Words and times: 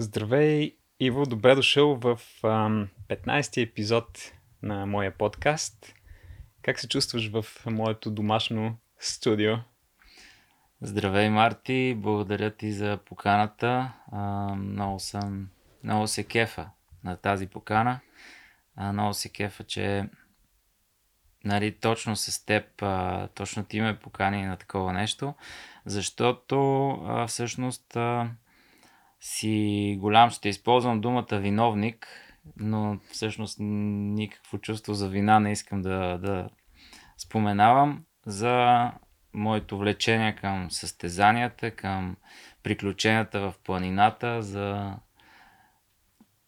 Здравей, 0.00 0.76
Иво, 1.00 1.26
добре 1.26 1.54
дошъл 1.54 1.96
в 1.96 2.20
ам, 2.44 2.88
15-ти 3.08 3.60
епизод 3.60 4.32
на 4.62 4.86
моя 4.86 5.18
подкаст. 5.18 5.94
Как 6.62 6.80
се 6.80 6.88
чувстваш 6.88 7.30
в 7.30 7.44
моето 7.66 8.10
домашно 8.10 8.76
студио? 8.98 9.54
Здравей, 10.80 11.30
Марти, 11.30 11.94
благодаря 11.96 12.50
ти 12.50 12.72
за 12.72 12.98
поканата. 13.04 13.92
Много 14.56 15.00
съм, 15.00 15.48
много 15.84 16.06
се 16.06 16.24
кефа 16.24 16.70
на 17.04 17.16
тази 17.16 17.46
покана. 17.46 18.00
Много 18.92 19.14
се 19.14 19.28
кефа, 19.28 19.64
че 19.64 20.08
нали, 21.44 21.72
точно 21.72 22.16
с 22.16 22.44
теб, 22.44 22.82
а, 22.82 23.28
точно 23.28 23.64
ти 23.64 23.80
ме 23.80 23.98
покани 23.98 24.46
на 24.46 24.56
такова 24.56 24.92
нещо, 24.92 25.34
защото 25.86 26.88
а, 26.90 27.26
всъщност 27.26 27.96
а, 27.96 28.30
си 29.20 29.96
голям, 30.00 30.30
ще 30.30 30.48
използвам 30.48 31.00
думата 31.00 31.26
виновник, 31.32 32.08
но 32.56 32.98
всъщност 33.10 33.56
никакво 33.60 34.58
чувство 34.58 34.94
за 34.94 35.08
вина 35.08 35.40
не 35.40 35.52
искам 35.52 35.82
да, 35.82 36.18
да 36.18 36.48
споменавам. 37.16 38.04
За 38.26 38.90
моето 39.34 39.78
влечение 39.78 40.36
към 40.36 40.70
състезанията, 40.70 41.70
към 41.70 42.16
приключенията 42.62 43.40
в 43.40 43.54
планината, 43.64 44.42
за 44.42 44.96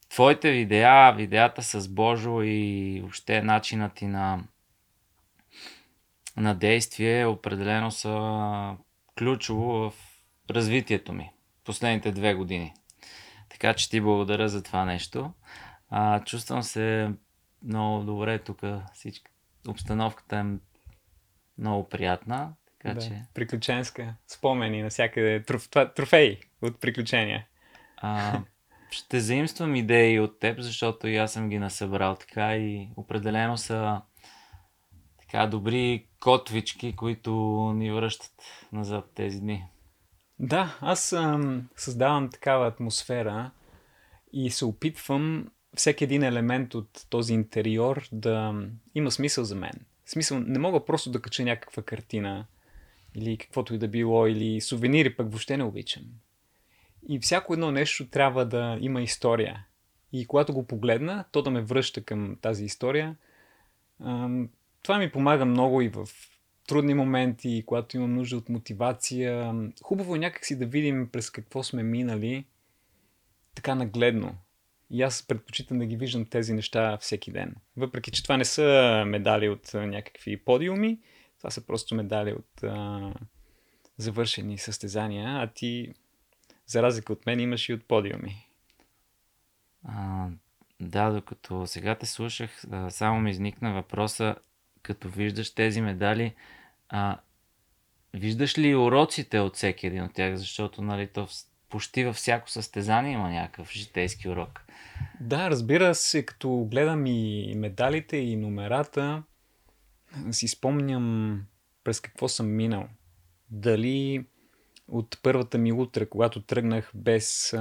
твоите 0.09 0.51
видеа, 0.51 1.13
видеята 1.13 1.63
с 1.63 1.89
Божо 1.89 2.43
и 2.43 2.99
въобще 3.01 3.43
начинът 3.43 3.95
ти 3.95 4.07
на, 4.07 4.45
на 6.37 6.55
действие 6.55 7.27
определено 7.27 7.91
са 7.91 8.77
ключово 9.19 9.67
в 9.67 9.93
развитието 10.51 11.13
ми 11.13 11.31
последните 11.71 12.13
две 12.13 12.35
години. 12.35 12.75
Така 13.49 13.75
че 13.75 13.91
ти 13.91 14.01
благодаря 14.01 14.49
за 14.49 14.63
това 14.63 14.85
нещо. 14.85 15.33
А, 15.91 16.25
чувствам 16.25 16.63
се 16.63 17.11
много 17.63 18.05
добре 18.05 18.39
тук. 18.39 18.61
Всички... 18.95 19.27
Обстановката 19.69 20.37
е 20.37 20.45
много 21.59 21.89
приятна. 21.89 22.53
Така 22.79 22.95
да, 22.95 23.01
че... 23.01 23.23
Приключенска. 23.35 24.15
Спомени 24.27 24.83
навсякъде. 24.83 25.43
Троф... 25.43 25.69
Трофеи 25.69 26.41
от 26.63 26.81
приключения. 26.81 27.47
А, 27.97 28.41
ще 28.91 29.21
заимствам 29.21 29.77
идеи 29.77 30.21
от 30.21 30.41
теб, 30.41 30.61
защото 30.61 31.09
и 31.09 31.17
аз 31.17 31.33
съм 31.33 31.49
ги 31.49 31.59
насъбрал 31.59 32.17
така 32.17 32.57
и 32.57 32.89
определено 32.97 33.57
са 33.57 34.01
така 35.19 35.47
добри 35.47 36.07
котвички, 36.21 36.97
които 36.97 37.33
ни 37.77 37.93
връщат 37.93 38.35
назад 38.73 39.11
тези 39.15 39.41
дни. 39.41 39.65
Да, 40.41 40.79
аз 40.81 41.13
ам, 41.13 41.69
създавам 41.77 42.31
такава 42.31 42.67
атмосфера 42.67 43.51
и 44.33 44.51
се 44.51 44.65
опитвам 44.65 45.51
всеки 45.75 46.05
един 46.05 46.23
елемент 46.23 46.75
от 46.75 47.07
този 47.11 47.35
интериор 47.35 48.09
да 48.13 48.55
има 48.95 49.11
смисъл 49.11 49.45
за 49.45 49.55
мен. 49.55 49.73
Смисъл, 50.07 50.41
не 50.41 50.59
мога 50.59 50.85
просто 50.85 51.11
да 51.11 51.23
кача 51.23 51.45
някаква 51.45 51.83
картина 51.83 52.47
или 53.15 53.37
каквото 53.37 53.75
и 53.75 53.79
да 53.79 53.89
било, 53.89 54.27
или 54.27 54.61
сувенири 54.61 55.17
пък 55.17 55.31
въобще 55.31 55.57
не 55.57 55.65
обичам. 55.65 56.03
И 57.09 57.21
всяко 57.21 57.53
едно 57.53 57.71
нещо 57.71 58.09
трябва 58.09 58.47
да 58.47 58.79
има 58.81 59.03
история. 59.03 59.67
И 60.13 60.27
когато 60.27 60.53
го 60.53 60.67
погледна, 60.67 61.25
то 61.33 61.43
да 61.43 61.51
ме 61.51 61.63
връща 61.63 62.05
към 62.05 62.37
тази 62.43 62.65
история. 62.65 63.17
Това 64.83 64.99
ми 64.99 65.11
помага 65.13 65.45
много 65.45 65.83
и 65.83 65.89
в 65.89 66.09
трудни 66.71 66.95
моменти, 66.95 67.63
когато 67.67 67.97
имам 67.97 68.15
нужда 68.15 68.37
от 68.37 68.49
мотивация. 68.49 69.55
Хубаво 69.83 70.17
е 70.17 70.19
някакси 70.19 70.59
да 70.59 70.67
видим 70.67 71.09
през 71.13 71.31
какво 71.31 71.63
сме 71.63 71.83
минали 71.83 72.45
така 73.55 73.75
нагледно. 73.75 74.39
И 74.91 75.03
аз 75.03 75.27
предпочитам 75.27 75.79
да 75.79 75.87
ги 75.87 75.97
виждам 75.97 76.27
тези 76.27 76.53
неща 76.53 76.97
всеки 76.97 77.33
ден. 77.33 77.55
Въпреки, 77.77 78.11
че 78.11 78.23
това 78.23 78.37
не 78.37 78.45
са 78.45 79.03
медали 79.07 79.49
от 79.49 79.75
някакви 79.75 80.37
подиуми, 80.37 80.99
това 81.39 81.51
са 81.51 81.67
просто 81.67 81.95
медали 81.95 82.33
от 82.33 82.63
а, 82.63 83.13
завършени 83.97 84.59
състезания, 84.59 85.29
а 85.29 85.47
ти, 85.47 85.93
за 86.67 86.83
разлика 86.83 87.13
от 87.13 87.27
мен, 87.27 87.41
имаш 87.41 87.69
и 87.69 87.75
от 87.75 87.85
подиуми. 87.85 88.49
А, 89.85 90.29
да, 90.81 91.11
докато 91.11 91.67
сега 91.67 91.95
те 91.95 92.07
слушах, 92.07 92.65
само 92.89 93.21
ми 93.21 93.31
изникна 93.31 93.73
въпроса, 93.73 94.37
като 94.83 95.09
виждаш 95.09 95.55
тези 95.55 95.81
медали, 95.81 96.35
а, 96.91 97.19
виждаш 98.15 98.59
ли 98.59 98.77
уроците 98.77 99.41
от 99.41 99.57
всеки 99.57 99.87
един 99.87 100.03
от 100.03 100.15
тях, 100.15 100.37
защото 100.37 100.83
нали, 100.83 101.07
то 101.07 101.29
почти 101.69 102.05
във 102.05 102.17
всяко 102.17 102.51
състезание 102.51 103.13
има 103.13 103.31
някакъв 103.31 103.73
житейски 103.73 104.29
урок. 104.29 104.65
Да, 105.21 105.51
разбира 105.51 105.95
се, 105.95 106.27
като 106.27 106.67
гледам 106.71 107.07
и 107.07 107.55
медалите 107.57 108.17
и 108.17 108.37
номерата, 108.37 109.23
си 110.31 110.49
спомням 110.49 111.37
през 111.85 112.01
какво 112.01 112.29
съм 112.29 112.57
минал. 112.57 112.89
Дали 113.51 114.27
от 114.89 115.19
първата 115.23 115.59
ми 115.59 115.73
утра, 115.73 116.09
когато 116.09 116.43
тръгнах 116.43 116.93
без 116.95 117.55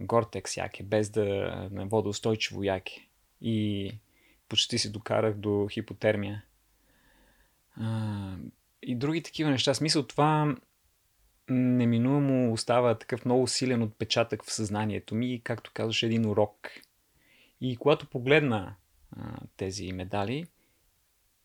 Гортекс 0.00 0.56
яке, 0.56 0.82
без 0.82 1.10
да 1.10 1.24
на 1.72 1.86
водоустойчиво 1.86 2.62
яке 2.62 3.06
и 3.40 3.90
почти 4.48 4.78
си 4.78 4.92
докарах 4.92 5.34
до 5.34 5.68
хипотермия. 5.70 6.42
И 8.82 8.94
други 8.96 9.22
такива 9.22 9.50
неща. 9.50 9.74
Смисъл 9.74 10.02
това 10.02 10.56
неминуемо 11.48 12.52
остава 12.52 12.98
такъв 12.98 13.24
много 13.24 13.46
силен 13.46 13.82
отпечатък 13.82 14.44
в 14.44 14.52
съзнанието 14.52 15.14
ми, 15.14 15.40
както 15.44 15.70
казваш, 15.74 16.02
един 16.02 16.26
урок. 16.26 16.70
И 17.60 17.76
когато 17.76 18.06
погледна 18.06 18.74
а, 19.16 19.36
тези 19.56 19.92
медали 19.92 20.46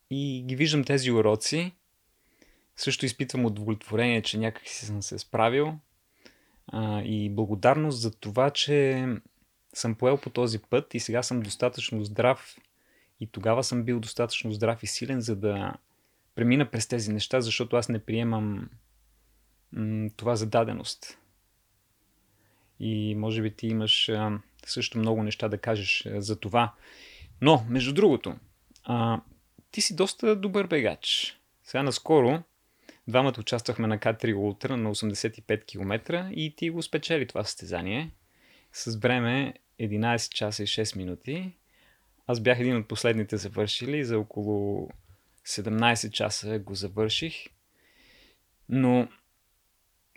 и 0.09 0.43
ги 0.47 0.55
виждам 0.55 0.83
тези 0.83 1.11
уроци, 1.11 1.71
също 2.75 3.05
изпитвам 3.05 3.45
удовлетворение, 3.45 4.21
че 4.21 4.37
някак 4.37 4.67
си 4.67 4.85
съм 4.85 5.01
се 5.01 5.19
справил 5.19 5.73
а, 6.67 7.01
и 7.01 7.29
благодарност 7.29 8.01
за 8.01 8.11
това, 8.11 8.49
че 8.49 9.07
съм 9.73 9.95
поел 9.95 10.17
по 10.17 10.29
този 10.29 10.59
път 10.59 10.93
и 10.93 10.99
сега 10.99 11.23
съм 11.23 11.41
достатъчно 11.41 12.03
здрав 12.03 12.57
и 13.19 13.27
тогава 13.27 13.63
съм 13.63 13.83
бил 13.83 13.99
достатъчно 13.99 14.51
здрав 14.51 14.83
и 14.83 14.87
силен, 14.87 15.21
за 15.21 15.35
да 15.35 15.73
премина 16.41 16.65
през 16.65 16.87
тези 16.87 17.13
неща, 17.13 17.41
защото 17.41 17.75
аз 17.75 17.89
не 17.89 17.99
приемам 17.99 18.69
м- 19.71 20.09
това 20.17 20.35
за 20.35 20.49
даденост. 20.49 21.17
И 22.79 23.15
може 23.15 23.41
би 23.41 23.55
ти 23.55 23.67
имаш 23.67 24.09
а, 24.09 24.39
също 24.65 24.97
много 24.97 25.23
неща 25.23 25.47
да 25.47 25.57
кажеш 25.57 26.05
а, 26.05 26.21
за 26.21 26.39
това. 26.39 26.73
Но, 27.41 27.65
между 27.69 27.93
другото, 27.93 28.35
а, 28.83 29.21
ти 29.71 29.81
си 29.81 29.95
доста 29.95 30.35
добър 30.35 30.67
бегач. 30.67 31.37
Сега 31.63 31.83
наскоро 31.83 32.43
двамата 33.07 33.35
участвахме 33.39 33.87
на 33.87 33.99
К3 33.99 34.35
Ултра 34.37 34.77
на 34.77 34.95
85 34.95 35.65
км 35.65 36.27
и 36.35 36.55
ти 36.55 36.69
го 36.69 36.81
спечели 36.81 37.27
това 37.27 37.43
състезание 37.43 38.11
с 38.73 38.95
време 38.95 39.53
11 39.79 40.33
часа 40.33 40.63
и 40.63 40.67
6 40.67 40.97
минути. 40.97 41.51
Аз 42.27 42.39
бях 42.39 42.59
един 42.59 42.77
от 42.77 42.87
последните 42.87 43.37
завършили, 43.37 44.05
за 44.05 44.19
около 44.19 44.89
17 45.47 46.11
часа 46.11 46.59
го 46.59 46.75
завърших. 46.75 47.33
Но 48.69 49.07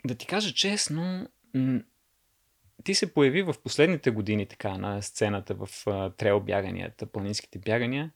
да 0.05 0.15
ти 0.15 0.27
кажа 0.27 0.53
честно, 0.53 1.29
ти 2.83 2.95
се 2.95 3.13
появи 3.13 3.41
в 3.41 3.55
последните 3.63 4.11
години 4.11 4.45
така 4.45 4.77
на 4.77 5.01
сцената 5.01 5.55
в 5.55 5.69
трейл 6.17 6.39
бяганията, 6.39 7.05
планинските 7.05 7.59
бягания. 7.59 8.11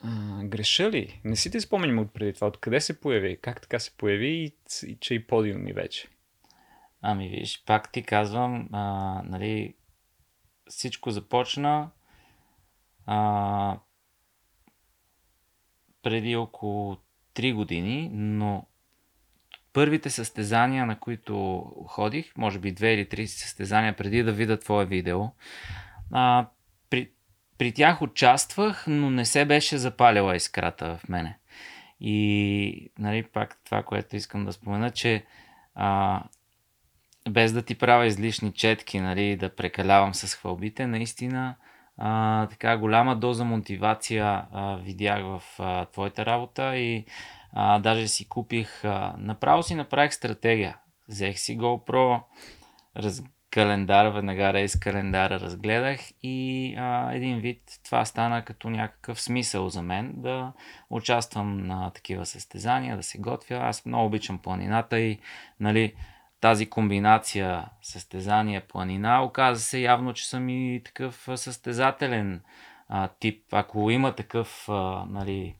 А, 0.00 0.42
греша 0.44 0.90
ли? 0.90 1.20
Не 1.24 1.36
си 1.36 1.50
ти 1.50 1.60
спомням 1.60 1.98
от 1.98 2.12
преди 2.14 2.32
това. 2.32 2.46
Откъде 2.46 2.80
се 2.80 3.00
появи? 3.00 3.38
Как 3.40 3.60
така 3.60 3.78
се 3.78 3.96
появи 3.96 4.28
и, 4.28 4.56
и 4.86 4.96
че 5.00 5.14
и 5.14 5.26
подиуми 5.26 5.72
вече? 5.72 6.08
Ами 7.00 7.28
виж, 7.28 7.64
пак 7.66 7.92
ти 7.92 8.02
казвам, 8.02 8.68
а, 8.72 9.22
нали, 9.24 9.74
всичко 10.68 11.10
започна 11.10 11.90
а, 13.06 13.78
преди 16.06 16.36
около 16.36 16.96
3 17.34 17.54
години, 17.54 18.10
но 18.12 18.66
първите 19.72 20.10
състезания, 20.10 20.86
на 20.86 20.98
които 20.98 21.64
ходих, 21.86 22.36
може 22.36 22.58
би 22.58 22.74
2 22.74 22.86
или 22.86 23.06
3 23.06 23.26
състезания 23.26 23.96
преди 23.96 24.22
да 24.22 24.32
видя 24.32 24.58
твое 24.58 24.86
видео, 24.86 25.24
а, 26.12 26.46
при, 26.90 27.10
при 27.58 27.72
тях 27.72 28.02
участвах, 28.02 28.84
но 28.88 29.10
не 29.10 29.24
се 29.24 29.44
беше 29.44 29.78
запалила 29.78 30.36
искрата 30.36 30.96
в 30.96 31.08
мене. 31.08 31.38
И 32.00 32.90
нали, 32.98 33.22
пак 33.22 33.60
това, 33.64 33.82
което 33.82 34.16
искам 34.16 34.44
да 34.44 34.52
спомена, 34.52 34.90
че 34.90 35.24
а, 35.74 36.22
без 37.30 37.52
да 37.52 37.62
ти 37.62 37.74
правя 37.74 38.06
излишни 38.06 38.52
четки, 38.52 39.00
нали, 39.00 39.36
да 39.36 39.54
прекалявам 39.54 40.14
с 40.14 40.34
хвалбите, 40.34 40.86
наистина 40.86 41.54
а, 41.98 42.46
така 42.46 42.76
голяма 42.76 43.16
доза 43.16 43.44
мотивация 43.44 44.46
а, 44.52 44.76
видях 44.76 45.22
в 45.22 45.42
а, 45.58 45.84
твоята 45.84 46.26
работа 46.26 46.76
и 46.76 47.04
а, 47.52 47.78
даже 47.78 48.08
си 48.08 48.28
купих, 48.28 48.84
а, 48.84 49.14
направо 49.18 49.62
си 49.62 49.74
направих 49.74 50.14
стратегия. 50.14 50.76
Взех 51.08 51.38
си 51.38 51.58
GoPro, 51.58 52.20
раз, 52.96 53.22
календар, 53.50 54.06
веднага 54.06 54.52
рейс 54.52 54.76
календара 54.76 55.40
разгледах 55.40 56.00
и 56.22 56.74
а, 56.78 57.12
един 57.14 57.38
вид 57.38 57.62
това 57.84 58.04
стана 58.04 58.44
като 58.44 58.70
някакъв 58.70 59.20
смисъл 59.20 59.68
за 59.68 59.82
мен 59.82 60.12
да 60.16 60.52
участвам 60.90 61.66
на 61.66 61.90
такива 61.90 62.26
състезания, 62.26 62.96
да 62.96 63.02
се 63.02 63.18
готвя. 63.18 63.56
Аз 63.56 63.86
много 63.86 64.06
обичам 64.06 64.38
планината 64.38 65.00
и 65.00 65.18
нали, 65.60 65.94
тази 66.46 66.70
комбинация 66.70 67.64
състезание 67.82 68.60
планина 68.60 69.22
оказа 69.22 69.60
се 69.60 69.78
явно, 69.78 70.14
че 70.14 70.28
съм 70.28 70.48
и 70.48 70.82
такъв 70.84 71.28
състезателен 71.34 72.42
а, 72.88 73.08
тип. 73.08 73.44
Ако 73.52 73.90
има 73.90 74.14
такъв 74.14 74.68
а, 74.68 75.04
нали, 75.08 75.56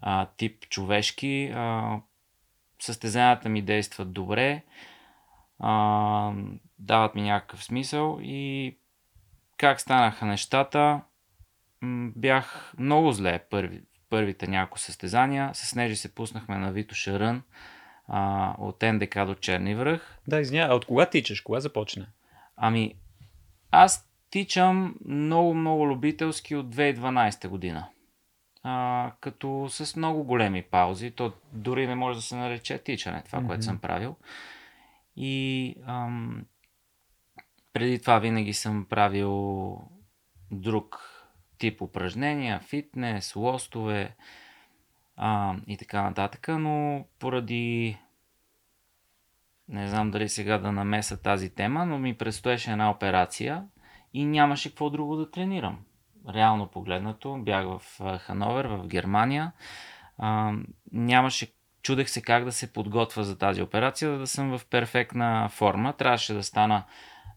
а, 0.00 0.26
тип 0.36 0.68
човешки, 0.68 1.52
а, 1.54 1.96
състезанията 2.78 3.48
ми 3.48 3.62
действат 3.62 4.12
добре 4.12 4.62
а, 5.58 6.32
дават 6.78 7.14
ми 7.14 7.22
някакъв 7.22 7.64
смисъл 7.64 8.18
и 8.22 8.76
как 9.56 9.80
станаха 9.80 10.26
нещата, 10.26 11.00
бях 12.16 12.74
много 12.78 13.12
зле 13.12 13.38
първи, 13.50 13.82
първите 14.10 14.46
няколко 14.46 14.78
състезания. 14.78 15.50
С 15.54 15.74
Нежи 15.74 15.96
се 15.96 16.14
пуснахме 16.14 16.58
на 16.58 16.72
Вито 16.72 16.94
Шарън 16.94 17.42
а, 18.14 18.54
от 18.58 18.82
НДК 18.82 19.26
до 19.26 19.34
Черни 19.34 19.74
връх. 19.74 20.18
Да, 20.28 20.40
извиня, 20.40 20.66
а 20.70 20.74
от 20.74 20.84
кога 20.84 21.06
тичаш? 21.06 21.40
Кога 21.40 21.60
започна? 21.60 22.06
Ами, 22.56 22.94
аз 23.70 24.08
тичам 24.30 24.96
много, 25.04 25.54
много 25.54 25.88
любителски 25.88 26.56
от 26.56 26.74
2012 26.74 27.48
година. 27.48 27.86
А, 28.62 29.12
като 29.20 29.66
с 29.70 29.96
много 29.96 30.24
големи 30.24 30.62
паузи. 30.62 31.10
То 31.10 31.32
дори 31.52 31.86
не 31.86 31.94
може 31.94 32.18
да 32.18 32.22
се 32.22 32.36
нарече 32.36 32.78
тичане, 32.78 33.22
това, 33.22 33.38
mm-hmm. 33.38 33.46
което 33.46 33.64
съм 33.64 33.78
правил. 33.78 34.16
И 35.16 35.74
ам, 35.86 36.44
преди 37.72 38.00
това 38.00 38.18
винаги 38.18 38.52
съм 38.52 38.86
правил 38.90 39.76
друг 40.50 41.08
тип 41.58 41.82
упражнения, 41.82 42.60
фитнес, 42.60 43.36
лостове 43.36 44.16
а, 45.16 45.56
и 45.66 45.76
така 45.76 46.02
нататък, 46.02 46.48
но 46.48 47.04
поради 47.18 47.98
не 49.68 49.88
знам 49.88 50.10
дали 50.10 50.28
сега 50.28 50.58
да 50.58 50.72
намеса 50.72 51.22
тази 51.22 51.54
тема, 51.54 51.86
но 51.86 51.98
ми 51.98 52.18
предстоеше 52.18 52.70
една 52.70 52.90
операция 52.90 53.64
и 54.14 54.24
нямаше 54.24 54.68
какво 54.68 54.90
друго 54.90 55.16
да 55.16 55.30
тренирам. 55.30 55.78
Реално 56.28 56.66
погледнато, 56.66 57.38
бях 57.38 57.66
в 57.66 57.82
Хановер, 58.18 58.64
в 58.64 58.86
Германия. 58.86 59.52
А, 60.18 60.52
нямаше 60.92 61.52
Чудех 61.82 62.10
се 62.10 62.22
как 62.22 62.44
да 62.44 62.52
се 62.52 62.72
подготвя 62.72 63.24
за 63.24 63.38
тази 63.38 63.62
операция, 63.62 64.10
за 64.10 64.18
да 64.18 64.26
съм 64.26 64.58
в 64.58 64.66
перфектна 64.66 65.48
форма. 65.48 65.92
Трябваше 65.92 66.34
да 66.34 66.42
стана 66.42 66.84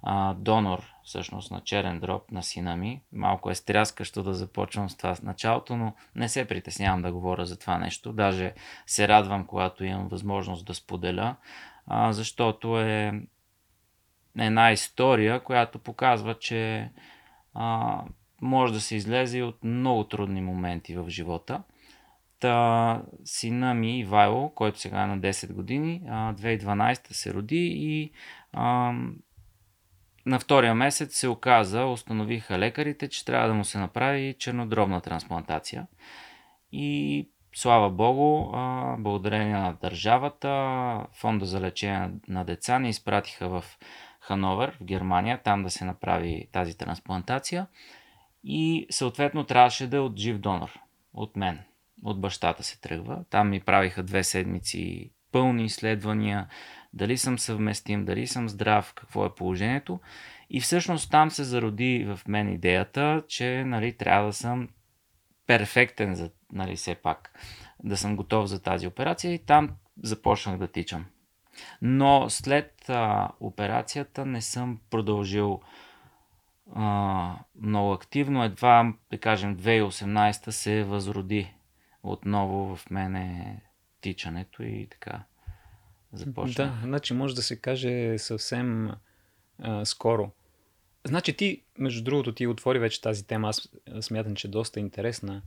а, 0.03 0.33
донор 0.33 0.83
всъщност 1.03 1.51
на 1.51 1.61
черен 1.61 1.99
дроб 1.99 2.31
на 2.31 2.43
сина 2.43 2.75
ми. 2.75 3.01
Малко 3.11 3.49
е 3.49 3.55
стряскащо 3.55 4.23
да 4.23 4.33
започвам 4.33 4.89
с 4.89 4.97
това 4.97 5.15
с 5.15 5.21
началото, 5.21 5.77
но 5.77 5.93
не 6.15 6.29
се 6.29 6.47
притеснявам 6.47 7.01
да 7.01 7.11
говоря 7.11 7.45
за 7.45 7.59
това 7.59 7.77
нещо. 7.77 8.13
Даже 8.13 8.53
се 8.85 9.07
радвам, 9.07 9.45
когато 9.45 9.83
имам 9.83 10.07
възможност 10.07 10.65
да 10.65 10.73
споделя, 10.73 11.35
а, 11.87 12.13
защото 12.13 12.79
е 12.79 13.21
една 14.39 14.71
история, 14.71 15.43
която 15.43 15.79
показва, 15.79 16.39
че 16.39 16.91
а, 17.53 18.01
може 18.41 18.73
да 18.73 18.81
се 18.81 18.95
излезе 18.95 19.41
от 19.41 19.63
много 19.63 20.03
трудни 20.03 20.41
моменти 20.41 20.95
в 20.95 21.09
живота– 21.09 21.63
Та, 22.39 23.01
сина 23.23 23.73
ми 23.73 23.99
Ивайло, 23.99 24.49
който 24.49 24.79
сега 24.79 25.03
е 25.03 25.07
на 25.07 25.19
10 25.19 25.53
години, 25.53 26.01
2012 26.05 27.13
се 27.13 27.33
роди 27.33 27.71
и 27.75 28.11
а, 28.53 28.93
на 30.25 30.39
втория 30.39 30.75
месец 30.75 31.17
се 31.17 31.27
оказа, 31.27 31.85
установиха 31.85 32.59
лекарите, 32.59 33.07
че 33.07 33.25
трябва 33.25 33.47
да 33.47 33.53
му 33.53 33.65
се 33.65 33.77
направи 33.77 34.35
чернодробна 34.39 35.01
трансплантация. 35.01 35.87
И 36.71 37.29
слава 37.55 37.89
Богу, 37.89 38.51
благодарение 38.99 39.53
на 39.53 39.73
държавата, 39.73 41.07
фонда 41.13 41.45
за 41.45 41.61
лечение 41.61 42.09
на 42.27 42.43
деца 42.43 42.79
ни 42.79 42.89
изпратиха 42.89 43.49
в 43.49 43.63
Хановер, 44.19 44.77
в 44.79 44.83
Германия, 44.83 45.41
там 45.43 45.63
да 45.63 45.69
се 45.69 45.85
направи 45.85 46.47
тази 46.51 46.77
трансплантация. 46.77 47.67
И 48.43 48.87
съответно 48.89 49.43
трябваше 49.43 49.87
да 49.87 49.97
е 49.97 49.99
от 49.99 50.19
жив 50.19 50.37
донор, 50.37 50.79
от 51.13 51.35
мен 51.35 51.59
от 52.03 52.21
бащата 52.21 52.63
се 52.63 52.81
тръгва. 52.81 53.25
Там 53.29 53.49
ми 53.49 53.59
правиха 53.59 54.03
две 54.03 54.23
седмици 54.23 55.11
пълни 55.31 55.65
изследвания, 55.65 56.47
дали 56.93 57.17
съм 57.17 57.39
съвместим, 57.39 58.05
дали 58.05 58.27
съм 58.27 58.49
здрав, 58.49 58.93
какво 58.95 59.25
е 59.25 59.35
положението. 59.35 59.99
И 60.49 60.61
всъщност 60.61 61.11
там 61.11 61.31
се 61.31 61.43
зароди 61.43 62.05
в 62.07 62.19
мен 62.27 62.49
идеята, 62.49 63.23
че 63.27 63.63
нали, 63.65 63.97
трябва 63.97 64.27
да 64.27 64.33
съм 64.33 64.67
перфектен, 65.47 66.15
за, 66.15 66.29
нали, 66.51 66.75
все 66.75 66.95
пак, 66.95 67.39
да 67.83 67.97
съм 67.97 68.15
готов 68.15 68.47
за 68.47 68.61
тази 68.61 68.87
операция 68.87 69.33
и 69.33 69.45
там 69.45 69.69
започнах 70.03 70.57
да 70.57 70.67
тичам. 70.67 71.05
Но 71.81 72.29
след 72.29 72.89
а, 72.89 73.29
операцията 73.39 74.25
не 74.25 74.41
съм 74.41 74.79
продължил 74.89 75.61
а, 76.75 77.35
много 77.61 77.93
активно. 77.93 78.43
Едва, 78.43 78.93
да 79.11 79.17
кажем, 79.17 79.57
2018 79.57 80.49
се 80.49 80.83
възроди 80.83 81.53
отново 82.03 82.75
в 82.75 82.89
мене 82.89 83.61
тичането 84.01 84.63
и 84.63 84.87
така 84.91 85.23
започна. 86.13 86.65
Да, 86.65 86.79
значи 86.83 87.13
може 87.13 87.35
да 87.35 87.41
се 87.41 87.61
каже 87.61 88.17
съвсем 88.17 88.91
а, 89.59 89.85
скоро. 89.85 90.31
Значи 91.05 91.37
ти, 91.37 91.61
между 91.77 92.03
другото, 92.03 92.33
ти 92.33 92.47
отвори 92.47 92.79
вече 92.79 93.01
тази 93.01 93.27
тема, 93.27 93.49
аз 93.49 93.69
смятам, 94.01 94.35
че 94.35 94.47
е 94.47 94.51
доста 94.51 94.79
интересна. 94.79 95.41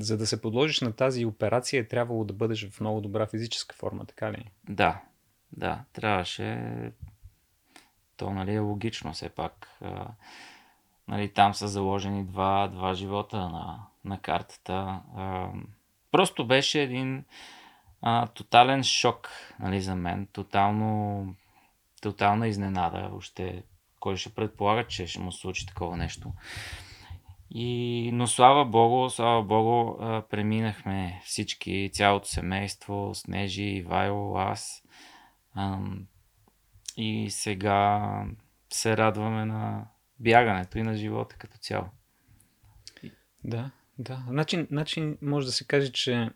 За 0.00 0.18
да 0.18 0.26
се 0.26 0.40
подложиш 0.40 0.80
на 0.80 0.92
тази 0.92 1.24
операция 1.24 1.80
е 1.80 1.88
трябвало 1.88 2.24
да 2.24 2.34
бъдеш 2.34 2.68
в 2.70 2.80
много 2.80 3.00
добра 3.00 3.26
физическа 3.26 3.76
форма, 3.76 4.04
така 4.04 4.32
ли? 4.32 4.50
Да, 4.68 5.00
да, 5.52 5.84
трябваше. 5.92 6.62
То 8.16 8.30
нали, 8.30 8.54
е 8.54 8.58
логично 8.58 9.12
все 9.12 9.28
пак. 9.28 9.80
Нали, 11.08 11.28
там 11.28 11.54
са 11.54 11.68
заложени 11.68 12.24
два, 12.24 12.68
два 12.68 12.94
живота 12.94 13.36
на, 13.36 13.86
на 14.04 14.20
картата. 14.20 15.00
Просто 16.10 16.46
беше 16.46 16.82
един 16.82 17.24
а, 18.02 18.26
тотален 18.26 18.82
шок 18.82 19.30
нали, 19.60 19.80
за 19.80 19.94
мен. 19.94 20.26
Тотално, 20.32 21.34
тотална 22.00 22.48
изненада. 22.48 23.10
Още 23.12 23.62
кой 24.02 24.16
ще 24.16 24.34
предполага, 24.34 24.86
че 24.86 25.06
ще 25.06 25.20
му 25.20 25.32
случи 25.32 25.66
такова 25.66 25.96
нещо. 25.96 26.32
И, 27.50 28.10
но 28.12 28.26
слава 28.26 28.64
Богу, 28.64 29.10
слава 29.10 29.42
Богу, 29.42 29.98
преминахме 30.30 31.22
всички, 31.24 31.90
цялото 31.92 32.28
семейство, 32.28 33.14
Снежи, 33.14 33.62
Ивайло, 33.62 34.36
аз. 34.36 34.82
И 36.96 37.30
сега 37.30 38.24
се 38.72 38.96
радваме 38.96 39.44
на 39.44 39.86
бягането 40.20 40.78
и 40.78 40.82
на 40.82 40.96
живота 40.96 41.36
като 41.38 41.58
цяло. 41.58 41.86
Да, 43.44 43.70
да. 43.98 44.24
Значи, 44.28 44.66
значи 44.70 45.16
може 45.22 45.46
да 45.46 45.52
се 45.52 45.66
каже, 45.66 45.92
че 45.92 46.30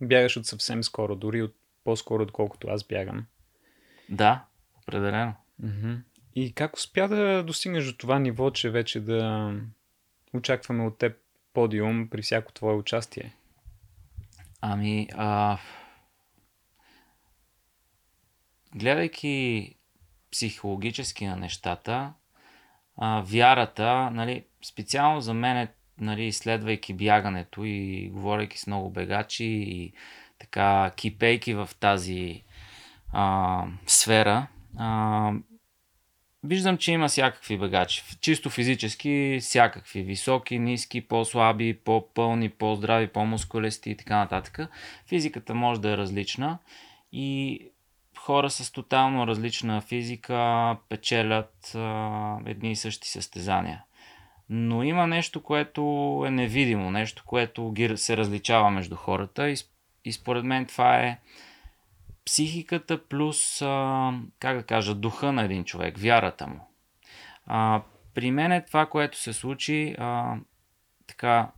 бягаш 0.00 0.36
от 0.36 0.46
съвсем 0.46 0.82
скоро, 0.82 1.16
дори 1.16 1.42
от 1.42 1.54
по-скоро, 1.84 2.22
отколкото 2.22 2.68
аз 2.68 2.84
бягам. 2.84 3.26
Да, 4.08 4.44
определено. 4.82 5.34
Mm-hmm. 5.62 6.00
И 6.34 6.52
как 6.52 6.76
успя 6.76 7.08
да 7.08 7.42
достигнеш 7.42 7.84
до 7.86 7.96
това 7.96 8.18
ниво, 8.18 8.50
че 8.50 8.70
вече 8.70 9.00
да 9.00 9.52
очакваме 10.32 10.86
от 10.86 10.98
теб 10.98 11.16
подиум 11.52 12.08
при 12.10 12.22
всяко 12.22 12.52
твое 12.52 12.74
участие? 12.74 13.34
Ами, 14.60 15.08
а... 15.14 15.58
гледайки 18.74 19.74
психологически 20.32 21.26
на 21.26 21.36
нещата, 21.36 22.12
а, 22.96 23.22
вярата, 23.26 24.10
нали, 24.10 24.44
специално 24.64 25.20
за 25.20 25.34
мен 25.34 25.68
нали, 26.00 26.24
изследвайки 26.24 26.94
бягането 26.94 27.64
и 27.64 28.10
говорейки 28.12 28.58
с 28.58 28.66
много 28.66 28.90
бегачи 28.90 29.44
и 29.44 29.92
така 30.38 30.92
кипейки 30.96 31.54
в 31.54 31.70
тази 31.80 32.42
а, 33.12 33.64
сфера, 33.86 34.46
а, 34.78 35.32
виждам, 36.44 36.78
че 36.78 36.92
има 36.92 37.08
всякакви 37.08 37.58
бегачи. 37.58 38.04
Чисто 38.20 38.50
физически 38.50 39.38
всякакви. 39.40 40.02
Високи, 40.02 40.58
ниски, 40.58 41.00
по-слаби, 41.00 41.78
по-пълни, 41.84 42.48
по-здрави, 42.48 43.06
по-мускулести 43.06 43.90
и 43.90 43.96
така 43.96 44.16
нататък. 44.16 44.58
Физиката 45.08 45.54
може 45.54 45.80
да 45.80 45.90
е 45.90 45.96
различна 45.96 46.58
и 47.12 47.60
хора 48.18 48.50
с 48.50 48.72
тотално 48.72 49.26
различна 49.26 49.80
физика 49.80 50.76
печелят 50.88 51.72
а, 51.74 52.38
едни 52.46 52.72
и 52.72 52.76
същи 52.76 53.08
състезания. 53.08 53.82
Но 54.48 54.82
има 54.82 55.06
нещо, 55.06 55.42
което 55.42 55.80
е 56.26 56.30
невидимо, 56.30 56.90
нещо, 56.90 57.22
което 57.26 57.72
ги 57.72 57.96
се 57.96 58.16
различава 58.16 58.70
между 58.70 58.96
хората 58.96 59.50
и, 59.50 59.56
и 60.04 60.12
според 60.12 60.44
мен 60.44 60.66
това 60.66 61.00
е 61.00 61.18
психиката 62.24 63.04
плюс, 63.08 63.62
а, 63.62 64.12
как 64.38 64.56
да 64.56 64.62
кажа, 64.62 64.94
духа 64.94 65.32
на 65.32 65.42
един 65.44 65.64
човек, 65.64 65.98
вярата 65.98 66.46
му. 66.46 66.60
А, 67.46 67.82
при 68.14 68.30
мен 68.30 68.52
е 68.52 68.64
това, 68.64 68.86
което 68.86 69.18
се 69.18 69.32
случи, 69.32 69.94
а, 69.98 70.36
така, 71.06 71.52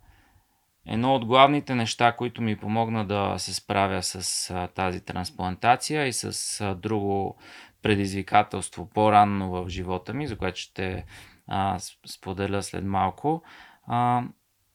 едно 0.86 1.14
от 1.14 1.24
главните 1.24 1.74
неща, 1.74 2.12
които 2.12 2.42
ми 2.42 2.56
помогна 2.56 3.06
да 3.06 3.34
се 3.38 3.54
справя 3.54 4.02
с 4.02 4.50
а, 4.50 4.68
тази 4.68 5.04
трансплантация 5.04 6.06
и 6.06 6.12
с 6.12 6.60
а, 6.60 6.74
друго 6.74 7.38
предизвикателство 7.82 8.90
по-ранно 8.90 9.50
в 9.50 9.68
живота 9.68 10.14
ми, 10.14 10.26
за 10.26 10.38
което 10.38 10.58
ще 10.58 11.04
а, 11.46 11.78
споделя 12.06 12.62
след 12.62 12.84
малко, 12.84 13.42
а, 13.86 14.22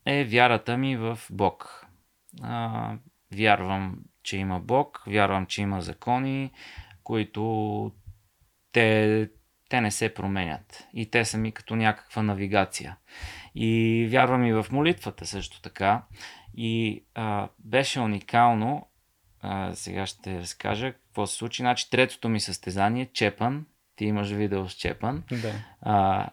е 0.06 0.24
вярата 0.24 0.78
ми 0.78 0.98
в 0.98 1.20
Бог. 1.30 1.88
А, 2.42 2.94
вярвам, 3.36 3.98
че 4.24 4.38
има 4.38 4.60
Бог, 4.60 5.04
вярвам, 5.08 5.46
че 5.46 5.62
има 5.62 5.82
закони, 5.82 6.52
които 7.04 7.92
те, 8.72 9.30
те 9.70 9.82
не 9.82 9.92
се 9.92 10.14
променят. 10.14 10.88
И 10.94 11.12
те 11.12 11.26
са 11.26 11.38
ми 11.38 11.52
като 11.52 11.76
някаква 11.76 12.24
навигация. 12.24 12.98
И 13.56 14.08
вярвам 14.12 14.44
и 14.46 14.54
в 14.54 14.66
молитвата 14.72 15.26
също 15.26 15.62
така. 15.62 16.04
И 16.54 17.04
а, 17.16 17.50
беше 17.60 18.00
уникално, 18.00 18.88
а, 19.42 19.76
сега 19.76 20.06
ще 20.06 20.40
разкажа 20.40 20.94
какво 20.94 21.28
се 21.28 21.36
случи. 21.36 21.62
Значи 21.62 21.90
третото 21.90 22.30
ми 22.30 22.40
състезание, 22.40 23.10
Чепан, 23.14 23.66
ти 23.96 24.06
имаш 24.06 24.30
видео 24.30 24.70
с 24.70 24.74
Чепан. 24.74 25.24
Да. 25.32 25.54
А, 25.82 26.28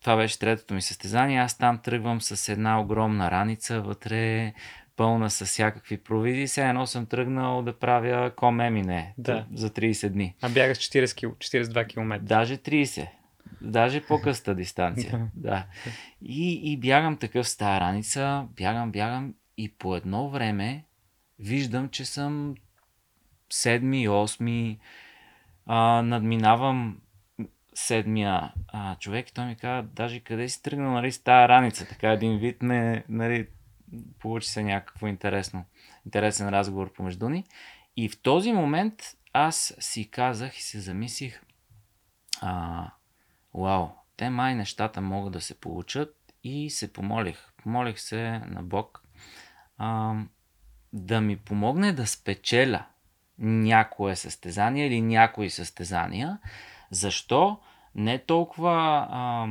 това 0.00 0.16
беше 0.16 0.38
третото 0.38 0.74
ми 0.74 0.82
състезание. 0.82 1.40
Аз 1.40 1.58
там 1.58 1.78
тръгвам 1.78 2.20
с 2.20 2.48
една 2.52 2.80
огромна 2.80 3.30
раница, 3.30 3.80
вътре 3.80 4.52
пълна 4.96 5.30
с 5.30 5.44
всякакви 5.44 5.98
провизи. 5.98 6.46
Все 6.46 6.68
едно 6.68 6.86
съм 6.86 7.06
тръгнал 7.06 7.62
да 7.62 7.78
правя 7.78 8.30
комемине 8.36 9.14
Да. 9.18 9.46
за 9.54 9.70
30 9.70 10.08
дни. 10.08 10.34
А 10.42 10.48
бягаш 10.48 10.78
40 10.78 11.14
кил, 11.16 11.30
42 11.30 11.86
км. 11.88 12.18
Даже 12.22 12.56
30. 12.56 13.08
Даже 13.60 14.06
по-къста 14.06 14.54
дистанция. 14.54 15.30
да. 15.34 15.66
И, 16.22 16.72
и 16.72 16.76
бягам 16.76 17.16
такъв 17.16 17.48
с 17.48 17.56
тази 17.56 17.80
раница, 17.80 18.46
бягам, 18.56 18.92
бягам 18.92 19.34
и 19.58 19.72
по 19.72 19.96
едно 19.96 20.28
време 20.28 20.84
виждам, 21.38 21.88
че 21.88 22.04
съм 22.04 22.54
седми, 23.50 24.08
осми, 24.08 24.78
а, 25.66 26.02
надминавам 26.02 26.98
седмия 27.74 28.52
а, 28.68 28.96
човек 28.96 29.30
и 29.30 29.34
той 29.34 29.44
ми 29.46 29.56
казва, 29.56 29.82
даже 29.82 30.20
къде 30.20 30.48
си 30.48 30.62
тръгнал 30.62 30.90
нали, 30.92 31.12
с 31.12 31.18
тази 31.18 31.48
раница. 31.48 31.88
Така 31.88 32.12
един 32.12 32.38
вид 32.38 32.62
ме, 32.62 33.04
нали, 33.08 33.46
получи 34.18 34.48
се 34.48 34.62
някакво 34.62 35.06
интересно, 35.06 35.64
интересен 36.06 36.48
разговор 36.48 36.92
помежду 36.92 37.28
ни. 37.28 37.44
И 37.96 38.08
в 38.08 38.22
този 38.22 38.52
момент 38.52 39.02
аз 39.32 39.74
си 39.80 40.10
казах 40.10 40.58
и 40.58 40.62
се 40.62 40.80
замислих, 40.80 41.42
а, 42.40 42.86
вау, 43.54 43.88
те 44.16 44.30
май 44.30 44.54
нещата 44.54 45.00
могат 45.00 45.32
да 45.32 45.40
се 45.40 45.60
получат 45.60 46.16
и 46.44 46.70
се 46.70 46.92
помолих. 46.92 47.52
Помолих 47.62 48.00
се 48.00 48.38
на 48.46 48.62
Бог 48.62 49.02
а, 49.78 50.14
да 50.92 51.20
ми 51.20 51.36
помогне 51.36 51.92
да 51.92 52.06
спечеля 52.06 52.86
някое 53.38 54.16
състезание 54.16 54.86
или 54.86 55.00
някои 55.00 55.50
състезания. 55.50 56.38
Защо? 56.90 57.60
Не 57.94 58.18
толкова 58.18 59.06
а, 59.10 59.46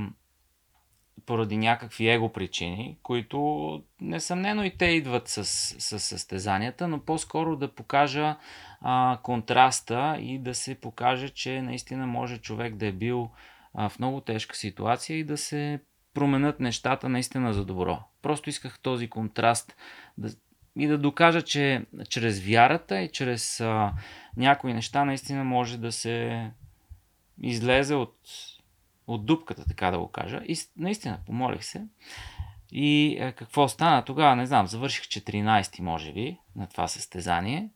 поради 1.32 1.58
някакви 1.58 2.10
его 2.10 2.34
причини, 2.34 2.98
които 3.04 3.84
несъмнено 4.02 4.64
и 4.64 4.78
те 4.78 4.86
идват 4.86 5.28
с, 5.28 5.46
с 5.46 6.00
състезанията, 6.00 6.88
но 6.88 7.00
по-скоро 7.00 7.56
да 7.56 7.76
покажа 7.76 8.36
а, 8.82 9.20
контраста 9.24 10.18
и 10.20 10.40
да 10.40 10.56
се 10.56 10.76
покаже, 10.76 11.30
че 11.30 11.62
наистина 11.62 12.08
може 12.08 12.38
човек 12.38 12.76
да 12.76 12.86
е 12.86 12.92
бил 12.92 13.30
а, 13.74 13.90
в 13.90 14.00
много 14.00 14.22
тежка 14.22 14.56
ситуация 14.56 15.18
и 15.18 15.24
да 15.24 15.38
се 15.38 15.80
променят 16.14 16.60
нещата 16.60 17.10
наистина 17.10 17.54
за 17.54 17.66
добро. 17.66 18.00
Просто 18.22 18.50
исках 18.50 18.80
този 18.80 19.10
контраст 19.10 19.76
да, 20.18 20.30
и 20.76 20.88
да 20.88 20.98
докажа, 20.98 21.42
че 21.42 21.86
чрез 22.10 22.40
вярата 22.40 23.02
и 23.02 23.12
чрез 23.12 23.60
а, 23.60 23.94
някои 24.38 24.74
неща 24.74 25.06
наистина 25.06 25.44
може 25.44 25.78
да 25.78 25.92
се 25.92 26.48
излезе 27.42 27.96
от, 27.96 28.16
от 29.14 29.26
дупката, 29.26 29.66
така 29.68 29.92
да 29.92 30.00
го 30.00 30.08
кажа. 30.08 30.42
И 30.48 30.58
наистина, 30.78 31.20
помолих 31.26 31.64
се. 31.64 31.86
И 32.72 33.18
е, 33.20 33.32
какво 33.32 33.68
стана 33.68 34.06
тогава, 34.06 34.36
не 34.36 34.46
знам, 34.46 34.68
завърших 34.68 35.04
14 35.04 35.80
може 35.80 36.14
би 36.14 36.38
на 36.56 36.68
това 36.68 36.88
състезание. 36.88 37.70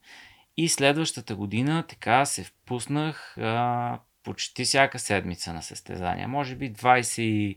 И 0.58 0.70
следващата 0.70 1.36
година 1.36 1.84
така 1.88 2.26
се 2.26 2.44
впуснах 2.44 3.38
а, 3.38 4.00
почти 4.24 4.64
всяка 4.64 5.00
седмица 5.00 5.54
на 5.54 5.62
състезания. 5.62 6.28
Може 6.28 6.56
би 6.56 6.74
20, 6.74 7.22
и- 7.22 7.56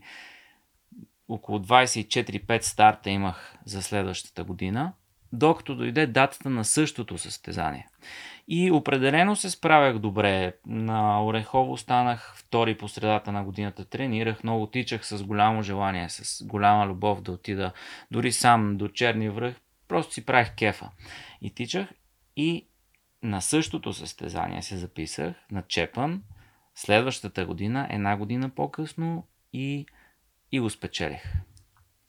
около 1.29 1.59
24-5 1.59 2.61
старта 2.61 3.09
имах 3.09 3.57
за 3.65 3.81
следващата 3.81 4.43
година, 4.43 4.93
докато 5.33 5.75
дойде 5.75 6.07
датата 6.07 6.49
на 6.49 6.65
същото 6.65 7.17
състезание. 7.17 7.87
И 8.51 8.71
определено 8.71 9.35
се 9.35 9.49
справях 9.49 9.99
добре. 9.99 10.53
На 10.65 11.25
Орехово 11.25 11.77
станах 11.77 12.33
втори 12.35 12.77
по 12.77 12.87
средата 12.87 13.31
на 13.31 13.43
годината. 13.43 13.85
Тренирах 13.85 14.43
много, 14.43 14.67
тичах 14.67 15.05
с 15.07 15.23
голямо 15.23 15.61
желание, 15.61 16.09
с 16.09 16.45
голяма 16.45 16.87
любов 16.87 17.21
да 17.21 17.31
отида 17.31 17.73
дори 18.11 18.31
сам 18.31 18.77
до 18.77 18.87
Черни 18.87 19.29
връх. 19.29 19.55
Просто 19.87 20.13
си 20.13 20.25
правих 20.25 20.55
кефа. 20.55 20.89
И 21.41 21.53
тичах 21.53 21.89
и 22.35 22.67
на 23.23 23.41
същото 23.41 23.93
състезание 23.93 24.61
се 24.61 24.77
записах 24.77 25.35
на 25.51 25.63
Чепан 25.63 26.23
следващата 26.75 27.45
година, 27.45 27.87
една 27.89 28.17
година 28.17 28.49
по-късно 28.49 29.27
и, 29.53 29.85
и 30.51 30.59
го 30.59 30.69
спечелих. 30.69 31.23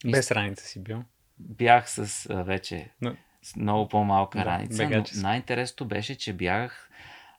Без 0.06 0.30
раница 0.30 0.64
си 0.64 0.82
бил. 0.82 1.04
Бях 1.38 1.90
с 1.90 2.26
а, 2.30 2.42
вече 2.42 2.90
Но- 3.00 3.16
с 3.42 3.56
много 3.56 3.88
по-малка 3.88 4.38
Да, 4.38 4.44
раница, 4.44 4.90
но 4.90 5.04
най-интересното 5.22 5.84
беше, 5.84 6.18
че 6.18 6.32
бягах, 6.32 6.90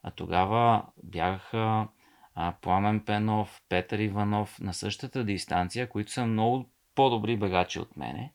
а 0.03 0.11
тогава 0.11 0.83
бягаха 1.03 1.87
а, 2.35 2.53
Пламен 2.61 2.99
Пенов, 2.99 3.61
Петър 3.69 3.99
Иванов 3.99 4.59
на 4.59 4.73
същата 4.73 5.23
дистанция, 5.23 5.89
които 5.89 6.11
са 6.11 6.25
много 6.25 6.69
по-добри 6.95 7.37
бегачи 7.37 7.79
от 7.79 7.97
мене. 7.97 8.33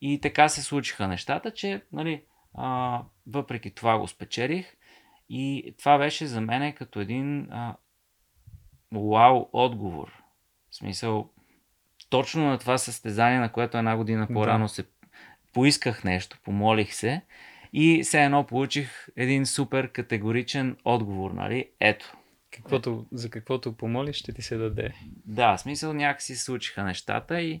И 0.00 0.20
така 0.20 0.48
се 0.48 0.62
случиха 0.62 1.08
нещата, 1.08 1.50
че 1.50 1.82
нали, 1.92 2.22
а, 2.54 3.02
въпреки 3.26 3.74
това 3.74 3.98
го 3.98 4.08
спечелих. 4.08 4.76
И 5.28 5.74
това 5.78 5.98
беше 5.98 6.26
за 6.26 6.40
мен 6.40 6.72
като 6.72 7.00
един 7.00 7.52
а, 7.52 7.76
вау 8.92 9.48
отговор. 9.52 10.22
В 10.70 10.76
смисъл, 10.76 11.30
точно 12.10 12.44
на 12.48 12.58
това 12.58 12.78
състезание, 12.78 13.38
на 13.38 13.52
което 13.52 13.78
една 13.78 13.96
година 13.96 14.26
Да. 14.26 14.34
по-рано 14.34 14.68
се 14.68 14.84
поисках 15.56 16.04
нещо, 16.04 16.38
помолих 16.44 16.94
се 16.94 17.22
и 17.72 18.02
все 18.02 18.24
едно 18.24 18.46
получих 18.46 19.08
един 19.16 19.46
супер 19.46 19.92
категоричен 19.92 20.76
отговор, 20.84 21.30
нали? 21.30 21.68
Ето. 21.80 22.16
Каквото, 22.50 23.06
за 23.12 23.30
каквото 23.30 23.76
помолиш, 23.76 24.16
ще 24.16 24.32
ти 24.32 24.42
се 24.42 24.56
даде. 24.56 24.94
Да, 25.26 25.56
в 25.56 25.60
смисъл 25.60 25.92
някакси 25.92 26.36
се 26.36 26.44
случиха 26.44 26.84
нещата 26.84 27.40
и 27.40 27.60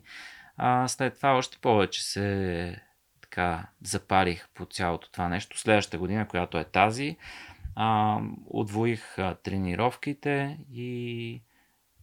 а, 0.56 0.88
след 0.88 1.16
това 1.16 1.36
още 1.36 1.58
повече 1.58 2.04
се 2.04 2.80
така 3.20 3.66
запалих 3.82 4.48
по 4.54 4.66
цялото 4.66 5.10
това 5.10 5.28
нещо. 5.28 5.58
Следващата 5.58 5.98
година, 5.98 6.28
която 6.28 6.58
е 6.58 6.64
тази, 6.64 7.16
а, 7.74 8.18
удвоих 8.46 9.18
а, 9.18 9.34
тренировките 9.34 10.58
и 10.72 11.40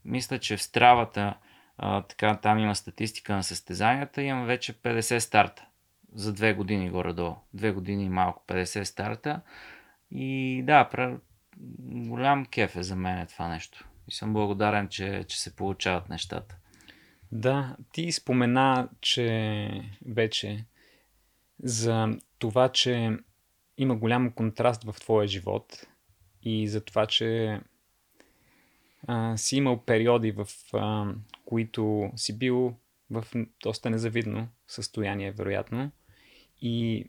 мисля, 0.05 0.39
че 0.39 0.57
в 0.57 0.63
стравата 0.63 1.37
а, 1.77 2.01
така, 2.01 2.39
там 2.41 2.59
има 2.59 2.75
статистика 2.75 3.33
на 3.33 3.43
състезанията, 3.43 4.21
имам 4.21 4.45
вече 4.45 4.73
50 4.73 5.19
старта 5.19 5.65
за 6.15 6.33
две 6.33 6.53
години 6.53 6.89
горе-долу. 6.89 7.35
Две 7.53 7.71
години 7.71 8.05
и 8.05 8.09
малко, 8.09 8.43
50 8.47 8.83
старта. 8.83 9.41
И 10.11 10.61
да, 10.65 10.89
пра... 10.89 11.19
голям 11.79 12.45
кеф 12.45 12.75
е 12.75 12.83
за 12.83 12.95
мен 12.95 13.19
е 13.19 13.25
това 13.25 13.47
нещо. 13.47 13.87
И 14.07 14.11
съм 14.11 14.33
благодарен, 14.33 14.87
че, 14.87 15.25
че 15.27 15.41
се 15.41 15.55
получават 15.55 16.09
нещата. 16.09 16.57
Да, 17.31 17.75
ти 17.91 18.11
спомена, 18.11 18.89
че 19.01 19.69
вече 20.05 20.65
за 21.63 22.07
това, 22.39 22.69
че 22.69 23.17
има 23.77 23.95
голям 23.95 24.31
контраст 24.31 24.83
в 24.83 24.93
твоя 24.99 25.27
живот 25.27 25.87
и 26.43 26.67
за 26.67 26.81
това, 26.85 27.05
че 27.05 27.59
а, 29.07 29.37
си 29.37 29.57
имал 29.57 29.83
периоди, 29.85 30.31
в 30.31 30.47
а, 30.73 31.13
които 31.45 32.11
си 32.15 32.37
бил 32.37 32.75
в 33.11 33.25
доста 33.63 33.89
незавидно 33.89 34.47
състояние, 34.67 35.31
вероятно. 35.31 35.91
И 36.65 37.05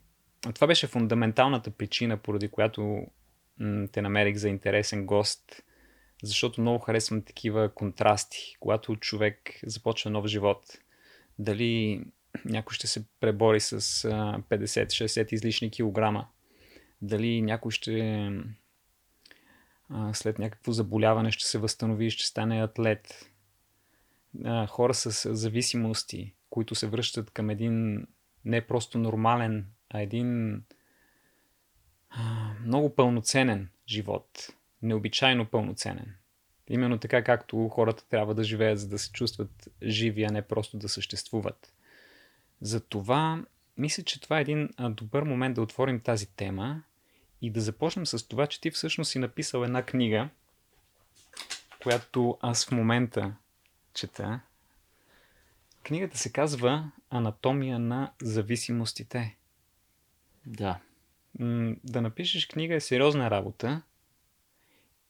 това 0.54 0.66
беше 0.66 0.86
фундаменталната 0.86 1.70
причина, 1.70 2.16
поради 2.16 2.48
която 2.48 3.06
те 3.92 4.02
намерих 4.02 4.36
за 4.36 4.48
интересен 4.48 5.06
гост, 5.06 5.62
защото 6.22 6.60
много 6.60 6.78
харесвам 6.78 7.22
такива 7.22 7.74
контрасти, 7.74 8.56
когато 8.60 8.96
човек 8.96 9.60
започва 9.66 10.10
нов 10.10 10.26
живот. 10.26 10.78
Дали 11.38 12.04
някой 12.44 12.74
ще 12.74 12.86
се 12.86 13.04
пребори 13.20 13.60
с 13.60 13.72
а, 13.72 13.78
50-60 14.50 15.32
излишни 15.32 15.70
килограма, 15.70 16.28
дали 17.02 17.42
някой 17.42 17.70
ще 17.70 18.30
след 20.12 20.38
някакво 20.38 20.72
заболяване 20.72 21.30
ще 21.30 21.44
се 21.44 21.58
възстанови 21.58 22.06
и 22.06 22.10
ще 22.10 22.26
стане 22.26 22.62
атлет. 22.62 23.30
Хора 24.68 24.94
с 24.94 25.34
зависимости, 25.34 26.34
които 26.50 26.74
се 26.74 26.86
връщат 26.86 27.30
към 27.30 27.50
един 27.50 28.06
не 28.44 28.66
просто 28.66 28.98
нормален, 28.98 29.66
а 29.90 30.00
един 30.00 30.62
много 32.60 32.94
пълноценен 32.94 33.68
живот. 33.88 34.48
Необичайно 34.82 35.46
пълноценен. 35.46 36.14
Именно 36.68 36.98
така, 36.98 37.24
както 37.24 37.68
хората 37.68 38.08
трябва 38.08 38.34
да 38.34 38.44
живеят, 38.44 38.80
за 38.80 38.88
да 38.88 38.98
се 38.98 39.12
чувстват 39.12 39.68
живи, 39.82 40.24
а 40.24 40.30
не 40.30 40.42
просто 40.42 40.76
да 40.76 40.88
съществуват. 40.88 41.74
Затова 42.60 43.44
мисля, 43.76 44.02
че 44.02 44.20
това 44.20 44.38
е 44.38 44.40
един 44.40 44.68
добър 44.78 45.22
момент 45.22 45.54
да 45.54 45.62
отворим 45.62 46.00
тази 46.00 46.26
тема 46.26 46.82
и 47.42 47.50
да 47.50 47.60
започнем 47.60 48.06
с 48.06 48.28
това, 48.28 48.46
че 48.46 48.60
ти 48.60 48.70
всъщност 48.70 49.10
си 49.10 49.18
написал 49.18 49.64
една 49.64 49.82
книга, 49.82 50.28
която 51.82 52.38
аз 52.40 52.66
в 52.66 52.70
момента 52.70 53.36
чета. 53.94 54.40
Книгата 55.84 56.18
се 56.18 56.32
казва 56.32 56.92
Анатомия 57.10 57.78
на 57.78 58.12
зависимостите. 58.22 59.36
Да. 60.46 60.80
Да 61.84 62.00
напишеш 62.02 62.46
книга 62.46 62.74
е 62.74 62.80
сериозна 62.80 63.30
работа 63.30 63.82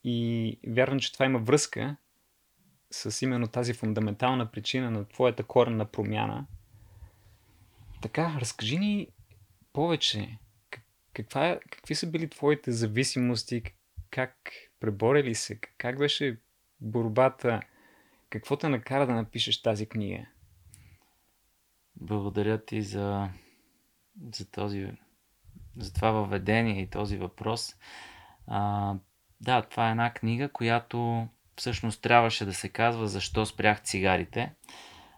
и 0.04 0.58
вярвам, 0.66 1.00
че 1.00 1.12
това 1.12 1.26
има 1.26 1.38
връзка 1.38 1.96
с 2.90 3.22
именно 3.22 3.48
тази 3.48 3.74
фундаментална 3.74 4.50
причина 4.50 4.90
на 4.90 5.04
твоята 5.04 5.42
коренна 5.44 5.84
промяна. 5.84 6.46
Така, 8.02 8.36
разкажи 8.40 8.78
ни 8.78 9.08
повече. 9.72 10.38
Каква, 11.12 11.58
какви 11.70 11.94
са 11.94 12.10
били 12.10 12.30
твоите 12.30 12.72
зависимости? 12.72 13.62
Как 14.10 14.36
преборили 14.80 15.34
се? 15.34 15.60
Как 15.78 15.98
беше 15.98 16.38
борбата? 16.80 17.60
Какво 18.30 18.56
те 18.56 18.68
накара 18.68 19.06
да 19.06 19.14
напишеш 19.14 19.62
тази 19.62 19.86
книга? 19.86 20.26
Благодаря 21.96 22.64
ти 22.64 22.82
за, 22.82 23.28
за, 24.32 24.50
този, 24.50 24.86
за 25.76 25.92
това 25.92 26.10
въведение 26.10 26.82
и 26.82 26.90
този 26.90 27.16
въпрос. 27.16 27.76
А, 28.46 28.94
да, 29.40 29.62
това 29.62 29.88
е 29.88 29.90
една 29.90 30.12
книга, 30.12 30.48
която 30.48 31.28
всъщност 31.56 32.02
трябваше 32.02 32.44
да 32.44 32.54
се 32.54 32.68
казва 32.68 33.08
Защо 33.08 33.46
спрях 33.46 33.82
цигарите, 33.82 34.52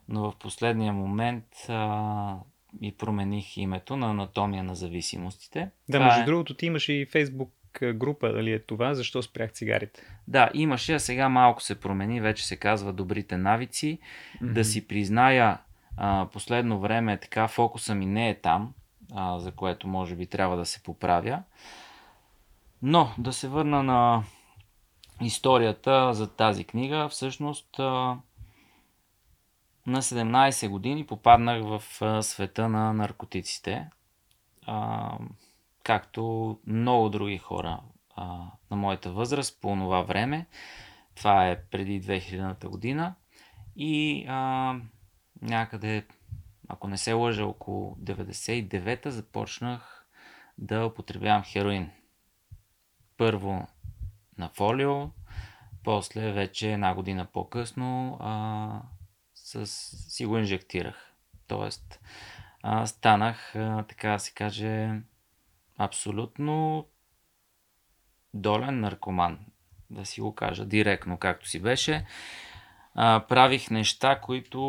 но 0.09 0.30
в 0.30 0.37
последния 0.37 0.92
момент 0.92 1.47
а, 1.68 2.37
и 2.80 2.97
промених 2.97 3.56
името 3.56 3.97
на 3.97 4.11
Анатомия 4.11 4.64
на 4.64 4.75
зависимостите. 4.75 5.71
Да, 5.88 5.99
това 5.99 6.06
между 6.06 6.23
е... 6.23 6.25
другото, 6.25 6.54
ти 6.54 6.66
имаш 6.66 6.88
и 6.88 7.06
Фейсбук 7.12 7.52
група, 7.95 8.33
дали 8.33 8.52
е 8.52 8.59
това, 8.59 8.95
защо 8.95 9.23
спрях 9.23 9.52
цигарите? 9.52 10.02
Да, 10.28 10.50
имаше, 10.54 10.95
а 10.95 11.00
сега 11.00 11.28
малко 11.28 11.62
се 11.62 11.80
промени, 11.80 12.21
вече 12.21 12.47
се 12.47 12.56
казва 12.56 12.92
Добрите 12.92 13.37
навици. 13.37 13.99
Mm-hmm. 14.42 14.52
Да 14.52 14.64
си 14.64 14.88
призная, 14.88 15.59
а, 15.97 16.29
последно 16.33 16.81
време 16.81 17.21
така 17.21 17.49
фокуса 17.49 17.95
ми 17.95 18.07
не 18.07 18.29
е 18.29 18.41
там, 18.41 18.75
а, 19.15 19.38
за 19.38 19.53
което 19.53 19.88
може 19.88 20.17
би 20.17 20.26
трябва 20.26 20.57
да 20.57 20.65
се 20.65 20.83
поправя. 20.83 21.43
Но 22.83 23.11
да 23.19 23.33
се 23.33 23.49
върна 23.49 23.83
на 23.83 24.25
историята 25.21 26.15
за 26.15 26.37
тази 26.37 26.65
книга. 26.65 27.09
Всъщност 27.09 27.79
на 27.79 28.23
17 29.87 30.69
години 30.69 31.07
попаднах 31.07 31.62
в 31.62 31.83
света 32.23 32.69
на 32.69 32.93
наркотиците. 32.93 33.91
Както 35.83 36.59
много 36.67 37.09
други 37.09 37.38
хора 37.38 37.81
на 38.71 38.76
моята 38.76 39.12
възраст 39.12 39.61
по 39.61 39.69
това 39.69 40.03
време. 40.03 40.47
Това 41.15 41.49
е 41.49 41.65
преди 41.65 42.03
2000-та 42.03 42.69
година. 42.69 43.15
И 43.76 44.25
а, 44.29 44.75
някъде, 45.43 46.06
ако 46.69 46.89
не 46.89 46.99
се 46.99 47.13
лъжа, 47.13 47.47
около 47.47 47.97
99-та 48.02 49.11
започнах 49.11 50.06
да 50.58 50.87
употребявам 50.87 51.45
хероин 51.45 51.91
първо 53.17 53.67
на 54.39 54.49
фолио, 54.49 55.11
после 55.84 56.32
вече 56.32 56.73
една 56.73 56.95
година 56.95 57.26
по-късно 57.32 58.19
а, 58.21 58.82
с, 59.34 59.67
си 60.11 60.26
го 60.26 60.39
инжектирах. 60.39 61.13
Тоест, 61.47 62.00
а, 62.63 62.87
станах, 62.87 63.56
а, 63.56 63.82
така 63.89 64.11
да 64.11 64.19
се 64.19 64.34
каже, 64.34 65.00
абсолютно 65.78 66.87
долен 68.34 68.80
наркоман. 68.80 69.39
Да 69.91 70.04
си 70.04 70.21
го 70.21 70.34
кажа 70.34 70.67
директно, 70.67 71.19
както 71.19 71.49
си 71.49 71.61
беше. 71.61 72.06
А, 72.99 73.21
правих 73.28 73.71
неща, 73.71 74.21
които 74.21 74.61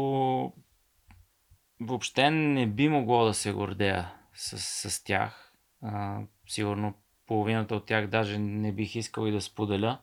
въобще 1.79 2.31
не 2.31 2.67
би 2.67 2.89
могло 2.89 3.25
да 3.25 3.33
се 3.33 3.53
гордея 3.53 4.13
с, 4.33 4.59
с 4.89 5.03
тях. 5.03 5.53
А, 5.83 6.19
сигурно 6.47 6.93
половината 7.27 7.75
от 7.75 7.85
тях 7.85 8.07
даже 8.07 8.39
не 8.39 8.71
бих 8.71 8.95
искал 8.95 9.27
и 9.27 9.31
да 9.31 9.41
споделя. 9.41 9.99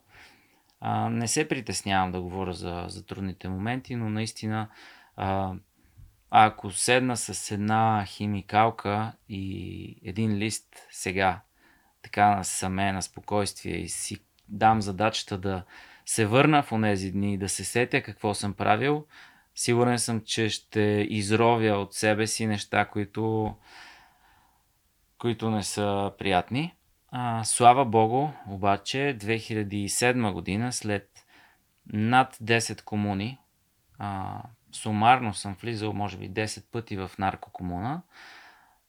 А, 0.80 1.08
не 1.08 1.28
се 1.28 1.48
притеснявам 1.48 2.12
да 2.12 2.20
говоря 2.20 2.52
за, 2.52 2.84
за 2.88 3.06
трудните 3.06 3.48
моменти, 3.48 3.96
но 3.96 4.10
наистина 4.10 4.68
а, 5.16 5.54
ако 6.30 6.70
седна 6.70 7.16
с 7.16 7.50
една 7.50 8.04
химикалка 8.06 9.12
и 9.28 9.96
един 10.04 10.36
лист 10.36 10.86
сега, 10.90 11.40
така 12.02 12.36
насаме 12.36 12.92
на 12.92 13.02
спокойствие 13.02 13.76
и 13.76 13.88
си 13.88 14.18
дам 14.48 14.82
задачата 14.82 15.38
да 15.38 15.64
се 16.06 16.26
върна 16.26 16.62
в 16.62 16.72
онези 16.72 17.12
дни 17.12 17.34
и 17.34 17.38
да 17.38 17.48
се 17.48 17.64
сетя 17.64 18.02
какво 18.02 18.34
съм 18.34 18.54
правил, 18.54 19.06
сигурен 19.54 19.98
съм, 19.98 20.20
че 20.20 20.48
ще 20.48 21.06
изровя 21.10 21.76
от 21.76 21.94
себе 21.94 22.26
си 22.26 22.46
неща, 22.46 22.84
които, 22.84 23.54
които 25.18 25.50
не 25.50 25.62
са 25.62 26.12
приятни. 26.18 26.74
А, 27.10 27.44
слава 27.44 27.84
Богу, 27.84 28.28
обаче 28.48 29.16
2007 29.20 30.32
година, 30.32 30.72
след 30.72 31.26
над 31.92 32.36
10 32.36 32.84
комуни, 32.84 33.38
а, 33.98 34.42
сумарно 34.72 35.34
съм 35.34 35.56
влизал 35.60 35.92
може 35.92 36.16
би 36.16 36.30
10 36.30 36.64
пъти 36.70 36.96
в 36.96 37.10
наркокомуна 37.18 38.02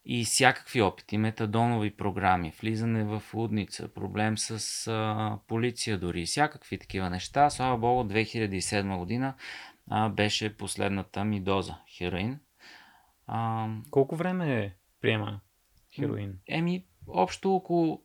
и 0.06 0.26
всякакви 0.26 0.82
опити, 0.82 1.18
метадонови 1.18 1.91
програми, 1.91 2.54
влизане 2.62 3.04
в 3.04 3.24
лудница, 3.34 3.88
проблем 3.94 4.38
с 4.38 4.88
а, 4.88 5.39
полиция 5.48 5.98
дори, 5.98 6.26
всякакви 6.26 6.78
такива 6.78 7.10
неща. 7.10 7.50
Слава 7.50 7.78
Богу, 7.78 8.10
2007 8.10 8.98
година 8.98 9.34
а, 9.89 10.10
беше 10.10 10.58
последната 10.58 11.24
ми 11.24 11.39
доза 11.41 11.76
хероин. 11.89 12.39
А, 13.28 13.68
Колко 13.91 14.15
време 14.15 14.76
приема 15.02 15.39
хероин? 15.96 16.38
Еми, 16.48 16.86
общо 17.08 17.56
около 17.56 18.02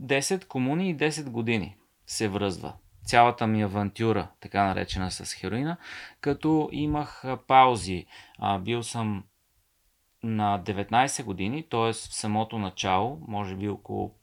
10 0.00 0.46
комуни 0.46 0.90
и 0.90 0.96
10 0.96 1.30
години 1.30 1.76
се 2.06 2.28
връзва 2.28 2.72
цялата 3.04 3.46
ми 3.46 3.62
авантюра, 3.62 4.28
така 4.40 4.64
наречена 4.64 5.10
с 5.10 5.34
хероина, 5.34 5.76
като 6.20 6.68
имах 6.72 7.24
паузи. 7.46 8.06
А, 8.38 8.58
бил 8.58 8.82
съм 8.82 9.24
на 10.24 10.62
19 10.62 11.24
години, 11.24 11.62
т.е. 11.70 11.92
в 11.92 11.94
самото 11.94 12.58
начало, 12.58 13.18
може 13.28 13.56
би 13.56 13.68
около, 13.68 14.14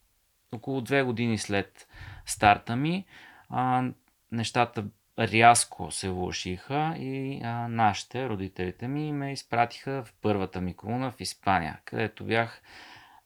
около 0.51 0.81
2 0.81 1.03
години 1.03 1.37
след 1.37 1.87
старта 2.25 2.75
ми, 2.75 3.05
а, 3.49 3.83
нещата 4.31 4.85
рязко 5.19 5.91
се 5.91 6.09
влушиха 6.09 6.95
и 6.97 7.41
а, 7.43 7.67
нашите, 7.67 8.29
родителите 8.29 8.87
ми, 8.87 9.13
ме 9.13 9.31
изпратиха 9.31 10.03
в 10.03 10.13
първата 10.21 10.61
ми 10.61 10.73
комуна 10.73 11.11
в 11.11 11.21
Испания, 11.21 11.79
където 11.85 12.25
бях 12.25 12.61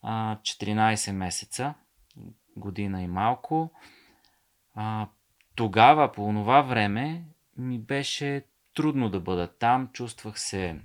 а, 0.02 0.36
14 0.36 1.12
месеца 1.12 1.74
година 2.58 3.02
и 3.02 3.08
малко. 3.08 3.72
А, 4.76 5.08
тогава, 5.56 6.12
по 6.12 6.22
това 6.34 6.62
време, 6.62 7.24
ми 7.58 7.80
беше 7.80 8.44
трудно 8.74 9.10
да 9.10 9.20
бъда 9.20 9.48
там. 9.48 9.90
Чувствах 9.94 10.40
се 10.40 10.80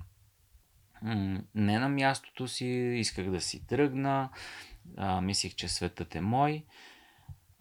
не 1.55 1.79
на 1.79 1.89
мястото 1.89 2.49
си, 2.49 2.67
исках 2.97 3.31
да 3.31 3.41
си 3.41 3.67
тръгна, 3.67 4.29
а, 4.97 5.21
мислих, 5.21 5.55
че 5.55 5.69
светът 5.69 6.15
е 6.15 6.21
мой. 6.21 6.65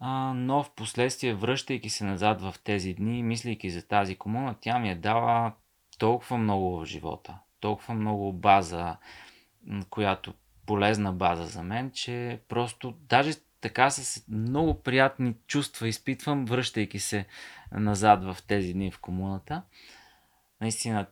А, 0.00 0.32
но 0.34 0.62
в 0.62 0.70
последствие, 0.70 1.34
връщайки 1.34 1.90
се 1.90 2.04
назад 2.04 2.40
в 2.40 2.54
тези 2.64 2.94
дни, 2.94 3.22
мислейки 3.22 3.70
за 3.70 3.88
тази 3.88 4.16
комуна, 4.16 4.54
тя 4.60 4.78
ми 4.78 4.90
е 4.90 4.94
дала 4.94 5.52
толкова 5.98 6.38
много 6.38 6.78
в 6.78 6.84
живота, 6.84 7.38
толкова 7.60 7.94
много 7.94 8.32
база, 8.32 8.96
която 9.90 10.34
полезна 10.66 11.12
база 11.12 11.46
за 11.46 11.62
мен, 11.62 11.90
че 11.90 12.40
просто 12.48 12.90
даже 12.90 13.32
така 13.60 13.90
с 13.90 14.28
много 14.28 14.82
приятни 14.82 15.34
чувства 15.46 15.88
изпитвам, 15.88 16.44
връщайки 16.44 16.98
се 16.98 17.26
назад 17.72 18.24
в 18.24 18.36
тези 18.46 18.72
дни 18.72 18.90
в 18.90 19.00
комуната. 19.00 19.62
Наистина, 20.60 21.06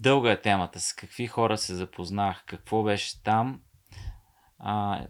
дълга 0.00 0.30
е 0.30 0.40
темата, 0.40 0.80
с 0.80 0.92
какви 0.92 1.26
хора 1.26 1.58
се 1.58 1.74
запознах, 1.74 2.44
какво 2.46 2.82
беше 2.82 3.22
там. 3.22 3.60
А, 4.58 5.06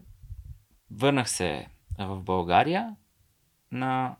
върнах 0.90 1.31
се 1.31 1.66
в 1.98 2.20
България 2.20 2.96
на 3.72 4.16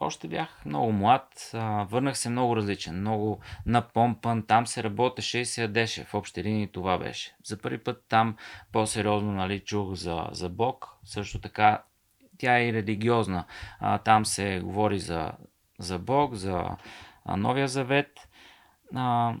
още 0.00 0.28
бях 0.28 0.64
много 0.64 0.92
млад, 0.92 1.50
а, 1.54 1.84
върнах 1.84 2.18
се 2.18 2.30
много 2.30 2.56
различен, 2.56 3.00
много 3.00 3.40
напомпан, 3.66 4.46
там 4.46 4.66
се 4.66 4.82
работеше 4.82 5.38
и 5.38 5.44
се 5.44 5.62
ядеше, 5.62 6.04
в 6.04 6.14
общи 6.14 6.44
линии 6.44 6.72
това 6.72 6.98
беше. 6.98 7.36
За 7.44 7.58
първи 7.58 7.78
път 7.78 8.04
там 8.08 8.36
по-сериозно 8.72 9.32
нали, 9.32 9.60
чух 9.60 9.94
за, 9.94 10.28
за 10.32 10.48
Бог, 10.48 10.88
също 11.04 11.40
така 11.40 11.82
тя 12.38 12.58
е 12.58 12.68
и 12.68 12.72
религиозна. 12.72 13.44
А, 13.80 13.98
там 13.98 14.26
се 14.26 14.60
говори 14.64 14.98
за, 14.98 15.32
за 15.78 15.98
Бог, 15.98 16.34
за 16.34 16.64
а, 17.24 17.36
Новия 17.36 17.68
Завет. 17.68 18.28
А, 18.94 19.34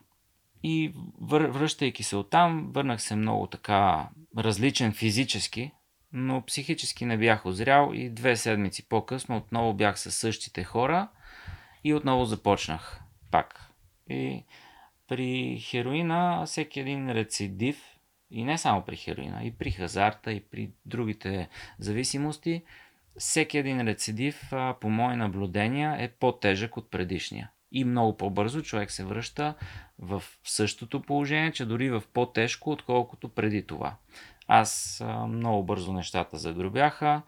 и 0.62 0.92
вър, 1.20 1.42
връщайки 1.42 2.02
се 2.02 2.16
оттам, 2.16 2.70
върнах 2.72 3.02
се 3.02 3.16
много 3.16 3.46
така 3.46 4.08
различен 4.38 4.92
физически, 4.92 5.72
но 6.12 6.44
психически 6.44 7.04
не 7.04 7.18
бях 7.18 7.46
озрял 7.46 7.90
и 7.94 8.10
две 8.10 8.36
седмици 8.36 8.88
по-късно 8.88 9.36
отново 9.36 9.74
бях 9.74 10.00
със 10.00 10.16
същите 10.16 10.64
хора 10.64 11.08
и 11.84 11.94
отново 11.94 12.24
започнах 12.24 13.00
пак. 13.30 13.70
И 14.10 14.44
при 15.08 15.58
хероина 15.60 16.42
всеки 16.46 16.80
един 16.80 17.10
рецидив, 17.10 17.82
и 18.30 18.44
не 18.44 18.58
само 18.58 18.82
при 18.82 18.96
хероина, 18.96 19.44
и 19.44 19.56
при 19.56 19.70
хазарта, 19.70 20.32
и 20.32 20.40
при 20.40 20.70
другите 20.86 21.48
зависимости, 21.78 22.62
всеки 23.18 23.58
един 23.58 23.80
рецидив, 23.80 24.52
по 24.80 24.90
мои 24.90 25.16
наблюдения, 25.16 25.96
е 25.98 26.08
по-тежък 26.08 26.76
от 26.76 26.90
предишния. 26.90 27.50
И 27.72 27.84
много 27.84 28.16
по-бързо 28.16 28.62
човек 28.62 28.90
се 28.90 29.04
връща 29.04 29.54
в 29.98 30.22
същото 30.44 31.02
положение, 31.02 31.52
че 31.52 31.66
дори 31.66 31.90
в 31.90 32.02
по-тежко, 32.12 32.70
отколкото 32.70 33.28
преди 33.28 33.66
това. 33.66 33.96
Аз 34.48 35.02
много 35.28 35.62
бързо 35.62 35.92
нещата 35.92 36.38
загробяха, 36.38 37.22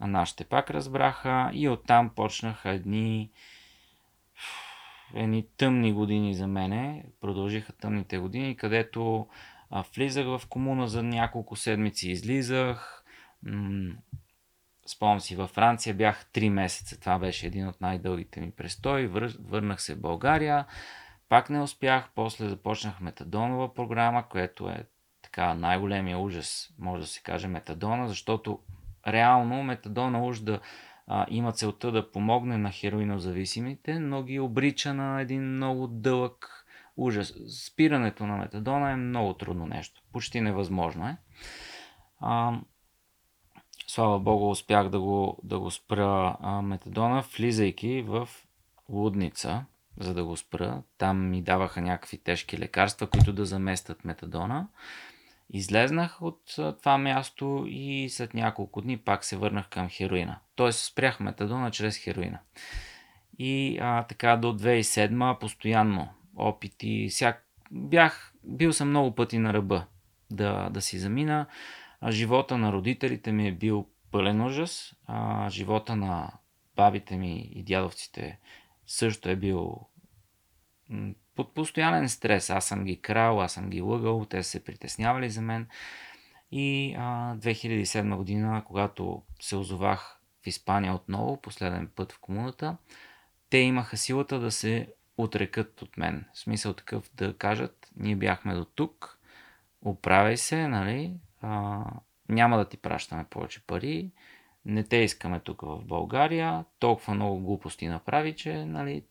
а 0.00 0.06
нашите 0.06 0.44
пак 0.44 0.70
разбраха 0.70 1.50
и 1.52 1.68
оттам 1.68 2.10
почнаха 2.10 2.70
едни 2.70 3.30
едни 5.14 5.46
тъмни 5.56 5.92
години 5.92 6.34
за 6.34 6.46
мене. 6.46 7.04
Продължиха 7.20 7.72
тъмните 7.72 8.18
години, 8.18 8.56
където 8.56 9.26
влизах 9.94 10.26
в 10.26 10.42
комуна 10.48 10.88
за 10.88 11.02
няколко 11.02 11.56
седмици, 11.56 12.10
излизах. 12.10 13.04
Спомням 14.86 15.20
си, 15.20 15.36
във 15.36 15.50
Франция 15.50 15.94
бях 15.94 16.26
3 16.26 16.48
месеца. 16.48 17.00
Това 17.00 17.18
беше 17.18 17.46
един 17.46 17.68
от 17.68 17.80
най-дългите 17.80 18.40
ми 18.40 18.50
престои. 18.50 19.06
Вър... 19.06 19.36
Върнах 19.40 19.82
се 19.82 19.94
в 19.94 20.00
България. 20.00 20.66
Пак 21.28 21.50
не 21.50 21.60
успях. 21.60 22.08
После 22.14 22.48
започнах 22.48 23.00
метадонова 23.00 23.74
програма, 23.74 24.28
което 24.28 24.68
е 24.68 24.86
така 25.22 25.54
най-големия 25.54 26.18
ужас, 26.18 26.74
може 26.78 27.02
да 27.02 27.06
се 27.06 27.22
каже, 27.22 27.48
метадона, 27.48 28.08
защото 28.08 28.58
реално 29.06 29.62
метадона 29.62 30.24
уж 30.24 30.40
да 30.40 30.60
а, 31.06 31.26
има 31.28 31.52
целта 31.52 31.92
да 31.92 32.10
помогне 32.10 32.58
на 32.58 32.70
хероинозависимите, 32.70 33.98
но 33.98 34.22
ги 34.22 34.40
обрича 34.40 34.94
на 34.94 35.20
един 35.20 35.42
много 35.42 35.86
дълъг 35.86 36.66
ужас. 36.96 37.34
Спирането 37.66 38.26
на 38.26 38.36
метадона 38.36 38.90
е 38.90 38.96
много 38.96 39.34
трудно 39.34 39.66
нещо. 39.66 40.02
Почти 40.12 40.40
невъзможно 40.40 41.08
е. 41.08 41.16
А, 42.20 42.60
слава 43.96 44.18
Богу, 44.18 44.50
успях 44.50 44.88
да 44.88 45.00
го, 45.00 45.38
да 45.42 45.58
го 45.58 45.70
спра 45.70 46.36
а, 46.40 46.62
метадона, 46.62 47.24
влизайки 47.36 48.02
в 48.02 48.28
лудница, 48.88 49.64
за 50.00 50.14
да 50.14 50.24
го 50.24 50.36
спра. 50.36 50.82
Там 50.98 51.30
ми 51.30 51.42
даваха 51.42 51.80
някакви 51.80 52.18
тежки 52.18 52.58
лекарства, 52.58 53.06
които 53.06 53.32
да 53.32 53.44
заместят 53.46 54.04
метадона. 54.04 54.66
Излезнах 55.50 56.22
от 56.22 56.40
това 56.56 56.98
място 56.98 57.64
и 57.68 58.08
след 58.10 58.34
няколко 58.34 58.80
дни 58.80 58.98
пак 58.98 59.24
се 59.24 59.36
върнах 59.36 59.68
към 59.68 59.88
хероина. 59.88 60.38
Тоест 60.54 60.84
спрях 60.84 61.20
метадона 61.20 61.70
чрез 61.70 61.98
хероина. 61.98 62.38
И 63.38 63.78
а, 63.80 64.02
така 64.02 64.36
до 64.36 64.58
2007 64.58 65.38
постоянно 65.38 66.08
опити. 66.36 67.08
Всяк... 67.10 67.46
Бях, 67.70 68.32
бил 68.44 68.72
съм 68.72 68.88
много 68.88 69.14
пъти 69.14 69.38
на 69.38 69.52
ръба 69.52 69.84
да, 70.30 70.70
да 70.70 70.80
си 70.82 70.98
замина. 70.98 71.46
А, 72.06 72.10
живота 72.10 72.58
на 72.58 72.72
родителите 72.72 73.32
ми 73.32 73.48
е 73.48 73.52
бил 73.52 73.88
пълен 74.10 74.40
ужас. 74.40 74.94
А, 75.06 75.50
живота 75.50 75.96
на 75.96 76.32
бабите 76.76 77.16
ми 77.16 77.50
и 77.54 77.62
дядовците 77.62 78.38
също 78.86 79.28
е 79.28 79.36
бил 79.36 79.80
под 81.34 81.54
постоянен 81.54 82.08
стрес. 82.08 82.50
Аз 82.50 82.64
съм 82.64 82.84
ги 82.84 83.00
крал, 83.00 83.42
аз 83.42 83.52
съм 83.52 83.70
ги 83.70 83.80
лъгал, 83.80 84.24
те 84.24 84.42
се 84.42 84.64
притеснявали 84.64 85.30
за 85.30 85.42
мен. 85.42 85.68
И 86.50 86.94
а, 86.98 87.36
2007 87.36 88.16
година, 88.16 88.62
когато 88.66 89.22
се 89.40 89.56
озовах 89.56 90.20
в 90.42 90.46
Испания 90.46 90.94
отново, 90.94 91.40
последен 91.40 91.90
път 91.96 92.12
в 92.12 92.20
комуната, 92.20 92.76
те 93.50 93.58
имаха 93.58 93.96
силата 93.96 94.38
да 94.38 94.50
се 94.50 94.92
отрекат 95.16 95.82
от 95.82 95.96
мен. 95.96 96.24
В 96.34 96.38
смисъл 96.38 96.72
такъв 96.72 97.10
да 97.14 97.36
кажат, 97.36 97.90
ние 97.96 98.16
бяхме 98.16 98.54
до 98.54 98.64
тук, 98.64 99.18
оправяй 99.82 100.36
се, 100.36 100.68
нали, 100.68 101.14
а, 101.46 101.84
няма 102.28 102.58
да 102.58 102.68
ти 102.68 102.76
пращаме 102.76 103.24
повече 103.30 103.66
пари, 103.66 104.10
не 104.64 104.84
те 104.84 104.96
искаме 104.96 105.40
тук 105.40 105.62
в 105.62 105.84
България, 105.84 106.64
толкова 106.78 107.14
много 107.14 107.40
глупости 107.40 107.88
направи, 107.88 108.36
че 108.36 108.64
нали, 108.64 109.04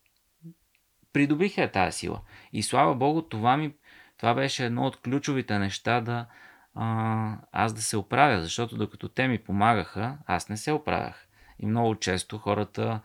придобиха 1.14 1.72
тази 1.72 1.98
сила. 1.98 2.22
И 2.54 2.64
слава 2.64 2.96
Богу, 2.96 3.22
това, 3.22 3.58
ми, 3.58 3.74
това 4.18 4.34
беше 4.34 4.66
едно 4.66 4.86
от 4.86 5.02
ключовите 5.02 5.60
неща 5.60 6.02
да 6.02 6.26
а, 6.74 7.38
аз 7.52 7.74
да 7.74 7.82
се 7.82 7.98
оправя, 7.98 8.42
защото 8.42 8.78
докато 8.78 9.10
те 9.10 9.28
ми 9.28 9.44
помагаха, 9.44 10.18
аз 10.26 10.50
не 10.50 10.58
се 10.58 10.72
оправях. 10.72 11.28
И 11.60 11.66
много 11.66 11.96
често 11.96 12.38
хората 12.38 13.02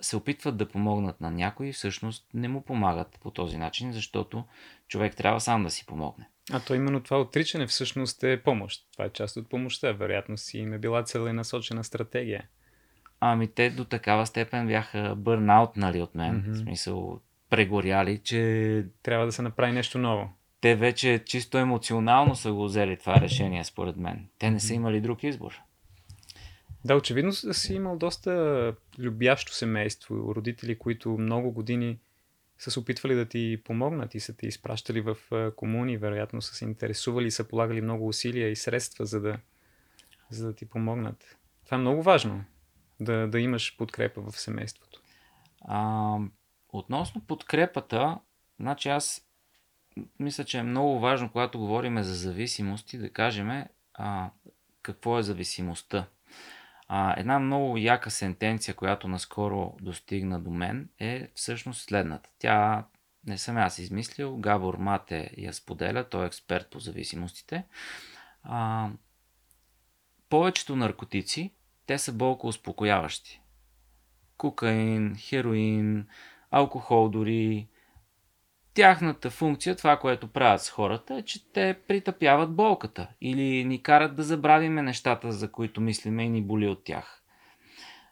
се 0.00 0.16
опитват 0.16 0.56
да 0.56 0.68
помогнат 0.68 1.20
на 1.20 1.30
някой, 1.30 1.72
всъщност 1.72 2.28
не 2.34 2.48
му 2.48 2.64
помагат 2.64 3.18
по 3.20 3.30
този 3.30 3.56
начин, 3.56 3.92
защото 3.92 4.44
човек 4.88 5.16
трябва 5.16 5.40
сам 5.40 5.62
да 5.62 5.70
си 5.70 5.86
помогне. 5.86 6.28
А 6.52 6.60
то 6.60 6.74
именно 6.74 7.02
това 7.02 7.20
отричане 7.20 7.66
всъщност 7.66 8.22
е 8.22 8.42
помощ. 8.42 8.88
Това 8.92 9.04
е 9.04 9.10
част 9.10 9.36
от 9.36 9.48
помощта. 9.48 9.92
Вероятно 9.92 10.36
си 10.36 10.58
им 10.58 10.72
е 10.72 10.78
била 10.78 11.02
целенасочена 11.02 11.84
стратегия. 11.84 12.48
Ами 13.20 13.48
те 13.48 13.70
до 13.70 13.84
такава 13.84 14.26
степен 14.26 14.66
бяха 14.66 15.14
бърнаутнали 15.16 16.02
от 16.02 16.14
мен. 16.14 16.42
Mm-hmm. 16.42 16.52
В 16.52 16.56
смисъл, 16.56 17.20
прегоряли, 17.50 18.18
че... 18.18 18.84
Трябва 19.02 19.26
да 19.26 19.32
се 19.32 19.42
направи 19.42 19.72
нещо 19.72 19.98
ново. 19.98 20.28
Те 20.60 20.74
вече 20.74 21.22
чисто 21.26 21.58
емоционално 21.58 22.34
са 22.34 22.52
го 22.52 22.64
взели 22.64 22.96
това 22.96 23.20
решение, 23.20 23.64
според 23.64 23.96
мен. 23.96 24.28
Те 24.38 24.50
не 24.50 24.60
са 24.60 24.74
имали 24.74 25.00
друг 25.00 25.22
избор. 25.22 25.60
Да, 26.84 26.96
очевидно 26.96 27.32
си 27.32 27.74
имал 27.74 27.96
доста 27.96 28.74
любящо 28.98 29.54
семейство, 29.54 30.34
родители, 30.34 30.78
които 30.78 31.10
много 31.10 31.52
години 31.52 31.98
са 32.58 32.70
се 32.70 32.80
опитвали 32.80 33.14
да 33.14 33.26
ти 33.26 33.62
помогнат 33.64 34.14
и 34.14 34.20
са 34.20 34.36
ти 34.36 34.46
изпращали 34.46 35.00
в 35.00 35.16
комуни, 35.56 35.96
вероятно 35.96 36.42
са 36.42 36.54
се 36.54 36.64
интересували 36.64 37.26
и 37.26 37.30
са 37.30 37.48
полагали 37.48 37.80
много 37.80 38.08
усилия 38.08 38.50
и 38.50 38.56
средства, 38.56 39.06
за 39.06 39.20
да, 39.20 39.38
за 40.30 40.46
да 40.46 40.54
ти 40.54 40.68
помогнат. 40.68 41.36
Това 41.64 41.76
е 41.76 41.80
много 41.80 42.02
важно 42.02 42.44
да, 43.00 43.28
да 43.28 43.40
имаш 43.40 43.76
подкрепа 43.76 44.20
в 44.20 44.40
семейството? 44.40 45.00
А, 45.60 46.18
относно 46.68 47.20
подкрепата, 47.20 48.18
значи 48.60 48.88
аз 48.88 49.26
мисля, 50.18 50.44
че 50.44 50.58
е 50.58 50.62
много 50.62 51.00
важно, 51.00 51.32
когато 51.32 51.58
говорим 51.58 52.02
за 52.02 52.14
зависимости, 52.14 52.98
да 52.98 53.10
кажем 53.10 53.64
а, 53.94 54.30
какво 54.82 55.18
е 55.18 55.22
зависимостта. 55.22 56.06
А, 56.88 57.20
една 57.20 57.38
много 57.38 57.76
яка 57.76 58.10
сентенция, 58.10 58.74
която 58.74 59.08
наскоро 59.08 59.76
достигна 59.80 60.40
до 60.40 60.50
мен, 60.50 60.88
е 60.98 61.28
всъщност 61.34 61.84
следната. 61.84 62.30
Тя 62.38 62.84
не 63.26 63.38
съм 63.38 63.56
аз 63.56 63.78
измислил, 63.78 64.36
Габор 64.36 64.74
Мате 64.74 65.30
я 65.36 65.52
споделя, 65.52 66.08
той 66.08 66.24
е 66.24 66.26
експерт 66.26 66.70
по 66.70 66.78
зависимостите. 66.78 67.64
А, 68.42 68.88
повечето 70.28 70.76
наркотици 70.76 71.52
те 71.86 71.98
са 71.98 72.12
болко 72.12 72.46
успокояващи. 72.46 73.40
Кокаин, 74.36 75.16
хероин, 75.18 76.06
алкохол 76.50 77.08
дори. 77.08 77.68
Тяхната 78.76 79.30
функция, 79.30 79.76
това, 79.76 79.96
което 79.96 80.28
правят 80.28 80.62
с 80.62 80.70
хората, 80.70 81.14
е, 81.14 81.22
че 81.22 81.52
те 81.52 81.78
притъпяват 81.88 82.56
болката 82.56 83.08
или 83.20 83.64
ни 83.64 83.82
карат 83.82 84.16
да 84.16 84.22
забравиме 84.22 84.82
нещата, 84.82 85.32
за 85.32 85.52
които 85.52 85.80
мислиме 85.80 86.24
и 86.24 86.28
ни 86.28 86.42
боли 86.42 86.68
от 86.68 86.84
тях. 86.84 87.22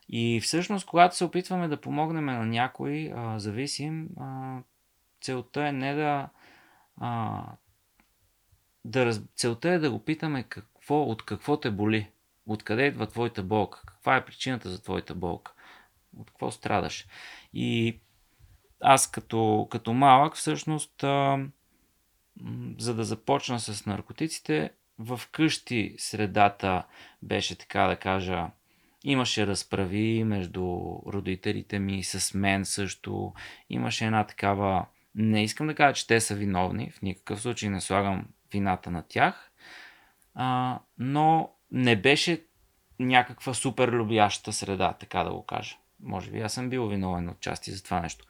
И 0.09 0.39
всъщност, 0.43 0.85
когато 0.85 1.15
се 1.15 1.23
опитваме 1.23 1.67
да 1.67 1.81
помогнем 1.81 2.25
на 2.25 2.45
някой 2.45 3.11
а, 3.15 3.39
зависим, 3.39 4.09
а, 4.19 4.57
целта 5.21 5.67
е 5.67 5.71
не 5.71 5.93
да. 5.93 6.29
А, 6.97 7.41
да 8.85 9.05
раз... 9.05 9.21
Целта 9.35 9.69
е 9.69 9.79
да 9.79 9.91
го 9.91 9.99
питаме 10.05 10.43
какво, 10.43 11.03
от 11.03 11.25
какво 11.25 11.59
те 11.59 11.71
боли. 11.71 12.09
Откъде 12.47 12.85
идва 12.85 13.07
твоята 13.07 13.43
болка? 13.43 13.81
Каква 13.85 14.15
е 14.15 14.25
причината 14.25 14.69
за 14.69 14.81
твоята 14.81 15.15
болка? 15.15 15.53
От 16.17 16.29
какво 16.29 16.51
страдаш? 16.51 17.07
И 17.53 17.99
аз 18.87 19.11
като, 19.11 19.67
като 19.71 19.93
малък 19.93 20.35
всъщност, 20.35 21.03
а, 21.03 21.39
за 22.77 22.93
да 22.93 23.03
започна 23.03 23.59
с 23.59 23.85
наркотиците, 23.85 24.69
в 24.99 25.21
къщи 25.31 25.95
средата 25.97 26.83
беше 27.21 27.57
така 27.57 27.87
да 27.87 27.95
кажа 27.95 28.47
Имаше 29.07 29.47
разправи 29.47 30.23
между 30.23 30.61
родителите 31.07 31.79
ми, 31.79 32.03
с 32.03 32.33
мен 32.33 32.65
също. 32.65 33.33
Имаше 33.69 34.05
една 34.05 34.23
такава... 34.23 34.85
Не 35.15 35.43
искам 35.43 35.67
да 35.67 35.75
кажа, 35.75 35.93
че 35.93 36.07
те 36.07 36.21
са 36.21 36.35
виновни. 36.35 36.91
В 36.91 37.01
никакъв 37.01 37.41
случай 37.41 37.69
не 37.69 37.81
слагам 37.81 38.25
вината 38.53 38.91
на 38.91 39.03
тях. 39.07 39.51
А, 40.35 40.79
но 40.97 41.49
не 41.71 41.95
беше 41.95 42.43
някаква 42.99 43.53
супер 43.53 43.89
любяща 43.89 44.53
среда, 44.53 44.93
така 44.93 45.23
да 45.23 45.31
го 45.31 45.45
кажа. 45.45 45.75
Може 46.03 46.31
би 46.31 46.39
аз 46.39 46.53
съм 46.53 46.69
бил 46.69 46.87
виновен 46.87 47.29
от 47.29 47.39
части 47.39 47.71
за 47.71 47.83
това 47.83 47.99
нещо. 47.99 48.25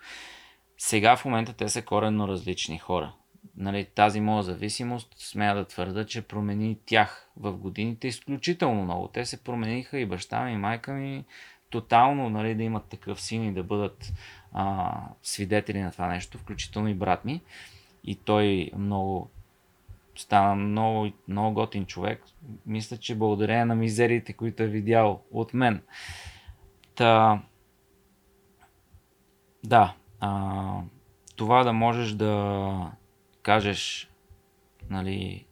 Сега 0.77 1.15
в 1.15 1.25
момента 1.25 1.53
те 1.53 1.69
са 1.69 1.81
коренно 1.81 2.27
различни 2.27 2.79
хора. 2.79 3.13
Нали, 3.57 3.85
тази 3.85 4.21
моя 4.21 4.43
зависимост, 4.43 5.15
смея 5.17 5.55
да 5.55 5.65
твърда, 5.65 6.05
че 6.05 6.21
промени 6.21 6.77
тях 6.85 7.29
в 7.38 7.57
годините 7.57 8.07
изключително 8.07 8.83
много. 8.83 9.07
Те 9.07 9.25
се 9.25 9.43
промениха 9.43 9.99
и 9.99 10.05
баща 10.05 10.43
ми, 10.43 10.51
и 10.51 10.57
майка 10.57 10.93
ми, 10.93 11.25
тотално 11.69 12.29
нали, 12.29 12.55
да 12.55 12.63
имат 12.63 12.85
такъв 12.85 13.21
син 13.21 13.43
и 13.43 13.53
да 13.53 13.63
бъдат 13.63 14.13
а, 14.53 14.93
свидетели 15.23 15.81
на 15.81 15.91
това 15.91 16.07
нещо, 16.07 16.38
включително 16.38 16.89
и 16.89 16.93
брат 16.93 17.25
ми. 17.25 17.41
И 18.03 18.15
той 18.15 18.71
много 18.77 19.29
стана 20.15 20.55
много, 20.55 21.11
много 21.27 21.53
готин 21.53 21.85
човек. 21.85 22.23
Мисля, 22.65 22.97
че 22.97 23.15
благодарение 23.15 23.65
на 23.65 23.75
мизериите, 23.75 24.33
които 24.33 24.63
е 24.63 24.67
видял 24.67 25.21
от 25.31 25.53
мен. 25.53 25.81
Та, 26.95 27.41
да, 29.63 29.93
а, 30.19 30.82
това 31.36 31.63
да 31.63 31.73
можеш 31.73 32.12
да 32.12 32.91
кажеш, 33.41 34.10
нали, 34.89 35.45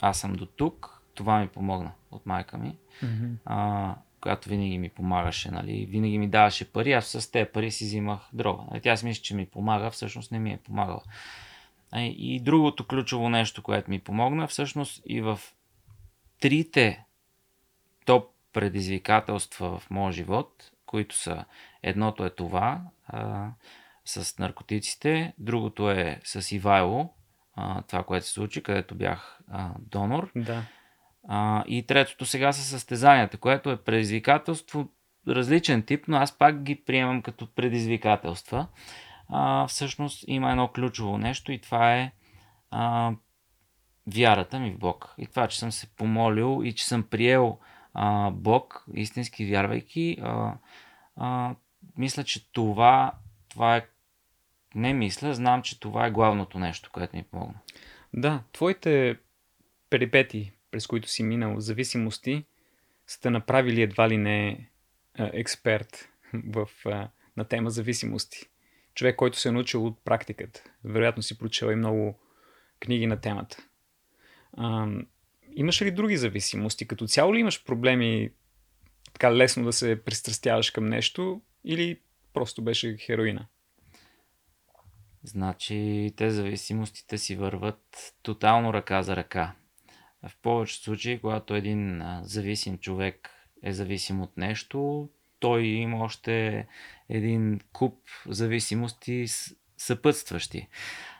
аз 0.00 0.20
съм 0.20 0.32
до 0.32 0.46
тук, 0.46 1.02
това 1.14 1.38
ми 1.38 1.48
помогна 1.48 1.92
от 2.10 2.26
майка 2.26 2.58
ми, 2.58 2.76
mm-hmm. 3.02 3.34
а, 3.44 3.94
която 4.20 4.48
винаги 4.48 4.78
ми 4.78 4.88
помагаше, 4.88 5.50
нали, 5.50 5.86
винаги 5.86 6.18
ми 6.18 6.28
даваше 6.28 6.72
пари, 6.72 6.92
аз 6.92 7.06
с 7.06 7.30
тези 7.30 7.50
пари 7.52 7.70
си 7.70 7.84
взимах 7.84 8.20
дрога. 8.32 8.62
Нали, 8.70 8.80
тя 8.80 8.96
си 8.96 9.06
мисля, 9.06 9.22
че 9.22 9.34
ми 9.34 9.46
помага, 9.46 9.90
всъщност 9.90 10.32
не 10.32 10.38
ми 10.38 10.52
е 10.52 10.56
помагала. 10.56 11.02
И 11.96 12.40
другото 12.40 12.86
ключово 12.86 13.28
нещо, 13.28 13.62
което 13.62 13.90
ми 13.90 14.00
помогна, 14.00 14.46
всъщност 14.46 15.02
и 15.06 15.20
в 15.20 15.40
трите 16.40 17.04
топ 18.04 18.30
предизвикателства 18.52 19.78
в 19.78 19.90
моя 19.90 20.12
живот, 20.12 20.70
които 20.94 21.16
са 21.16 21.44
едното 21.82 22.24
е 22.24 22.30
това 22.30 22.82
а, 23.06 23.48
с 24.04 24.38
наркотиците, 24.38 25.34
другото 25.38 25.90
е 25.90 26.20
с 26.24 26.52
Ивайло, 26.52 27.14
а, 27.56 27.82
това, 27.82 28.02
което 28.02 28.26
се 28.26 28.32
случи, 28.32 28.62
където 28.62 28.94
бях 28.94 29.40
а, 29.50 29.70
донор. 29.78 30.30
Да. 30.36 30.62
А, 31.28 31.64
и 31.66 31.86
третото 31.86 32.26
сега 32.26 32.52
са 32.52 32.62
състезанията, 32.62 33.36
което 33.36 33.70
е 33.70 33.82
предизвикателство 33.82 34.88
различен 35.28 35.82
тип, 35.82 36.04
но 36.08 36.16
аз 36.16 36.38
пак 36.38 36.62
ги 36.62 36.84
приемам 36.84 37.22
като 37.22 37.54
предизвикателства 37.54 38.66
а, 39.28 39.66
всъщност 39.66 40.24
има 40.26 40.50
едно 40.50 40.68
ключово 40.68 41.18
нещо 41.18 41.52
и 41.52 41.60
това 41.60 41.94
е 41.94 42.12
а, 42.70 43.12
вярата 44.06 44.58
ми 44.60 44.70
в 44.70 44.78
Бог. 44.78 45.14
И 45.18 45.26
това, 45.26 45.48
че 45.48 45.58
съм 45.58 45.72
се 45.72 45.96
помолил 45.96 46.60
и 46.64 46.72
че 46.72 46.86
съм 46.86 47.02
приел 47.02 47.58
а, 47.94 48.30
Бог, 48.30 48.84
истински 48.94 49.46
вярвайки, 49.46 50.18
а, 50.22 50.54
а, 51.16 51.54
мисля, 51.98 52.24
че 52.24 52.52
това, 52.52 53.12
това 53.48 53.76
е. 53.76 53.86
Не 54.74 54.92
мисля, 54.92 55.34
знам, 55.34 55.62
че 55.62 55.80
това 55.80 56.06
е 56.06 56.10
главното 56.10 56.58
нещо, 56.58 56.90
което 56.92 57.16
ми 57.16 57.22
помогна. 57.22 57.58
Да, 58.14 58.42
твоите 58.52 59.18
перипети, 59.90 60.52
през 60.70 60.86
които 60.86 61.08
си 61.08 61.22
минал, 61.22 61.60
зависимости, 61.60 62.44
сте 63.06 63.30
направили 63.30 63.82
едва 63.82 64.08
ли 64.08 64.16
не 64.16 64.68
експерт 65.18 66.08
в, 66.34 66.68
на 67.36 67.44
тема 67.44 67.70
зависимости 67.70 68.48
човек, 68.94 69.16
който 69.16 69.38
се 69.38 69.48
е 69.48 69.52
научил 69.52 69.86
от 69.86 70.04
практиката. 70.04 70.64
Вероятно 70.84 71.22
си 71.22 71.38
прочел 71.38 71.66
и 71.66 71.74
много 71.74 72.18
книги 72.80 73.06
на 73.06 73.20
темата. 73.20 73.56
А, 74.56 74.88
имаш 75.56 75.82
ли 75.82 75.90
други 75.90 76.16
зависимости? 76.16 76.88
Като 76.88 77.06
цяло 77.06 77.34
ли 77.34 77.40
имаш 77.40 77.64
проблеми 77.64 78.30
така 79.12 79.34
лесно 79.34 79.64
да 79.64 79.72
се 79.72 80.04
пристрастяваш 80.04 80.70
към 80.70 80.88
нещо 80.88 81.42
или 81.64 82.00
просто 82.34 82.62
беше 82.62 82.96
хероина? 82.96 83.46
Значи, 85.22 86.12
те 86.16 86.30
зависимостите 86.30 87.18
си 87.18 87.36
върват 87.36 88.14
тотално 88.22 88.72
ръка 88.72 89.02
за 89.02 89.16
ръка. 89.16 89.52
В 90.22 90.32
повечето 90.42 90.84
случаи, 90.84 91.18
когато 91.18 91.54
един 91.54 92.02
зависим 92.22 92.78
човек 92.78 93.30
е 93.62 93.72
зависим 93.72 94.20
от 94.20 94.36
нещо, 94.36 95.08
той 95.38 95.62
има 95.62 96.04
още 96.04 96.66
един 97.08 97.60
куп 97.72 97.98
зависимости 98.26 99.26
съпътстващи. 99.76 100.68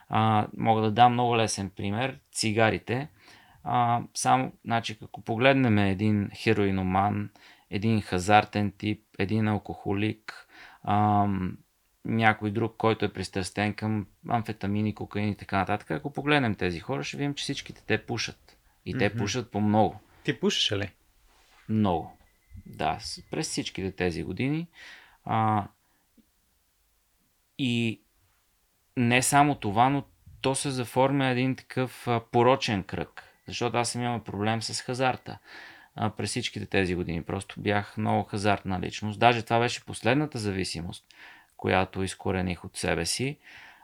А, 0.09 0.47
мога 0.57 0.81
да 0.81 0.91
дам 0.91 1.13
много 1.13 1.37
лесен 1.37 1.69
пример. 1.69 2.19
Цигарите. 2.31 3.07
А, 3.67 4.01
само, 4.13 4.51
значи, 4.65 4.97
ако 5.03 5.21
погледнем 5.21 5.77
един 5.77 6.29
хероиноман, 6.35 7.29
един 7.69 8.01
хазартен 8.01 8.71
тип, 8.71 9.01
един 9.19 9.47
алкохолик, 9.47 10.47
а, 10.83 11.27
някой 12.05 12.51
друг, 12.51 12.75
който 12.77 13.05
е 13.05 13.13
пристрастен 13.13 13.73
към 13.73 14.07
амфетамини, 14.29 14.95
кокаин 14.95 15.29
и 15.29 15.35
така 15.35 15.57
нататък, 15.57 15.91
ако 15.91 16.13
погледнем 16.13 16.55
тези 16.55 16.79
хора, 16.79 17.03
ще 17.03 17.17
видим, 17.17 17.33
че 17.33 17.43
всичките 17.43 17.83
те 17.85 18.05
пушат. 18.05 18.57
И 18.85 18.95
mm-hmm. 18.95 18.99
те 18.99 19.17
пушат 19.17 19.51
по 19.51 19.61
много. 19.61 19.99
Ти 20.23 20.39
пушиш 20.39 20.71
ли? 20.71 20.91
Много. 21.69 22.17
Да, 22.65 22.99
през 23.31 23.49
всичките 23.49 23.91
тези 23.91 24.23
години. 24.23 24.67
А, 25.25 25.67
и 27.57 28.01
не 28.97 29.21
само 29.21 29.55
това, 29.55 29.89
но 29.89 30.03
то 30.41 30.55
се 30.55 30.71
заформя 30.71 31.27
един 31.27 31.55
такъв 31.55 32.07
порочен 32.31 32.83
кръг. 32.83 33.24
Защото 33.47 33.77
аз 33.77 33.89
съм 33.89 34.01
имал 34.01 34.23
проблем 34.23 34.61
с 34.61 34.81
хазарта 34.81 35.37
а, 35.95 36.09
през 36.09 36.29
всичките 36.29 36.65
тези 36.65 36.95
години. 36.95 37.23
Просто 37.23 37.61
бях 37.61 37.97
много 37.97 38.23
хазартна 38.23 38.79
личност. 38.79 39.19
Даже 39.19 39.41
това 39.41 39.59
беше 39.59 39.85
последната 39.85 40.39
зависимост, 40.39 41.05
която 41.57 42.03
изкорених 42.03 42.65
от 42.65 42.77
себе 42.77 43.05
си. 43.05 43.37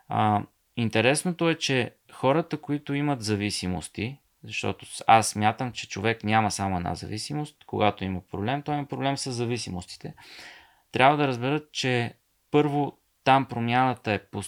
А, 0.09 0.41
интересното 0.77 1.49
е, 1.49 1.55
че 1.55 1.93
хората, 2.11 2.57
които 2.57 2.93
имат 2.93 3.21
зависимости, 3.21 4.17
защото 4.43 4.85
аз 5.07 5.27
смятам, 5.27 5.71
че 5.71 5.89
човек 5.89 6.23
няма 6.23 6.51
само 6.51 6.77
една 6.77 6.95
зависимост. 6.95 7.55
Когато 7.65 8.03
има 8.03 8.21
проблем, 8.31 8.61
той 8.61 8.75
има 8.75 8.85
проблем 8.85 9.17
с 9.17 9.31
зависимостите. 9.31 10.13
Трябва 10.91 11.17
да 11.17 11.27
разберат, 11.27 11.71
че 11.71 12.13
първо 12.51 12.97
там 13.23 13.45
промяната 13.45 14.11
е 14.11 14.19
по... 14.19 14.41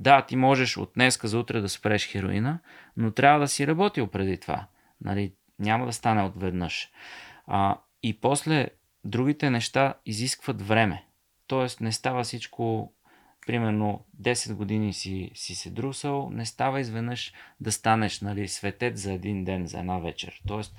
Да, 0.00 0.22
ти 0.22 0.36
можеш 0.36 0.76
от 0.76 0.92
днеска 0.94 1.28
за 1.28 1.38
утре 1.38 1.60
да 1.60 1.68
спреш 1.68 2.08
хероина, 2.08 2.58
но 2.96 3.10
трябва 3.10 3.40
да 3.40 3.48
си 3.48 3.66
работил 3.66 4.06
преди 4.06 4.38
това. 4.38 4.66
Нали, 5.00 5.32
няма 5.58 5.86
да 5.86 5.92
стане 5.92 6.22
отведнъж. 6.22 6.90
А, 7.46 7.78
и 8.02 8.20
после 8.20 8.68
другите 9.04 9.50
неща 9.50 9.94
изискват 10.06 10.62
време. 10.62 11.04
Тоест 11.46 11.80
не 11.80 11.92
става 11.92 12.24
всичко 12.24 12.92
примерно 13.46 14.04
10 14.22 14.54
години 14.54 14.92
си, 14.92 15.30
си 15.34 15.54
се 15.54 15.70
друсал, 15.70 16.30
не 16.30 16.46
става 16.46 16.80
изведнъж 16.80 17.32
да 17.60 17.72
станеш 17.72 18.20
нали, 18.20 18.48
светец 18.48 19.00
за 19.00 19.12
един 19.12 19.44
ден, 19.44 19.66
за 19.66 19.78
една 19.78 19.98
вечер. 19.98 20.42
Тоест, 20.46 20.76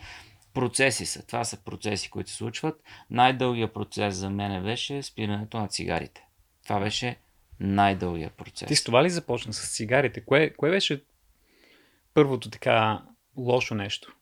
процеси 0.54 1.06
са. 1.06 1.26
Това 1.26 1.44
са 1.44 1.64
процеси, 1.64 2.10
които 2.10 2.30
се 2.30 2.36
случват. 2.36 2.84
Най-дългият 3.10 3.74
процес 3.74 4.16
за 4.16 4.30
мен 4.30 4.64
беше 4.64 5.04
спирането 5.04 5.60
на 5.60 5.68
цигарите. 5.68 6.26
Това 6.64 6.80
беше 6.80 7.18
най-дългият 7.60 8.34
процес. 8.34 8.68
Ти 8.68 8.76
с 8.76 8.84
това 8.84 9.04
ли 9.04 9.10
започна 9.10 9.54
с 9.54 9.76
цигарите? 9.76 10.22
Кое, 10.22 10.50
кое 10.50 10.70
беше 10.72 11.04
първото 12.16 12.50
така 12.50 13.02
лошо 13.38 13.76
нещо? 13.76 14.16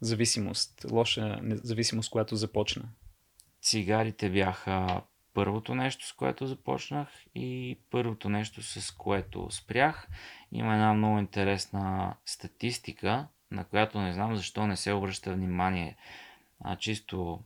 Зависимост, 0.00 0.86
лоша 0.90 1.40
зависимост, 1.42 2.10
която 2.10 2.36
започна. 2.36 2.88
Цигарите 3.62 4.30
бяха 4.30 5.02
първото 5.34 5.74
нещо, 5.74 6.06
с 6.06 6.12
което 6.12 6.46
започнах 6.46 7.08
и 7.34 7.78
първото 7.90 8.28
нещо, 8.28 8.62
с 8.62 8.90
което 8.90 9.50
спрях. 9.50 10.08
Има 10.52 10.72
една 10.72 10.94
много 10.94 11.18
интересна 11.18 12.14
статистика, 12.24 13.28
на 13.50 13.64
която 13.64 14.00
не 14.00 14.12
знам 14.12 14.36
защо 14.36 14.66
не 14.66 14.76
се 14.76 14.92
обръща 14.92 15.32
внимание 15.32 15.96
а, 16.60 16.76
чисто 16.76 17.40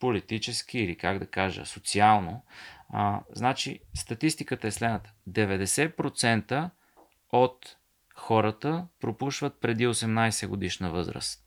политически 0.00 0.78
или 0.78 0.96
как 0.96 1.18
да 1.18 1.26
кажа, 1.26 1.66
социално. 1.66 2.44
А, 2.88 3.20
значи, 3.30 3.80
статистиката 3.94 4.66
е 4.66 4.70
следната. 4.70 5.12
90% 5.28 6.70
от 7.32 7.76
хората 8.16 8.86
пропушват 9.00 9.60
преди 9.60 9.86
18 9.86 10.46
годишна 10.46 10.90
възраст. 10.90 11.40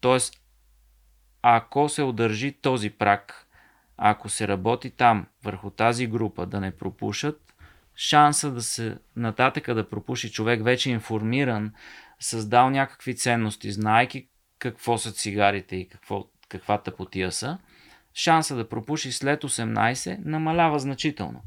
Тоест, 0.00 0.34
ако 1.42 1.88
се 1.88 2.02
удържи 2.02 2.52
този 2.52 2.90
прак 2.90 3.48
ако 4.04 4.28
се 4.28 4.48
работи 4.48 4.90
там, 4.90 5.26
върху 5.44 5.70
тази 5.70 6.06
група, 6.06 6.46
да 6.46 6.60
не 6.60 6.76
пропушат, 6.76 7.54
шанса 7.96 8.50
да 8.50 8.62
се 8.62 8.98
нататъка 9.16 9.74
да 9.74 9.88
пропуши 9.88 10.32
човек 10.32 10.64
вече 10.64 10.90
информиран, 10.90 11.72
създал 12.20 12.70
някакви 12.70 13.16
ценности, 13.16 13.72
знайки 13.72 14.28
какво 14.58 14.98
са 14.98 15.12
цигарите 15.12 15.76
и 15.76 15.88
какво, 15.88 16.26
каква 16.48 16.78
тъпотия 16.78 17.32
са, 17.32 17.58
шанса 18.14 18.56
да 18.56 18.68
пропуши 18.68 19.12
след 19.12 19.42
18 19.42 20.18
намалява 20.24 20.78
значително. 20.78 21.42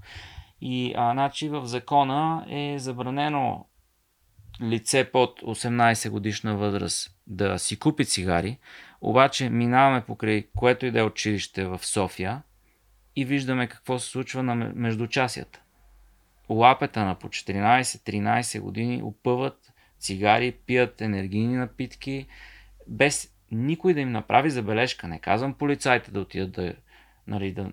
И 0.62 0.94
а, 0.98 1.12
значи 1.12 1.50
в 1.50 1.66
закона 1.66 2.46
е 2.50 2.80
забранено 2.80 3.66
лице 4.62 5.12
под 5.12 5.42
18 5.42 6.10
годишна 6.10 6.56
възраст 6.56 7.12
да 7.28 7.60
си 7.60 7.80
купи 7.80 8.06
цигари, 8.06 8.60
обаче 9.02 9.50
минаваме 9.50 10.04
покрай 10.06 10.48
което 10.56 10.86
и 10.86 10.92
да 10.92 11.00
е 11.00 11.04
училище 11.04 11.66
в 11.66 11.80
София 11.86 12.42
и 13.16 13.26
виждаме 13.26 13.68
какво 13.68 14.00
се 14.00 14.10
случва 14.10 14.44
на 14.44 14.56
междучасията. 14.56 15.62
Лапета 16.50 17.06
на 17.06 17.16
по 17.16 17.28
14-13 17.28 18.60
години 18.60 19.02
опъват 19.04 19.74
цигари, 20.00 20.52
пият 20.52 21.02
енергийни 21.02 21.56
напитки, 21.56 22.28
без 22.88 23.32
никой 23.52 23.94
да 23.94 24.00
им 24.00 24.12
направи 24.12 24.50
забележка. 24.50 25.08
Не 25.08 25.20
казвам 25.20 25.54
полицайите 25.54 26.12
да 26.12 26.20
отидат 26.20 26.52
да, 26.52 26.74
нали, 27.28 27.52
да 27.52 27.72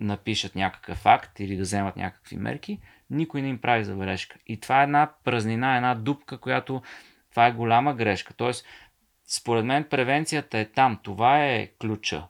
напишат 0.00 0.54
някакъв 0.54 1.06
акт 1.06 1.40
или 1.40 1.56
да 1.56 1.62
вземат 1.62 1.96
някакви 1.96 2.36
мерки, 2.36 2.80
никой 3.10 3.42
не 3.42 3.48
им 3.48 3.60
прави 3.60 3.84
забележка. 3.84 4.36
И 4.46 4.60
това 4.60 4.80
е 4.80 4.84
една 4.84 5.10
празнина, 5.24 5.76
една 5.76 5.94
дупка, 5.94 6.38
която 6.38 6.82
това 7.30 7.46
е 7.46 7.52
голяма 7.52 7.94
грешка. 7.94 8.34
Тоест, 8.34 8.66
според 9.26 9.64
мен 9.64 9.84
превенцията 9.84 10.58
е 10.58 10.64
там. 10.64 10.98
Това 11.02 11.44
е 11.44 11.66
ключа 11.80 12.24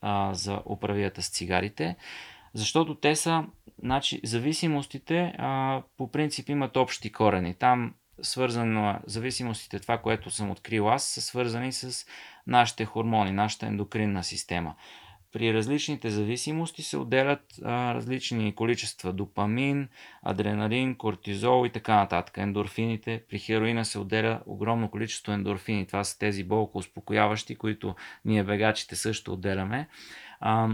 а, 0.00 0.34
за 0.34 0.62
управията 0.64 1.22
с 1.22 1.30
цигарите, 1.30 1.96
защото 2.54 2.94
те 2.94 3.16
са, 3.16 3.44
значи, 3.82 4.20
зависимостите 4.24 5.34
а, 5.38 5.82
по 5.96 6.10
принцип 6.10 6.48
имат 6.48 6.76
общи 6.76 7.12
корени. 7.12 7.54
Там 7.54 7.94
свързано, 8.22 8.98
зависимостите, 9.06 9.78
това, 9.78 9.98
което 9.98 10.30
съм 10.30 10.50
открил 10.50 10.90
аз, 10.90 11.04
са 11.04 11.20
свързани 11.20 11.72
с 11.72 12.06
нашите 12.46 12.84
хормони, 12.84 13.30
нашата 13.30 13.66
ендокринна 13.66 14.24
система. 14.24 14.74
При 15.36 15.54
различните 15.54 16.10
зависимости 16.10 16.82
се 16.82 16.96
отделят 16.96 17.40
а, 17.64 17.94
различни 17.94 18.54
количества 18.54 19.12
допамин, 19.12 19.88
адреналин, 20.22 20.94
кортизол 20.94 21.66
и 21.66 21.70
така 21.70 21.96
нататък. 21.96 22.38
Ендорфините. 22.38 23.24
При 23.28 23.38
хероина 23.38 23.84
се 23.84 23.98
отделя 23.98 24.40
огромно 24.46 24.90
количество 24.90 25.32
ендорфини. 25.32 25.86
Това 25.86 26.04
са 26.04 26.18
тези 26.18 26.44
болко 26.44 26.78
успокояващи, 26.78 27.56
които 27.56 27.94
ние 28.24 28.44
бегачите 28.44 28.96
също 28.96 29.32
отделяме. 29.32 29.88
А, 30.40 30.68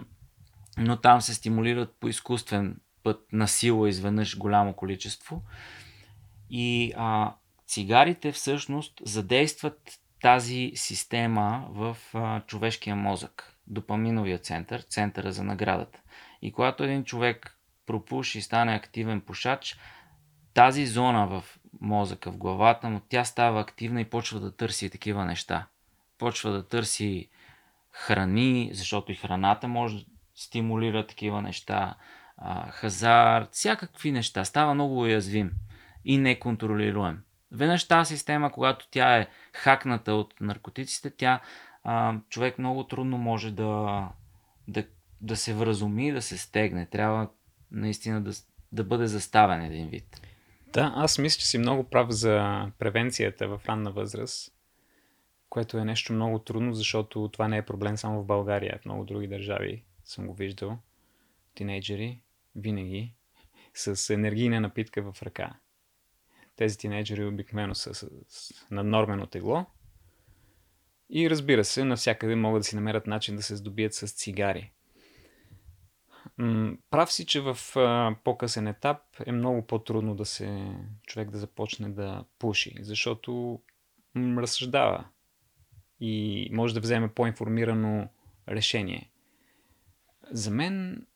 но 0.78 0.96
там 0.96 1.20
се 1.20 1.34
стимулират 1.34 1.96
по 2.00 2.08
изкуствен 2.08 2.80
път 3.02 3.26
на 3.32 3.48
сила 3.48 3.88
изведнъж 3.88 4.38
голямо 4.38 4.74
количество. 4.74 5.42
И 6.50 6.92
а, 6.96 7.34
цигарите 7.66 8.32
всъщност 8.32 8.92
задействат 9.04 10.00
тази 10.20 10.72
система 10.74 11.66
в 11.70 11.96
а, 12.14 12.40
човешкия 12.40 12.96
мозък 12.96 13.51
допаминовия 13.72 14.38
център, 14.38 14.80
центъра 14.80 15.32
за 15.32 15.44
наградата. 15.44 16.00
И 16.42 16.52
когато 16.52 16.84
един 16.84 17.04
човек 17.04 17.58
пропуши 17.86 18.38
и 18.38 18.42
стане 18.42 18.74
активен 18.74 19.20
пушач, 19.20 19.78
тази 20.54 20.86
зона 20.86 21.26
в 21.26 21.58
мозъка, 21.80 22.32
в 22.32 22.36
главата 22.36 22.88
му, 22.88 23.00
тя 23.08 23.24
става 23.24 23.60
активна 23.60 24.00
и 24.00 24.04
почва 24.04 24.40
да 24.40 24.56
търси 24.56 24.90
такива 24.90 25.24
неща. 25.24 25.66
Почва 26.18 26.50
да 26.50 26.68
търси 26.68 27.28
храни, 27.92 28.70
защото 28.72 29.12
и 29.12 29.14
храната 29.14 29.68
може 29.68 29.96
да 29.98 30.04
стимулира 30.34 31.06
такива 31.06 31.42
неща, 31.42 31.94
хазарт, 32.70 33.48
всякакви 33.52 34.12
неща. 34.12 34.44
Става 34.44 34.74
много 34.74 35.00
уязвим 35.00 35.52
и 36.04 36.18
неконтролируем. 36.18 37.22
Веднъж 37.52 37.88
тази 37.88 38.16
система, 38.16 38.52
когато 38.52 38.88
тя 38.90 39.18
е 39.18 39.28
хакната 39.52 40.14
от 40.14 40.34
наркотиците, 40.40 41.10
тя 41.16 41.40
а, 41.84 42.20
човек 42.28 42.58
много 42.58 42.84
трудно 42.84 43.18
може 43.18 43.50
да, 43.50 44.08
да, 44.68 44.84
да 45.20 45.36
се 45.36 45.54
вразуми, 45.54 46.12
да 46.12 46.22
се 46.22 46.38
стегне. 46.38 46.86
Трябва 46.86 47.28
наистина 47.70 48.22
да, 48.22 48.32
да 48.72 48.84
бъде 48.84 49.06
заставен 49.06 49.62
един 49.62 49.88
вид. 49.88 50.20
Да, 50.72 50.92
аз 50.96 51.18
мисля, 51.18 51.40
че 51.40 51.46
си 51.46 51.58
много 51.58 51.84
прав 51.84 52.10
за 52.10 52.66
превенцията 52.78 53.48
в 53.48 53.60
ранна 53.68 53.92
възраст, 53.92 54.54
което 55.48 55.78
е 55.78 55.84
нещо 55.84 56.12
много 56.12 56.38
трудно, 56.38 56.74
защото 56.74 57.28
това 57.32 57.48
не 57.48 57.56
е 57.56 57.66
проблем 57.66 57.96
само 57.96 58.22
в 58.22 58.26
България, 58.26 58.78
в 58.82 58.84
много 58.84 59.04
други 59.04 59.28
държави 59.28 59.84
съм 60.04 60.26
го 60.26 60.34
виждал. 60.34 60.78
Тинейджери 61.54 62.22
винаги 62.56 63.14
с 63.74 64.14
енергийна 64.14 64.60
напитка 64.60 65.12
в 65.12 65.22
ръка. 65.22 65.52
Тези 66.56 66.78
тинейджери 66.78 67.24
обикновено 67.24 67.74
са 67.74 67.94
с, 67.94 68.08
наднормено 68.70 69.26
тегло, 69.26 69.66
и 71.14 71.30
разбира 71.30 71.64
се, 71.64 71.84
навсякъде 71.84 72.36
могат 72.36 72.60
да 72.60 72.64
си 72.64 72.76
намерят 72.76 73.06
начин 73.06 73.36
да 73.36 73.42
се 73.42 73.56
здобият 73.56 73.94
с 73.94 74.12
цигари. 74.12 74.72
Прав 76.90 77.12
си, 77.12 77.26
че 77.26 77.40
в 77.40 77.56
по-късен 78.24 78.66
етап 78.66 78.98
е 79.26 79.32
много 79.32 79.66
по-трудно 79.66 80.14
да 80.14 80.24
се 80.24 80.74
човек 81.06 81.30
да 81.30 81.38
започне 81.38 81.88
да 81.88 82.24
пуши, 82.38 82.76
защото 82.80 83.62
разсъждава 84.16 85.04
и 86.00 86.48
може 86.52 86.74
да 86.74 86.80
вземе 86.80 87.08
по-информирано 87.08 88.08
решение. 88.48 89.10
За 90.30 90.50
мен 90.50 91.06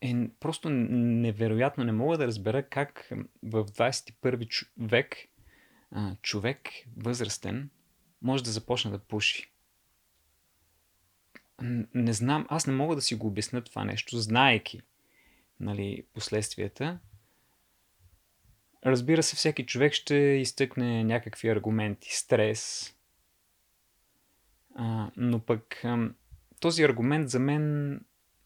е 0.00 0.14
просто 0.40 0.70
невероятно. 0.70 1.84
Не 1.84 1.92
мога 1.92 2.18
да 2.18 2.26
разбера 2.26 2.68
как 2.68 3.10
в 3.42 3.64
21 3.64 4.66
век 4.78 5.16
човек 6.22 6.68
възрастен 6.96 7.70
може 8.22 8.44
да 8.44 8.50
започне 8.50 8.90
да 8.90 8.98
пуши. 8.98 9.52
Не 11.94 12.12
знам, 12.12 12.46
аз 12.48 12.66
не 12.66 12.72
мога 12.72 12.94
да 12.94 13.02
си 13.02 13.14
го 13.14 13.26
обясня 13.26 13.62
това 13.62 13.84
нещо, 13.84 14.18
знаеки 14.18 14.82
нали, 15.60 16.04
последствията. 16.14 16.98
Разбира 18.86 19.22
се, 19.22 19.36
всеки 19.36 19.66
човек 19.66 19.92
ще 19.92 20.14
изтъкне 20.14 21.04
някакви 21.04 21.48
аргументи. 21.48 22.16
Стрес. 22.16 22.94
А, 24.74 25.10
но 25.16 25.40
пък 25.40 25.82
този 26.60 26.82
аргумент 26.82 27.28
за 27.28 27.38
мен 27.38 28.00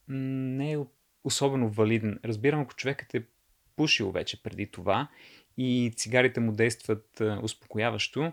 не 0.09 0.73
е 0.73 0.79
особено 1.25 1.71
валиден. 1.71 2.21
Разбирам, 2.25 2.61
ако 2.61 2.75
човекът 2.75 3.15
е 3.15 3.25
пушил 3.77 4.11
вече 4.11 4.43
преди 4.43 4.71
това 4.71 5.09
и 5.57 5.93
цигарите 5.97 6.41
му 6.41 6.53
действат 6.53 7.23
успокояващо, 7.43 8.33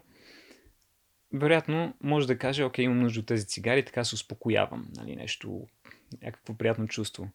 вероятно 1.34 1.94
може 2.02 2.28
да 2.28 2.38
каже, 2.38 2.64
окей, 2.64 2.86
имам 2.86 3.00
нужда 3.00 3.20
от 3.20 3.26
тези 3.26 3.48
цигари, 3.48 3.86
така 3.86 4.04
се 4.04 4.16
успокоявам. 4.16 4.88
Нали, 4.96 5.16
нещо, 5.16 5.68
някакво 6.22 6.54
приятно 6.54 6.88
чувство. 6.88 7.30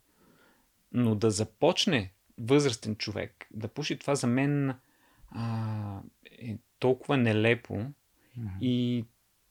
Но 0.93 1.15
да 1.15 1.31
започне 1.31 2.13
възрастен 2.39 2.97
човек 2.97 3.47
да 3.51 3.69
пуши, 3.69 3.99
това 3.99 4.15
за 4.15 4.27
мен 4.27 4.75
а, 5.31 6.01
е 6.25 6.57
толкова 6.79 7.17
нелепо 7.17 7.75
mm-hmm. 7.75 8.61
и 8.61 9.05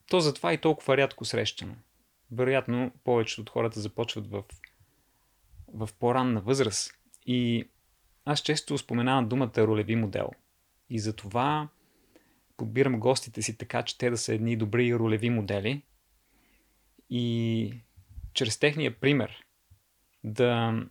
то 0.10 0.20
затова 0.20 0.54
и 0.54 0.58
толкова 0.58 0.98
рядко 0.98 1.26
срещано. 1.26 1.76
Вероятно, 2.32 2.92
повечето 3.04 3.42
от 3.42 3.50
хората 3.50 3.80
започват 3.80 4.28
в, 4.28 4.44
в 5.68 5.90
по-ранна 6.00 6.42
възраст. 6.42 6.94
И 7.26 7.70
аз 8.26 8.40
често 8.40 8.78
споменавам 8.78 9.30
думата 9.30 9.52
ролеви 9.58 9.96
модел. 9.96 10.30
И 10.90 11.00
затова 11.00 11.70
подбирам 12.58 13.00
гостите 13.00 13.42
си 13.42 13.58
така, 13.58 13.84
че 13.84 13.98
те 13.98 14.10
да 14.10 14.18
са 14.18 14.34
едни 14.34 14.56
добри 14.56 14.96
ролеви 14.96 15.30
модели 15.30 15.82
и 17.10 17.74
чрез 18.34 18.60
техния 18.60 19.00
пример 19.00 19.46
да, 20.24 20.82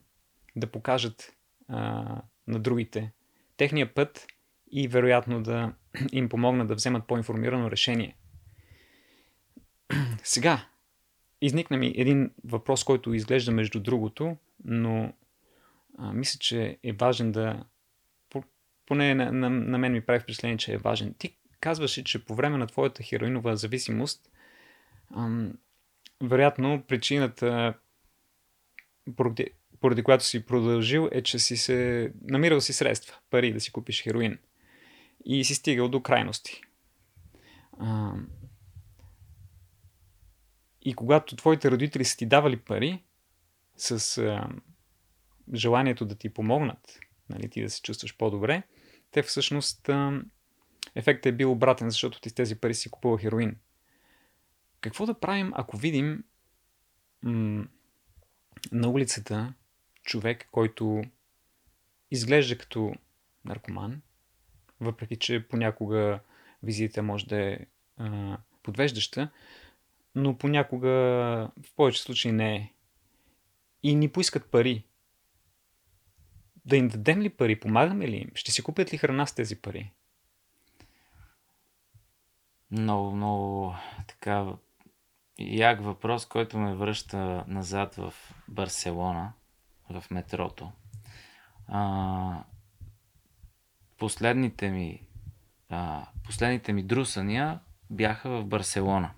да 0.56 0.66
покажат 0.66 1.36
а, 1.68 2.04
на 2.46 2.58
другите 2.58 3.12
техния 3.56 3.94
път 3.94 4.26
и 4.72 4.88
вероятно 4.88 5.42
да 5.42 5.72
им 6.12 6.28
помогнат 6.28 6.68
да 6.68 6.74
вземат 6.74 7.06
по-информирано 7.06 7.70
решение. 7.70 8.16
Сега, 10.22 10.66
изникна 11.40 11.76
ми 11.76 11.92
един 11.96 12.30
въпрос, 12.44 12.84
който 12.84 13.14
изглежда 13.14 13.52
между 13.52 13.80
другото, 13.80 14.36
но 14.64 15.12
а, 15.98 16.12
мисля, 16.12 16.38
че 16.38 16.78
е 16.82 16.92
важен 16.92 17.32
да. 17.32 17.64
Поне 18.86 19.14
на, 19.14 19.32
на, 19.32 19.50
на 19.50 19.78
мен 19.78 19.92
ми 19.92 20.00
прави 20.00 20.20
впечатление, 20.20 20.56
че 20.56 20.72
е 20.72 20.78
важен. 20.78 21.14
Ти 21.18 21.36
казваше, 21.66 22.04
че 22.04 22.24
по 22.24 22.34
време 22.34 22.58
на 22.58 22.66
твоята 22.66 23.02
хероинова 23.02 23.56
зависимост, 23.56 24.30
ам, 25.16 25.52
вероятно 26.22 26.82
причината, 26.88 27.74
поради, 29.16 29.46
поради 29.80 30.02
която 30.02 30.24
си 30.24 30.46
продължил, 30.46 31.08
е, 31.12 31.22
че 31.22 31.38
си 31.38 31.56
се 31.56 32.12
намирал 32.22 32.60
си 32.60 32.72
средства, 32.72 33.14
пари 33.30 33.52
да 33.52 33.60
си 33.60 33.72
купиш 33.72 34.02
хероин. 34.02 34.38
И 35.24 35.44
си 35.44 35.54
стигал 35.54 35.88
до 35.88 36.02
крайности. 36.02 36.62
Ам, 37.80 38.28
и 40.82 40.94
когато 40.94 41.36
твоите 41.36 41.70
родители 41.70 42.04
са 42.04 42.16
ти 42.16 42.26
давали 42.26 42.56
пари 42.56 43.02
с 43.76 44.18
а, 44.18 44.48
желанието 45.54 46.04
да 46.04 46.14
ти 46.14 46.28
помогнат, 46.28 46.98
нали, 47.28 47.50
ти 47.50 47.62
да 47.62 47.70
се 47.70 47.82
чувстваш 47.82 48.16
по-добре, 48.16 48.62
те 49.10 49.22
всъщност 49.22 49.88
а, 49.88 50.22
ефектът 50.94 51.26
е 51.26 51.36
бил 51.36 51.52
обратен, 51.52 51.90
защото 51.90 52.20
ти 52.20 52.30
с 52.30 52.34
тези 52.34 52.60
пари 52.60 52.74
си 52.74 52.90
купува 52.90 53.18
хероин. 53.18 53.56
Какво 54.80 55.06
да 55.06 55.20
правим, 55.20 55.52
ако 55.54 55.76
видим 55.76 56.24
м- 57.22 57.66
на 58.72 58.88
улицата 58.88 59.54
човек, 60.02 60.48
който 60.52 61.02
изглежда 62.10 62.58
като 62.58 62.94
наркоман, 63.44 64.02
въпреки 64.80 65.16
че 65.16 65.48
понякога 65.48 66.20
визита 66.62 67.02
може 67.02 67.26
да 67.26 67.52
е 67.52 67.58
а, 67.96 68.38
подвеждаща, 68.62 69.30
но 70.14 70.38
понякога 70.38 70.88
в 71.62 71.74
повече 71.76 72.02
случаи 72.02 72.32
не 72.32 72.56
е. 72.56 72.72
И 73.82 73.94
ни 73.94 74.08
поискат 74.08 74.50
пари. 74.50 74.84
Да 76.64 76.76
им 76.76 76.88
дадем 76.88 77.20
ли 77.22 77.28
пари? 77.28 77.60
Помагаме 77.60 78.08
ли 78.08 78.16
им? 78.16 78.30
Ще 78.34 78.52
си 78.52 78.62
купят 78.62 78.92
ли 78.92 78.98
храна 78.98 79.26
с 79.26 79.34
тези 79.34 79.56
пари? 79.56 79.92
Много, 82.70 83.16
много 83.16 83.74
така 84.08 84.46
як 85.38 85.82
въпрос, 85.82 86.26
който 86.26 86.58
ме 86.58 86.74
връща 86.74 87.44
назад 87.48 87.94
в 87.94 88.14
Барселона, 88.48 89.32
в 89.90 90.04
метрото. 90.10 90.72
А, 91.68 92.44
последните 93.98 94.70
ми 94.70 95.06
а, 95.68 96.06
последните 96.24 96.72
ми 96.72 96.82
друсания 96.82 97.60
бяха 97.90 98.30
в 98.30 98.44
Барселона. 98.44 99.10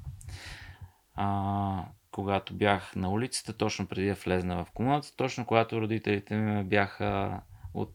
А, 1.15 1.85
когато 2.11 2.55
бях 2.55 2.97
на 2.97 3.11
улицата, 3.11 3.57
точно 3.57 3.87
преди 3.87 4.09
да 4.09 4.15
влезна 4.15 4.65
в 4.65 4.71
комуната, 4.71 5.17
точно 5.17 5.47
когато 5.47 5.81
родителите 5.81 6.37
ми 6.37 6.65
бяха 6.65 7.41
от... 7.75 7.95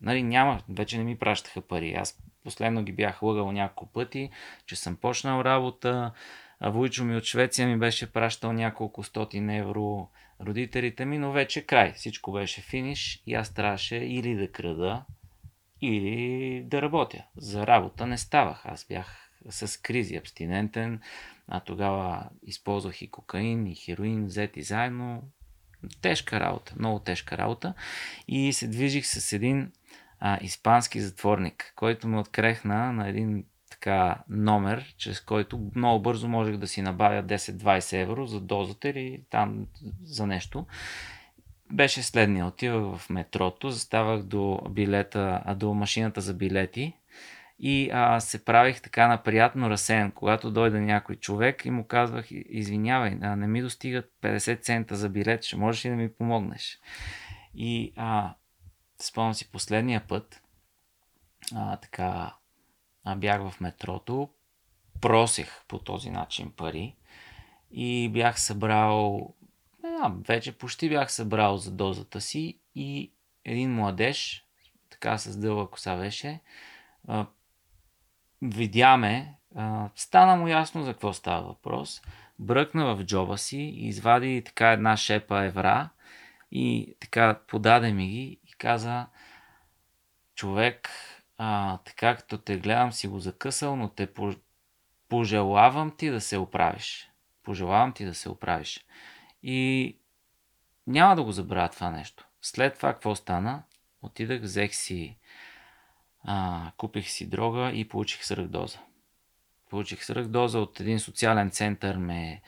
Нали, 0.00 0.22
няма, 0.22 0.60
вече 0.68 0.98
не 0.98 1.04
ми 1.04 1.18
пращаха 1.18 1.60
пари. 1.60 1.94
Аз 1.94 2.18
последно 2.44 2.82
ги 2.82 2.92
бях 2.92 3.22
лъгал 3.22 3.52
няколко 3.52 3.92
пъти, 3.92 4.30
че 4.66 4.76
съм 4.76 4.96
почнал 4.96 5.40
работа. 5.40 6.12
А 6.60 6.70
Войчо 6.70 7.04
ми 7.04 7.16
от 7.16 7.24
Швеция 7.24 7.68
ми 7.68 7.78
беше 7.78 8.12
пращал 8.12 8.52
няколко 8.52 9.02
стотин 9.02 9.50
евро 9.50 10.08
родителите 10.40 11.04
ми, 11.04 11.18
но 11.18 11.32
вече 11.32 11.66
край. 11.66 11.92
Всичко 11.92 12.32
беше 12.32 12.60
финиш 12.60 13.22
и 13.26 13.34
аз 13.34 13.54
трябваше 13.54 13.96
или 13.96 14.34
да 14.34 14.52
крада, 14.52 15.04
или 15.80 16.62
да 16.66 16.82
работя. 16.82 17.24
За 17.36 17.66
работа 17.66 18.06
не 18.06 18.18
ставах. 18.18 18.62
Аз 18.64 18.86
бях 18.88 19.30
с 19.48 19.82
кризи, 19.82 20.16
абстинентен, 20.16 21.00
а 21.48 21.60
тогава 21.60 22.28
използвах 22.42 23.02
и 23.02 23.10
кокаин, 23.10 23.66
и 23.66 23.74
хероин, 23.74 24.26
взети 24.26 24.62
заедно. 24.62 25.22
Тежка 26.00 26.40
работа, 26.40 26.74
много 26.78 26.98
тежка 26.98 27.38
работа. 27.38 27.74
И 28.28 28.52
се 28.52 28.68
движих 28.68 29.06
с 29.06 29.32
един 29.32 29.72
а, 30.20 30.38
испански 30.42 31.00
затворник, 31.00 31.72
който 31.76 32.08
ме 32.08 32.18
открехна 32.18 32.92
на 32.92 33.08
един 33.08 33.44
така 33.70 34.16
номер, 34.28 34.94
чрез 34.98 35.20
който 35.20 35.70
много 35.74 36.02
бързо 36.02 36.28
можех 36.28 36.56
да 36.56 36.68
си 36.68 36.82
набавя 36.82 37.22
10-20 37.22 38.02
евро 38.02 38.26
за 38.26 38.40
дозата 38.40 38.88
или 38.88 39.22
там 39.30 39.66
за 40.02 40.26
нещо 40.26 40.66
беше 41.72 42.02
следния. 42.02 42.46
Отивах 42.46 42.98
в 42.98 43.10
метрото, 43.10 43.70
заставах 43.70 44.22
до 44.22 44.60
билета, 44.70 45.42
до 45.56 45.74
машината 45.74 46.20
за 46.20 46.34
билети 46.34 46.96
и 47.58 47.90
а, 47.92 48.20
се 48.20 48.44
правих 48.44 48.82
така 48.82 49.08
на 49.08 49.22
приятно 49.22 49.70
разсеян. 49.70 50.10
Когато 50.10 50.50
дойде 50.50 50.80
някой 50.80 51.16
човек 51.16 51.64
и 51.64 51.70
му 51.70 51.84
казвах, 51.84 52.26
извинявай, 52.30 53.14
не 53.14 53.46
ми 53.46 53.62
достигат 53.62 54.12
50 54.22 54.60
цента 54.62 54.96
за 54.96 55.08
билет, 55.08 55.44
ще 55.44 55.56
можеш 55.56 55.84
ли 55.84 55.88
да 55.88 55.96
ми 55.96 56.12
помогнеш? 56.12 56.78
И 57.54 57.92
а, 57.96 58.34
спомням 59.02 59.34
си 59.34 59.50
последния 59.50 60.06
път, 60.08 60.42
а, 61.54 61.76
така, 61.76 62.36
а, 63.04 63.16
бях 63.16 63.50
в 63.50 63.60
метрото, 63.60 64.30
просих 65.00 65.64
по 65.68 65.78
този 65.78 66.10
начин 66.10 66.52
пари 66.56 66.96
и 67.70 68.08
бях 68.12 68.40
събрал 68.40 69.34
да, 69.82 70.14
вече 70.28 70.58
почти 70.58 70.88
бях 70.88 71.12
събрал 71.12 71.56
за 71.56 71.70
дозата 71.70 72.20
си 72.20 72.60
и 72.74 73.12
един 73.44 73.74
младеж, 73.74 74.46
така 74.90 75.18
с 75.18 75.36
дълга 75.36 75.70
коса 75.70 75.96
беше, 75.96 76.40
а, 77.08 77.26
стана 79.96 80.36
му 80.36 80.48
ясно 80.48 80.82
за 80.82 80.92
какво 80.92 81.12
става 81.12 81.46
въпрос, 81.46 82.02
бръкна 82.38 82.96
в 82.96 83.04
джоба 83.04 83.38
си 83.38 83.60
извади 83.76 84.42
така 84.44 84.72
една 84.72 84.96
шепа 84.96 85.44
евра 85.44 85.88
и 86.50 86.96
така 87.00 87.40
подаде 87.48 87.92
ми 87.92 88.06
ги 88.08 88.39
каза 88.60 89.06
човек, 90.34 90.90
а, 91.38 91.78
така 91.78 92.16
като 92.16 92.38
те 92.38 92.58
гледам 92.58 92.92
си 92.92 93.08
го 93.08 93.18
закъсал, 93.18 93.76
но 93.76 93.88
те 93.88 94.08
пожелавам 95.08 95.96
ти 95.96 96.10
да 96.10 96.20
се 96.20 96.38
оправиш. 96.38 97.10
Пожелавам 97.42 97.92
ти 97.92 98.04
да 98.04 98.14
се 98.14 98.28
оправиш. 98.28 98.84
И 99.42 99.96
няма 100.86 101.16
да 101.16 101.22
го 101.22 101.32
забравя 101.32 101.68
това 101.68 101.90
нещо. 101.90 102.26
След 102.42 102.76
това 102.76 102.92
какво 102.92 103.14
стана? 103.14 103.62
Отидах, 104.02 104.40
взех 104.40 104.74
си, 104.74 105.18
а, 106.24 106.70
купих 106.76 107.08
си 107.08 107.30
дрога 107.30 107.70
и 107.70 107.88
получих 107.88 108.24
свръхдоза. 108.24 108.78
Получих 109.70 110.04
свръхдоза 110.04 110.58
от 110.58 110.80
един 110.80 111.00
социален 111.00 111.50
център 111.50 111.96
ме, 111.96 112.42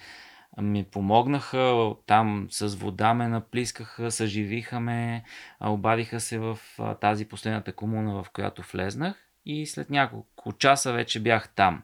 ми 0.61 0.85
помогнаха, 0.85 1.95
там 2.07 2.47
с 2.51 2.75
вода 2.75 3.15
ме 3.15 3.29
наплискаха, 3.29 4.11
съживиха 4.11 4.81
ме, 4.81 5.25
обадиха 5.61 6.21
се 6.21 6.39
в 6.39 6.59
тази 7.01 7.29
последната 7.29 7.73
комуна, 7.73 8.23
в 8.23 8.31
която 8.31 8.63
влезнах 8.73 9.29
и 9.45 9.67
след 9.67 9.91
няколко 9.91 10.53
часа 10.53 10.93
вече 10.93 11.23
бях 11.23 11.49
там, 11.55 11.83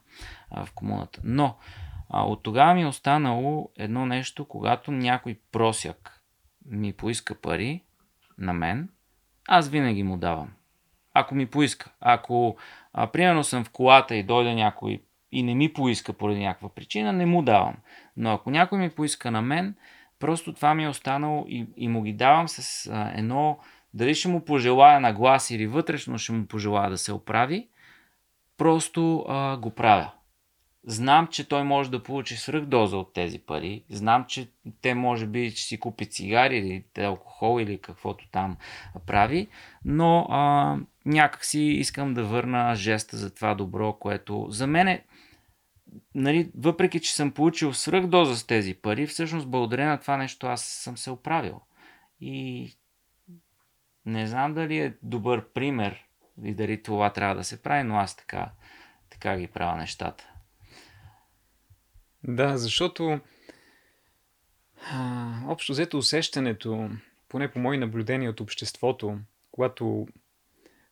в 0.50 0.68
комуната. 0.74 1.20
Но 1.24 1.56
от 2.10 2.42
тогава 2.42 2.74
ми 2.74 2.82
е 2.82 2.86
останало 2.86 3.70
едно 3.76 4.06
нещо, 4.06 4.44
когато 4.44 4.92
някой 4.92 5.38
просяк 5.52 6.22
ми 6.66 6.92
поиска 6.92 7.34
пари 7.34 7.82
на 8.38 8.52
мен, 8.52 8.88
аз 9.48 9.68
винаги 9.68 10.02
му 10.02 10.16
давам. 10.16 10.52
Ако 11.14 11.34
ми 11.34 11.46
поиска. 11.46 11.90
Ако, 12.00 12.56
а, 12.92 13.06
примерно 13.06 13.44
съм 13.44 13.64
в 13.64 13.70
колата 13.70 14.16
и 14.16 14.22
дойде 14.22 14.54
някой 14.54 15.02
и 15.32 15.42
не 15.42 15.54
ми 15.54 15.72
поиска 15.72 16.12
поради 16.12 16.40
някаква 16.40 16.68
причина, 16.68 17.12
не 17.12 17.26
му 17.26 17.42
давам. 17.42 17.74
Но 18.16 18.32
ако 18.32 18.50
някой 18.50 18.78
ми 18.78 18.90
поиска 18.90 19.30
на 19.30 19.42
мен, 19.42 19.74
просто 20.18 20.52
това 20.52 20.74
ми 20.74 20.84
е 20.84 20.88
останало 20.88 21.44
и, 21.48 21.66
и 21.76 21.88
му 21.88 22.02
ги 22.02 22.12
давам 22.12 22.48
с 22.48 22.90
а, 22.92 23.12
едно, 23.14 23.58
дали 23.94 24.14
ще 24.14 24.28
му 24.28 24.44
пожелая 24.44 25.00
на 25.00 25.12
глас 25.12 25.50
или 25.50 25.66
вътрешно 25.66 26.18
ще 26.18 26.32
му 26.32 26.46
пожелая 26.46 26.90
да 26.90 26.98
се 26.98 27.12
оправи, 27.12 27.68
просто 28.56 29.24
а, 29.28 29.56
го 29.56 29.70
правя. 29.70 30.10
Знам, 30.84 31.26
че 31.26 31.48
той 31.48 31.64
може 31.64 31.90
да 31.90 32.02
получи 32.02 32.36
свръхдоза 32.36 32.96
от 32.96 33.12
тези 33.12 33.38
пари. 33.38 33.84
Знам, 33.90 34.24
че 34.28 34.48
те 34.82 34.94
може 34.94 35.26
би 35.26 35.50
ще 35.50 35.60
си 35.60 35.80
купи 35.80 36.06
цигари 36.06 36.58
или 36.58 36.84
алкохол 37.04 37.60
или 37.60 37.78
каквото 37.78 38.28
там 38.30 38.56
прави, 39.06 39.48
но 39.84 40.26
а, 40.30 40.76
някак 41.08 41.44
си 41.44 41.60
искам 41.60 42.14
да 42.14 42.24
върна 42.24 42.74
жеста 42.74 43.16
за 43.16 43.34
това 43.34 43.54
добро, 43.54 43.92
което 43.92 44.46
за 44.50 44.66
мен 44.66 44.88
е, 44.88 45.04
нали, 46.14 46.50
въпреки 46.56 47.00
че 47.00 47.14
съм 47.14 47.32
получил 47.32 47.74
свръхдоза 47.74 48.36
с 48.36 48.46
тези 48.46 48.74
пари, 48.74 49.06
всъщност 49.06 49.50
благодарение 49.50 49.90
на 49.90 50.00
това 50.00 50.16
нещо 50.16 50.46
аз 50.46 50.64
съм 50.64 50.96
се 50.96 51.10
оправил. 51.10 51.60
И 52.20 52.68
не 54.06 54.26
знам 54.26 54.54
дали 54.54 54.78
е 54.78 54.96
добър 55.02 55.52
пример 55.52 56.04
и 56.44 56.54
дали 56.54 56.82
това 56.82 57.12
трябва 57.12 57.34
да 57.34 57.44
се 57.44 57.62
прави, 57.62 57.82
но 57.82 57.96
аз 57.96 58.16
така, 58.16 58.50
така 59.10 59.38
ги 59.38 59.46
правя 59.46 59.76
нещата. 59.76 60.30
Да, 62.24 62.58
защото 62.58 63.20
а, 64.92 65.32
общо 65.46 65.72
взето 65.72 65.98
усещането, 65.98 66.90
поне 67.28 67.50
по 67.50 67.58
мои 67.58 67.78
наблюдения 67.78 68.30
от 68.30 68.40
обществото, 68.40 69.18
когато 69.50 70.06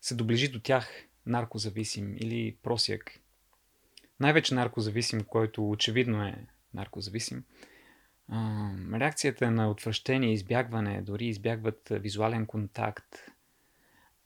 се 0.07 0.15
доближи 0.15 0.47
до 0.47 0.59
тях 0.59 0.89
наркозависим 1.25 2.15
или 2.17 2.57
просяк, 2.63 3.19
най-вече 4.19 4.53
наркозависим, 4.53 5.23
който 5.23 5.69
очевидно 5.69 6.23
е 6.23 6.45
наркозависим, 6.73 7.43
а, 8.29 8.69
реакцията 8.93 9.51
на 9.51 9.71
отвращение, 9.71 10.33
избягване, 10.33 11.01
дори 11.01 11.25
избягват 11.25 11.87
визуален 11.91 12.45
контакт. 12.45 13.15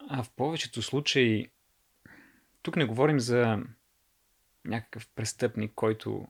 А 0.10 0.24
в 0.24 0.30
повечето 0.30 0.82
случаи, 0.82 1.50
тук 2.62 2.76
не 2.76 2.86
говорим 2.86 3.20
за 3.20 3.64
някакъв 4.66 5.08
престъпник, 5.16 5.72
който 5.76 6.28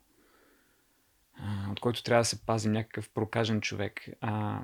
от 1.72 1.80
който 1.80 2.04
трябва 2.04 2.22
да 2.22 2.26
се 2.26 2.46
пази 2.46 2.70
някакъв 2.70 3.10
прокажен 3.10 3.62
човек. 3.62 4.10
А, 4.22 4.62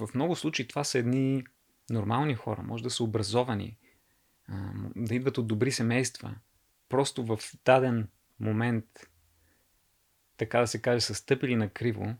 в 0.00 0.08
много 0.14 0.36
случаи 0.36 0.68
това 0.68 0.84
са 0.84 0.98
едни 0.98 1.44
нормални 1.90 2.34
хора, 2.34 2.62
може 2.62 2.82
да 2.82 2.90
са 2.90 3.04
образовани, 3.04 3.76
да 4.96 5.14
идват 5.14 5.38
от 5.38 5.46
добри 5.46 5.72
семейства. 5.72 6.34
Просто 6.88 7.24
в 7.24 7.38
даден 7.64 8.08
момент, 8.40 8.86
така 10.36 10.60
да 10.60 10.66
се 10.66 10.82
каже, 10.82 11.00
са 11.00 11.14
стъпили 11.14 11.56
на 11.56 11.68
криво 11.68 12.14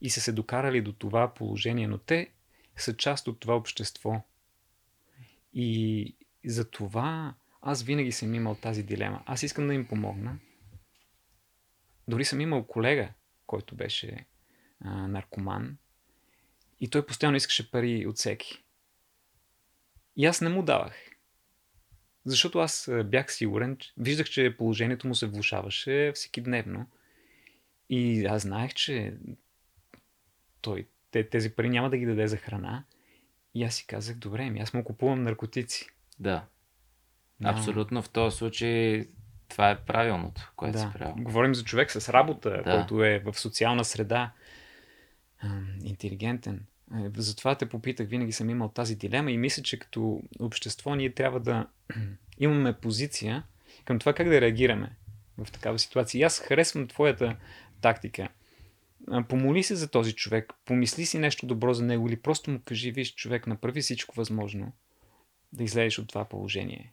и 0.00 0.10
са 0.10 0.20
се 0.20 0.32
докарали 0.32 0.82
до 0.82 0.92
това 0.92 1.34
положение, 1.34 1.88
но 1.88 1.98
те 1.98 2.32
са 2.76 2.96
част 2.96 3.28
от 3.28 3.40
това 3.40 3.56
общество. 3.56 4.22
И 5.52 6.16
за 6.46 6.70
това 6.70 7.34
аз 7.60 7.82
винаги 7.82 8.12
съм 8.12 8.34
имал 8.34 8.54
тази 8.54 8.82
дилема. 8.82 9.22
Аз 9.26 9.42
искам 9.42 9.66
да 9.66 9.74
им 9.74 9.88
помогна, 9.88 10.38
дори 12.08 12.24
съм 12.24 12.40
имал 12.40 12.66
колега, 12.66 13.12
който 13.46 13.74
беше 13.74 14.26
а, 14.80 15.08
наркоман 15.08 15.78
И 16.80 16.90
той 16.90 17.06
постоянно 17.06 17.36
искаше 17.36 17.70
пари 17.70 18.06
от 18.06 18.16
всеки. 18.16 18.64
И 20.16 20.26
аз 20.26 20.40
не 20.40 20.48
му 20.48 20.62
давах. 20.62 21.07
Защото 22.24 22.58
аз 22.58 22.90
бях 23.04 23.32
сигурен, 23.32 23.78
виждах, 23.96 24.26
че 24.26 24.56
положението 24.58 25.08
му 25.08 25.14
се 25.14 25.26
влушаваше 25.26 26.12
всеки 26.14 26.40
дневно. 26.40 26.86
И 27.90 28.26
аз 28.26 28.42
знаех, 28.42 28.74
че 28.74 29.14
той, 30.60 30.86
те, 31.10 31.28
тези 31.28 31.50
пари 31.50 31.68
няма 31.68 31.90
да 31.90 31.96
ги 31.96 32.06
даде 32.06 32.28
за 32.28 32.36
храна. 32.36 32.84
И 33.54 33.64
аз 33.64 33.74
си 33.74 33.86
казах, 33.86 34.16
добре, 34.16 34.50
ми 34.50 34.60
аз 34.60 34.74
му 34.74 34.84
купувам 34.84 35.22
наркотици. 35.22 35.88
Да. 36.18 36.44
да. 37.40 37.48
Абсолютно 37.48 38.02
в 38.02 38.08
този 38.10 38.36
случай 38.36 39.06
това 39.48 39.70
е 39.70 39.84
правилното, 39.84 40.52
което 40.56 40.72
да. 40.72 40.78
си 40.78 40.86
правил. 40.94 41.24
Говорим 41.24 41.54
за 41.54 41.64
човек 41.64 41.90
с 41.90 42.08
работа, 42.08 42.50
Да. 42.50 42.62
който 42.62 43.04
е 43.04 43.18
в 43.18 43.34
социална 43.40 43.84
среда, 43.84 44.32
интелигентен. 45.84 46.66
Е, 46.94 47.10
Затова 47.16 47.54
те 47.54 47.68
попитах, 47.68 48.08
винаги 48.08 48.32
съм 48.32 48.50
имал 48.50 48.68
тази 48.68 48.96
дилема 48.96 49.30
и 49.30 49.38
мисля, 49.38 49.62
че 49.62 49.78
като 49.78 50.22
общество 50.40 50.94
ние 50.94 51.10
трябва 51.10 51.40
да 51.40 51.66
имаме 52.38 52.72
позиция 52.72 53.44
към 53.84 53.98
това 53.98 54.12
как 54.12 54.28
да 54.28 54.40
реагираме 54.40 54.96
в 55.38 55.52
такава 55.52 55.78
ситуация. 55.78 56.18
И 56.18 56.22
аз 56.22 56.38
харесвам 56.38 56.88
твоята 56.88 57.36
тактика. 57.80 58.28
Помоли 59.28 59.62
се 59.62 59.74
за 59.74 59.88
този 59.88 60.12
човек, 60.12 60.52
помисли 60.64 61.06
си 61.06 61.18
нещо 61.18 61.46
добро 61.46 61.74
за 61.74 61.84
него 61.84 62.08
или 62.08 62.16
просто 62.16 62.50
му 62.50 62.60
кажи, 62.64 62.92
виж, 62.92 63.14
човек, 63.14 63.46
направи 63.46 63.80
всичко 63.80 64.16
възможно 64.16 64.72
да 65.52 65.64
излезеш 65.64 65.98
от 65.98 66.08
това 66.08 66.24
положение. 66.24 66.92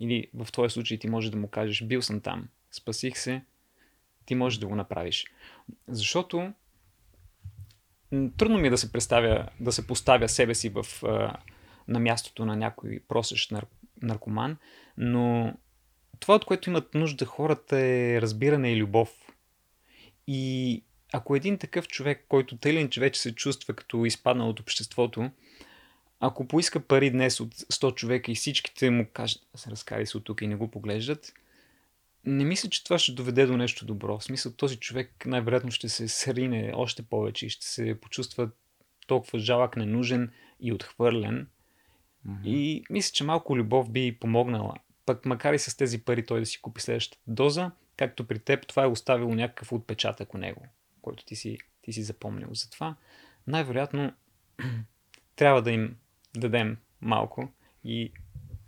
Или 0.00 0.26
в 0.34 0.52
твоя 0.52 0.70
случай 0.70 0.98
ти 0.98 1.08
можеш 1.08 1.30
да 1.30 1.36
му 1.36 1.48
кажеш, 1.48 1.82
бил 1.82 2.02
съм 2.02 2.20
там, 2.20 2.48
спасих 2.72 3.18
се, 3.18 3.42
ти 4.26 4.34
можеш 4.34 4.58
да 4.58 4.66
го 4.66 4.76
направиш. 4.76 5.26
Защото 5.88 6.52
трудно 8.10 8.58
ми 8.58 8.66
е 8.66 8.70
да 8.70 8.78
се 8.78 8.92
представя, 8.92 9.48
да 9.60 9.72
се 9.72 9.86
поставя 9.86 10.28
себе 10.28 10.54
си 10.54 10.68
в, 10.68 10.86
на 11.88 12.00
мястото 12.00 12.44
на 12.44 12.56
някой 12.56 13.00
просещ 13.08 13.50
нар, 13.50 13.66
наркоман, 14.02 14.56
но 14.96 15.54
това, 16.20 16.34
от 16.34 16.44
което 16.44 16.70
имат 16.70 16.94
нужда 16.94 17.24
хората 17.24 17.78
е 17.78 18.20
разбиране 18.20 18.72
и 18.72 18.76
любов. 18.76 19.10
И 20.26 20.82
ако 21.12 21.36
един 21.36 21.58
такъв 21.58 21.88
човек, 21.88 22.24
който 22.28 22.56
тъй 22.56 22.88
вече 22.98 23.20
се 23.20 23.34
чувства 23.34 23.74
като 23.74 24.04
изпаднал 24.04 24.48
от 24.48 24.60
обществото, 24.60 25.30
ако 26.20 26.48
поиска 26.48 26.80
пари 26.80 27.10
днес 27.10 27.40
от 27.40 27.54
100 27.54 27.94
човека 27.94 28.32
и 28.32 28.34
всичките 28.34 28.90
му 28.90 29.06
кажат, 29.12 29.42
се 29.56 29.70
разкари 29.70 30.06
се 30.06 30.16
от 30.16 30.24
тук 30.24 30.42
и 30.42 30.46
не 30.46 30.56
го 30.56 30.70
поглеждат, 30.70 31.32
не 32.24 32.44
мисля, 32.44 32.68
че 32.68 32.84
това 32.84 32.98
ще 32.98 33.12
доведе 33.12 33.46
до 33.46 33.56
нещо 33.56 33.86
добро. 33.86 34.18
В 34.18 34.24
смисъл, 34.24 34.52
този 34.52 34.76
човек 34.76 35.26
най-вероятно 35.26 35.70
ще 35.70 35.88
се 35.88 36.08
срине 36.08 36.72
още 36.74 37.02
повече 37.02 37.46
и 37.46 37.50
ще 37.50 37.66
се 37.66 38.00
почувства 38.00 38.50
толкова 39.06 39.38
жалък, 39.38 39.76
ненужен 39.76 40.32
и 40.60 40.72
отхвърлен. 40.72 41.48
Мгм. 42.24 42.42
И 42.44 42.82
мисля, 42.90 43.12
че 43.12 43.24
малко 43.24 43.56
любов 43.56 43.90
би 43.90 44.18
помогнала. 44.20 44.74
Пък 45.06 45.26
макар 45.26 45.54
и 45.54 45.58
с 45.58 45.76
тези 45.76 46.04
пари 46.04 46.26
той 46.26 46.40
да 46.40 46.46
си 46.46 46.62
купи 46.62 46.80
следващата 46.80 47.22
доза, 47.26 47.70
както 47.96 48.26
при 48.26 48.38
теб, 48.38 48.66
това 48.66 48.82
е 48.82 48.86
оставило 48.86 49.34
някакъв 49.34 49.72
отпечатък 49.72 50.34
у 50.34 50.38
него, 50.38 50.66
който 51.02 51.24
ти 51.24 51.36
си, 51.36 51.58
ти 51.82 51.92
си 51.92 52.02
запомнил. 52.02 52.48
Затова 52.52 52.96
най-вероятно 53.46 54.12
трябва 55.36 55.62
да 55.62 55.70
им 55.70 55.96
дадем 56.36 56.78
малко 57.00 57.52
и 57.84 58.12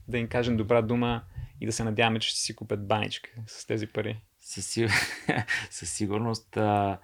да 0.08 0.18
им 0.18 0.28
кажем 0.28 0.56
добра 0.56 0.82
дума 0.82 1.22
и 1.60 1.66
да 1.66 1.72
се 1.72 1.84
надяваме, 1.84 2.18
че 2.18 2.28
ще 2.28 2.40
си 2.40 2.56
купят 2.56 2.86
баничка 2.86 3.30
с 3.46 3.66
тези 3.66 3.86
пари. 3.86 4.20
Със, 4.40 4.78
със 5.70 5.92
сигурност 5.92 6.56
а, 6.56 6.98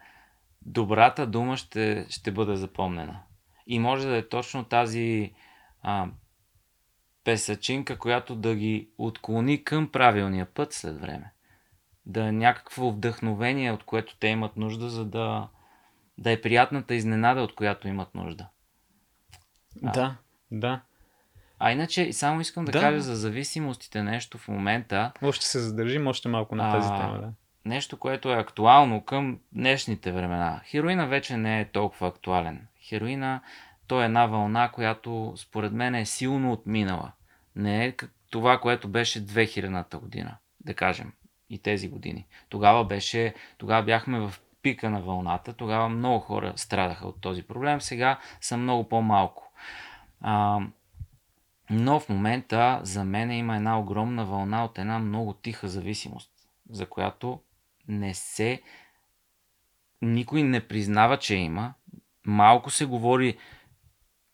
добрата 0.62 1.26
дума 1.26 1.56
ще, 1.56 2.06
ще 2.08 2.32
бъде 2.32 2.56
запомнена. 2.56 3.20
И 3.66 3.78
може 3.78 4.08
да 4.08 4.16
е 4.16 4.28
точно 4.28 4.64
тази 4.64 5.32
а, 5.82 6.08
песачинка, 7.24 7.98
която 7.98 8.36
да 8.36 8.54
ги 8.54 8.90
отклони 8.98 9.64
към 9.64 9.92
правилния 9.92 10.46
път 10.54 10.72
след 10.72 11.00
време. 11.00 11.32
Да 12.06 12.26
е 12.26 12.32
някакво 12.32 12.90
вдъхновение, 12.90 13.72
от 13.72 13.84
което 13.84 14.16
те 14.18 14.26
имат 14.26 14.56
нужда, 14.56 14.90
за 14.90 15.04
да, 15.04 15.48
да 16.18 16.30
е 16.30 16.40
приятната 16.40 16.94
изненада, 16.94 17.40
от 17.40 17.54
която 17.54 17.88
имат 17.88 18.14
нужда. 18.14 18.48
А. 19.84 19.92
Да, 19.92 20.16
да. 20.50 20.80
А 21.58 21.72
иначе, 21.72 22.12
само 22.12 22.40
искам 22.40 22.64
да, 22.64 22.72
Да. 22.72 22.80
кажа 22.80 23.00
за 23.00 23.16
зависимостите 23.16 24.02
нещо 24.02 24.38
в 24.38 24.48
момента. 24.48 25.12
Още 25.22 25.46
се 25.46 25.58
задържим 25.58 26.06
още 26.06 26.28
малко 26.28 26.54
на 26.54 26.72
тази 26.72 26.88
А, 26.92 27.00
тема. 27.00 27.18
Да. 27.18 27.32
нещо, 27.64 27.96
което 27.98 28.32
е 28.32 28.36
актуално 28.36 29.04
към 29.04 29.38
днешните 29.52 30.12
времена. 30.12 30.60
Хероина 30.64 31.06
вече 31.06 31.36
не 31.36 31.60
е 31.60 31.64
толкова 31.64 32.08
актуален. 32.08 32.66
Хероина, 32.80 33.40
то 33.86 34.02
е 34.02 34.04
една 34.04 34.26
вълна, 34.26 34.68
която 34.68 35.34
според 35.36 35.72
мен 35.72 35.94
е 35.94 36.06
силно 36.06 36.52
отминала. 36.52 37.12
Не 37.56 37.86
е 37.86 37.94
това, 38.30 38.58
което 38.60 38.88
беше 38.88 39.26
2000-та 39.26 39.98
година, 39.98 40.36
да 40.60 40.74
кажем, 40.74 41.12
и 41.50 41.58
тези 41.58 41.88
години. 41.88 42.26
Тогава 42.48 42.84
беше, 42.84 43.34
тогава 43.58 43.82
бяхме 43.82 44.20
в 44.20 44.34
пика 44.62 44.90
на 44.90 45.00
вълната, 45.00 45.52
тогава 45.52 45.88
много 45.88 46.18
хора 46.20 46.52
страдаха 46.56 47.06
от 47.08 47.20
този 47.20 47.42
проблем, 47.42 47.80
сега 47.80 48.18
са 48.40 48.56
много 48.56 48.88
по-малко. 48.88 49.52
А, 50.20 50.60
но 51.70 52.00
в 52.00 52.08
момента 52.08 52.80
за 52.82 53.04
мен 53.04 53.30
има 53.30 53.56
една 53.56 53.78
огромна 53.78 54.24
вълна 54.24 54.64
от 54.64 54.78
една 54.78 54.98
много 54.98 55.32
тиха 55.32 55.68
зависимост, 55.68 56.30
за 56.70 56.86
която 56.86 57.40
не 57.88 58.14
се. 58.14 58.62
Никой 60.02 60.42
не 60.42 60.68
признава, 60.68 61.18
че 61.18 61.34
има. 61.34 61.74
Малко 62.24 62.70
се 62.70 62.84
говори, 62.84 63.38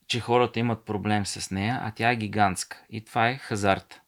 че 0.06 0.20
хората 0.20 0.60
имат 0.60 0.84
проблем 0.84 1.26
с 1.26 1.50
нея, 1.50 1.80
а 1.82 1.90
тя 1.90 2.10
е 2.10 2.16
гигантска. 2.16 2.82
И 2.90 3.04
това 3.04 3.28
е 3.28 3.36
хазарт. 3.36 4.00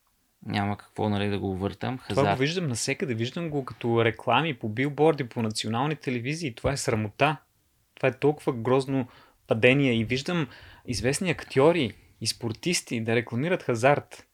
Няма 0.46 0.76
какво 0.76 1.08
нали, 1.08 1.28
да 1.28 1.38
го 1.38 1.56
въртам. 1.56 1.98
Това 1.98 2.22
го 2.22 2.26
Хазарт. 2.26 2.38
виждам 2.38 2.68
навсекъде. 2.68 3.14
Виждам 3.14 3.50
го 3.50 3.64
като 3.64 4.04
реклами 4.04 4.54
по 4.54 4.68
билборди, 4.68 5.28
по 5.28 5.42
национални 5.42 5.96
телевизии. 5.96 6.54
Това 6.54 6.72
е 6.72 6.76
срамота. 6.76 7.36
Това 7.94 8.08
е 8.08 8.18
толкова 8.18 8.52
грозно 8.52 9.08
падение. 9.46 9.94
И 9.94 10.04
виждам 10.04 10.48
известни 10.86 11.30
актьори 11.30 11.92
и 12.24 12.26
спортисти 12.26 13.00
да 13.00 13.14
рекламират 13.14 13.62
хазарт. 13.62 14.26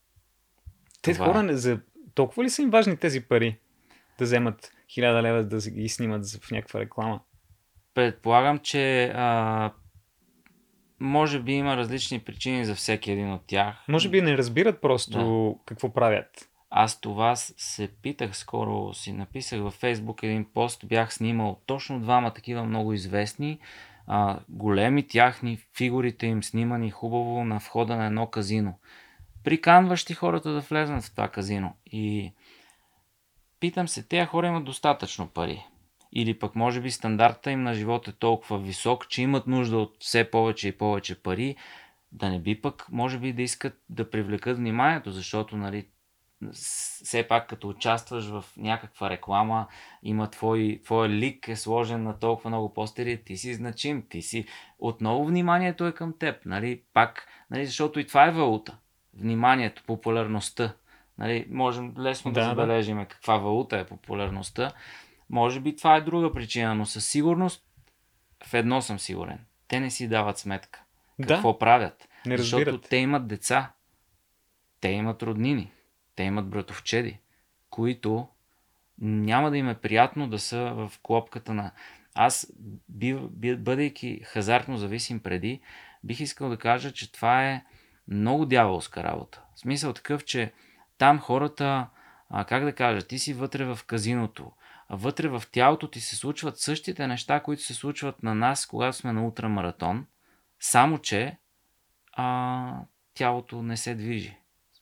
Те 1.01 1.13
Това 1.13 1.25
е. 1.25 1.27
хора 1.27 1.43
не 1.43 1.53
за... 1.53 1.79
Толкова 2.13 2.43
ли 2.43 2.49
са 2.49 2.61
им 2.61 2.69
важни 2.69 2.97
тези 2.97 3.21
пари? 3.21 3.57
Да 4.17 4.25
вземат 4.25 4.71
хиляда 4.89 5.23
лева 5.23 5.43
да 5.43 5.69
ги 5.69 5.89
снимат 5.89 6.25
в 6.25 6.51
някаква 6.51 6.79
реклама. 6.79 7.19
Предполагам, 7.93 8.59
че 8.59 9.05
а, 9.15 9.71
може 10.99 11.39
би 11.39 11.53
има 11.53 11.77
различни 11.77 12.19
причини 12.19 12.65
за 12.65 12.75
всеки 12.75 13.11
един 13.11 13.31
от 13.33 13.41
тях. 13.47 13.75
Може 13.87 14.09
би 14.09 14.21
не 14.21 14.37
разбират 14.37 14.81
просто 14.81 15.59
какво 15.65 15.93
правят. 15.93 16.49
Аз 16.69 17.01
това 17.01 17.35
се 17.35 17.87
питах 18.01 18.37
скоро, 18.37 18.93
си 18.93 19.13
написах 19.13 19.59
във 19.59 19.73
Фейсбук 19.73 20.23
един 20.23 20.45
пост, 20.53 20.87
бях 20.87 21.13
снимал 21.13 21.61
точно 21.65 21.99
двама 21.99 22.33
такива 22.33 22.63
много 22.63 22.93
известни, 22.93 23.59
а, 24.07 24.39
големи 24.49 25.07
тяхни, 25.07 25.59
фигурите 25.77 26.27
им 26.27 26.43
снимани 26.43 26.91
хубаво 26.91 27.45
на 27.45 27.57
входа 27.57 27.95
на 27.95 28.05
едно 28.05 28.27
казино. 28.27 28.79
Приканващи 29.43 30.13
хората 30.13 30.51
да 30.51 30.59
влезнат 30.59 31.03
в 31.03 31.11
това 31.11 31.27
казино. 31.27 31.73
И 31.85 32.33
питам 33.59 33.87
се, 33.87 34.03
тези 34.03 34.25
хора 34.25 34.47
имат 34.47 34.65
достатъчно 34.65 35.27
пари. 35.27 35.65
Или 36.13 36.39
пък 36.39 36.55
може 36.55 36.81
би 36.81 36.91
стандарта 36.91 37.51
им 37.51 37.63
на 37.63 37.73
живот 37.73 38.07
е 38.07 38.11
толкова 38.11 38.59
висок, 38.59 39.09
че 39.09 39.21
имат 39.21 39.47
нужда 39.47 39.77
от 39.77 39.95
все 39.99 40.31
повече 40.31 40.67
и 40.67 40.77
повече 40.77 41.21
пари, 41.21 41.55
да 42.11 42.29
не 42.29 42.39
би 42.39 42.61
пък, 42.61 42.85
може 42.91 43.19
би 43.19 43.33
да 43.33 43.41
искат 43.41 43.81
да 43.89 44.09
привлекат 44.09 44.57
вниманието, 44.57 45.11
защото, 45.11 45.57
нали, 45.57 45.87
все 46.53 47.27
пак 47.27 47.49
като 47.49 47.69
участваш 47.69 48.25
в 48.25 48.45
някаква 48.57 49.09
реклама, 49.09 49.67
има 50.03 50.29
твой, 50.29 50.81
твой 50.83 51.09
лик 51.09 51.47
е 51.47 51.55
сложен 51.55 52.03
на 52.03 52.19
толкова 52.19 52.49
много 52.49 52.73
постери, 52.73 53.23
ти 53.23 53.37
си 53.37 53.53
значим, 53.53 54.05
ти 54.09 54.21
си... 54.21 54.45
Отново 54.79 55.25
вниманието 55.25 55.87
е 55.87 55.91
към 55.91 56.13
теб, 56.19 56.45
нали, 56.45 56.81
пак, 56.93 57.27
нали, 57.51 57.65
защото 57.65 57.99
и 57.99 58.07
това 58.07 58.27
е 58.27 58.31
валута. 58.31 58.77
Вниманието, 59.13 59.83
популярността. 59.87 60.73
Нали, 61.17 61.47
можем 61.49 61.93
лесно 61.97 62.31
да, 62.31 62.39
Да, 62.39 62.49
да 62.49 62.55
да. 62.55 62.61
забележим 62.61 63.05
каква 63.05 63.37
валута 63.37 63.77
е 63.77 63.85
популярността. 63.85 64.71
Може 65.29 65.59
би 65.59 65.75
това 65.75 65.95
е 65.95 66.01
друга 66.01 66.33
причина, 66.33 66.75
но 66.75 66.85
със 66.85 67.07
сигурност 67.07 67.63
в 68.45 68.53
едно 68.53 68.81
съм 68.81 68.99
сигурен. 68.99 69.39
Те 69.67 69.79
не 69.79 69.89
си 69.89 70.07
дават 70.07 70.37
сметка. 70.37 70.83
Какво 71.27 71.59
правят? 71.59 72.07
Не 72.25 72.37
Защото 72.37 72.77
те 72.77 72.97
имат 72.97 73.27
деца. 73.27 73.71
Те 74.81 74.89
имат 74.89 75.23
роднини. 75.23 75.71
Те 76.21 76.25
имат 76.25 76.49
братовчеди, 76.49 77.19
които 77.69 78.27
няма 78.99 79.51
да 79.51 79.57
им 79.57 79.69
е 79.69 79.75
приятно 79.75 80.29
да 80.29 80.39
са 80.39 80.59
в 80.59 80.91
клопката 81.03 81.53
на... 81.53 81.71
Аз, 82.15 82.53
бъдейки 83.57 84.19
хазартно 84.23 84.77
зависим 84.77 85.19
преди, 85.19 85.61
бих 86.03 86.19
искал 86.19 86.49
да 86.49 86.57
кажа, 86.57 86.91
че 86.91 87.11
това 87.11 87.49
е 87.49 87.63
много 88.07 88.45
дяволска 88.45 89.03
работа. 89.03 89.41
В 89.55 89.59
смисъл 89.59 89.93
такъв, 89.93 90.25
че 90.25 90.53
там 90.97 91.19
хората, 91.19 91.87
а, 92.29 92.45
как 92.45 92.63
да 92.63 92.75
кажа, 92.75 93.07
ти 93.07 93.19
си 93.19 93.33
вътре 93.33 93.65
в 93.65 93.79
казиното, 93.87 94.51
вътре 94.89 95.27
в 95.27 95.43
тялото 95.51 95.87
ти 95.87 95.99
се 96.01 96.15
случват 96.15 96.59
същите 96.59 97.07
неща, 97.07 97.39
които 97.39 97.63
се 97.63 97.73
случват 97.73 98.23
на 98.23 98.35
нас, 98.35 98.65
когато 98.65 98.97
сме 98.97 99.13
на 99.13 99.25
ултрамаратон, 99.25 100.05
Само, 100.59 100.99
че 100.99 101.37
а, 102.13 102.73
тялото 103.13 103.61
не 103.61 103.77
се 103.77 103.95
движи. 103.95 104.37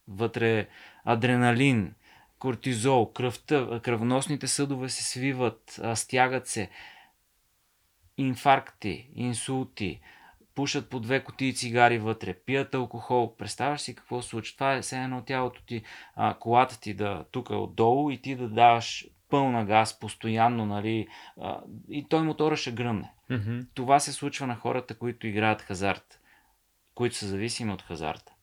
Вътре 0.08 0.68
адреналин, 1.12 1.94
кортизол, 2.40 3.14
кръвта, 3.14 3.80
кръвносните 3.84 4.48
съдове 4.48 4.90
се 4.90 5.04
свиват, 5.04 5.80
стягат 5.96 6.48
се, 6.48 6.70
инфаркти, 8.18 9.10
инсулти, 9.16 10.02
пушат 10.56 10.90
по 10.90 11.00
две 11.00 11.24
кутии 11.24 11.56
цигари 11.56 11.98
вътре, 11.98 12.34
пият 12.34 12.76
алкохол. 12.76 13.36
Представяш 13.36 13.82
си 13.82 13.96
какво 13.96 14.22
се 14.22 14.30
случва? 14.30 14.54
Това 14.54 14.74
е 14.74 14.82
все 14.82 14.98
едно 14.98 15.24
тялото 15.24 15.62
ти, 15.66 15.84
а, 16.16 16.34
колата 16.34 16.80
ти 16.80 16.94
да 16.94 17.26
тук 17.32 17.50
отдолу 17.50 18.12
и 18.12 18.22
ти 18.22 18.36
да 18.36 18.50
даваш 18.50 19.08
пълна 19.30 19.66
газ 19.66 20.00
постоянно, 20.00 20.66
нали, 20.66 21.08
а, 21.42 21.62
и 21.90 22.08
той 22.10 22.22
мотора 22.22 22.58
ще 22.58 22.72
гръмне. 22.72 23.12
Mm-hmm. 23.32 23.68
Това 23.74 24.00
се 24.00 24.14
случва 24.14 24.48
на 24.48 24.56
хората, 24.56 24.98
които 24.98 25.28
играят 25.28 25.62
хазарт, 25.62 26.20
които 26.96 27.16
са 27.16 27.28
зависими 27.28 27.74
от 27.74 27.82
хазарта. 27.82 28.34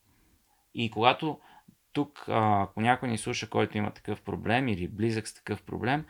И 0.75 0.91
когато 0.91 1.41
тук, 1.97 2.24
ако 2.28 2.80
някой 2.80 3.09
ни 3.09 3.18
слуша, 3.18 3.49
който 3.49 3.78
има 3.78 3.90
такъв 3.90 4.20
проблем 4.20 4.68
или 4.68 4.88
близък 4.88 5.28
с 5.28 5.34
такъв 5.34 5.62
проблем, 5.62 6.05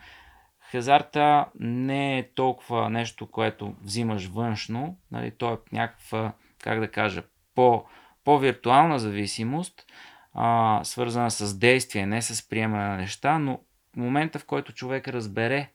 хазарта 0.71 1.45
не 1.59 2.19
е 2.19 2.29
толкова 2.33 2.89
нещо, 2.89 3.31
което 3.31 3.75
взимаш 3.83 4.27
външно, 4.27 4.97
нали, 5.11 5.31
то 5.31 5.53
е 5.53 5.57
някаква, 5.71 6.33
как 6.63 6.79
да 6.79 6.91
кажа, 6.91 7.23
по, 7.55 7.85
по-виртуална 8.23 8.99
зависимост, 8.99 9.85
а, 10.33 10.79
свързана 10.83 11.31
с 11.31 11.57
действие, 11.59 12.05
не 12.05 12.21
с 12.21 12.49
приемане 12.49 12.87
на 12.87 12.97
неща, 12.97 13.39
но 13.39 13.59
момента, 13.95 14.39
в 14.39 14.45
който 14.45 14.73
човек 14.73 15.07
разбере 15.07 15.69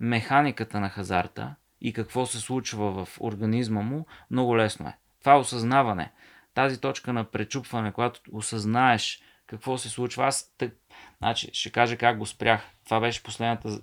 механиката 0.00 0.80
на 0.80 0.88
хазарта 0.88 1.54
и 1.80 1.92
какво 1.92 2.26
се 2.26 2.40
случва 2.40 3.04
в 3.04 3.20
организма 3.20 3.82
му, 3.82 4.06
много 4.30 4.56
лесно 4.56 4.88
е. 4.88 4.96
Това 5.20 5.32
е 5.32 5.38
осъзнаване. 5.38 6.12
Тази 6.54 6.80
точка 6.80 7.12
на 7.12 7.24
пречупване, 7.24 7.92
когато 7.92 8.20
осъзнаеш 8.32 9.22
какво 9.52 9.78
се 9.78 9.88
случва. 9.88 10.26
Аз 10.26 10.54
тък, 10.58 10.76
значи, 11.18 11.50
ще 11.52 11.70
кажа 11.70 11.96
как 11.96 12.18
го 12.18 12.26
спрях. 12.26 12.70
Това 12.84 13.00
беше 13.00 13.22
последната 13.22 13.80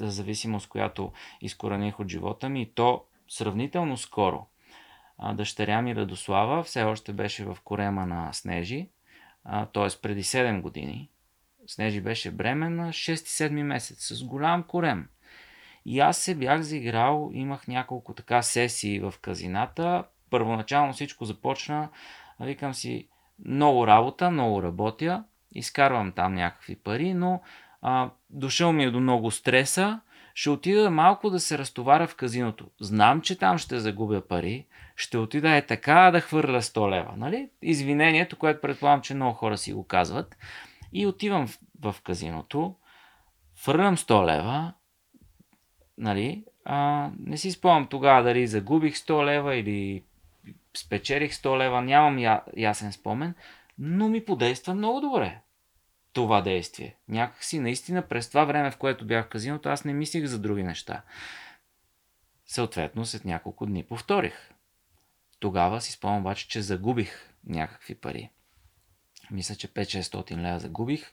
зависимост, 0.00 0.68
която 0.68 1.12
изкорених 1.40 2.00
от 2.00 2.08
живота 2.08 2.48
ми 2.48 2.62
и 2.62 2.74
то 2.74 3.04
сравнително 3.28 3.96
скоро. 3.96 4.46
Дъщеря 5.34 5.82
ми 5.82 5.96
Радослава 5.96 6.62
все 6.62 6.82
още 6.82 7.12
беше 7.12 7.44
в 7.44 7.58
корема 7.64 8.06
на 8.06 8.32
Снежи, 8.32 8.88
т.е. 9.72 10.00
преди 10.02 10.22
7 10.22 10.60
години. 10.60 11.10
Снежи 11.66 12.00
беше 12.00 12.30
бременна 12.30 12.88
6-7 12.88 13.62
месец 13.62 14.12
с 14.12 14.24
голям 14.24 14.62
корем. 14.62 15.08
И 15.86 16.00
аз 16.00 16.18
се 16.18 16.34
бях 16.34 16.62
заиграл, 16.62 17.30
имах 17.32 17.68
няколко 17.68 18.14
така 18.14 18.42
сесии 18.42 19.00
в 19.00 19.14
казината. 19.20 20.04
Първоначално 20.30 20.92
всичко 20.92 21.24
започна, 21.24 21.88
викам 22.40 22.74
си, 22.74 23.08
много 23.44 23.86
работа, 23.86 24.30
много 24.30 24.62
работя, 24.62 25.24
изкарвам 25.54 26.12
там 26.12 26.34
някакви 26.34 26.76
пари, 26.76 27.14
но 27.14 27.40
а, 27.82 28.10
дошъл 28.30 28.72
ми 28.72 28.84
е 28.84 28.90
до 28.90 29.00
много 29.00 29.30
стреса, 29.30 30.00
ще 30.34 30.50
отида 30.50 30.90
малко 30.90 31.30
да 31.30 31.40
се 31.40 31.58
разтоваря 31.58 32.06
в 32.06 32.14
казиното. 32.16 32.66
Знам, 32.80 33.20
че 33.20 33.38
там 33.38 33.58
ще 33.58 33.78
загубя 33.78 34.28
пари, 34.28 34.66
ще 34.96 35.18
отида 35.18 35.56
е 35.56 35.66
така 35.66 36.10
да 36.10 36.20
хвърля 36.20 36.62
100 36.62 36.90
лева. 36.90 37.12
Нали? 37.16 37.48
Извинението, 37.62 38.38
което 38.38 38.60
предполагам, 38.60 39.00
че 39.00 39.14
много 39.14 39.34
хора 39.34 39.58
си 39.58 39.72
го 39.72 39.86
казват. 39.86 40.36
И 40.92 41.06
отивам 41.06 41.46
в, 41.46 41.58
в 41.82 41.96
казиното, 42.04 42.74
фърлям 43.56 43.96
100 43.96 44.26
лева, 44.26 44.72
нали? 45.98 46.44
а, 46.64 47.10
не 47.18 47.36
си 47.36 47.50
спомням 47.50 47.86
тогава 47.86 48.22
дали 48.22 48.46
загубих 48.46 48.94
100 48.94 49.24
лева 49.24 49.56
или 49.56 50.04
спечелих 50.76 51.32
100 51.32 51.58
лева, 51.58 51.82
нямам 51.82 52.18
я, 52.18 52.42
ясен 52.56 52.92
спомен, 52.92 53.34
но 53.78 54.08
ми 54.08 54.24
подейства 54.24 54.74
много 54.74 55.00
добре 55.00 55.40
това 56.12 56.40
действие. 56.40 56.96
Някакси 57.08 57.58
наистина 57.58 58.02
през 58.02 58.28
това 58.28 58.44
време, 58.44 58.70
в 58.70 58.76
което 58.76 59.06
бях 59.06 59.26
в 59.26 59.28
казиното, 59.28 59.68
аз 59.68 59.84
не 59.84 59.92
мислих 59.92 60.24
за 60.24 60.38
други 60.38 60.62
неща. 60.62 61.02
Съответно, 62.46 63.06
след 63.06 63.24
няколко 63.24 63.66
дни 63.66 63.84
повторих. 63.84 64.50
Тогава 65.40 65.80
си 65.80 65.92
спомням 65.92 66.20
обаче, 66.20 66.48
че 66.48 66.62
загубих 66.62 67.34
някакви 67.46 67.94
пари. 67.94 68.30
Мисля, 69.30 69.54
че 69.54 69.68
5-600 69.68 70.36
лева 70.36 70.58
загубих 70.58 71.12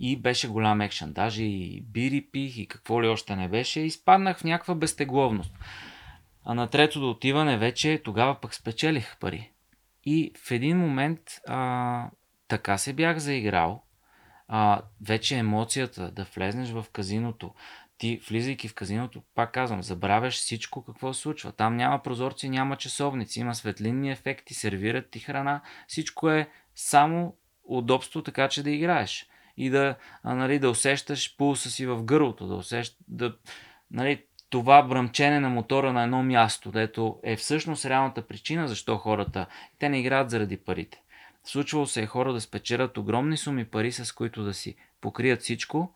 и 0.00 0.16
беше 0.16 0.48
голям 0.48 0.80
екшен. 0.80 1.12
Даже 1.12 1.42
и 1.42 1.80
бири 1.80 2.28
пих 2.32 2.56
и 2.56 2.66
какво 2.66 3.02
ли 3.02 3.08
още 3.08 3.36
не 3.36 3.48
беше. 3.48 3.80
Изпаднах 3.80 4.38
в 4.38 4.44
някаква 4.44 4.74
безтегловност. 4.74 5.54
А 6.50 6.54
на 6.54 6.66
третото 6.66 7.10
отиване 7.10 7.58
вече 7.58 8.02
тогава 8.04 8.40
пък 8.40 8.54
спечелих 8.54 9.18
пари. 9.18 9.52
И 10.04 10.32
в 10.46 10.50
един 10.50 10.78
момент 10.78 11.20
а, 11.48 12.10
така 12.48 12.78
се 12.78 12.92
бях 12.92 13.18
заиграл, 13.18 13.82
а, 14.48 14.82
вече 15.06 15.36
емоцията 15.36 16.10
да 16.10 16.26
влезнеш 16.34 16.70
в 16.70 16.86
казиното, 16.92 17.54
ти 17.98 18.20
влизайки 18.28 18.68
в 18.68 18.74
казиното, 18.74 19.22
пак 19.34 19.52
казвам, 19.52 19.82
забравяш 19.82 20.34
всичко 20.34 20.84
какво 20.84 21.14
се 21.14 21.20
случва. 21.20 21.52
Там 21.52 21.76
няма 21.76 22.02
прозорци, 22.02 22.48
няма 22.48 22.76
часовници, 22.76 23.40
има 23.40 23.54
светлинни 23.54 24.10
ефекти, 24.10 24.54
сервират 24.54 25.10
ти 25.10 25.18
храна. 25.18 25.60
Всичко 25.88 26.30
е 26.30 26.48
само 26.74 27.36
удобство, 27.64 28.22
така 28.22 28.48
че 28.48 28.62
да 28.62 28.70
играеш. 28.70 29.26
И 29.56 29.70
да, 29.70 29.96
а, 30.22 30.34
нали, 30.34 30.58
да 30.58 30.70
усещаш 30.70 31.36
пулса 31.36 31.70
си 31.70 31.86
в 31.86 32.02
гърлото, 32.02 32.46
да 32.46 32.54
усещаш, 32.54 32.96
да, 33.08 33.36
нали, 33.90 34.24
това 34.50 34.82
бръмчене 34.82 35.40
на 35.40 35.48
мотора 35.48 35.92
на 35.92 36.02
едно 36.02 36.22
място, 36.22 36.70
дето 36.70 37.20
е 37.22 37.36
всъщност 37.36 37.84
реалната 37.84 38.22
причина 38.22 38.68
защо 38.68 38.96
хората, 38.96 39.46
те 39.78 39.88
не 39.88 40.00
играят 40.00 40.30
заради 40.30 40.56
парите. 40.56 41.02
Случвало 41.44 41.86
се 41.86 42.02
е 42.02 42.06
хора 42.06 42.32
да 42.32 42.40
спечелят 42.40 42.98
огромни 42.98 43.36
суми 43.36 43.64
пари, 43.64 43.92
с 43.92 44.12
които 44.12 44.44
да 44.44 44.54
си 44.54 44.76
покрият 45.00 45.40
всичко, 45.40 45.94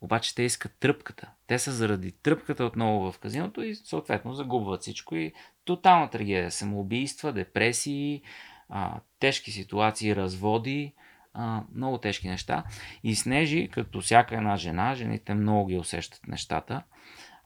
обаче 0.00 0.34
те 0.34 0.42
искат 0.42 0.72
тръпката. 0.80 1.30
Те 1.46 1.58
са 1.58 1.72
заради 1.72 2.12
тръпката 2.12 2.64
отново 2.64 3.12
в 3.12 3.18
казиното 3.18 3.62
и 3.62 3.74
съответно 3.74 4.34
загубват 4.34 4.82
всичко 4.82 5.16
и 5.16 5.32
тотална 5.64 6.10
трагедия. 6.10 6.50
Самоубийства, 6.50 7.32
депресии, 7.32 8.22
а, 8.68 9.00
тежки 9.20 9.50
ситуации, 9.50 10.16
разводи, 10.16 10.94
а, 11.34 11.62
много 11.74 11.98
тежки 11.98 12.28
неща. 12.28 12.64
И 13.04 13.14
Снежи, 13.14 13.68
като 13.72 14.00
всяка 14.00 14.36
една 14.36 14.56
жена, 14.56 14.94
жените 14.94 15.34
много 15.34 15.66
ги 15.66 15.78
усещат 15.78 16.28
нещата, 16.28 16.82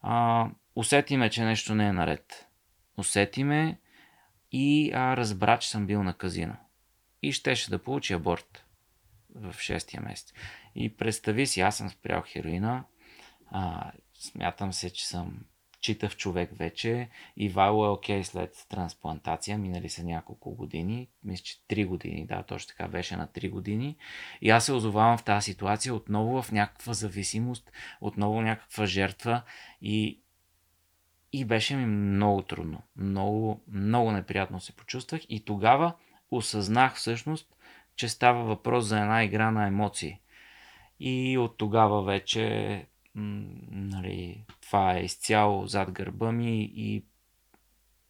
а, 0.03 0.49
усетиме, 0.77 1.31
че 1.31 1.45
нещо 1.45 1.75
не 1.75 1.87
е 1.87 1.93
наред. 1.93 2.47
Усетиме 2.97 3.79
и 4.53 4.93
а, 4.95 5.17
разбра, 5.17 5.59
че 5.59 5.71
съм 5.71 5.87
бил 5.87 6.03
на 6.03 6.15
казино. 6.15 6.57
И 7.23 7.33
щеше 7.33 7.71
да 7.71 7.83
получи 7.83 8.13
аборт 8.13 8.65
в 9.35 9.55
6 9.55 10.01
месец. 10.01 10.33
И 10.75 10.97
представи 10.97 11.47
си, 11.47 11.61
аз 11.61 11.77
съм 11.77 11.91
спрял 11.91 12.23
хероина, 12.27 12.85
а, 13.51 13.93
смятам 14.15 14.73
се, 14.73 14.93
че 14.93 15.09
съм 15.09 15.41
читав 15.83 16.17
човек 16.17 16.51
вече. 16.53 17.09
Ивайло 17.37 17.87
е 17.87 17.89
окей 17.89 18.21
okay 18.21 18.23
след 18.23 18.67
трансплантация, 18.69 19.59
минали 19.59 19.89
са 19.89 20.05
няколко 20.05 20.55
години, 20.55 21.09
мисля, 21.25 21.45
че 21.45 21.57
3 21.69 21.87
години, 21.87 22.27
да, 22.27 22.43
точно 22.43 22.69
така 22.69 22.89
беше 22.89 23.17
на 23.17 23.29
3 23.29 23.51
години. 23.51 23.97
И 24.41 24.51
аз 24.51 24.65
се 24.65 24.73
озовавам 24.73 25.19
в 25.19 25.25
тази 25.25 25.45
ситуация 25.45 25.95
отново 25.95 26.43
в 26.43 26.53
някаква 26.53 26.93
зависимост, 26.93 27.73
отново 28.01 28.41
някаква 28.41 28.87
жертва 28.87 29.43
и, 29.83 30.21
и 31.33 31.45
беше 31.45 31.77
ми 31.77 31.87
много 31.87 32.43
трудно. 32.43 32.83
Много, 32.97 33.61
много 33.73 34.13
неприятно 34.13 34.61
се 34.61 34.77
почувствах 34.77 35.21
и 35.29 35.45
тогава 35.45 35.95
осъзнах 36.31 36.95
всъщност, 36.95 37.57
че 37.97 38.09
става 38.09 38.45
въпрос 38.45 38.85
за 38.85 39.01
една 39.01 39.25
игра 39.25 39.51
на 39.51 39.67
емоции. 39.67 40.21
И 41.01 41.39
от 41.39 41.57
тогава 41.57 42.03
вече 42.03 42.87
нали, 43.15 44.45
това 44.61 44.97
е 44.97 45.01
изцяло 45.01 45.67
зад 45.67 45.91
гърба 45.91 46.33
ми 46.33 46.71
и, 46.75 47.05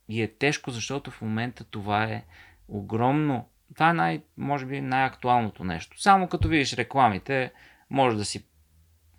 и 0.08 0.22
е 0.22 0.34
тежко, 0.34 0.70
защото 0.70 1.10
в 1.10 1.22
момента 1.22 1.64
това 1.64 2.04
е 2.04 2.24
огромно. 2.68 3.48
Това 3.74 3.90
е 3.90 3.94
най, 3.94 4.22
може 4.36 4.66
би 4.66 4.80
най-актуалното 4.80 5.64
нещо. 5.64 6.02
Само 6.02 6.28
като 6.28 6.48
видиш 6.48 6.74
рекламите, 6.74 7.52
може 7.90 8.16
да 8.16 8.24
си 8.24 8.44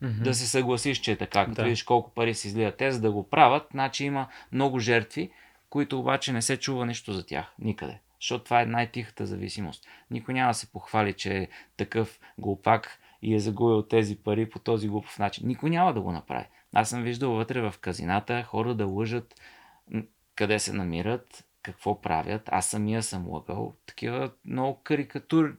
mm-hmm. 0.04 0.24
да 0.24 0.34
се 0.34 0.48
съгласиш, 0.48 0.98
че 0.98 1.12
е 1.12 1.18
така. 1.18 1.46
Като 1.46 1.56
да. 1.56 1.64
видиш 1.64 1.84
колко 1.84 2.14
пари 2.14 2.34
се 2.34 2.48
излият 2.48 2.78
те, 2.78 2.92
за 2.92 3.02
да 3.02 3.12
го 3.12 3.30
правят, 3.30 3.68
значи 3.72 4.06
има 4.06 4.28
много 4.52 4.80
жертви, 4.80 5.32
които 5.70 6.00
обаче 6.00 6.34
не 6.34 6.42
се 6.42 6.58
чува 6.58 6.86
нищо 6.86 7.14
за 7.14 7.26
тях. 7.26 7.54
Никъде. 7.60 8.00
Защото 8.22 8.44
това 8.44 8.62
е 8.62 8.66
най-тихата 8.66 9.26
зависимост. 9.26 9.88
Никой 10.12 10.34
няма 10.34 10.50
да 10.50 10.54
се 10.54 10.72
похвали, 10.72 11.14
че 11.14 11.38
е 11.38 11.48
такъв 11.78 12.20
глупак 12.38 13.00
и 13.24 13.36
е 13.36 13.40
загубил 13.40 13.82
тези 13.82 14.16
пари 14.16 14.50
по 14.50 14.60
този 14.60 14.88
глупов 14.88 15.20
начин. 15.20 15.48
Никой 15.48 15.70
няма 15.70 15.94
да 15.94 16.02
го 16.02 16.12
направи. 16.12 16.46
Аз 16.74 16.90
съм 16.90 17.04
виждал 17.04 17.32
вътре 17.32 17.62
в 17.62 17.76
казината 17.82 18.44
хора 18.44 18.76
да 18.76 18.86
лъжат 18.86 19.36
къде 20.36 20.60
се 20.60 20.74
намират, 20.74 21.46
какво 21.62 22.02
правят. 22.02 22.50
Аз 22.52 22.66
самия 22.66 23.04
съм 23.04 23.28
лъгал. 23.28 23.76
Такива 23.86 24.32
много 24.46 24.82
карикатур, 24.84 25.58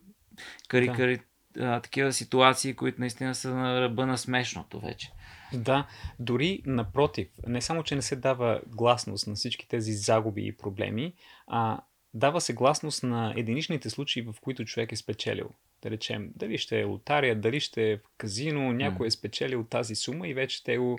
карикари, 0.68 1.20
а, 1.60 1.80
такива 1.80 2.12
ситуации, 2.12 2.74
които 2.74 3.00
наистина 3.00 3.34
са 3.34 3.54
на 3.54 3.80
ръба 3.80 4.06
на 4.06 4.18
смешното 4.18 4.80
вече. 4.80 5.12
Да, 5.52 5.86
дори 6.18 6.62
напротив, 6.66 7.28
не 7.46 7.60
само, 7.60 7.82
че 7.82 7.96
не 7.96 8.02
се 8.02 8.16
дава 8.16 8.60
гласност 8.66 9.26
на 9.26 9.34
всички 9.34 9.68
тези 9.68 9.92
загуби 9.92 10.46
и 10.46 10.56
проблеми, 10.56 11.14
а 11.46 11.80
дава 12.14 12.40
се 12.40 12.52
гласност 12.52 13.02
на 13.02 13.34
единичните 13.36 13.90
случаи, 13.90 14.22
в 14.22 14.34
които 14.40 14.64
човек 14.64 14.92
е 14.92 14.96
спечелил. 14.96 15.50
Да 15.82 15.90
речем, 15.90 16.30
дали 16.36 16.58
ще 16.58 16.80
е 16.80 16.84
лотария, 16.84 17.40
дали 17.40 17.60
ще 17.60 17.92
е 17.92 17.96
в 17.96 18.00
казино, 18.18 18.72
някой 18.72 19.06
е 19.06 19.10
спечелил 19.10 19.64
тази 19.64 19.94
сума 19.94 20.28
и 20.28 20.34
вече 20.34 20.64
те 20.64 20.78
го 20.78 20.98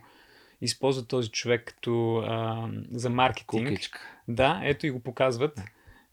използват 0.62 1.08
този 1.08 1.30
човек 1.32 1.64
като 1.66 2.18
а, 2.18 2.70
за 2.92 3.10
маркетинг. 3.10 3.68
Кукичка. 3.68 4.00
Да, 4.28 4.62
ето 4.64 4.88
и 4.88 4.92
го 4.92 5.00
показват. 5.00 5.62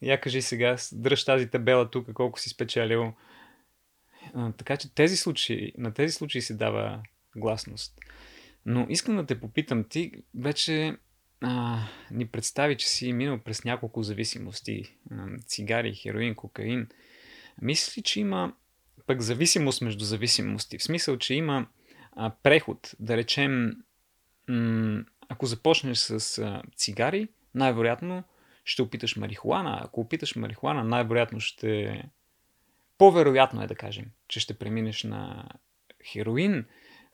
Я 0.03 0.21
кажи 0.21 0.43
сега, 0.43 0.77
дръж 0.93 1.25
тази 1.25 1.51
табела 1.51 1.91
тук, 1.91 2.13
колко 2.13 2.41
си 2.41 2.49
спечелил. 2.49 3.13
А, 4.35 4.53
така 4.53 4.77
че 4.77 4.95
тези 4.95 5.17
случаи, 5.17 5.73
на 5.79 5.95
тези 5.95 6.13
случаи 6.13 6.43
се 6.43 6.55
дава 6.55 7.03
гласност. 7.37 8.01
Но 8.67 8.87
искам 8.89 9.17
да 9.17 9.27
те 9.27 9.41
попитам, 9.41 9.85
ти 9.85 10.13
вече 10.35 10.97
а, 11.43 11.79
ни 12.11 12.27
представи, 12.27 12.77
че 12.77 12.89
си 12.89 13.13
минал 13.13 13.39
през 13.39 13.65
няколко 13.65 14.03
зависимости. 14.03 14.97
Цигари, 15.47 15.95
хероин, 15.95 16.35
кокаин. 16.35 16.89
Мислиш 17.63 17.99
ли, 17.99 18.03
че 18.03 18.21
има 18.21 18.53
пък 19.07 19.21
зависимост 19.21 19.83
между 19.83 20.05
зависимости? 20.05 20.79
В 20.79 20.83
смисъл, 20.83 21.19
че 21.19 21.35
има 21.35 21.67
а, 22.13 22.33
преход, 22.43 22.95
да 23.01 23.17
речем, 23.17 23.77
м- 24.49 25.05
ако 25.29 25.47
започнеш 25.47 25.99
с 25.99 26.39
а, 26.39 26.63
цигари, 26.77 27.29
най-вероятно 27.55 28.25
ще 28.65 28.83
опиташ 28.83 29.17
марихуана. 29.17 29.81
Ако 29.85 30.01
опиташ 30.01 30.37
марихуана, 30.37 30.85
най-вероятно 30.85 31.41
ще... 31.41 32.03
По-вероятно 32.99 33.63
е 33.63 33.67
да 33.67 33.75
кажем, 33.75 34.07
че 34.29 34.41
ще 34.41 34.59
преминеш 34.59 35.03
на 35.03 35.49
хероин. 36.13 36.65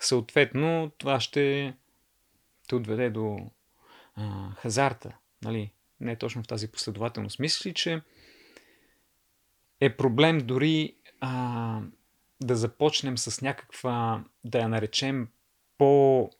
Съответно, 0.00 0.92
това 0.98 1.20
ще 1.20 1.74
те 2.68 2.74
отведе 2.74 3.10
до 3.10 3.50
а, 4.18 4.50
хазарта. 4.56 5.16
Нали? 5.42 5.72
Не 6.00 6.16
точно 6.16 6.42
в 6.42 6.46
тази 6.46 6.72
последователност. 6.72 7.38
Мисли, 7.38 7.74
че 7.74 8.02
е 9.80 9.96
проблем 9.96 10.38
дори 10.38 10.94
а, 11.20 11.80
да 12.40 12.56
започнем 12.56 13.18
с 13.18 13.42
някаква, 13.42 14.24
да 14.44 14.58
я 14.58 14.68
наречем, 14.68 15.28
по 15.78 16.30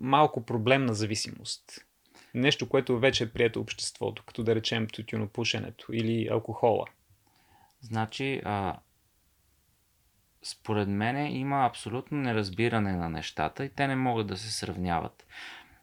малко 0.00 0.46
проблемна 0.46 0.94
зависимост. 0.94 1.86
Нещо, 2.34 2.68
което 2.68 2.98
вече 2.98 3.24
е 3.24 3.32
прието 3.32 3.60
обществото, 3.60 4.22
като 4.26 4.42
да 4.42 4.54
речем 4.54 4.86
тютюнопушенето 4.86 5.92
или 5.92 6.28
алкохола. 6.28 6.86
Значи, 7.80 8.42
а, 8.44 8.78
според 10.42 10.88
мен 10.88 11.36
има 11.36 11.66
абсолютно 11.66 12.18
неразбиране 12.18 12.96
на 12.96 13.08
нещата 13.08 13.64
и 13.64 13.68
те 13.68 13.86
не 13.86 13.96
могат 13.96 14.26
да 14.26 14.36
се 14.36 14.52
сравняват. 14.52 15.26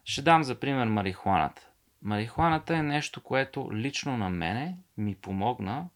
Ще 0.04 0.22
дам 0.22 0.42
за 0.42 0.60
пример 0.60 0.86
марихуаната. 0.86 1.66
Марихуаната 2.02 2.76
е 2.76 2.82
нещо, 2.82 3.22
което 3.22 3.70
лично 3.72 4.16
на 4.16 4.30
мене 4.30 4.76
ми 4.96 5.14
помогна 5.14 5.88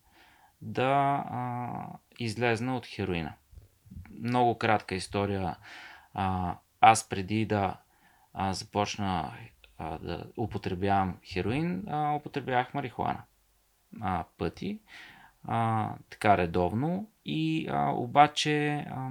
да 0.62 1.24
а, 1.30 1.86
излезна 2.18 2.76
от 2.76 2.86
хероина. 2.86 3.32
Много 4.22 4.58
кратка 4.58 4.94
история. 4.94 5.56
А, 6.14 6.54
аз 6.80 7.08
преди 7.08 7.46
да 7.46 7.76
а, 8.34 8.52
започна 8.52 9.32
а, 9.78 9.98
да 9.98 10.26
употребявам 10.36 11.18
хероин, 11.24 11.84
а, 11.88 12.14
употребявах 12.14 12.74
марихуана 12.74 13.22
а, 14.00 14.24
пъти, 14.38 14.80
а, 15.44 15.90
така 16.10 16.38
редовно. 16.38 17.10
И 17.24 17.68
а, 17.70 17.90
обаче, 17.90 18.86
а, 18.90 19.10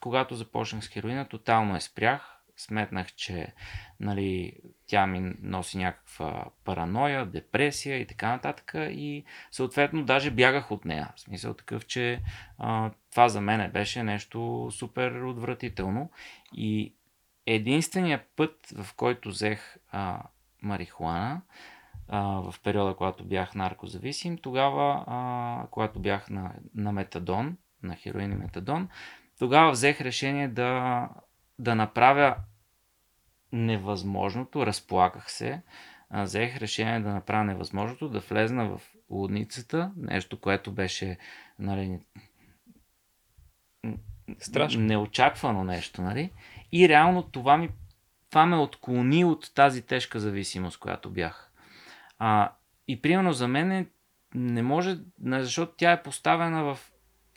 когато 0.00 0.34
започнах 0.34 0.84
с 0.84 0.88
хероина, 0.88 1.28
тотално 1.28 1.74
я 1.74 1.80
спрях. 1.80 2.35
Сметнах, 2.56 3.14
че 3.14 3.52
нали, 4.00 4.52
тя 4.86 5.06
ми 5.06 5.34
носи 5.42 5.78
някаква 5.78 6.44
параноя, 6.64 7.26
депресия 7.26 7.98
и 7.98 8.06
така 8.06 8.28
нататък. 8.28 8.72
И 8.74 9.24
съответно 9.50 10.04
даже 10.04 10.30
бягах 10.30 10.70
от 10.70 10.84
нея. 10.84 11.12
В 11.16 11.20
смисъл 11.20 11.54
такъв, 11.54 11.86
че 11.86 12.20
а, 12.58 12.90
това 13.10 13.28
за 13.28 13.40
мен 13.40 13.70
беше 13.72 14.02
нещо 14.02 14.68
супер 14.72 15.22
отвратително. 15.22 16.10
И 16.52 16.94
единственият 17.46 18.22
път, 18.36 18.72
в 18.76 18.94
който 18.94 19.28
взех 19.28 19.76
а, 19.90 20.22
марихуана, 20.62 21.42
а, 22.08 22.20
в 22.26 22.54
периода, 22.64 22.94
когато 22.94 23.24
бях 23.24 23.54
наркозависим, 23.54 24.38
тогава, 24.38 25.04
а, 25.06 25.66
когато 25.70 26.00
бях 26.00 26.30
на, 26.30 26.52
на 26.74 26.92
метадон, 26.92 27.56
на 27.82 27.96
хероин 27.96 28.32
и 28.32 28.36
метадон, 28.36 28.88
тогава 29.38 29.70
взех 29.70 30.00
решение 30.00 30.48
да, 30.48 31.08
да 31.58 31.74
направя 31.74 32.36
невъзможното, 33.52 34.66
разплаках 34.66 35.30
се, 35.32 35.62
взех 36.10 36.56
решение 36.56 37.00
да 37.00 37.14
направя 37.14 37.44
невъзможното, 37.44 38.08
да 38.08 38.20
влезна 38.20 38.68
в 38.68 38.80
лудницата, 39.10 39.92
нещо, 39.96 40.40
което 40.40 40.72
беше 40.72 41.18
нали, 41.58 42.00
Страшно. 44.38 44.80
неочаквано 44.80 45.64
нещо, 45.64 46.02
нали? 46.02 46.32
И 46.72 46.88
реално 46.88 47.22
това, 47.22 47.56
ми, 47.56 47.70
това 48.30 48.46
ме 48.46 48.56
отклони 48.56 49.24
от 49.24 49.54
тази 49.54 49.82
тежка 49.82 50.20
зависимост, 50.20 50.78
която 50.78 51.10
бях. 51.10 51.52
А, 52.18 52.52
и 52.88 53.02
примерно 53.02 53.32
за 53.32 53.48
мен 53.48 53.90
не 54.34 54.62
може, 54.62 54.98
защото 55.24 55.72
тя 55.76 55.92
е 55.92 56.02
поставена 56.02 56.64
в 56.64 56.78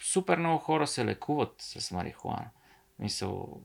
супер 0.01 0.37
много 0.37 0.57
хора 0.57 0.87
се 0.87 1.05
лекуват 1.05 1.53
с 1.57 1.91
марихуана. 1.91 2.49
Мисъл, 2.99 3.61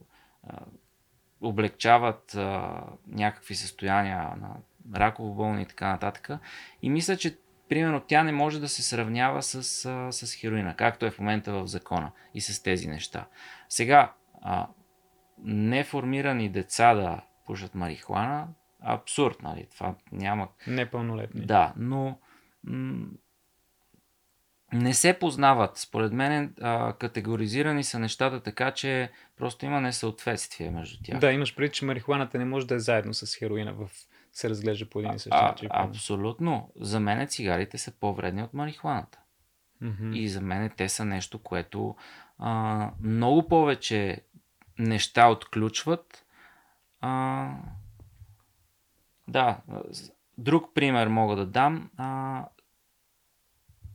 облегчават 1.41 2.35
а, 2.35 2.81
някакви 3.07 3.55
състояния 3.55 4.17
на 4.17 4.55
раково 4.95 5.33
болни 5.35 5.61
и 5.61 5.65
така 5.65 5.87
нататък. 5.87 6.29
И 6.81 6.89
мисля, 6.89 7.17
че 7.17 7.37
примерно 7.69 8.01
тя 8.07 8.23
не 8.23 8.31
може 8.31 8.59
да 8.59 8.69
се 8.69 8.83
сравнява 8.83 9.43
с, 9.43 9.85
а, 9.85 10.11
с 10.11 10.35
хероина, 10.35 10.75
както 10.75 11.05
е 11.05 11.11
в 11.11 11.19
момента 11.19 11.53
в 11.53 11.67
закона 11.67 12.11
и 12.33 12.41
с 12.41 12.63
тези 12.63 12.87
неща. 12.87 13.27
Сега, 13.69 14.13
а, 14.41 14.67
неформирани 15.43 16.49
деца 16.49 16.93
да 16.93 17.21
пушат 17.45 17.75
марихуана, 17.75 18.47
абсурд, 18.81 19.41
нали? 19.41 19.67
Това 19.71 19.95
няма... 20.11 20.47
Непълнолетни. 20.67 21.45
Да, 21.45 21.73
но 21.77 22.19
м- 22.63 23.07
не 24.73 24.93
се 24.93 25.19
познават. 25.19 25.77
Според 25.77 26.13
мен 26.13 26.53
а, 26.61 26.93
категоризирани 26.93 27.83
са 27.83 27.99
нещата 27.99 28.43
така, 28.43 28.71
че 28.71 29.11
просто 29.37 29.65
има 29.65 29.81
несъответствие 29.81 30.71
между 30.71 31.03
тях. 31.03 31.19
Да, 31.19 31.31
имаш 31.31 31.55
преди, 31.55 31.71
че 31.71 31.85
марихуаната 31.85 32.37
не 32.37 32.45
може 32.45 32.67
да 32.67 32.75
е 32.75 32.79
заедно 32.79 33.13
с 33.13 33.35
хероина 33.35 33.73
в 33.73 33.89
се 34.35 34.49
разглежда 34.49 34.89
по 34.89 34.99
един 34.99 35.13
и 35.13 35.19
същи 35.19 35.37
начин. 35.41 35.69
абсолютно. 35.71 36.71
За 36.75 36.99
мен 36.99 37.27
цигарите 37.27 37.77
са 37.77 37.91
по-вредни 37.91 38.43
от 38.43 38.53
марихуаната. 38.53 39.19
Мгм. 39.81 40.13
И 40.13 40.27
за 40.29 40.41
мен 40.41 40.71
те 40.77 40.89
са 40.89 41.05
нещо, 41.05 41.39
което 41.39 41.95
а, 42.39 42.91
много 43.01 43.47
повече 43.47 44.21
неща 44.79 45.27
отключват. 45.27 46.25
А, 47.01 47.49
да, 49.27 49.57
друг 50.37 50.73
пример 50.73 51.07
мога 51.07 51.35
да 51.35 51.45
дам. 51.45 51.89
А, 51.97 52.45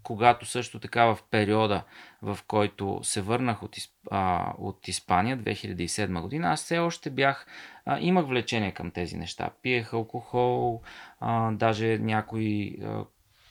когато 0.03 0.47
също 0.47 0.81
така 0.81 1.05
в 1.05 1.19
периода, 1.31 1.83
в 2.23 2.39
който 2.47 3.01
се 3.03 3.21
върнах 3.21 3.63
от, 3.63 3.77
а, 4.11 4.53
от 4.59 4.89
Испания 4.89 5.39
2007 5.39 6.21
година, 6.21 6.53
аз 6.53 6.65
все 6.65 6.79
още 6.79 7.11
бях, 7.11 7.47
а, 7.85 7.99
имах 8.01 8.27
влечение 8.27 8.73
към 8.73 8.91
тези 8.91 9.17
неща. 9.17 9.51
Пиех 9.63 9.93
алкохол, 9.93 10.83
а, 11.21 11.51
даже 11.51 11.99
някой 11.99 12.77
а, 12.83 13.05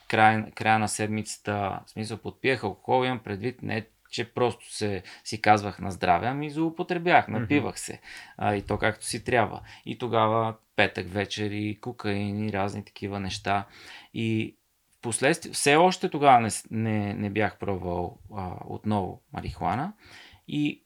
край, 0.07 0.51
края 0.51 0.79
на 0.79 0.87
седмицата, 0.87 1.79
в 1.85 1.89
смисъл 1.89 2.17
подпиех 2.17 2.63
алкохол, 2.63 3.05
имам 3.05 3.19
предвид 3.19 3.61
не 3.61 3.85
че 4.09 4.33
просто 4.33 4.73
се, 4.73 5.03
си 5.23 5.41
казвах 5.41 5.79
на 5.79 5.91
здраве, 5.91 6.27
ами 6.27 6.49
злоупотребях, 6.49 7.27
напивах 7.27 7.79
се. 7.79 8.01
А, 8.37 8.55
и 8.55 8.61
то 8.61 8.77
както 8.77 9.05
си 9.05 9.23
трябва. 9.23 9.61
И 9.85 9.97
тогава 9.97 10.55
петък 10.75 11.07
вечер 11.09 11.51
и 11.51 11.77
кокаин 11.81 12.45
и 12.45 12.53
разни 12.53 12.85
такива 12.85 13.19
неща. 13.19 13.65
И 14.13 14.55
Впоследствие, 14.99 15.53
все 15.53 15.75
още 15.75 16.09
тогава 16.09 16.39
не, 16.39 16.49
не, 16.71 17.13
не 17.13 17.29
бях 17.29 17.57
пробвал 17.57 18.19
а, 18.35 18.51
отново 18.65 19.21
марихуана 19.33 19.93
и 20.47 20.83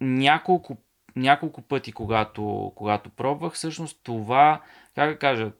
няколко, 0.00 0.76
няколко 1.16 1.62
пъти, 1.62 1.92
когато, 1.92 2.72
когато 2.76 3.10
пробвах, 3.10 3.52
всъщност 3.52 4.00
това, 4.02 4.62
как 4.94 5.10
да 5.10 5.18
кажа, 5.18 5.52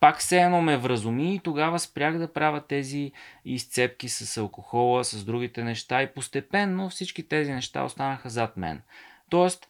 пак 0.00 0.18
все 0.18 0.40
едно 0.40 0.62
ме 0.62 0.76
вразуми 0.76 1.34
и 1.34 1.38
тогава 1.38 1.78
спрях 1.78 2.18
да 2.18 2.32
правя 2.32 2.60
тези 2.60 3.12
изцепки 3.44 4.08
с 4.08 4.36
алкохола, 4.36 5.04
с 5.04 5.24
другите 5.24 5.64
неща 5.64 6.02
и 6.02 6.14
постепенно 6.14 6.88
всички 6.88 7.28
тези 7.28 7.52
неща 7.52 7.84
останаха 7.84 8.30
зад 8.30 8.56
мен. 8.56 8.82
Тоест, 9.30 9.68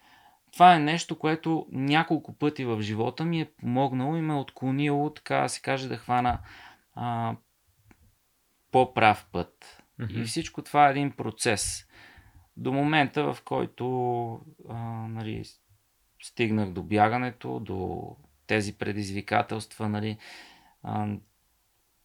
това 0.52 0.74
е 0.74 0.78
нещо, 0.78 1.18
което 1.18 1.66
няколко 1.72 2.32
пъти 2.32 2.64
в 2.64 2.82
живота 2.82 3.24
ми 3.24 3.40
е 3.40 3.50
помогнало 3.60 4.16
и 4.16 4.20
ме 4.20 4.34
отклонило, 4.34 5.10
така 5.10 5.36
да 5.36 5.48
се 5.48 5.60
каже, 5.60 5.88
да 5.88 5.96
хвана 5.96 6.38
а, 6.96 7.36
по-прав 8.72 9.26
път. 9.32 9.82
Mm-hmm. 10.00 10.22
И 10.22 10.24
всичко 10.24 10.62
това 10.62 10.88
е 10.88 10.90
един 10.90 11.10
процес. 11.10 11.86
До 12.56 12.72
момента, 12.72 13.32
в 13.32 13.42
който 13.44 13.86
а, 14.68 14.74
нали, 15.08 15.44
стигнах 16.22 16.70
до 16.70 16.82
бягането, 16.82 17.60
до 17.60 18.06
тези 18.46 18.78
предизвикателства, 18.78 19.88
нали, 19.88 20.18
а, 20.82 21.08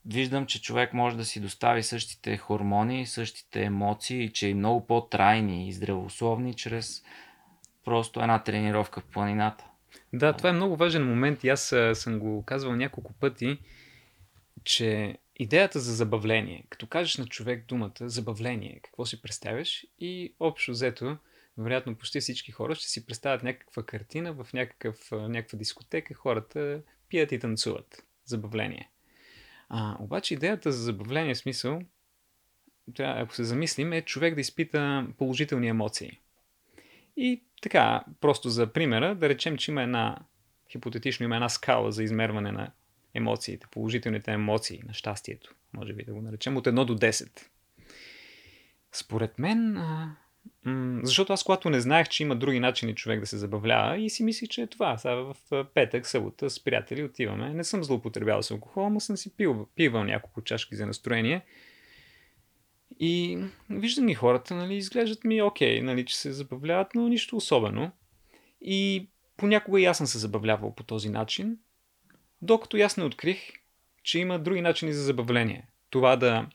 виждам, 0.05 0.45
че 0.45 0.61
човек 0.61 0.93
може 0.93 1.17
да 1.17 1.25
си 1.25 1.39
достави 1.39 1.83
същите 1.83 2.37
хормони, 2.37 3.05
същите 3.05 3.63
емоции, 3.63 4.33
че 4.33 4.47
и 4.47 4.53
много 4.53 4.87
по-трайни 4.87 5.67
и 5.67 5.73
здравословни 5.73 6.53
чрез 6.53 7.03
просто 7.85 8.21
една 8.21 8.43
тренировка 8.43 9.01
в 9.01 9.05
планината. 9.05 9.65
Да, 10.13 10.33
това 10.33 10.49
е 10.49 10.53
много 10.53 10.75
важен 10.75 11.09
момент 11.09 11.43
и 11.43 11.49
аз 11.49 11.75
съм 11.93 12.19
го 12.19 12.43
казвал 12.45 12.75
няколко 12.75 13.13
пъти, 13.13 13.59
че 14.63 15.17
идеята 15.35 15.79
за 15.79 15.95
забавление, 15.95 16.65
като 16.69 16.87
кажеш 16.87 17.17
на 17.17 17.25
човек 17.25 17.65
думата 17.67 17.91
забавление, 18.01 18.79
какво 18.83 19.05
си 19.05 19.21
представяш 19.21 19.85
и 19.99 20.35
общо 20.39 20.71
взето, 20.71 21.17
вероятно 21.57 21.95
почти 21.95 22.19
всички 22.19 22.51
хора 22.51 22.75
ще 22.75 22.89
си 22.89 23.05
представят 23.05 23.43
някаква 23.43 23.83
картина 23.83 24.33
в 24.33 24.53
някакъв, 24.53 25.11
някаква 25.11 25.57
дискотека, 25.57 26.13
хората 26.13 26.81
пият 27.09 27.31
и 27.31 27.39
танцуват. 27.39 28.05
Забавление. 28.25 28.89
А, 29.69 29.97
обаче 29.99 30.33
идеята 30.33 30.71
за 30.71 30.83
забавление 30.83 31.35
смисъл, 31.35 31.81
ако 32.99 33.35
се 33.35 33.43
замислим, 33.43 33.93
е 33.93 34.01
човек 34.01 34.35
да 34.35 34.41
изпита 34.41 35.07
положителни 35.17 35.67
емоции. 35.67 36.19
И 37.17 37.43
така, 37.61 38.03
просто 38.21 38.49
за 38.49 38.73
примера, 38.73 39.15
да 39.15 39.29
речем, 39.29 39.57
че 39.57 39.71
има 39.71 39.83
една, 39.83 40.17
хипотетично 40.71 41.23
има 41.23 41.35
една 41.35 41.49
скала 41.49 41.91
за 41.91 42.03
измерване 42.03 42.51
на 42.51 42.71
емоциите, 43.13 43.67
положителните 43.71 44.31
емоции 44.31 44.81
на 44.87 44.93
щастието, 44.93 45.55
може 45.73 45.93
би 45.93 46.03
да 46.03 46.13
го 46.13 46.21
наречем, 46.21 46.57
от 46.57 46.67
1 46.67 46.85
до 46.85 46.97
10. 46.97 47.41
Според 48.91 49.39
мен, 49.39 49.77
а, 49.77 50.15
м- 50.65 50.99
защото 51.03 51.33
аз 51.33 51.43
когато 51.43 51.69
не 51.69 51.81
знаех, 51.81 52.09
че 52.09 52.23
има 52.23 52.35
други 52.35 52.59
начини 52.59 52.95
човек 52.95 53.19
да 53.19 53.25
се 53.25 53.37
забавлява 53.37 53.97
и 53.97 54.09
си 54.09 54.23
мислих, 54.23 54.49
че 54.49 54.61
е 54.61 54.67
това. 54.67 54.97
Сега 54.97 55.15
в 55.15 55.35
петък, 55.73 56.07
събота 56.07 56.49
с 56.49 56.63
приятели 56.63 57.03
отиваме. 57.03 57.53
Не 57.53 57.63
съм 57.63 57.83
злоупотребявал 57.83 58.43
с 58.43 58.51
алкохол, 58.51 58.89
но 58.89 58.99
съм 58.99 59.17
си 59.17 59.35
пил, 59.35 59.67
пивал 59.75 60.03
няколко 60.03 60.41
чашки 60.41 60.75
за 60.75 60.85
настроение. 60.85 61.45
И 62.99 63.39
виждам 63.69 64.07
ги 64.07 64.13
хората, 64.13 64.55
нали, 64.55 64.75
изглеждат 64.75 65.23
ми 65.23 65.41
окей, 65.41 65.81
нали, 65.81 66.05
че 66.05 66.17
се 66.17 66.31
забавляват, 66.31 66.87
но 66.95 67.07
нищо 67.07 67.37
особено. 67.37 67.91
И 68.61 69.07
понякога 69.37 69.81
и 69.81 69.85
аз 69.85 69.97
съм 69.97 70.07
се 70.07 70.17
забавлявал 70.17 70.75
по 70.75 70.83
този 70.83 71.09
начин, 71.09 71.57
докато 72.41 72.77
аз 72.77 72.97
не 72.97 73.03
открих, 73.03 73.51
че 74.03 74.19
има 74.19 74.39
други 74.39 74.61
начини 74.61 74.93
за 74.93 75.03
забавление. 75.03 75.67
Това 75.89 76.15
да 76.15 76.49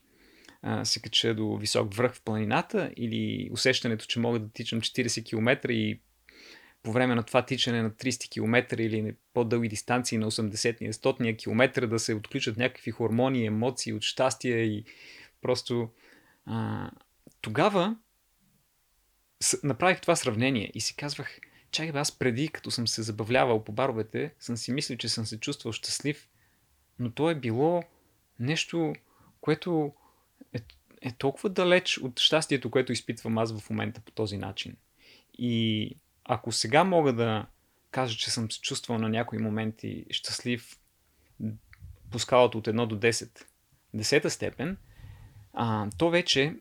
а, 0.63 0.85
се 0.85 1.03
кача 1.03 1.35
до 1.35 1.57
висок 1.57 1.95
връх 1.95 2.15
в 2.15 2.23
планината 2.23 2.93
или 2.97 3.49
усещането, 3.53 4.07
че 4.07 4.19
мога 4.19 4.39
да 4.39 4.49
тичам 4.53 4.81
40 4.81 5.25
км 5.25 5.73
и 5.73 6.01
по 6.83 6.93
време 6.93 7.15
на 7.15 7.23
това 7.23 7.45
тичане 7.45 7.83
на 7.83 7.91
300 7.91 8.31
км 8.31 8.83
или 8.83 9.15
по-дълги 9.35 9.69
дистанции 9.69 10.19
на 10.19 10.31
80 10.31 10.91
100 10.91 11.39
км 11.39 11.87
да 11.87 11.99
се 11.99 12.15
отключат 12.15 12.57
някакви 12.57 12.91
хормони, 12.91 13.47
емоции 13.47 13.93
от 13.93 14.03
щастие 14.03 14.57
и 14.57 14.85
просто 15.41 15.91
а, 16.47 16.91
тогава 17.41 17.97
направих 19.63 20.01
това 20.01 20.17
сравнение 20.17 20.71
и 20.75 20.81
си 20.81 20.97
казвах, 20.97 21.39
чакай 21.71 22.01
аз 22.01 22.19
преди, 22.19 22.49
като 22.49 22.71
съм 22.71 22.89
се 22.89 23.03
забавлявал 23.03 23.65
по 23.65 23.73
баровете, 23.73 24.35
съм 24.41 24.57
си 24.57 24.73
мислил, 24.73 24.99
че 24.99 25.09
съм 25.09 25.27
се 25.27 25.41
чувствал 25.41 25.73
щастлив, 25.73 26.29
но 26.99 27.11
то 27.11 27.31
е 27.31 27.35
било 27.35 27.83
нещо, 28.39 28.95
което 29.41 29.93
е, 30.55 30.59
е 31.03 31.13
толкова 31.13 31.49
далеч 31.49 31.99
от 31.99 32.21
щастието, 32.21 32.71
което 32.71 32.93
изпитвам 32.93 33.39
аз 33.39 33.61
в 33.61 33.71
момента 33.71 34.01
по 34.01 34.13
този 34.13 34.37
начин. 34.37 34.77
И 35.39 35.91
ако 36.25 36.53
сега 36.53 36.85
мога 36.85 37.13
да 37.13 37.47
кажа, 37.91 38.19
че 38.19 38.31
съм 38.31 38.51
се 38.51 38.61
чувствал 38.61 38.99
на 38.99 39.09
някои 39.09 39.39
моменти 39.39 40.05
щастлив 40.11 40.79
по 42.11 42.19
скалата 42.19 42.59
от 42.59 42.67
1 42.67 42.87
до 42.87 42.99
10, 42.99 43.45
десета 43.95 44.31
степен, 44.31 44.77
а, 45.53 45.91
то 45.99 46.11
вече 46.11 46.55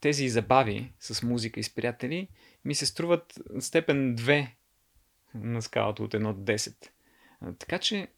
тези 0.00 0.28
забави 0.28 0.92
с 1.00 1.22
музика 1.22 1.60
и 1.60 1.62
с 1.62 1.74
приятели 1.74 2.28
ми 2.64 2.74
се 2.74 2.86
струват 2.86 3.38
степен 3.60 4.16
2 4.16 4.48
на 5.34 5.62
скалата 5.62 6.02
от 6.02 6.14
1 6.14 6.32
до 6.32 6.52
10. 6.52 6.90
А, 7.40 7.52
така 7.52 7.78
че 7.78 8.08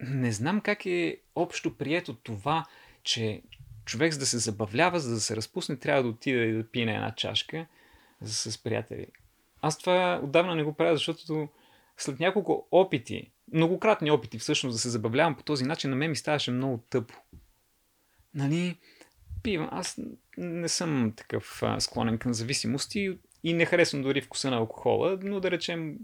не 0.00 0.32
знам 0.32 0.60
как 0.60 0.86
е 0.86 1.20
общо 1.34 1.76
прието 1.76 2.14
това, 2.14 2.66
че 3.02 3.42
човек 3.84 4.12
за 4.12 4.18
да 4.18 4.26
се 4.26 4.38
забавлява, 4.38 5.00
за 5.00 5.14
да 5.14 5.20
се 5.20 5.36
разпусне, 5.36 5.76
трябва 5.76 6.02
да 6.02 6.08
отиде 6.08 6.44
и 6.44 6.52
да 6.52 6.70
пие 6.70 6.82
една 6.82 7.14
чашка 7.14 7.66
с 8.22 8.62
приятели. 8.62 9.06
Аз 9.62 9.78
това 9.78 10.20
отдавна 10.24 10.54
не 10.54 10.62
го 10.62 10.74
правя, 10.74 10.96
защото 10.96 11.48
след 11.96 12.20
няколко 12.20 12.68
опити, 12.70 13.30
многократни 13.52 14.10
опити 14.10 14.38
всъщност 14.38 14.74
да 14.74 14.78
се 14.78 14.90
забавлявам 14.90 15.34
по 15.34 15.42
този 15.42 15.64
начин, 15.64 15.90
на 15.90 15.96
мен 15.96 16.10
ми 16.10 16.16
ставаше 16.16 16.50
много 16.50 16.78
тъпо. 16.90 17.14
Нали, 18.34 18.76
пивам. 19.42 19.68
Аз 19.72 20.00
не 20.38 20.68
съм 20.68 21.12
такъв 21.16 21.62
а, 21.62 21.80
склонен 21.80 22.18
към 22.18 22.34
зависимости 22.34 23.18
и 23.44 23.52
не 23.52 23.66
харесвам 23.66 24.02
дори 24.02 24.20
вкуса 24.20 24.50
на 24.50 24.56
алкохола, 24.56 25.18
но 25.22 25.40
да 25.40 25.50
речем 25.50 25.98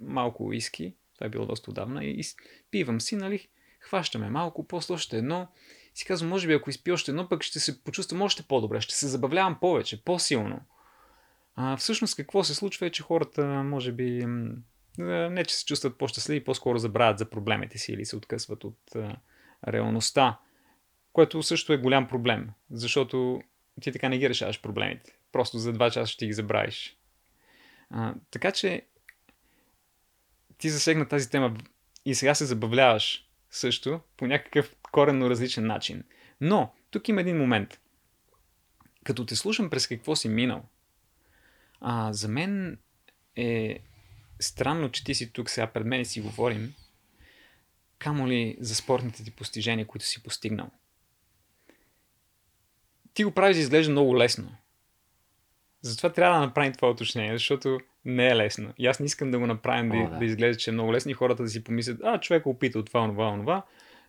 малко 0.00 0.44
уиски, 0.44 0.94
това 1.14 1.26
е 1.26 1.30
било 1.30 1.46
доста 1.46 1.70
отдавна, 1.70 2.04
и, 2.04 2.24
пивам 2.70 3.00
си, 3.00 3.16
нали, 3.16 3.48
хващаме 3.80 4.30
малко, 4.30 4.68
после 4.68 4.94
още 4.94 5.18
едно, 5.18 5.48
си 5.94 6.04
казвам, 6.04 6.28
може 6.28 6.46
би 6.46 6.52
ако 6.52 6.70
изпи 6.70 6.92
още 6.92 7.10
едно, 7.10 7.28
пък 7.28 7.42
ще 7.42 7.60
се 7.60 7.84
почувствам 7.84 8.22
още 8.22 8.42
по-добре, 8.42 8.80
ще 8.80 8.94
се 8.94 9.08
забавлявам 9.08 9.60
повече, 9.60 10.04
по-силно. 10.04 10.60
А, 11.54 11.76
всъщност 11.76 12.16
какво 12.16 12.44
се 12.44 12.54
случва 12.54 12.86
е, 12.86 12.90
че 12.90 13.02
хората, 13.02 13.44
може 13.46 13.92
би, 13.92 14.26
не 14.98 15.44
че 15.44 15.54
се 15.54 15.64
чувстват 15.64 15.98
по-щастливи, 15.98 16.44
по-скоро 16.44 16.78
забравят 16.78 17.18
за 17.18 17.30
проблемите 17.30 17.78
си 17.78 17.92
или 17.92 18.04
се 18.04 18.16
откъсват 18.16 18.64
от 18.64 18.78
а, 18.94 19.16
реалността 19.68 20.38
което 21.18 21.42
също 21.42 21.72
е 21.72 21.78
голям 21.78 22.08
проблем, 22.08 22.50
защото 22.70 23.40
ти 23.80 23.92
така 23.92 24.08
не 24.08 24.18
ги 24.18 24.28
решаваш 24.28 24.62
проблемите. 24.62 25.17
Просто 25.32 25.58
за 25.58 25.72
два 25.72 25.90
часа 25.90 26.12
ще 26.12 26.26
ги 26.26 26.32
забравиш. 26.32 26.96
А, 27.90 28.14
така 28.30 28.52
че 28.52 28.86
ти 30.58 30.70
засегна 30.70 31.08
тази 31.08 31.30
тема 31.30 31.56
и 32.04 32.14
сега 32.14 32.34
се 32.34 32.46
забавляваш 32.46 33.28
също 33.50 34.00
по 34.16 34.26
някакъв 34.26 34.74
коренно 34.92 35.30
различен 35.30 35.66
начин. 35.66 36.04
Но, 36.40 36.74
тук 36.90 37.08
има 37.08 37.20
един 37.20 37.36
момент. 37.36 37.80
Като 39.04 39.26
те 39.26 39.36
слушам 39.36 39.70
през 39.70 39.86
какво 39.86 40.16
си 40.16 40.28
минал, 40.28 40.64
а, 41.80 42.12
за 42.12 42.28
мен 42.28 42.78
е 43.36 43.78
странно, 44.40 44.90
че 44.90 45.04
ти 45.04 45.14
си 45.14 45.32
тук 45.32 45.50
сега 45.50 45.66
пред 45.66 45.86
мен 45.86 46.00
и 46.00 46.04
си 46.04 46.20
говорим, 46.20 46.74
камо 47.98 48.28
ли 48.28 48.56
за 48.60 48.74
спортните 48.74 49.24
ти 49.24 49.30
постижения, 49.30 49.86
които 49.86 50.06
си 50.06 50.22
постигнал 50.22 50.70
ти 53.18 53.24
го 53.24 53.30
правиш 53.30 53.56
да 53.56 53.60
изглежда 53.60 53.92
много 53.92 54.18
лесно. 54.18 54.56
Затова 55.82 56.12
трябва 56.12 56.40
да 56.40 56.46
направим 56.46 56.72
това 56.72 56.90
уточнение, 56.90 57.32
защото 57.32 57.80
не 58.04 58.28
е 58.28 58.36
лесно. 58.36 58.72
И 58.78 58.86
аз 58.86 59.00
не 59.00 59.06
искам 59.06 59.30
да 59.30 59.38
го 59.38 59.46
направим 59.46 59.92
О, 59.92 59.94
да, 59.94 60.10
да. 60.10 60.18
да 60.18 60.24
изглежда, 60.24 60.58
че 60.58 60.70
е 60.70 60.72
много 60.72 60.92
лесно 60.92 61.10
и 61.10 61.14
хората 61.14 61.42
да 61.42 61.48
си 61.48 61.64
помислят, 61.64 62.00
а, 62.04 62.20
човек 62.20 62.46
е 62.46 62.48
опитал 62.48 62.84
това, 62.84 63.08
това, 63.08 63.36
това. 63.40 63.62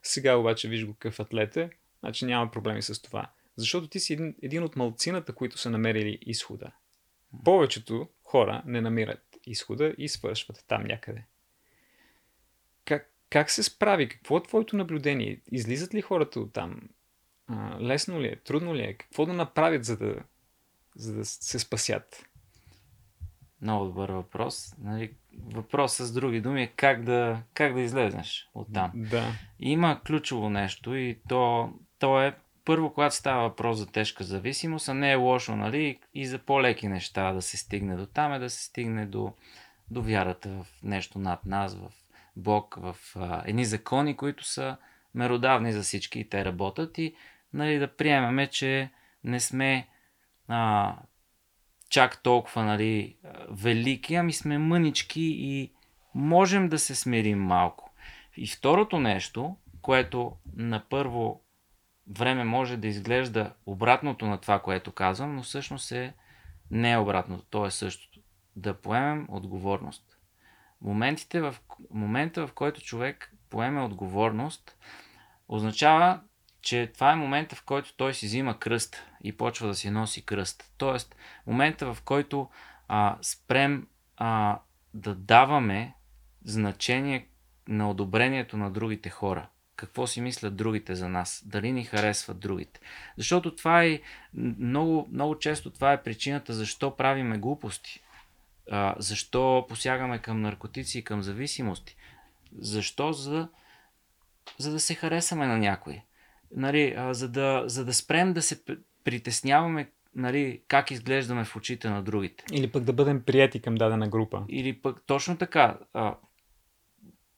Сега 0.04 0.36
обаче 0.36 0.70
виж 0.70 0.86
го 0.86 0.94
какъв 0.94 1.20
атлет 1.20 1.58
е, 1.58 1.70
значи 2.00 2.26
няма 2.26 2.52
проблеми 2.52 2.82
с 2.82 3.02
това. 3.02 3.30
Защото 3.56 3.88
ти 3.88 4.00
си 4.00 4.14
един, 4.14 4.36
един 4.42 4.64
от 4.64 4.76
малцината, 4.76 5.34
които 5.34 5.58
са 5.58 5.70
намерили 5.70 6.20
изхода. 6.22 6.72
Повечето 7.46 8.08
хора 8.24 8.64
не 8.66 8.82
намират 8.82 9.24
изхода 9.46 9.94
и 9.98 10.10
свършват 10.10 10.64
там 10.68 10.84
някъде. 10.84 11.24
Как, 12.86 13.14
как 13.30 13.52
се 13.52 13.64
справи? 13.64 14.10
Какво 14.10 14.38
е 14.38 14.44
твоето 14.44 14.78
наблюдение? 14.78 15.42
Излизат 15.52 15.94
ли 15.94 16.02
хората 16.02 16.40
от 16.40 16.54
там? 16.54 16.82
Лесно 17.82 18.22
ли 18.22 18.28
е? 18.28 18.36
Трудно 18.36 18.76
ли 18.76 18.82
е? 18.82 18.94
Какво 18.94 19.26
да 19.26 19.34
направят, 19.34 19.86
за 19.86 19.98
да, 19.98 20.16
за 20.96 21.14
да 21.14 21.26
се 21.26 21.60
спасят? 21.60 22.26
Много 23.62 23.86
добър 23.86 24.10
въпрос. 24.10 24.76
Нали, 24.78 25.14
въпросът 25.46 26.08
с 26.08 26.12
други 26.12 26.42
думи 26.42 26.64
е 26.64 26.68
как 26.68 27.04
да, 27.04 27.42
как 27.54 27.74
да 27.74 27.82
излезнеш 27.82 28.50
от 28.54 28.68
там. 28.74 28.92
Да. 28.96 29.32
Има 29.60 30.02
ключово 30.06 30.50
нещо 30.50 30.96
и 30.96 31.20
то, 31.30 31.74
то 32.00 32.22
е 32.22 32.36
първо, 32.66 32.94
когато 32.94 33.16
става 33.16 33.42
въпрос 33.42 33.78
за 33.78 33.88
тежка 33.88 34.24
зависимост, 34.24 34.90
а 34.90 34.94
не 34.94 35.12
е 35.12 35.16
лошо, 35.16 35.56
нали, 35.56 36.00
и 36.14 36.26
за 36.26 36.40
по-леки 36.40 36.88
неща 36.88 37.34
да 37.34 37.42
се 37.42 37.58
стигне 37.58 37.96
до 37.96 38.06
там, 38.06 38.34
е 38.34 38.40
да 38.40 38.50
се 38.50 38.64
стигне 38.64 39.06
до, 39.06 39.34
до 39.92 40.02
вярата 40.02 40.50
в 40.50 40.68
нещо 40.84 41.20
над 41.20 41.46
нас, 41.46 41.76
в 41.76 41.92
Бог, 42.36 42.78
в 42.82 42.96
а, 43.16 43.44
едни 43.46 43.66
закони, 43.66 44.18
които 44.18 44.44
са 44.44 44.78
меродавни 45.16 45.74
за 45.74 45.82
всички 45.82 46.20
и 46.20 46.30
те 46.30 46.46
работят 46.46 46.98
и 46.98 47.16
нали, 47.54 47.80
да 47.80 47.96
приемеме, 47.96 48.48
че 48.48 48.90
не 49.24 49.40
сме 49.40 49.88
а, 50.50 50.96
чак 51.90 52.24
толкова 52.24 52.64
нали, 52.64 53.18
велики, 53.50 54.16
ами 54.16 54.34
сме 54.34 54.58
мънички 54.58 55.22
и 55.22 55.72
можем 56.16 56.70
да 56.70 56.80
се 56.80 56.96
смирим 56.96 57.44
малко. 57.44 57.92
И 58.38 58.48
второто 58.48 59.00
нещо, 59.00 59.56
което 59.82 60.34
на 60.56 60.84
първо 60.90 61.42
време 62.08 62.44
може 62.44 62.78
да 62.78 62.88
изглежда 62.88 63.54
обратното 63.66 64.26
на 64.26 64.38
това, 64.38 64.60
което 64.60 64.92
казвам, 64.92 65.36
но 65.36 65.44
всъщност 65.44 65.92
е 65.92 66.14
не 66.72 66.92
е 66.92 66.98
обратното, 66.98 67.46
то 67.50 67.66
е 67.66 67.72
същото. 67.72 68.20
Да 68.56 68.74
поемем 68.74 69.26
отговорност. 69.30 70.18
Моментите 70.82 71.42
в, 71.42 71.56
момента, 71.92 72.48
в 72.48 72.54
който 72.54 72.82
човек 72.82 73.34
поеме 73.50 73.82
отговорност, 73.82 74.78
означава, 75.48 76.22
че 76.70 76.92
това 76.94 77.12
е 77.12 77.16
момента, 77.16 77.56
в 77.56 77.64
който 77.64 77.94
той 77.98 78.14
си 78.14 78.26
взима 78.26 78.60
кръст 78.60 79.04
и 79.24 79.38
почва 79.38 79.68
да 79.68 79.76
си 79.76 79.90
носи 79.90 80.26
кръст. 80.26 80.74
Тоест, 80.78 81.16
момента, 81.48 81.94
в 81.94 82.02
който 82.02 82.50
а, 82.88 83.18
спрем 83.22 83.88
а, 84.18 84.60
да 84.94 85.16
даваме 85.16 85.94
значение 86.46 87.28
на 87.68 87.90
одобрението 87.90 88.58
на 88.58 88.72
другите 88.72 89.10
хора. 89.10 89.48
Какво 89.76 90.08
си 90.08 90.22
мислят 90.22 90.56
другите 90.56 90.96
за 90.96 91.10
нас? 91.10 91.44
Дали 91.46 91.72
ни 91.72 91.84
харесват 91.84 92.40
другите? 92.40 92.80
Защото 93.18 93.56
това 93.56 93.84
е 93.84 94.00
много, 94.34 95.10
много 95.12 95.40
често 95.40 95.70
това 95.70 95.94
е 95.94 96.04
причината 96.04 96.54
защо 96.54 96.96
правиме 96.96 97.38
глупости. 97.38 98.00
А, 98.72 98.96
защо 98.98 99.66
посягаме 99.70 100.20
към 100.20 100.42
наркотици 100.42 101.00
и 101.00 101.04
към 101.04 101.22
зависимости. 101.22 101.96
Защо? 102.58 103.14
За, 103.14 103.48
за 104.58 104.72
да 104.72 104.80
се 104.80 104.96
харесаме 104.96 105.48
на 105.48 105.58
някой. 105.58 106.02
Нали, 106.56 106.94
а, 106.98 107.14
за, 107.14 107.30
да, 107.30 107.64
за 107.66 107.86
да 107.86 107.94
спрем 107.94 108.34
да 108.34 108.42
се 108.42 108.64
притесняваме 109.04 109.90
нали, 110.16 110.62
как 110.68 110.92
изглеждаме 110.92 111.46
в 111.46 111.56
очите 111.56 111.90
на 111.90 112.04
другите. 112.04 112.44
Или 112.52 112.72
пък 112.72 112.84
да 112.84 112.94
бъдем 112.94 113.24
прияти 113.24 113.62
към 113.62 113.76
дадена 113.76 114.08
група. 114.08 114.44
Или 114.50 114.82
пък 114.82 115.04
точно 115.06 115.38
така. 115.38 115.78
А, 115.94 116.16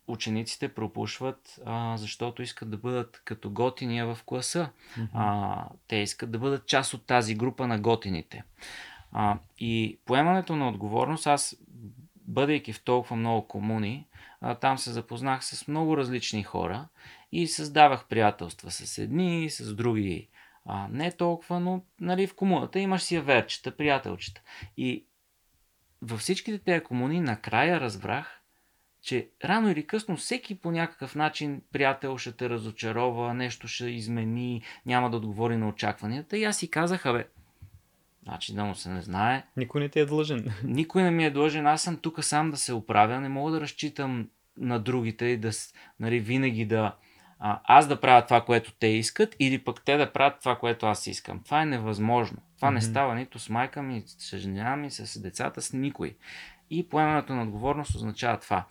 учениците 0.07 0.73
пропушват, 0.73 1.59
а, 1.65 1.97
защото 1.97 2.41
искат 2.41 2.69
да 2.69 2.77
бъдат 2.77 3.21
като 3.25 3.49
готиния 3.49 4.15
в 4.15 4.23
класа. 4.25 4.69
Mm-hmm. 4.97 5.07
А, 5.13 5.65
те 5.87 5.95
искат 5.95 6.31
да 6.31 6.39
бъдат 6.39 6.67
част 6.67 6.93
от 6.93 7.05
тази 7.05 7.35
група 7.35 7.67
на 7.67 7.79
готините. 7.79 8.43
А, 9.11 9.39
и 9.59 9.99
поемането 10.05 10.55
на 10.55 10.69
отговорност, 10.69 11.27
аз, 11.27 11.57
бъдейки 12.15 12.73
в 12.73 12.83
толкова 12.83 13.15
много 13.15 13.47
комуни, 13.47 14.07
а, 14.41 14.55
там 14.55 14.77
се 14.77 14.91
запознах 14.91 15.45
с 15.45 15.67
много 15.67 15.97
различни 15.97 16.43
хора 16.43 16.87
и 17.31 17.47
създавах 17.47 18.07
приятелства 18.07 18.71
с 18.71 18.97
едни, 18.97 19.49
с 19.49 19.75
други 19.75 20.29
а, 20.65 20.87
не 20.91 21.11
толкова, 21.11 21.59
но 21.59 21.81
нали, 21.99 22.27
в 22.27 22.35
комуната 22.35 22.79
имаш 22.79 23.01
си 23.01 23.19
верчета, 23.19 23.77
приятелчета. 23.77 24.41
И 24.77 25.05
във 26.01 26.19
всичките 26.19 26.59
тези 26.59 26.83
комуни 26.83 27.19
накрая 27.19 27.81
разбрах, 27.81 28.41
че 29.01 29.29
рано 29.45 29.71
или 29.71 29.87
късно 29.87 30.17
всеки 30.17 30.59
по 30.59 30.71
някакъв 30.71 31.15
начин 31.15 31.61
приятел 31.71 32.17
ще 32.17 32.31
те 32.31 32.49
разочарова, 32.49 33.33
нещо 33.33 33.67
ще 33.67 33.85
измени, 33.85 34.61
няма 34.85 35.09
да 35.09 35.17
отговори 35.17 35.57
на 35.57 35.67
очакванията. 35.67 36.37
И 36.37 36.43
аз 36.43 36.57
си 36.57 36.71
казах, 36.71 37.03
бе, 37.03 37.27
значи 38.23 38.55
да 38.55 38.65
му 38.65 38.75
се 38.75 38.89
не 38.89 39.01
знае. 39.01 39.43
Никой 39.57 39.81
не 39.81 39.89
ти 39.89 39.99
е 39.99 40.05
длъжен. 40.05 40.53
Никой 40.63 41.03
не 41.03 41.11
ми 41.11 41.25
е 41.25 41.31
длъжен, 41.31 41.67
аз 41.67 41.81
съм 41.81 41.97
тук 41.97 42.23
сам 42.23 42.51
да 42.51 42.57
се 42.57 42.73
оправя, 42.73 43.19
не 43.19 43.29
мога 43.29 43.51
да 43.51 43.61
разчитам 43.61 44.29
на 44.57 44.79
другите 44.79 45.25
и 45.25 45.37
да 45.37 45.51
нали, 45.99 46.19
винаги 46.19 46.65
да, 46.65 46.95
а, 47.43 47.59
аз 47.63 47.87
да 47.87 48.01
правя 48.01 48.25
това, 48.25 48.41
което 48.41 48.73
те 48.73 48.87
искат, 48.87 49.35
или 49.39 49.63
пък 49.63 49.81
те 49.85 49.97
да 49.97 50.13
правят 50.13 50.39
това, 50.39 50.55
което 50.55 50.85
аз 50.85 51.07
искам. 51.07 51.43
Това 51.43 51.61
е 51.61 51.65
невъзможно. 51.65 52.37
Това 52.55 52.69
mm-hmm. 52.69 52.73
не 52.73 52.81
става 52.81 53.15
нито 53.15 53.39
с 53.39 53.49
майка 53.49 53.81
ми, 53.81 54.03
с 54.05 54.37
жена 54.37 54.75
ми, 54.75 54.91
с 54.91 55.21
децата, 55.21 55.61
с 55.61 55.73
никой. 55.73 56.15
И 56.69 56.89
поемането 56.89 57.33
на 57.33 57.43
отговорност 57.43 57.95
означава 57.95 58.39
това. 58.39 58.65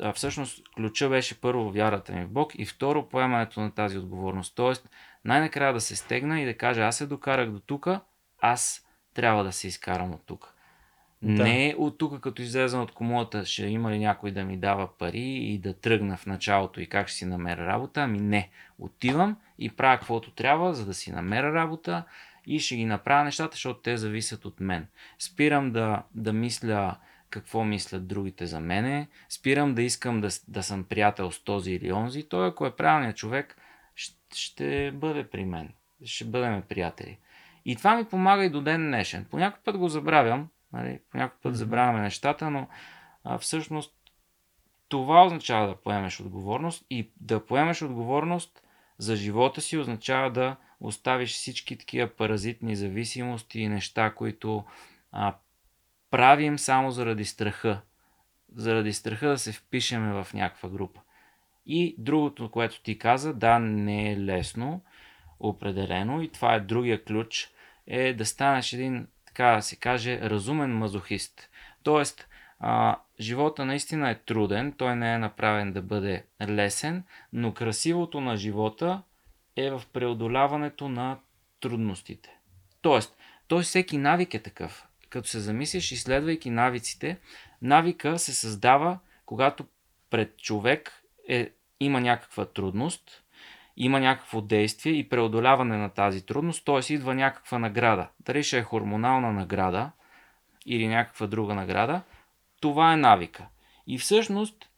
А, 0.00 0.12
всъщност, 0.12 0.62
ключа 0.76 1.08
беше 1.08 1.40
първо 1.40 1.70
вярата 1.70 2.12
ми 2.12 2.24
в 2.24 2.30
Бог 2.30 2.52
и 2.54 2.66
второ 2.66 3.08
поемането 3.08 3.60
на 3.60 3.70
тази 3.70 3.98
отговорност. 3.98 4.54
Тоест, 4.56 4.90
най-накрая 5.24 5.72
да 5.72 5.80
се 5.80 5.96
стегна 5.96 6.40
и 6.40 6.44
да 6.44 6.56
кажа, 6.56 6.82
аз 6.82 6.96
се 6.96 7.06
докарах 7.06 7.50
до 7.50 7.60
тук, 7.60 7.88
аз 8.40 8.86
трябва 9.14 9.44
да 9.44 9.52
се 9.52 9.68
изкарам 9.68 10.12
от 10.12 10.26
тук. 10.26 10.53
Да. 11.24 11.42
Не 11.42 11.74
от 11.78 11.98
тук, 11.98 12.20
като 12.20 12.42
излезам 12.42 12.82
от 12.82 12.92
комулата, 12.92 13.44
ще 13.44 13.66
има 13.66 13.92
ли 13.92 13.98
някой 13.98 14.30
да 14.30 14.44
ми 14.44 14.56
дава 14.56 14.88
пари 14.98 15.22
и 15.22 15.58
да 15.58 15.74
тръгна 15.74 16.16
в 16.16 16.26
началото 16.26 16.80
и 16.80 16.86
как 16.86 17.08
ще 17.08 17.16
си 17.16 17.24
намеря 17.24 17.66
работа. 17.66 18.00
Ами 18.00 18.20
не. 18.20 18.50
Отивам 18.78 19.36
и 19.58 19.70
правя 19.70 19.98
каквото 19.98 20.30
трябва, 20.30 20.74
за 20.74 20.86
да 20.86 20.94
си 20.94 21.12
намеря 21.12 21.54
работа 21.54 22.04
и 22.46 22.58
ще 22.58 22.76
ги 22.76 22.84
направя 22.84 23.24
нещата, 23.24 23.54
защото 23.54 23.80
те 23.80 23.96
зависят 23.96 24.44
от 24.44 24.60
мен. 24.60 24.86
Спирам 25.18 25.72
да, 25.72 26.02
да 26.14 26.32
мисля 26.32 26.96
какво 27.30 27.64
мислят 27.64 28.06
другите 28.06 28.46
за 28.46 28.60
мене. 28.60 29.08
Спирам 29.28 29.74
да 29.74 29.82
искам 29.82 30.20
да, 30.20 30.28
да 30.48 30.62
съм 30.62 30.84
приятел 30.84 31.30
с 31.30 31.44
този 31.44 31.72
или 31.72 31.92
онзи. 31.92 32.28
Той, 32.28 32.48
ако 32.48 32.66
е 32.66 32.76
правилният 32.76 33.16
човек, 33.16 33.56
ще, 33.94 34.16
ще 34.34 34.92
бъде 34.92 35.24
при 35.24 35.44
мен. 35.44 35.68
Ще 36.04 36.24
бъдем 36.24 36.62
приятели. 36.68 37.18
И 37.64 37.76
това 37.76 37.96
ми 37.96 38.04
помага 38.04 38.44
и 38.44 38.50
до 38.50 38.60
ден 38.60 38.86
днешен. 38.86 39.26
По 39.30 39.38
някой 39.38 39.60
път 39.64 39.78
го 39.78 39.88
забравям, 39.88 40.48
Нали? 40.74 41.00
По 41.10 41.18
някакъв 41.18 41.42
път 41.42 41.56
забравяме 41.56 42.00
нещата, 42.00 42.50
но 42.50 42.68
а, 43.24 43.38
всъщност 43.38 43.94
това 44.88 45.24
означава 45.24 45.66
да 45.66 45.76
поемеш 45.76 46.20
отговорност 46.20 46.86
и 46.90 47.10
да 47.20 47.46
поемеш 47.46 47.82
отговорност 47.82 48.62
за 48.98 49.16
живота 49.16 49.60
си 49.60 49.78
означава 49.78 50.30
да 50.30 50.56
оставиш 50.80 51.32
всички 51.32 51.78
такива 51.78 52.08
паразитни 52.08 52.76
зависимости 52.76 53.60
и 53.60 53.68
неща, 53.68 54.14
които 54.14 54.64
а, 55.12 55.34
правим 56.10 56.58
само 56.58 56.90
заради 56.90 57.24
страха. 57.24 57.80
Заради 58.54 58.92
страха 58.92 59.28
да 59.28 59.38
се 59.38 59.52
впишеме 59.52 60.12
в 60.12 60.34
някаква 60.34 60.68
група. 60.68 61.00
И 61.66 61.94
другото, 61.98 62.50
което 62.50 62.82
ти 62.82 62.98
каза, 62.98 63.34
да, 63.34 63.58
не 63.58 64.12
е 64.12 64.20
лесно, 64.20 64.82
определено, 65.40 66.22
и 66.22 66.28
това 66.28 66.54
е 66.54 66.60
другия 66.60 67.04
ключ, 67.04 67.50
е 67.86 68.14
да 68.14 68.26
станеш 68.26 68.72
един 68.72 69.06
така 69.34 69.56
да 69.56 69.62
се 69.62 69.76
каже, 69.76 70.20
разумен 70.20 70.78
мазохист. 70.78 71.50
Тоест, 71.82 72.28
а, 72.60 72.96
живота 73.20 73.64
наистина 73.64 74.10
е 74.10 74.14
труден, 74.14 74.72
той 74.72 74.96
не 74.96 75.14
е 75.14 75.18
направен 75.18 75.72
да 75.72 75.82
бъде 75.82 76.24
лесен, 76.48 77.04
но 77.32 77.54
красивото 77.54 78.20
на 78.20 78.36
живота 78.36 79.02
е 79.56 79.70
в 79.70 79.82
преодоляването 79.92 80.88
на 80.88 81.18
трудностите. 81.60 82.36
Тоест, 82.80 83.16
той 83.48 83.62
всеки 83.62 83.98
навик 83.98 84.34
е 84.34 84.42
такъв. 84.42 84.86
Като 85.10 85.28
се 85.28 85.40
замислиш, 85.40 85.92
изследвайки 85.92 86.50
навиците, 86.50 87.18
навика 87.62 88.18
се 88.18 88.34
създава, 88.34 88.98
когато 89.26 89.66
пред 90.10 90.36
човек 90.38 91.02
е, 91.28 91.50
има 91.80 92.00
някаква 92.00 92.46
трудност, 92.46 93.23
има 93.76 94.00
някакво 94.00 94.40
действие 94.40 94.92
и 94.92 95.08
преодоляване 95.08 95.76
на 95.76 95.88
тази 95.88 96.26
трудност, 96.26 96.64
т.е. 96.64 96.92
идва 96.92 97.14
някаква 97.14 97.58
награда. 97.58 98.08
Дали 98.20 98.42
ще 98.42 98.58
е 98.58 98.62
хормонална 98.62 99.32
награда 99.32 99.90
или 100.66 100.88
някаква 100.88 101.26
друга 101.26 101.54
награда, 101.54 102.02
това 102.60 102.92
е 102.92 102.96
навика. 102.96 103.46
И 103.86 103.98
всъщност, 103.98 104.68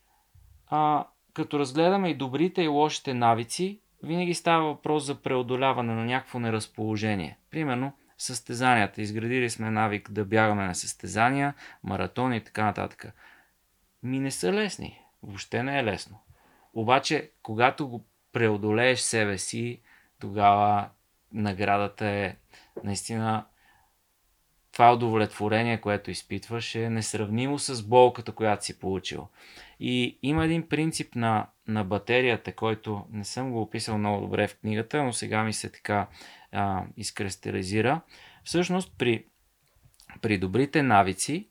а, 0.68 1.06
като 1.32 1.58
разгледаме 1.58 2.10
и 2.10 2.14
добрите 2.14 2.62
и 2.62 2.68
лошите 2.68 3.14
навици, 3.14 3.80
винаги 4.02 4.34
става 4.34 4.64
въпрос 4.64 5.04
за 5.04 5.22
преодоляване 5.22 5.94
на 5.94 6.04
някакво 6.04 6.38
неразположение. 6.38 7.38
Примерно, 7.50 7.92
състезанията. 8.18 9.02
Изградили 9.02 9.50
сме 9.50 9.70
навик 9.70 10.10
да 10.10 10.24
бягаме 10.24 10.66
на 10.66 10.74
състезания, 10.74 11.54
маратони 11.84 12.36
и 12.36 12.40
така 12.40 12.64
нататък. 12.64 13.06
Ми 14.02 14.20
не 14.20 14.30
са 14.30 14.52
лесни. 14.52 15.00
Въобще 15.22 15.62
не 15.62 15.78
е 15.78 15.84
лесно. 15.84 16.18
Обаче, 16.74 17.30
когато 17.42 17.88
го 17.88 18.04
преодолееш 18.36 19.00
себе 19.00 19.38
си, 19.38 19.80
тогава 20.20 20.88
наградата 21.32 22.06
е 22.06 22.36
наистина 22.84 23.44
това 24.72 24.92
удовлетворение, 24.92 25.80
което 25.80 26.10
изпитваш, 26.10 26.74
е 26.74 26.90
несравнимо 26.90 27.58
с 27.58 27.82
болката, 27.82 28.32
която 28.32 28.64
си 28.64 28.78
получил. 28.78 29.28
И 29.80 30.18
има 30.22 30.44
един 30.44 30.68
принцип 30.68 31.14
на, 31.14 31.46
на 31.68 31.84
батерията, 31.84 32.52
който 32.52 33.06
не 33.10 33.24
съм 33.24 33.52
го 33.52 33.62
описал 33.62 33.98
много 33.98 34.20
добре 34.20 34.48
в 34.48 34.58
книгата, 34.58 35.02
но 35.02 35.12
сега 35.12 35.44
ми 35.44 35.52
се 35.52 35.72
така 35.72 36.06
а, 36.52 36.84
изкристализира. 36.96 38.00
Всъщност 38.44 38.92
при, 38.98 39.24
при 40.22 40.38
добрите 40.38 40.82
навици, 40.82 41.48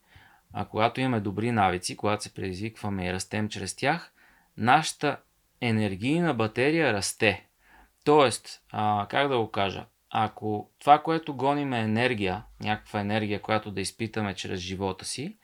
а 0.54 0.66
когато 0.66 1.02
имаме 1.02 1.20
добри 1.20 1.52
навици, 1.52 1.98
когато 1.98 2.24
се 2.24 2.34
предизвикваме 2.34 3.08
и 3.08 3.14
растем 3.14 3.50
чрез 3.50 3.76
тях, 3.76 4.14
нашата 4.58 5.18
енергийна 5.70 6.34
батерия 6.34 6.94
расте. 6.94 7.46
Тоест, 8.04 8.62
а, 8.72 9.08
как 9.10 9.28
да 9.28 9.38
го 9.38 9.52
кажа, 9.52 9.86
ако 10.10 10.70
това, 10.80 11.02
което 11.04 11.36
гоним 11.36 11.74
е 11.74 11.80
енергия, 11.80 12.44
някаква 12.64 13.00
енергия, 13.00 13.42
която 13.42 13.72
да 13.72 13.82
изпитаме 13.82 14.34
чрез 14.34 14.60
живота 14.60 15.06
си, 15.06 15.38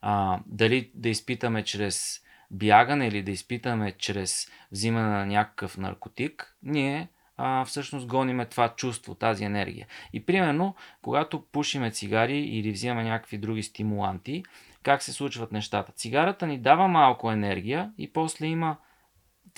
а, 0.00 0.40
дали 0.46 0.90
да 0.94 1.08
изпитаме 1.08 1.64
чрез 1.64 2.20
бягане 2.50 3.06
или 3.06 3.22
да 3.22 3.30
изпитаме 3.30 3.92
чрез 3.98 4.50
взимане 4.72 5.08
на 5.08 5.26
някакъв 5.26 5.78
наркотик, 5.78 6.56
ние 6.62 7.08
а, 7.36 7.64
всъщност 7.64 8.06
гониме 8.06 8.46
това 8.46 8.68
чувство, 8.68 9.14
тази 9.14 9.44
енергия. 9.44 9.86
И 10.12 10.26
примерно, 10.26 10.74
когато 11.02 11.42
пушиме 11.42 11.90
цигари 11.90 12.38
или 12.38 12.72
взимаме 12.72 13.04
някакви 13.04 13.38
други 13.38 13.62
стимуланти, 13.62 14.44
как 14.82 15.02
се 15.02 15.12
случват 15.12 15.52
нещата? 15.52 15.92
Цигарата 15.92 16.46
ни 16.46 16.58
дава 16.58 16.88
малко 16.88 17.30
енергия 17.30 17.92
и 17.98 18.12
после 18.12 18.46
има 18.46 18.76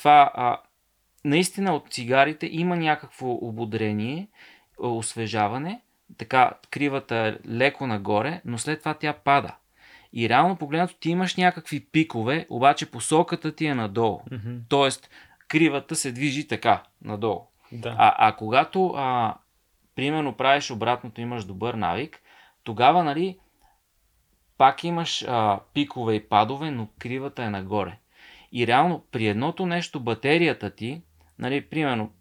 това 0.00 0.30
а, 0.34 0.58
наистина 1.24 1.74
от 1.74 1.92
цигарите 1.92 2.48
има 2.52 2.76
някакво 2.76 3.30
ободрение, 3.30 4.28
освежаване, 4.78 5.80
така 6.18 6.52
кривата 6.70 7.16
е 7.16 7.48
леко 7.48 7.86
нагоре, 7.86 8.40
но 8.44 8.58
след 8.58 8.78
това 8.78 8.94
тя 8.94 9.12
пада. 9.12 9.54
И 10.12 10.28
реално 10.28 10.56
погледнато 10.56 10.94
ти 10.94 11.10
имаш 11.10 11.36
някакви 11.36 11.84
пикове, 11.84 12.46
обаче 12.50 12.90
посоката 12.90 13.54
ти 13.54 13.66
е 13.66 13.74
надолу. 13.74 14.20
Mm-hmm. 14.30 14.58
Тоест, 14.68 15.10
кривата 15.48 15.94
се 15.94 16.12
движи 16.12 16.48
така, 16.48 16.82
надолу. 17.04 17.46
Да. 17.72 17.94
А, 17.98 18.28
а 18.28 18.36
когато, 18.36 18.94
а, 18.96 19.34
примерно, 19.94 20.36
правиш 20.36 20.70
обратното, 20.70 21.20
имаш 21.20 21.44
добър 21.44 21.74
навик, 21.74 22.20
тогава, 22.64 23.04
нали, 23.04 23.38
пак 24.58 24.84
имаш 24.84 25.24
а, 25.28 25.60
пикове 25.74 26.14
и 26.14 26.28
падове, 26.28 26.70
но 26.70 26.88
кривата 26.98 27.42
е 27.42 27.50
нагоре. 27.50 27.98
И 28.52 28.66
реално, 28.66 29.04
при 29.10 29.26
едното 29.26 29.66
нещо, 29.66 30.00
батерията 30.00 30.70
ти, 30.70 31.02
нали, 31.38 31.60
примерно, 31.60 32.12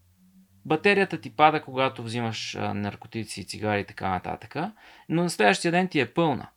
батерията 0.66 1.22
ти 1.22 1.36
пада, 1.36 1.62
когато 1.62 2.04
взимаш 2.04 2.56
а, 2.56 2.74
наркотици, 2.74 3.48
цигари 3.48 3.82
и 3.82 3.86
така 3.86 4.10
нататък, 4.10 4.56
но 5.10 5.24
на 5.24 5.30
следващия 5.30 5.72
ден 5.72 5.88
ти 5.88 6.00
е 6.00 6.14
пълна. 6.14 6.50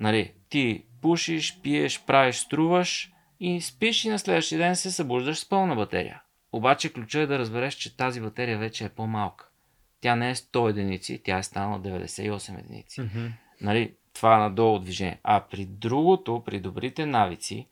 Нали, 0.00 0.32
ти 0.48 0.84
пушиш, 1.02 1.60
пиеш, 1.62 2.04
правиш, 2.04 2.36
струваш 2.36 3.12
и 3.40 3.60
спиш 3.60 4.04
и 4.04 4.08
на 4.08 4.18
следващия 4.18 4.58
ден 4.58 4.76
се 4.76 4.90
събуждаш 4.90 5.38
с 5.38 5.48
пълна 5.48 5.76
батерия. 5.76 6.22
Обаче 6.52 6.92
ключът 6.92 7.22
е 7.22 7.26
да 7.26 7.38
разбереш, 7.38 7.74
че 7.74 7.96
тази 7.96 8.20
батерия 8.20 8.58
вече 8.58 8.84
е 8.84 8.88
по-малка. 8.88 9.48
Тя 10.00 10.16
не 10.16 10.30
е 10.30 10.34
100 10.34 10.70
единици, 10.70 11.22
тя 11.24 11.38
е 11.38 11.42
станала 11.42 11.80
98 11.80 12.58
единици. 12.58 13.00
Mm-hmm. 13.00 13.30
Нали, 13.60 13.94
това 14.14 14.38
надолу 14.38 14.78
движение. 14.78 15.20
А 15.22 15.40
при 15.50 15.64
другото, 15.64 16.42
при 16.46 16.60
добрите 16.60 17.06
навици, 17.06 17.68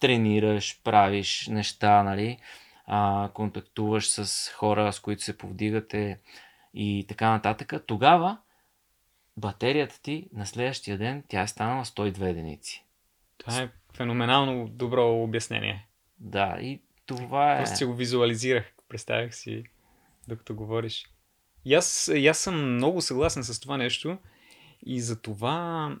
тренираш, 0.00 0.80
правиш 0.84 1.46
неща, 1.46 2.02
нали, 2.02 2.38
а, 2.86 3.30
контактуваш 3.34 4.08
с 4.08 4.50
хора, 4.52 4.92
с 4.92 5.00
които 5.00 5.22
се 5.22 5.38
повдигате 5.38 6.20
и 6.74 7.06
така 7.08 7.30
нататък, 7.30 7.72
тогава 7.86 8.38
батерията 9.36 10.02
ти 10.02 10.28
на 10.32 10.46
следващия 10.46 10.98
ден 10.98 11.24
тя 11.28 11.42
е 11.42 11.46
станала 11.46 11.84
102 11.84 12.30
единици. 12.30 12.84
Това 13.38 13.62
е 13.62 13.70
феноменално 13.94 14.68
добро 14.68 15.22
обяснение. 15.22 15.86
Да, 16.18 16.58
и 16.60 16.80
това 17.06 17.54
е... 17.54 17.58
Просто 17.58 17.76
си 17.76 17.84
го 17.84 17.94
визуализирах, 17.94 18.72
представях 18.88 19.34
си, 19.34 19.64
докато 20.28 20.54
говориш. 20.54 21.06
И 21.64 21.74
аз, 21.74 22.10
и 22.14 22.26
аз 22.26 22.38
съм 22.38 22.74
много 22.74 23.00
съгласен 23.00 23.44
с 23.44 23.60
това 23.60 23.76
нещо 23.76 24.18
и 24.86 25.00
за 25.00 25.22
това, 25.22 25.96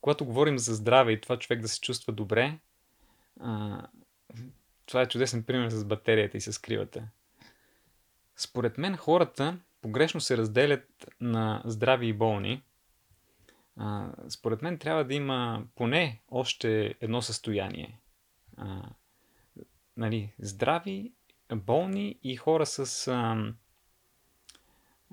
когато 0.00 0.24
говорим 0.24 0.58
за 0.58 0.74
здраве 0.74 1.12
и 1.12 1.20
това 1.20 1.38
човек 1.38 1.60
да 1.60 1.68
се 1.68 1.80
чувства 1.80 2.12
добре, 2.12 2.58
а, 3.40 3.82
това 4.86 5.02
е 5.02 5.08
чудесен 5.08 5.42
пример 5.42 5.70
с 5.70 5.84
батерията 5.84 6.36
и 6.36 6.40
с 6.40 6.60
кривата. 6.60 7.08
Според 8.36 8.78
мен 8.78 8.96
хората 8.96 9.58
погрешно 9.82 10.20
се 10.20 10.36
разделят 10.36 11.10
на 11.20 11.62
здрави 11.64 12.06
и 12.06 12.12
болни. 12.12 12.62
А, 13.76 14.12
според 14.28 14.62
мен 14.62 14.78
трябва 14.78 15.04
да 15.04 15.14
има 15.14 15.64
поне 15.74 16.20
още 16.30 16.94
едно 17.00 17.22
състояние. 17.22 18.00
А, 18.56 18.82
нали, 19.96 20.32
здрави, 20.38 21.12
болни 21.54 22.18
и 22.22 22.36
хора 22.36 22.66
с 22.66 23.08
а, 23.08 23.52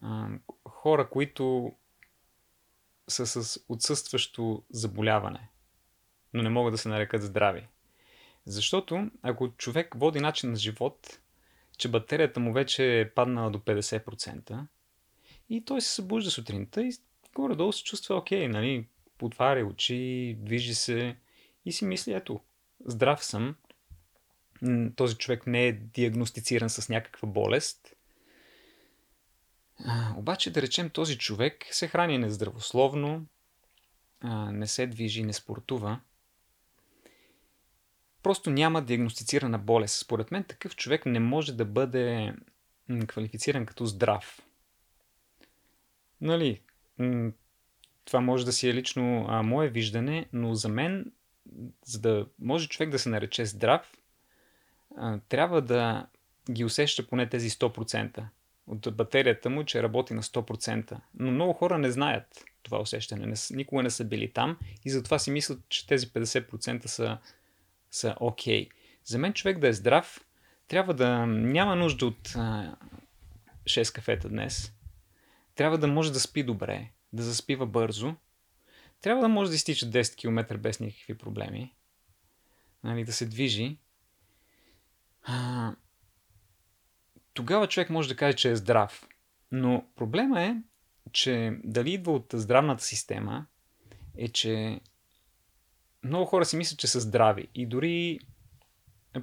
а, 0.02 0.30
хора, 0.70 1.10
които 1.10 1.76
са 3.08 3.28
с 3.28 3.60
отсъстващо 3.70 4.64
заболяване, 4.70 5.50
но 6.34 6.44
не 6.44 6.50
могат 6.50 6.74
да 6.74 6.78
се 6.78 6.90
нарекат 6.90 7.24
здрави. 7.24 7.68
Защото 8.46 9.12
ако 9.22 9.52
човек 9.58 9.96
води 9.98 10.20
начин 10.20 10.50
на 10.52 10.56
живот, 10.56 11.20
че 11.78 11.90
батерията 11.90 12.40
му 12.40 12.54
вече 12.54 13.00
е 13.00 13.10
паднала 13.10 13.52
до 13.52 13.60
50% 13.60 14.66
и 15.50 15.66
той 15.66 15.82
се 15.82 15.90
събужда 15.90 16.32
сутринта 16.32 16.84
и 16.84 16.94
горе-долу 17.36 17.74
се 17.74 17.84
чувства 17.84 18.16
окей, 18.16 18.48
нали, 18.48 18.88
отваря 19.22 19.66
очи, 19.66 20.36
движи 20.40 20.76
се 20.76 21.16
и 21.66 21.72
си 21.72 21.86
мисли, 21.86 22.14
ето, 22.14 22.40
здрав 22.86 23.26
съм, 23.26 23.56
този 24.96 25.16
човек 25.16 25.48
не 25.48 25.68
е 25.68 25.74
диагностициран 25.74 26.70
с 26.70 26.90
някаква 26.90 27.28
болест. 27.28 27.96
А, 29.86 30.14
обаче 30.18 30.54
да 30.54 30.62
речем 30.62 30.90
този 30.90 31.18
човек 31.18 31.66
се 31.72 31.88
храни 31.88 32.18
нездравословно, 32.18 33.26
а, 34.22 34.52
не 34.52 34.68
се 34.68 34.88
движи, 34.88 35.24
не 35.24 35.34
спортува. 35.34 36.00
Просто 38.24 38.50
няма 38.50 38.82
диагностицирана 38.82 39.60
болест. 39.60 40.00
Според 40.00 40.32
мен 40.32 40.44
такъв 40.44 40.76
човек 40.76 41.06
не 41.06 41.20
може 41.20 41.54
да 41.54 41.66
бъде 41.66 42.34
квалифициран 43.08 43.66
като 43.66 43.86
здрав. 43.86 44.42
Нали, 46.22 46.62
това 48.06 48.22
може 48.22 48.46
да 48.46 48.52
си 48.52 48.70
е 48.70 48.74
лично 48.74 49.26
а, 49.30 49.44
мое 49.44 49.70
виждане, 49.70 50.26
но 50.34 50.56
за 50.56 50.70
мен, 50.70 51.12
за 51.86 52.00
да 52.00 52.28
може 52.40 52.68
човек 52.68 52.90
да 52.90 53.00
се 53.00 53.10
нарече 53.10 53.46
здрав, 53.46 53.98
а, 54.98 55.20
трябва 55.30 55.62
да 55.62 56.08
ги 56.52 56.66
усеща 56.66 57.08
поне 57.08 57.30
тези 57.30 57.50
100% 57.50 58.24
от 58.68 58.96
батерията 58.96 59.50
му, 59.50 59.64
че 59.64 59.84
работи 59.84 60.14
на 60.14 60.24
100%. 60.24 60.98
Но 61.20 61.32
много 61.32 61.54
хора 61.54 61.78
не 61.78 61.92
знаят 61.92 62.46
това 62.64 62.82
усещане, 62.82 63.26
не, 63.26 63.36
никога 63.52 63.84
не 63.84 63.90
са 63.90 64.06
били 64.06 64.34
там 64.34 64.58
и 64.86 64.90
затова 64.90 65.20
си 65.20 65.32
мислят, 65.32 65.60
че 65.70 65.88
тези 65.88 66.08
50% 66.08 66.86
са, 66.88 67.18
са 67.92 68.16
окей. 68.20 68.68
Okay. 68.68 68.72
За 69.06 69.18
мен 69.18 69.34
човек 69.34 69.60
да 69.60 69.68
е 69.68 69.74
здрав, 69.74 70.26
трябва 70.68 70.94
да 70.94 71.26
няма 71.26 71.76
нужда 71.76 72.06
от 72.06 72.36
а, 72.36 72.76
6 73.64 73.96
кафета 73.96 74.30
днес. 74.30 74.74
Трябва 75.56 75.78
да 75.78 75.88
може 75.88 76.14
да 76.14 76.20
спи 76.20 76.44
добре, 76.44 76.90
да 77.14 77.24
заспива 77.24 77.66
бързо. 77.66 78.16
Трябва 79.02 79.22
да 79.22 79.28
може 79.28 79.50
да 79.52 79.56
изтича 79.56 79.86
10 79.86 80.16
км 80.16 80.58
без 80.58 80.80
никакви 80.80 81.18
проблеми. 81.18 81.76
Нали, 82.84 83.04
да 83.04 83.14
се 83.14 83.26
движи 83.26 83.78
а, 85.24 85.76
тогава 87.34 87.68
човек 87.68 87.90
може 87.90 88.10
да 88.10 88.16
каже, 88.16 88.38
че 88.38 88.52
е 88.52 88.56
здрав. 88.56 89.08
Но 89.52 89.86
проблема 89.96 90.42
е, 90.42 90.56
че 91.12 91.60
дали 91.64 91.94
идва 91.94 92.12
от 92.12 92.26
здравната 92.34 92.84
система, 92.84 93.46
е, 94.18 94.28
че 94.28 94.80
много 96.04 96.26
хора 96.26 96.46
си 96.46 96.58
мислят, 96.58 96.80
че 96.80 96.88
са 96.88 97.00
здрави. 97.00 97.48
И 97.56 97.66
дори 97.66 98.20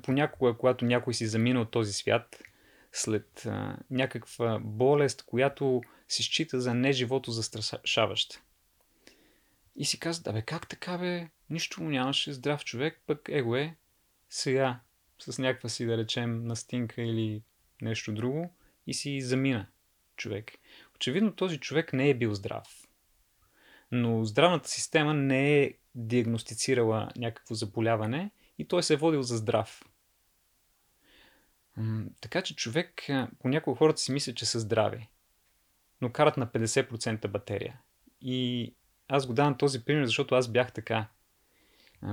понякога, 0.02 0.56
когато 0.56 0.84
някой 0.84 1.14
си 1.14 1.26
замина 1.26 1.60
от 1.60 1.70
този 1.70 1.92
свят, 1.92 2.42
след 2.92 3.46
а, 3.46 3.76
някаква 3.90 4.58
болест, 4.62 5.22
която 5.22 5.82
се 6.08 6.22
счита 6.22 6.60
за 6.60 6.74
неживото 6.74 7.30
застрашаваща. 7.30 8.40
И 9.76 9.84
си 9.84 10.00
казват, 10.00 10.24
да 10.24 10.32
бе, 10.32 10.42
как 10.42 10.68
така 10.68 10.98
бе, 10.98 11.28
нищо 11.50 11.82
му 11.82 11.90
нямаше, 11.90 12.32
здрав 12.32 12.64
човек, 12.64 13.00
пък 13.06 13.28
его 13.28 13.56
е, 13.56 13.76
сега 14.30 14.80
с 15.18 15.38
някаква 15.38 15.68
си, 15.68 15.86
да 15.86 15.96
речем, 15.96 16.44
настинка 16.44 17.02
или 17.02 17.42
нещо 17.82 18.12
друго 18.12 18.54
и 18.86 18.94
си 18.94 19.20
замина 19.20 19.66
човек. 20.16 20.52
Очевидно 20.96 21.32
този 21.32 21.58
човек 21.58 21.92
не 21.92 22.10
е 22.10 22.14
бил 22.14 22.34
здрав. 22.34 22.88
Но 23.90 24.24
здравната 24.24 24.68
система 24.68 25.14
не 25.14 25.62
е 25.62 25.74
диагностицирала 25.98 27.08
някакво 27.16 27.54
заболяване 27.54 28.30
и 28.58 28.64
той 28.64 28.82
се 28.82 28.94
е 28.94 28.96
водил 28.96 29.22
за 29.22 29.36
здрав. 29.36 29.84
Така 32.20 32.42
че 32.42 32.56
човек, 32.56 33.06
понякога 33.38 33.78
хората 33.78 34.00
си 34.00 34.12
мислят, 34.12 34.36
че 34.36 34.46
са 34.46 34.60
здрави, 34.60 35.08
но 36.00 36.12
карат 36.12 36.36
на 36.36 36.46
50% 36.46 37.28
батерия. 37.28 37.80
И 38.20 38.72
аз 39.08 39.26
го 39.26 39.32
давам 39.32 39.58
този 39.58 39.84
пример, 39.84 40.04
защото 40.04 40.34
аз 40.34 40.48
бях 40.48 40.72
така 40.72 41.08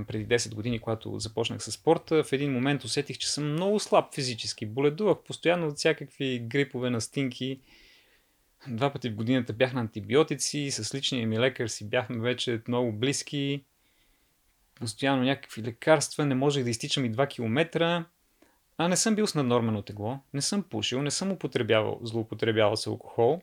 преди 0.08 0.28
10 0.28 0.56
години, 0.56 0.80
когато 0.80 1.20
започнах 1.20 1.64
с 1.64 1.72
спорта, 1.72 2.24
в 2.24 2.34
един 2.34 2.52
момент 2.52 2.84
усетих, 2.84 3.18
че 3.18 3.32
съм 3.32 3.52
много 3.52 3.80
слаб 3.80 4.14
физически. 4.14 4.66
Боледувах 4.66 5.18
постоянно 5.18 5.68
от 5.68 5.78
всякакви 5.78 6.40
грипове, 6.40 6.90
настинки. 6.90 7.62
Два 8.68 8.94
пъти 8.94 9.10
в 9.10 9.16
годината 9.16 9.54
бях 9.54 9.74
на 9.74 9.82
антибиотици, 9.82 10.72
с 10.72 10.96
личния 10.96 11.28
ми 11.28 11.40
лекар 11.40 11.68
си 11.68 11.90
бяхме 11.90 12.20
вече 12.20 12.62
много 12.68 12.92
близки. 12.92 13.64
Постоянно 14.76 15.24
някакви 15.24 15.64
лекарства, 15.64 16.26
не 16.26 16.36
можех 16.36 16.64
да 16.64 16.70
изтичам 16.70 17.06
и 17.06 17.12
2 17.12 17.30
км. 17.30 18.06
А 18.78 18.88
не 18.88 18.98
съм 18.98 19.16
бил 19.16 19.28
с 19.28 19.36
наднормено 19.36 19.82
тегло, 19.82 20.20
не 20.34 20.42
съм 20.42 20.64
пушил, 20.64 21.02
не 21.02 21.12
съм 21.12 21.32
употребявал, 21.32 22.00
злоупотребявал 22.04 22.76
с 22.76 22.88
алкохол. 22.88 23.42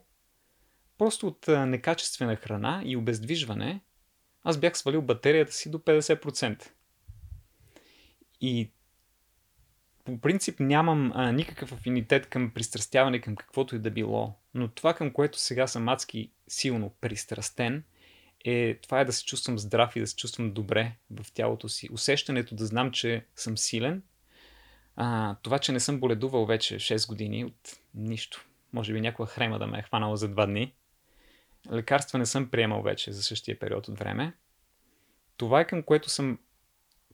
Просто 0.98 1.26
от 1.26 1.48
некачествена 1.48 2.36
храна 2.36 2.82
и 2.84 2.96
обездвижване– 2.96 3.80
аз 4.44 4.59
бях 4.59 4.78
свалил 4.78 5.02
батерията 5.02 5.52
си 5.52 5.70
до 5.70 5.78
50%. 5.78 6.68
И 8.40 8.70
по 10.04 10.20
принцип 10.20 10.60
нямам 10.60 11.12
а, 11.14 11.32
никакъв 11.32 11.72
афинитет 11.72 12.26
към 12.26 12.50
пристрастяване 12.50 13.20
към 13.20 13.36
каквото 13.36 13.76
и 13.76 13.78
да 13.78 13.90
било, 13.90 14.34
но 14.54 14.68
това 14.68 14.94
към 14.94 15.12
което 15.12 15.38
сега 15.38 15.66
съм 15.66 15.88
адски 15.88 16.30
силно 16.48 16.90
пристрастен 17.00 17.84
е 18.44 18.78
това 18.82 19.01
е 19.01 19.05
да 19.05 19.12
се 19.12 19.24
чувствам 19.24 19.59
здрав 19.59 19.97
и 19.97 20.01
да 20.01 20.06
се 20.06 20.16
чувствам 20.16 20.52
добре 20.52 20.93
в 21.10 21.32
тялото 21.32 21.69
си. 21.69 21.89
Усещането 21.93 22.55
да 22.55 22.66
знам, 22.66 22.90
че 22.90 23.27
съм 23.36 23.59
силен, 23.59 24.02
а, 24.97 25.36
това, 25.43 25.59
че 25.59 25.73
не 25.73 25.81
съм 25.81 26.01
боледувал 26.01 26.47
вече 26.47 26.74
6 26.74 27.09
години 27.09 27.44
от 27.44 27.78
нищо. 27.94 28.47
Може 28.73 28.93
би 28.93 29.01
някаква 29.01 29.27
хрема 29.27 29.59
да 29.59 29.66
ме 29.66 29.78
е 29.78 29.82
хванала 29.82 30.16
за 30.16 30.28
2 30.28 30.47
дни. 30.47 30.74
Лекарства 31.73 32.19
не 32.19 32.27
съм 32.27 32.51
приемал 32.51 32.82
вече 32.82 33.12
за 33.12 33.23
същия 33.23 33.59
период 33.59 33.89
от 33.89 33.98
време. 33.98 34.32
Това 35.36 35.60
е 35.60 35.66
към 35.66 35.82
което 35.82 36.10
съм 36.10 36.39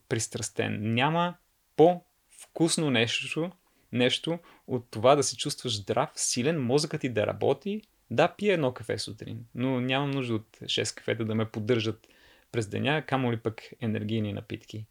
пристрастен. 0.09 0.93
Няма 0.93 1.35
по-вкусно 1.75 2.89
нещо, 2.89 3.51
нещо 3.91 4.39
от 4.67 4.91
това 4.91 5.15
да 5.15 5.23
се 5.23 5.37
чувстваш 5.37 5.77
здрав, 5.77 6.09
силен, 6.15 6.61
мозъкът 6.61 7.01
ти 7.01 7.09
да 7.09 7.27
работи. 7.27 7.81
Да, 8.11 8.35
пия 8.37 8.53
едно 8.53 8.73
кафе 8.73 8.97
сутрин, 8.97 9.45
но 9.55 9.81
нямам 9.81 10.11
нужда 10.11 10.35
от 10.35 10.57
6 10.57 10.97
кафета 10.97 11.25
да 11.25 11.35
ме 11.35 11.45
поддържат 11.45 12.07
през 12.51 12.67
деня, 12.67 13.03
камо 13.07 13.31
ли 13.31 13.37
пък 13.37 13.61
енергийни 13.81 14.33
напитки. 14.33 14.85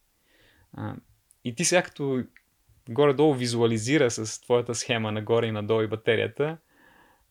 А, 0.72 0.96
и 1.44 1.54
ти 1.54 1.64
сега 1.64 1.82
като 1.82 2.24
горе-долу 2.88 3.34
визуализира 3.34 4.10
с 4.10 4.40
твоята 4.40 4.74
схема 4.74 5.12
нагоре 5.12 5.46
и 5.46 5.52
надолу 5.52 5.82
и 5.82 5.86
батерията, 5.86 6.58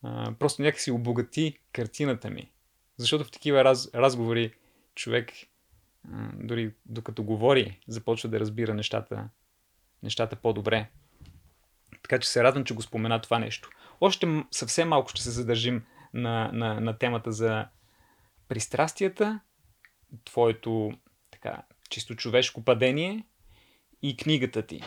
а, 0.03 0.33
просто 0.39 0.61
някакси 0.61 0.91
обогати 0.91 1.57
картината 1.71 2.29
ми. 2.29 2.51
Защото 2.97 3.23
в 3.23 3.31
такива 3.31 3.63
раз, 3.63 3.93
разговори 3.95 4.53
човек, 4.95 5.31
а, 6.13 6.29
дори 6.33 6.73
докато 6.85 7.23
говори, 7.23 7.79
започва 7.87 8.29
да 8.29 8.39
разбира 8.39 8.73
нещата, 8.73 9.29
нещата 10.03 10.35
по-добре. 10.35 10.89
Така 12.03 12.19
че 12.19 12.29
се 12.29 12.43
радвам, 12.43 12.63
че 12.63 12.73
го 12.73 12.81
спомена 12.81 13.21
това 13.21 13.39
нещо. 13.39 13.69
Още 14.01 14.43
съвсем 14.51 14.89
малко 14.89 15.09
ще 15.09 15.21
се 15.21 15.31
задържим 15.31 15.83
на, 16.13 16.51
на, 16.53 16.79
на 16.79 16.97
темата 16.97 17.31
за 17.31 17.67
пристрастията, 18.47 19.39
твоето 20.25 20.91
така, 21.31 21.63
чисто 21.89 22.15
човешко 22.15 22.63
падение 22.63 23.23
и 24.01 24.17
книгата 24.17 24.61
ти. 24.61 24.81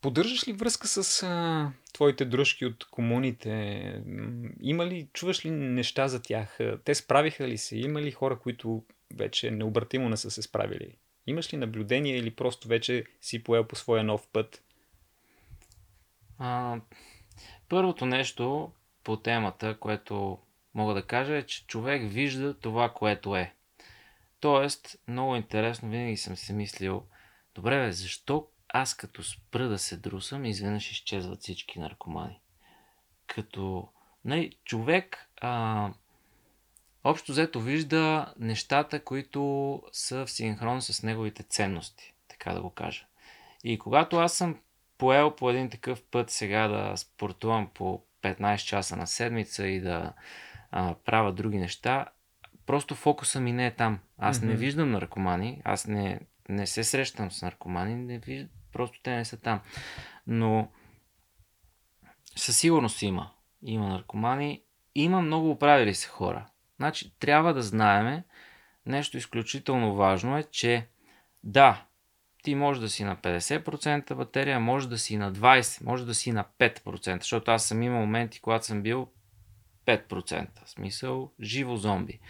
Поддържаш 0.00 0.48
ли 0.48 0.52
връзка 0.52 0.88
с 0.88 1.22
а, 1.22 1.72
твоите 1.92 2.24
дружки 2.24 2.66
от 2.66 2.84
комуните? 2.84 4.02
Има 4.60 4.86
ли, 4.86 5.08
чуваш 5.12 5.44
ли 5.44 5.50
неща 5.50 6.08
за 6.08 6.22
тях? 6.22 6.58
Те 6.84 6.94
справиха 6.94 7.48
ли 7.48 7.58
се? 7.58 7.76
Има 7.78 8.02
ли 8.02 8.10
хора, 8.10 8.38
които 8.38 8.84
вече 9.14 9.50
необратимо 9.50 10.08
не 10.08 10.16
са 10.16 10.30
се 10.30 10.42
справили? 10.42 10.96
Имаш 11.26 11.52
ли 11.52 11.56
наблюдение 11.56 12.16
или 12.16 12.30
просто 12.30 12.68
вече 12.68 13.04
си 13.20 13.42
поел 13.42 13.64
по 13.64 13.76
своя 13.76 14.04
нов 14.04 14.28
път? 14.32 14.62
А, 16.38 16.80
първото 17.70 18.06
нещо 18.06 18.72
по 19.04 19.16
темата, 19.16 19.76
което 19.80 20.38
мога 20.74 20.94
да 20.94 21.06
кажа 21.06 21.36
е, 21.36 21.42
че 21.42 21.66
човек 21.66 22.02
вижда 22.12 22.58
това, 22.58 22.92
което 22.92 23.36
е. 23.36 23.54
Тоест, 24.40 24.96
много 25.08 25.36
интересно, 25.36 25.90
винаги 25.90 26.16
съм 26.16 26.36
си 26.36 26.52
мислил, 26.52 27.06
добре 27.54 27.86
бе, 27.86 27.92
защо 27.92 28.46
аз 28.68 28.94
като 28.94 29.22
спра 29.22 29.68
да 29.68 29.78
се 29.78 29.96
друсам, 29.96 30.44
изведнъж 30.44 30.90
изчезват 30.90 31.40
всички 31.40 31.78
наркомани. 31.78 32.40
Като 33.26 33.88
не, 34.24 34.36
нали, 34.36 34.56
човек 34.64 35.30
а, 35.40 35.92
общо 37.04 37.32
взето 37.32 37.60
вижда 37.60 38.34
нещата, 38.38 39.04
които 39.04 39.82
са 39.92 40.26
в 40.26 40.30
синхрон 40.30 40.82
с 40.82 41.02
неговите 41.02 41.42
ценности, 41.42 42.14
така 42.28 42.54
да 42.54 42.62
го 42.62 42.70
кажа. 42.70 43.06
И 43.64 43.78
когато 43.78 44.16
аз 44.16 44.34
съм 44.34 44.60
поел 45.00 45.36
по 45.36 45.50
един 45.50 45.70
такъв 45.70 46.02
път 46.10 46.30
сега 46.30 46.68
да 46.68 46.96
спортувам 46.96 47.70
по 47.74 48.02
15 48.22 48.56
часа 48.56 48.96
на 48.96 49.06
седмица 49.06 49.66
и 49.66 49.80
да 49.80 50.12
а, 50.70 50.94
правя 50.94 51.32
други 51.32 51.58
неща, 51.58 52.06
просто 52.66 52.94
фокуса 52.94 53.40
ми 53.40 53.52
не 53.52 53.66
е 53.66 53.74
там. 53.74 53.98
Аз 54.18 54.38
mm-hmm. 54.38 54.46
не 54.46 54.54
виждам 54.54 54.90
наркомани, 54.90 55.62
аз 55.64 55.86
не, 55.86 56.20
не 56.48 56.66
се 56.66 56.84
срещам 56.84 57.30
с 57.30 57.42
наркомани, 57.42 57.94
не 57.94 58.18
виждам, 58.18 58.48
просто 58.72 59.00
те 59.02 59.10
не 59.16 59.24
са 59.24 59.40
там. 59.40 59.60
Но 60.26 60.68
със 62.36 62.58
сигурност 62.58 63.02
има. 63.02 63.30
Има 63.62 63.88
наркомани. 63.88 64.62
Има 64.94 65.20
много 65.20 65.50
оправили 65.50 65.94
се 65.94 66.08
хора. 66.08 66.46
Значи, 66.76 67.18
трябва 67.18 67.54
да 67.54 67.62
знаеме 67.62 68.24
нещо 68.86 69.16
изключително 69.16 69.94
важно 69.94 70.38
е, 70.38 70.42
че 70.42 70.88
да, 71.44 71.84
ти 72.42 72.54
може 72.54 72.80
да 72.80 72.88
си 72.88 73.04
на 73.04 73.16
50% 73.16 74.14
батерия, 74.14 74.60
може 74.60 74.88
да 74.88 74.98
си 74.98 75.16
на 75.16 75.32
20%, 75.32 75.84
може 75.84 76.06
да 76.06 76.14
си 76.14 76.32
на 76.32 76.44
5%, 76.58 77.20
защото 77.20 77.50
аз 77.50 77.64
съм 77.64 77.82
имал 77.82 78.00
моменти, 78.00 78.40
когато 78.40 78.66
съм 78.66 78.82
бил 78.82 79.08
5%. 79.86 80.46
В 80.64 80.70
смисъл, 80.70 81.32
живо 81.40 81.76
зомби. 81.76 82.20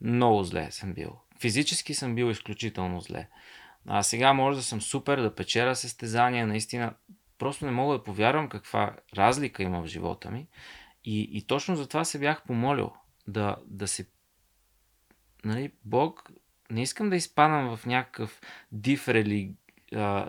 Много 0.00 0.44
зле 0.44 0.70
съм 0.70 0.94
бил. 0.94 1.18
Физически 1.40 1.94
съм 1.94 2.14
бил 2.14 2.30
изключително 2.30 3.00
зле. 3.00 3.28
А 3.86 4.02
сега 4.02 4.32
може 4.32 4.58
да 4.58 4.62
съм 4.62 4.80
супер, 4.80 5.20
да 5.20 5.34
печеля 5.34 5.76
състезания, 5.76 6.46
наистина. 6.46 6.94
Просто 7.38 7.64
не 7.64 7.70
мога 7.70 7.98
да 7.98 8.04
повярвам 8.04 8.48
каква 8.48 8.96
разлика 9.16 9.62
има 9.62 9.82
в 9.82 9.86
живота 9.86 10.30
ми. 10.30 10.46
И, 11.04 11.28
и 11.32 11.46
точно 11.46 11.76
за 11.76 11.88
това 11.88 12.04
се 12.04 12.18
бях 12.18 12.42
помолил 12.42 12.92
да, 13.26 13.56
да 13.66 13.88
се. 13.88 14.06
Нали, 15.44 15.72
Бог, 15.84 16.30
не 16.72 16.82
искам 16.82 17.10
да 17.10 17.16
изпадам 17.16 17.76
в 17.76 17.86
някакъв 17.86 18.40
див 18.72 19.08
рели, 19.08 19.54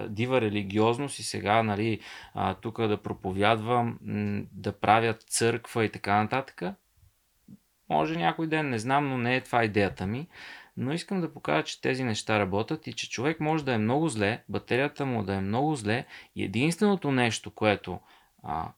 дива 0.08 0.42
религиозност 0.42 1.20
и 1.20 1.24
сега, 1.24 1.64
нали, 1.64 2.00
тук 2.62 2.88
да 2.88 3.02
проповядвам, 3.02 4.00
да 4.52 4.80
правя 4.80 5.14
църква 5.14 5.86
и 5.86 5.92
така 5.92 6.16
нататък. 6.16 6.64
Може 7.90 8.20
някой 8.20 8.48
ден, 8.48 8.70
не 8.70 8.80
знам, 8.80 9.10
но 9.10 9.18
не 9.18 9.36
е 9.36 9.42
това 9.42 9.64
идеята 9.64 10.08
ми. 10.08 10.28
Но 10.78 10.94
искам 10.94 11.22
да 11.22 11.34
покажа, 11.34 11.64
че 11.64 11.82
тези 11.82 12.04
неща 12.04 12.40
работят 12.40 12.88
и 12.88 12.94
че 12.94 13.10
човек 13.10 13.40
може 13.40 13.66
да 13.66 13.74
е 13.74 13.78
много 13.78 14.10
зле, 14.10 14.44
батерията 14.50 15.06
му 15.06 15.24
да 15.24 15.34
е 15.34 15.42
много 15.42 15.76
зле 15.76 16.06
и 16.36 16.44
единственото 16.44 17.12
нещо, 17.12 17.52
което 17.52 18.00
а, 18.44 18.72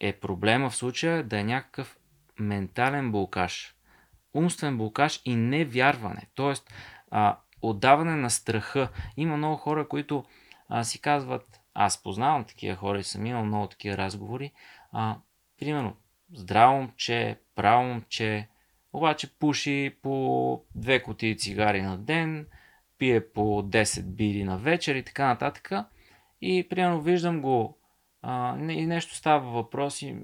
е 0.00 0.12
проблема 0.12 0.70
в 0.70 0.76
случая 0.76 1.24
да 1.24 1.38
е 1.38 1.44
някакъв 1.44 1.98
ментален 2.38 3.12
блокаж, 3.12 3.74
умствен 4.34 4.78
блокаж 4.78 5.22
и 5.24 5.36
невярване. 5.36 6.26
А, 7.10 7.38
отдаване 7.62 8.16
на 8.16 8.30
страха. 8.30 8.88
Има 9.16 9.36
много 9.36 9.56
хора, 9.56 9.88
които 9.88 10.24
а, 10.68 10.84
си 10.84 11.00
казват, 11.00 11.60
аз 11.74 12.02
познавам 12.02 12.44
такива 12.44 12.76
хора 12.76 12.98
и 12.98 13.04
съм 13.04 13.26
имал 13.26 13.44
много 13.44 13.66
такива 13.66 13.96
разговори, 13.96 14.52
а, 14.92 15.16
примерно, 15.58 15.96
здраво 16.32 16.76
момче, 16.76 17.40
право 17.54 17.84
момче, 17.84 18.48
обаче 18.92 19.38
пуши 19.38 19.96
по 20.02 20.64
две 20.74 21.02
кутии 21.02 21.36
цигари 21.36 21.82
на 21.82 21.98
ден, 21.98 22.46
пие 22.98 23.32
по 23.32 23.62
10 23.62 24.02
бири 24.02 24.44
на 24.44 24.58
вечер 24.58 24.94
и 24.94 25.04
така 25.04 25.26
нататък. 25.26 25.72
И 26.40 26.68
примерно 26.68 27.00
виждам 27.00 27.40
го 27.40 27.79
а, 28.22 28.58
и 28.58 28.86
нещо 28.86 29.14
става 29.14 29.50
въпрос 29.50 30.02
и 30.02 30.16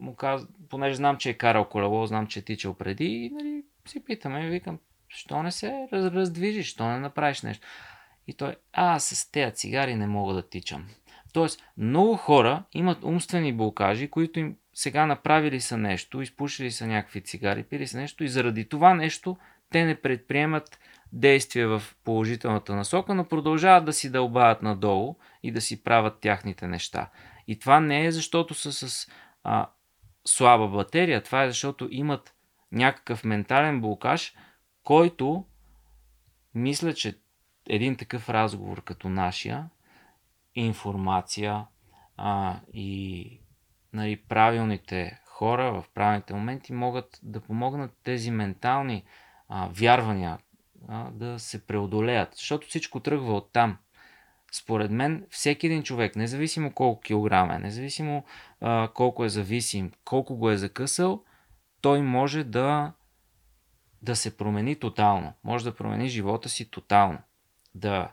му 0.00 0.14
казва, 0.14 0.48
понеже 0.68 0.94
знам, 0.94 1.16
че 1.16 1.30
е 1.30 1.34
карал 1.34 1.64
колело, 1.64 2.06
знам, 2.06 2.26
че 2.26 2.38
е 2.38 2.42
тичал 2.42 2.74
преди 2.74 3.04
и 3.04 3.30
нали, 3.30 3.62
си 3.86 4.04
питаме 4.04 4.48
викам, 4.48 4.78
що 5.08 5.42
не 5.42 5.52
се 5.52 5.88
раз, 5.92 6.14
раздвижиш, 6.14 6.66
що 6.66 6.88
не 6.88 6.98
направиш 6.98 7.42
нещо. 7.42 7.66
И 8.26 8.34
той, 8.34 8.56
а, 8.72 8.98
с 8.98 9.30
тези 9.30 9.54
цигари 9.54 9.94
не 9.94 10.06
мога 10.06 10.34
да 10.34 10.48
тичам. 10.48 10.86
Тоест, 11.32 11.62
много 11.76 12.16
хора 12.16 12.64
имат 12.72 13.04
умствени 13.04 13.52
блокажи, 13.52 14.08
които 14.08 14.40
им 14.40 14.56
сега 14.74 15.06
направили 15.06 15.60
са 15.60 15.76
нещо, 15.76 16.22
изпушили 16.22 16.70
са 16.70 16.86
някакви 16.86 17.20
цигари, 17.20 17.62
пили 17.62 17.86
са 17.86 17.98
нещо 17.98 18.24
и 18.24 18.28
заради 18.28 18.68
това 18.68 18.94
нещо 18.94 19.36
те 19.70 19.84
не 19.84 20.00
предприемат 20.00 20.78
действия 21.12 21.68
в 21.68 21.82
положителната 22.04 22.74
насока, 22.74 23.14
но 23.14 23.24
продължават 23.24 23.84
да 23.84 23.92
си 23.92 24.10
дълбават 24.10 24.62
надолу 24.62 25.16
и 25.42 25.50
да 25.50 25.60
си 25.60 25.82
правят 25.82 26.20
тяхните 26.20 26.66
неща. 26.66 27.10
И 27.48 27.58
това 27.58 27.80
не 27.80 28.06
е 28.06 28.12
защото 28.12 28.54
са 28.54 28.72
с 28.72 29.08
а, 29.44 29.70
слаба 30.24 30.68
батерия, 30.68 31.22
това 31.22 31.44
е 31.44 31.48
защото 31.48 31.88
имат 31.90 32.34
някакъв 32.72 33.24
ментален 33.24 33.80
блокаж, 33.80 34.34
който 34.82 35.44
мисля, 36.54 36.94
че 36.94 37.18
един 37.68 37.96
такъв 37.96 38.28
разговор 38.28 38.82
като 38.84 39.08
нашия, 39.08 39.70
информация 40.54 41.66
а, 42.16 42.60
и 42.72 43.40
нали, 43.92 44.16
правилните 44.16 45.20
хора 45.26 45.72
в 45.72 45.84
правилните 45.94 46.34
моменти 46.34 46.72
могат 46.72 47.20
да 47.22 47.40
помогнат 47.40 47.96
тези 48.02 48.30
ментални 48.30 49.04
а, 49.48 49.68
вярвания 49.72 50.38
а, 50.88 51.10
да 51.10 51.38
се 51.38 51.66
преодолеят. 51.66 52.34
Защото 52.34 52.66
всичко 52.66 53.00
тръгва 53.00 53.34
от 53.34 53.52
там. 53.52 53.78
Според 54.52 54.90
мен, 54.90 55.26
всеки 55.30 55.66
един 55.66 55.82
човек, 55.82 56.16
независимо 56.16 56.72
колко 56.72 57.00
килограм 57.00 57.50
е, 57.50 57.58
независимо 57.58 58.24
а, 58.60 58.88
колко 58.94 59.24
е 59.24 59.28
зависим, 59.28 59.92
колко 60.04 60.36
го 60.36 60.50
е 60.50 60.56
закъсал, 60.56 61.22
той 61.80 62.02
може 62.02 62.44
да, 62.44 62.92
да 64.02 64.16
се 64.16 64.36
промени 64.36 64.76
тотално. 64.76 65.32
Може 65.44 65.64
да 65.64 65.74
промени 65.74 66.08
живота 66.08 66.48
си 66.48 66.70
тотално. 66.70 67.18
Да, 67.74 68.12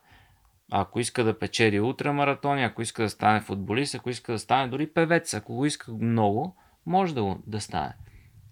ако 0.72 1.00
иска 1.00 1.24
да 1.24 1.40
печели 1.40 1.80
ултрамаратони, 1.80 2.64
ако 2.64 2.82
иска 2.82 3.04
да 3.04 3.10
стане 3.10 3.42
футболист, 3.42 3.96
ако 3.96 4.10
иска 4.10 4.32
да 4.32 4.40
стане 4.40 4.68
дори 4.68 4.94
певец, 4.94 5.34
ако 5.34 5.56
го 5.56 5.66
иска 5.66 5.92
много, 5.92 6.56
може 6.86 7.16
да, 7.16 7.38
да 7.48 7.62
стане. 7.62 7.94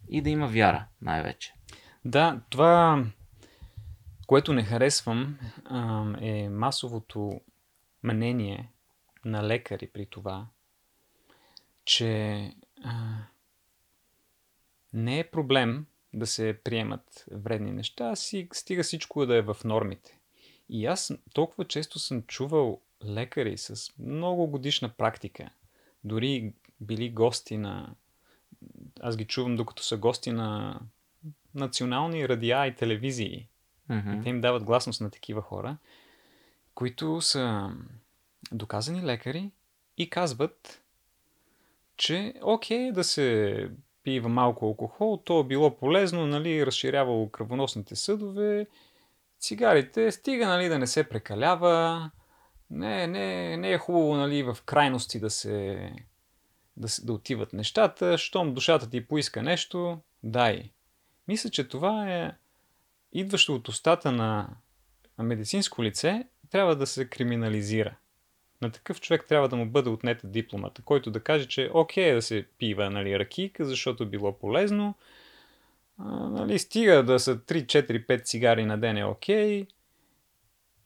И 0.09 0.21
да 0.21 0.29
има 0.29 0.47
вяра, 0.47 0.85
най-вече. 1.01 1.53
Да, 2.05 2.41
това, 2.49 3.05
което 4.27 4.53
не 4.53 4.63
харесвам, 4.63 5.37
е 6.21 6.49
масовото 6.49 7.41
мнение 8.03 8.71
на 9.25 9.47
лекари 9.47 9.87
при 9.87 10.05
това, 10.05 10.47
че 11.85 12.53
а, 12.83 13.17
не 14.93 15.19
е 15.19 15.29
проблем 15.31 15.85
да 16.13 16.27
се 16.27 16.59
приемат 16.63 17.25
вредни 17.31 17.71
неща, 17.71 18.15
си 18.15 18.47
стига 18.53 18.83
всичко 18.83 19.25
да 19.25 19.35
е 19.35 19.41
в 19.41 19.57
нормите. 19.65 20.19
И 20.69 20.85
аз 20.85 21.13
толкова 21.33 21.65
често 21.67 21.99
съм 21.99 22.23
чувал 22.23 22.81
лекари 23.05 23.57
с 23.57 23.91
много 23.99 24.47
годишна 24.47 24.89
практика, 24.89 25.49
дори 26.03 26.53
били 26.81 27.09
гости 27.09 27.57
на... 27.57 27.95
Аз 28.99 29.17
ги 29.17 29.25
чувам 29.25 29.55
докато 29.55 29.83
са 29.83 29.97
гости 29.97 30.31
на 30.31 30.79
национални 31.55 32.29
радиа 32.29 32.67
и 32.67 32.75
телевизии. 32.75 33.47
Mm-hmm. 33.89 34.19
И 34.19 34.23
те 34.23 34.29
им 34.29 34.41
дават 34.41 34.63
гласност 34.63 35.01
на 35.01 35.09
такива 35.09 35.41
хора, 35.41 35.77
които 36.75 37.21
са 37.21 37.71
доказани 38.51 39.03
лекари 39.03 39.51
и 39.97 40.09
казват, 40.09 40.81
че 41.97 42.33
окей 42.41 42.91
да 42.91 43.03
се 43.03 43.69
пива 44.03 44.29
малко 44.29 44.65
алкохол, 44.65 45.21
то 45.25 45.39
е 45.39 45.43
било 45.43 45.77
полезно, 45.77 46.27
нали, 46.27 46.65
разширявало 46.65 47.29
кръвоносните 47.29 47.95
съдове, 47.95 48.67
цигарите, 49.39 50.11
стига 50.11 50.47
нали, 50.47 50.69
да 50.69 50.79
не 50.79 50.87
се 50.87 51.09
прекалява, 51.09 52.11
не, 52.69 53.07
не, 53.07 53.57
не 53.57 53.71
е 53.71 53.77
хубаво 53.77 54.15
нали, 54.15 54.43
в 54.43 54.57
крайности 54.65 55.19
да 55.19 55.29
се 55.29 55.91
да, 56.77 56.87
да 57.03 57.13
отиват 57.13 57.53
нещата, 57.53 58.17
щом 58.17 58.53
душата 58.53 58.89
ти 58.89 59.07
поиска 59.07 59.43
нещо, 59.43 59.99
дай. 60.23 60.71
Мисля, 61.27 61.49
че 61.49 61.67
това 61.67 62.11
е 62.11 62.31
идващо 63.13 63.55
от 63.55 63.67
устата 63.67 64.11
на 64.11 64.49
медицинско 65.17 65.83
лице, 65.83 66.27
трябва 66.51 66.75
да 66.75 66.87
се 66.87 67.05
криминализира. 67.05 67.95
На 68.61 68.71
такъв 68.71 69.01
човек 69.01 69.25
трябва 69.27 69.49
да 69.49 69.55
му 69.55 69.65
бъде 69.65 69.89
отнета 69.89 70.27
дипломата, 70.27 70.81
който 70.81 71.11
да 71.11 71.19
каже, 71.19 71.47
че 71.47 71.69
окей 71.73 72.13
да 72.13 72.21
се 72.21 72.45
пива 72.57 72.89
нали, 72.89 73.19
ракийка, 73.19 73.65
защото 73.65 74.09
било 74.09 74.39
полезно, 74.39 74.95
а, 75.97 76.29
нали, 76.29 76.59
стига 76.59 77.03
да 77.03 77.19
са 77.19 77.37
3, 77.37 77.65
4, 77.65 78.07
5 78.07 78.23
цигари 78.23 78.65
на 78.65 78.77
ден 78.77 78.97
е 78.97 79.05
окей. 79.05 79.67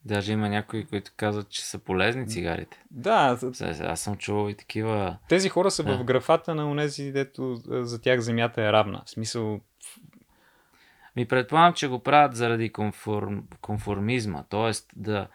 Даже 0.05 0.33
има 0.33 0.49
някои, 0.49 0.85
които 0.85 1.11
казват, 1.17 1.49
че 1.49 1.65
са 1.65 1.79
полезни 1.79 2.27
цигарите. 2.27 2.83
Да. 2.91 3.37
Аз 3.79 4.01
съм 4.01 4.17
чувал 4.17 4.49
и 4.49 4.55
такива. 4.55 5.17
Тези 5.29 5.49
хора 5.49 5.71
са 5.71 5.83
да. 5.83 5.97
в 5.97 6.03
графата 6.03 6.55
на 6.55 6.69
унези, 6.69 7.11
дето 7.11 7.55
за 7.65 8.01
тях 8.01 8.19
земята 8.19 8.61
е 8.61 8.71
равна. 8.71 9.01
В 9.05 9.09
смисъл. 9.09 9.59
Ми 11.15 11.27
предполагам, 11.27 11.73
че 11.73 11.87
го 11.87 11.99
правят 11.99 12.35
заради 12.35 12.71
конформ... 12.71 13.43
конформизма. 13.61 14.43
Тоест 14.49 14.91
да, 14.95 15.27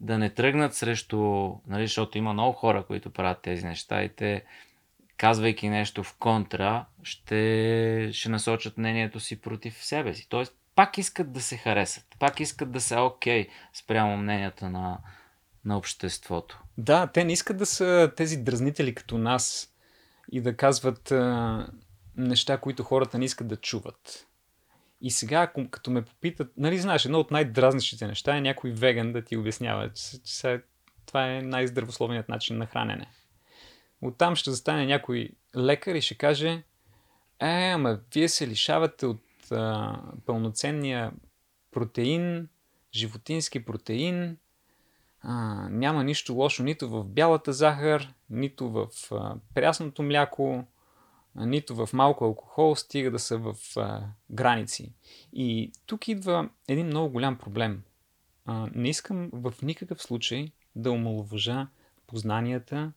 да 0.00 0.18
не 0.18 0.30
тръгнат 0.30 0.74
срещу, 0.74 1.52
нали, 1.66 1.86
защото 1.86 2.18
има 2.18 2.32
много 2.32 2.52
хора, 2.52 2.84
които 2.86 3.10
правят 3.10 3.42
тези 3.42 3.66
неща 3.66 4.02
и 4.02 4.08
те, 4.08 4.44
казвайки 5.16 5.68
нещо 5.68 6.04
в 6.04 6.16
контра, 6.18 6.84
ще, 7.02 8.10
ще 8.12 8.28
насочат 8.28 8.78
мнението 8.78 9.20
си 9.20 9.40
против 9.40 9.84
себе 9.84 10.14
си. 10.14 10.26
Тоест, 10.28 10.54
пак 10.74 10.98
искат 10.98 11.32
да 11.32 11.40
се 11.40 11.56
харесат, 11.56 12.04
пак 12.18 12.40
искат 12.40 12.72
да 12.72 12.80
са 12.80 13.00
окей 13.00 13.46
okay 13.46 13.48
спрямо 13.72 14.16
мненията 14.16 14.70
на, 14.70 14.98
на 15.64 15.78
обществото. 15.78 16.62
Да, 16.78 17.06
те 17.06 17.24
не 17.24 17.32
искат 17.32 17.56
да 17.56 17.66
са 17.66 18.12
тези 18.16 18.36
дразнители 18.36 18.94
като 18.94 19.18
нас 19.18 19.74
и 20.32 20.40
да 20.40 20.56
казват 20.56 21.12
а, 21.12 21.66
неща, 22.16 22.58
които 22.58 22.82
хората 22.82 23.18
не 23.18 23.24
искат 23.24 23.48
да 23.48 23.56
чуват. 23.56 24.27
И 25.00 25.10
сега, 25.10 25.52
като 25.70 25.90
ме 25.90 26.02
попитат, 26.02 26.52
нали 26.56 26.78
знаеш, 26.78 27.04
едно 27.04 27.18
от 27.18 27.30
най-дразнещите 27.30 28.06
неща 28.06 28.36
е 28.36 28.40
някой 28.40 28.70
веган 28.70 29.12
да 29.12 29.22
ти 29.22 29.36
обяснява, 29.36 29.92
че, 29.92 30.22
че 30.22 30.60
това 31.06 31.32
е 31.32 31.42
най-здравословният 31.42 32.28
начин 32.28 32.58
на 32.58 32.66
хранене. 32.66 33.06
Оттам 34.02 34.36
ще 34.36 34.50
застане 34.50 34.86
някой 34.86 35.30
лекар 35.56 35.94
и 35.94 36.00
ще 36.00 36.14
каже, 36.14 36.62
е, 37.40 37.70
ама 37.74 37.98
вие 38.14 38.28
се 38.28 38.48
лишавате 38.48 39.06
от 39.06 39.22
а, 39.50 39.96
пълноценния 40.26 41.12
протеин, 41.70 42.48
животински 42.94 43.64
протеин, 43.64 44.36
а, 45.20 45.34
няма 45.70 46.04
нищо 46.04 46.34
лошо 46.34 46.62
нито 46.62 46.88
в 46.88 47.04
бялата 47.04 47.52
захар, 47.52 48.14
нито 48.30 48.70
в 48.70 48.88
а, 49.12 49.34
прясното 49.54 50.02
мляко, 50.02 50.64
нито 51.36 51.74
в 51.74 51.92
малко 51.92 52.24
алкохол, 52.24 52.76
стига 52.76 53.10
да 53.10 53.18
са 53.18 53.38
в 53.38 53.56
а, 53.76 54.06
граници. 54.30 54.92
И 55.32 55.72
тук 55.86 56.08
идва 56.08 56.50
един 56.68 56.86
много 56.86 57.12
голям 57.12 57.38
проблем. 57.38 57.82
А, 58.44 58.68
не 58.74 58.88
искам 58.88 59.30
в 59.32 59.54
никакъв 59.62 60.02
случай 60.02 60.52
да 60.76 60.90
омаловажа 60.90 61.66
познанията 62.06 62.92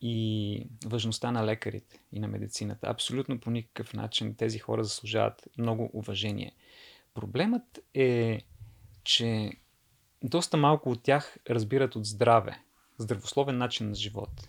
и 0.00 0.66
важността 0.86 1.30
на 1.30 1.46
лекарите 1.46 2.00
и 2.12 2.20
на 2.20 2.28
медицината. 2.28 2.86
Абсолютно 2.86 3.40
по 3.40 3.50
никакъв 3.50 3.94
начин 3.94 4.34
тези 4.34 4.58
хора 4.58 4.84
заслужават 4.84 5.48
много 5.58 5.90
уважение. 5.92 6.52
Проблемът 7.14 7.80
е, 7.94 8.40
че 9.04 9.52
доста 10.22 10.56
малко 10.56 10.90
от 10.90 11.02
тях 11.02 11.36
разбират 11.50 11.96
от 11.96 12.04
здраве, 12.06 12.62
здравословен 12.98 13.58
начин 13.58 13.88
на 13.88 13.94
живот. 13.94 14.48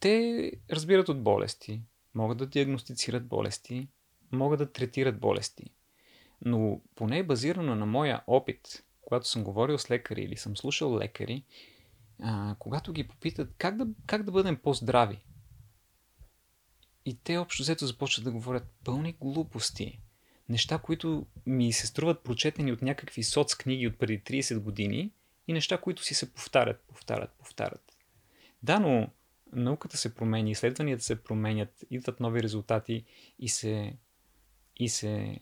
Те 0.00 0.52
разбират 0.70 1.08
от 1.08 1.22
болести, 1.22 1.82
могат 2.14 2.38
да 2.38 2.46
диагностицират 2.46 3.26
болести, 3.26 3.88
могат 4.32 4.58
да 4.58 4.72
третират 4.72 5.20
болести. 5.20 5.64
Но 6.44 6.80
поне 6.94 7.22
базирано 7.22 7.74
на 7.74 7.86
моя 7.86 8.22
опит, 8.26 8.84
когато 9.00 9.28
съм 9.28 9.44
говорил 9.44 9.78
с 9.78 9.90
лекари 9.90 10.22
или 10.22 10.36
съм 10.36 10.56
слушал 10.56 10.98
лекари, 10.98 11.44
а, 12.22 12.56
когато 12.58 12.92
ги 12.92 13.08
попитат 13.08 13.54
как 13.58 13.76
да, 13.76 13.86
как 14.06 14.22
да 14.22 14.32
бъдем 14.32 14.56
по-здрави. 14.56 15.24
И 17.04 17.18
те 17.24 17.36
общо 17.36 17.62
взето 17.62 17.86
започват 17.86 18.24
да 18.24 18.32
говорят 18.32 18.74
пълни 18.84 19.12
глупости. 19.12 20.00
Неща, 20.48 20.78
които 20.78 21.26
ми 21.46 21.72
се 21.72 21.86
струват 21.86 22.24
прочетени 22.24 22.72
от 22.72 22.82
някакви 22.82 23.22
соц 23.22 23.54
книги 23.54 23.86
от 23.86 23.98
преди 23.98 24.20
30 24.20 24.58
години 24.58 25.12
и 25.48 25.52
неща, 25.52 25.78
които 25.78 26.02
си 26.02 26.14
се 26.14 26.32
повтарят, 26.32 26.80
повтарят, 26.80 27.30
повтарят. 27.30 27.96
Да, 28.62 28.78
но 28.78 29.08
науката 29.54 29.96
се 29.96 30.14
променя, 30.14 30.50
изследванията 30.50 31.04
се 31.04 31.22
променят, 31.22 31.84
идват 31.90 32.20
нови 32.20 32.42
резултати 32.42 33.04
и 33.38 33.48
се, 33.48 33.96
и 34.76 34.88
се 34.88 35.38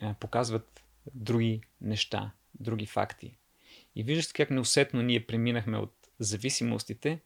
а, 0.00 0.14
показват 0.14 0.84
други 1.14 1.60
неща, 1.80 2.30
други 2.60 2.86
факти. 2.86 3.36
И 3.96 4.02
виждате 4.02 4.32
как 4.32 4.50
неусетно 4.50 5.02
ние 5.02 5.26
преминахме 5.26 5.78
от 5.78 5.94
зависимостите 6.18 7.20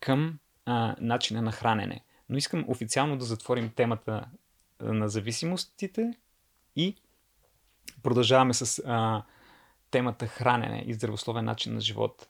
към 0.00 0.38
а, 0.64 0.96
начина 1.00 1.42
на 1.42 1.52
хранене. 1.52 2.00
Но 2.28 2.36
искам 2.36 2.64
официално 2.68 3.18
да 3.18 3.24
затворим 3.24 3.70
темата 3.70 4.28
на 4.80 5.08
зависимостите 5.08 6.14
и 6.76 6.96
продължаваме 8.02 8.54
с 8.54 8.82
а, 8.86 9.24
темата 9.90 10.26
хранене 10.26 10.84
и 10.86 10.94
здравословен 10.94 11.44
начин 11.44 11.74
на 11.74 11.80
живот. 11.80 12.28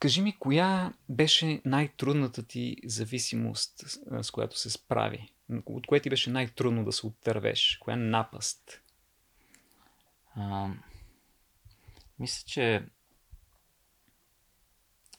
Кажи 0.00 0.22
ми, 0.22 0.38
коя 0.38 0.92
беше 1.08 1.60
най-трудната 1.64 2.42
ти 2.42 2.76
зависимост, 2.84 3.84
с 4.22 4.30
която 4.30 4.58
се 4.58 4.70
справи? 4.70 5.32
От 5.66 5.86
кое 5.86 6.00
ти 6.00 6.10
беше 6.10 6.30
най-трудно 6.30 6.84
да 6.84 6.92
се 6.92 7.06
оттървеш? 7.06 7.78
Коя 7.80 7.96
напаст? 7.96 8.82
А, 10.34 10.68
мисля, 12.18 12.44
че 12.46 12.82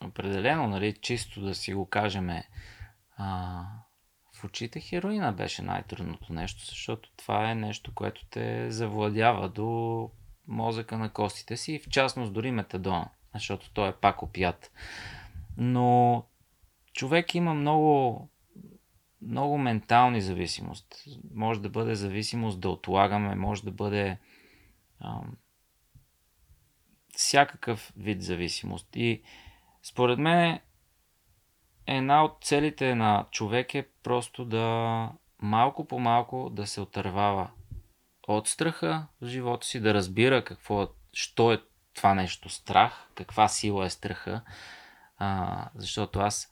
определено, 0.03 0.67
нали, 0.67 0.93
чисто 1.01 1.41
да 1.41 1.55
си 1.55 1.73
го 1.73 1.85
кажем, 1.85 2.29
а, 3.17 3.63
в 4.33 4.43
очите 4.43 4.79
хероина 4.79 5.33
беше 5.33 5.61
най-трудното 5.61 6.33
нещо, 6.33 6.65
защото 6.65 7.11
това 7.17 7.51
е 7.51 7.55
нещо, 7.55 7.93
което 7.93 8.25
те 8.25 8.71
завладява 8.71 9.49
до 9.49 10.09
мозъка 10.47 10.97
на 10.97 11.13
костите 11.13 11.57
си 11.57 11.73
и 11.73 11.79
в 11.79 11.89
частност 11.89 12.33
дори 12.33 12.51
метадона, 12.51 13.09
защото 13.33 13.73
той 13.73 13.89
е 13.89 13.95
пак 14.01 14.23
опият. 14.23 14.71
Но 15.57 16.23
човек 16.93 17.35
има 17.35 17.53
много, 17.53 18.29
много 19.21 19.57
ментални 19.57 20.21
зависимост. 20.21 21.03
Може 21.33 21.61
да 21.61 21.69
бъде 21.69 21.95
зависимост 21.95 22.59
да 22.59 22.69
отлагаме, 22.69 23.35
може 23.35 23.63
да 23.63 23.71
бъде 23.71 24.17
ам, 24.99 25.37
всякакъв 27.15 27.93
вид 27.97 28.21
зависимост. 28.21 28.95
И 28.95 29.21
според 29.83 30.19
мен 30.19 30.59
една 31.87 32.23
от 32.23 32.37
целите 32.41 32.95
на 32.95 33.25
човек 33.31 33.75
е 33.75 33.87
просто 34.03 34.45
да 34.45 35.09
малко 35.41 35.87
по 35.87 35.99
малко 35.99 36.49
да 36.49 36.67
се 36.67 36.81
отървава 36.81 37.51
от 38.27 38.47
страха 38.47 39.07
в 39.21 39.25
живота 39.25 39.67
си, 39.67 39.79
да 39.79 39.93
разбира 39.93 40.43
какво, 40.43 40.87
що 41.13 41.51
е 41.51 41.61
това 41.93 42.13
нещо 42.13 42.49
страх, 42.49 43.07
каква 43.15 43.47
сила 43.47 43.85
е 43.85 43.89
страха. 43.89 44.41
А, 45.17 45.65
защото 45.75 46.19
аз, 46.19 46.51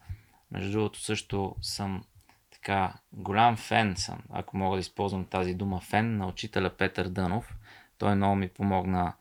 между 0.51 0.71
другото, 0.71 1.01
също 1.01 1.55
съм 1.61 2.03
така 2.51 2.93
голям 3.13 3.57
фен 3.57 3.95
съм, 3.97 4.19
ако 4.29 4.57
мога 4.57 4.75
да 4.75 4.81
използвам 4.81 5.25
тази 5.25 5.53
дума 5.53 5.79
фен, 5.79 6.17
на 6.17 6.27
учителя 6.27 6.69
Петър 6.69 7.07
Дънов. 7.07 7.55
Той 7.97 8.15
много 8.15 8.35
ми 8.35 8.49
помогна. 8.49 9.13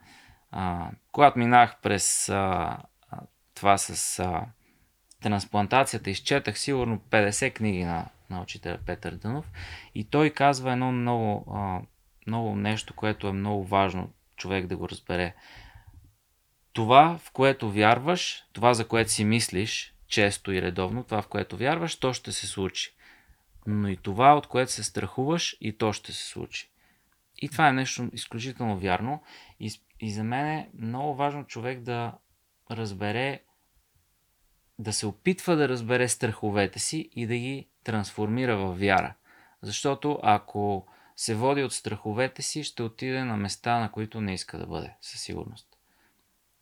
А, 0.51 0.91
когато 1.13 1.39
минах 1.39 1.77
през 1.83 2.29
а, 2.29 2.77
това 3.55 3.79
с 3.79 4.19
а, 4.19 4.43
трансплантацията 5.23 6.11
изчетах 6.11 6.59
сигурно 6.59 6.99
50 7.11 7.55
книги 7.55 7.85
на, 7.85 8.07
на 8.31 8.43
учителя 8.43 8.79
Петър 8.87 9.15
Дънов 9.15 9.53
и 9.95 10.05
той 10.05 10.31
казва 10.31 10.73
едно 10.73 10.93
много, 10.93 11.55
а, 11.57 11.81
много 12.27 12.57
нещо, 12.57 12.95
което 12.95 13.29
е 13.29 13.33
много 13.33 13.65
важно 13.65 14.11
човек 14.37 14.67
да 14.67 14.77
го 14.77 14.89
разбере. 14.89 15.35
Това, 16.79 17.19
в 17.19 17.31
което 17.31 17.71
вярваш, 17.71 18.45
това, 18.53 18.75
за 18.75 18.89
което 18.89 19.11
си 19.11 19.25
мислиш, 19.25 19.95
често 20.07 20.53
и 20.53 20.63
редовно, 20.63 21.05
това, 21.05 21.23
в 21.23 21.29
което 21.29 21.57
вярваш, 21.57 21.97
то 21.97 22.13
ще 22.13 22.33
се 22.33 22.47
случи. 22.47 22.95
Но 23.67 23.89
и 23.89 23.97
това, 23.97 24.35
от 24.35 24.47
което 24.47 24.73
се 24.73 24.85
страхуваш, 24.85 25.57
и 25.61 25.79
то 25.79 25.93
ще 25.93 26.13
се 26.13 26.25
случи. 26.25 26.71
И 27.37 27.49
това 27.49 27.69
е 27.69 27.73
нещо 27.73 28.09
изключително 28.13 28.79
вярно. 28.79 29.23
И, 29.61 29.73
и 30.01 30.11
за 30.13 30.25
мен 30.25 30.47
е 30.47 30.71
много 30.75 31.15
важно 31.15 31.45
човек 31.45 31.81
да 31.81 32.13
разбере, 32.71 33.43
да 34.79 34.93
се 34.93 35.07
опитва 35.07 35.57
да 35.57 35.69
разбере 35.69 36.09
страховете 36.09 36.79
си 36.79 37.11
и 37.13 37.27
да 37.27 37.35
ги 37.35 37.69
трансформира 37.85 38.57
в 38.57 38.75
вяра. 38.75 39.15
Защото 39.63 40.19
ако 40.23 40.87
се 41.17 41.35
води 41.35 41.63
от 41.63 41.73
страховете 41.73 42.43
си, 42.43 42.65
ще 42.65 42.83
отиде 42.83 43.25
на 43.25 43.37
места, 43.37 43.79
на 43.79 43.93
които 43.93 44.21
не 44.21 44.35
иска 44.35 44.59
да 44.59 44.67
бъде, 44.67 44.95
със 45.01 45.21
сигурност. 45.21 45.68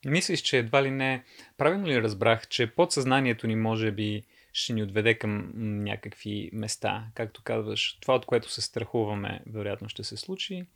Мислиш, 0.07 0.41
че 0.41 0.59
едва 0.59 0.83
ли 0.83 0.91
не... 0.91 1.25
Правилно 1.57 1.87
ли 1.87 2.03
разбрах, 2.03 2.49
че 2.49 2.75
подсъзнанието 2.75 3.47
ни 3.47 3.57
може 3.57 3.93
би 3.93 4.25
ще 4.53 4.73
ни 4.73 4.83
отведе 4.83 5.15
към 5.15 5.51
някакви 5.85 6.51
места, 6.53 7.05
както 7.15 7.43
казваш, 7.43 7.99
това 8.01 8.15
от 8.15 8.27
което 8.27 8.51
се 8.51 8.63
страхуваме, 8.63 9.41
вероятно 9.47 9.89
ще 9.89 10.05
се 10.05 10.17
случи. 10.17 10.67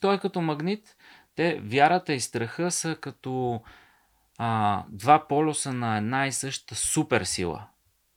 Той 0.00 0.14
е 0.14 0.18
като 0.18 0.40
магнит. 0.40 0.96
Те, 1.34 1.60
вярата 1.62 2.12
и 2.14 2.20
страха 2.20 2.70
са 2.70 2.96
като 3.00 3.62
а, 4.38 4.84
два 4.88 5.28
полюса 5.28 5.72
на 5.72 5.96
една 5.96 6.26
и 6.26 6.32
съща 6.32 6.74
супер 6.74 7.22
сила. 7.22 7.66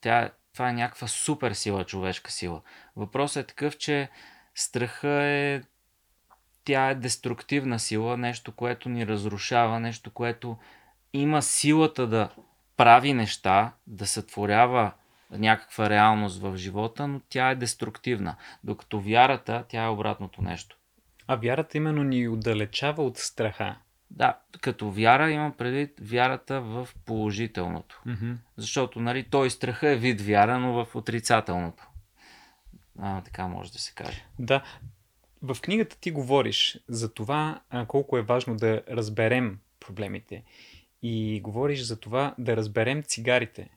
Тя, 0.01 0.31
това 0.53 0.69
е 0.69 0.73
някаква 0.73 1.07
супер 1.07 1.51
сила, 1.51 1.85
човешка 1.85 2.31
сила. 2.31 2.61
Въпросът 2.95 3.43
е 3.43 3.47
такъв, 3.47 3.77
че 3.77 4.09
страха 4.55 5.09
е 5.23 5.61
тя 6.63 6.89
е 6.89 6.95
деструктивна 6.95 7.79
сила, 7.79 8.17
нещо, 8.17 8.51
което 8.51 8.89
ни 8.89 9.07
разрушава, 9.07 9.79
нещо, 9.79 10.11
което 10.11 10.57
има 11.13 11.41
силата 11.41 12.07
да 12.07 12.29
прави 12.77 13.13
неща, 13.13 13.73
да 13.87 14.07
сътворява 14.07 14.91
някаква 15.31 15.89
реалност 15.89 16.41
в 16.41 16.57
живота, 16.57 17.07
но 17.07 17.21
тя 17.29 17.49
е 17.49 17.55
деструктивна. 17.55 18.35
Докато 18.63 18.99
вярата, 18.99 19.65
тя 19.67 19.83
е 19.83 19.87
обратното 19.87 20.41
нещо. 20.41 20.77
А 21.27 21.35
вярата 21.35 21.77
именно 21.77 22.03
ни 22.03 22.27
отдалечава 22.27 23.03
от 23.03 23.17
страха. 23.17 23.75
Да, 24.11 24.37
като 24.61 24.91
вяра 24.91 25.31
имам 25.31 25.51
предвид 25.51 25.91
вярата 26.01 26.61
в 26.61 26.87
положителното. 27.05 28.01
Mm-hmm. 28.07 28.35
Защото, 28.57 28.99
нали, 28.99 29.23
той 29.23 29.49
страха 29.49 29.89
е 29.89 29.95
вид 29.95 30.21
вяра, 30.21 30.59
но 30.59 30.73
в 30.73 30.95
отрицателното. 30.95 31.87
А, 32.99 33.21
така 33.21 33.47
може 33.47 33.71
да 33.71 33.79
се 33.79 33.93
каже. 33.93 34.25
Да. 34.39 34.63
В 35.41 35.57
книгата 35.61 35.99
ти 35.99 36.11
говориш 36.11 36.79
за 36.87 37.13
това 37.13 37.61
колко 37.87 38.17
е 38.17 38.21
важно 38.21 38.55
да 38.55 38.83
разберем 38.89 39.59
проблемите 39.79 40.43
и 41.01 41.41
говориш 41.41 41.81
за 41.81 41.99
това 41.99 42.35
да 42.37 42.57
разберем 42.57 43.03
цигарите. 43.03 43.69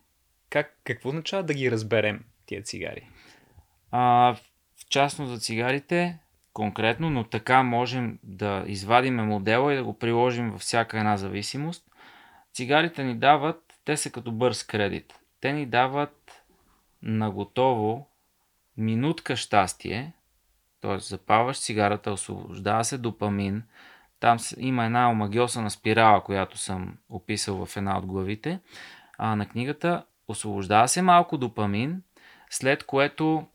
Как, 0.50 0.80
какво 0.84 1.08
означава 1.08 1.42
да 1.42 1.54
ги 1.54 1.70
разберем 1.70 2.24
тия 2.46 2.62
цигари? 2.62 3.08
А, 3.90 4.34
в 4.76 4.88
частност 4.88 5.32
за 5.32 5.38
цигарите, 5.38 6.18
конкретно, 6.52 7.10
но 7.10 7.24
така 7.24 7.62
можем 7.62 8.18
да 8.22 8.64
извадиме 8.66 9.22
модела 9.22 9.72
и 9.72 9.76
да 9.76 9.84
го 9.84 9.98
приложим 9.98 10.50
във 10.50 10.60
всяка 10.60 10.98
една 10.98 11.16
зависимост. 11.16 11.84
Цигарите 12.54 13.04
ни 13.04 13.14
дават, 13.14 13.60
те 13.84 13.96
са 13.96 14.10
като 14.10 14.32
бърз 14.32 14.64
кредит. 14.64 15.14
Те 15.40 15.52
ни 15.52 15.66
дават 15.66 16.44
наготово 17.02 18.08
минутка 18.76 19.36
щастие, 19.36 20.12
т.е. 20.84 20.98
запаваш 20.98 21.60
цигарата, 21.60 22.12
освобождава 22.12 22.84
се 22.84 22.98
допамин, 22.98 23.62
там 24.20 24.38
има 24.58 24.84
една 24.84 25.10
омагиосана 25.10 25.70
спирала, 25.70 26.24
която 26.24 26.58
съм 26.58 26.98
описал 27.08 27.66
в 27.66 27.76
една 27.76 27.98
от 27.98 28.06
главите 28.06 28.60
а, 29.18 29.36
на 29.36 29.46
книгата. 29.46 30.04
Освобождава 30.28 30.88
се 30.88 31.02
малко 31.02 31.38
допамин, 31.38 32.02
след 32.50 32.84
което 32.84 33.46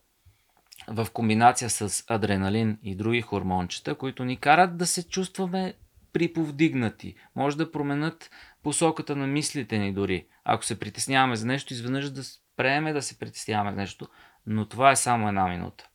в 0.88 1.06
комбинация 1.12 1.70
с 1.70 2.04
адреналин 2.08 2.78
и 2.82 2.94
други 2.94 3.20
хормончета, 3.20 3.94
които 3.94 4.24
ни 4.24 4.36
карат 4.36 4.76
да 4.76 4.86
се 4.86 5.08
чувстваме 5.08 5.74
приповдигнати. 6.12 7.14
Може 7.36 7.56
да 7.56 7.72
променят 7.72 8.30
посоката 8.62 9.16
на 9.16 9.26
мислите 9.26 9.78
ни 9.78 9.92
дори. 9.92 10.26
Ако 10.44 10.64
се 10.64 10.80
притесняваме 10.80 11.36
за 11.36 11.46
нещо, 11.46 11.72
изведнъж 11.72 12.10
да 12.10 12.24
спреме 12.24 12.92
да 12.92 13.02
се 13.02 13.18
притесняваме 13.18 13.70
за 13.70 13.76
нещо. 13.76 14.08
Но 14.46 14.68
това 14.68 14.90
е 14.90 14.96
само 14.96 15.28
една 15.28 15.48
минута. 15.48 15.90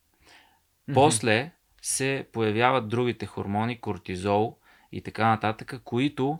После 0.93 1.51
се 1.81 2.27
появяват 2.33 2.89
другите 2.89 3.25
хормони, 3.25 3.81
кортизол 3.81 4.57
и 4.91 5.01
така 5.01 5.27
нататък, 5.27 5.81
които 5.83 6.39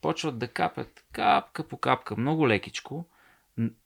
почват 0.00 0.38
да 0.38 0.48
капят 0.48 1.04
капка 1.12 1.68
по 1.68 1.76
капка, 1.76 2.16
много 2.16 2.48
лекичко 2.48 3.06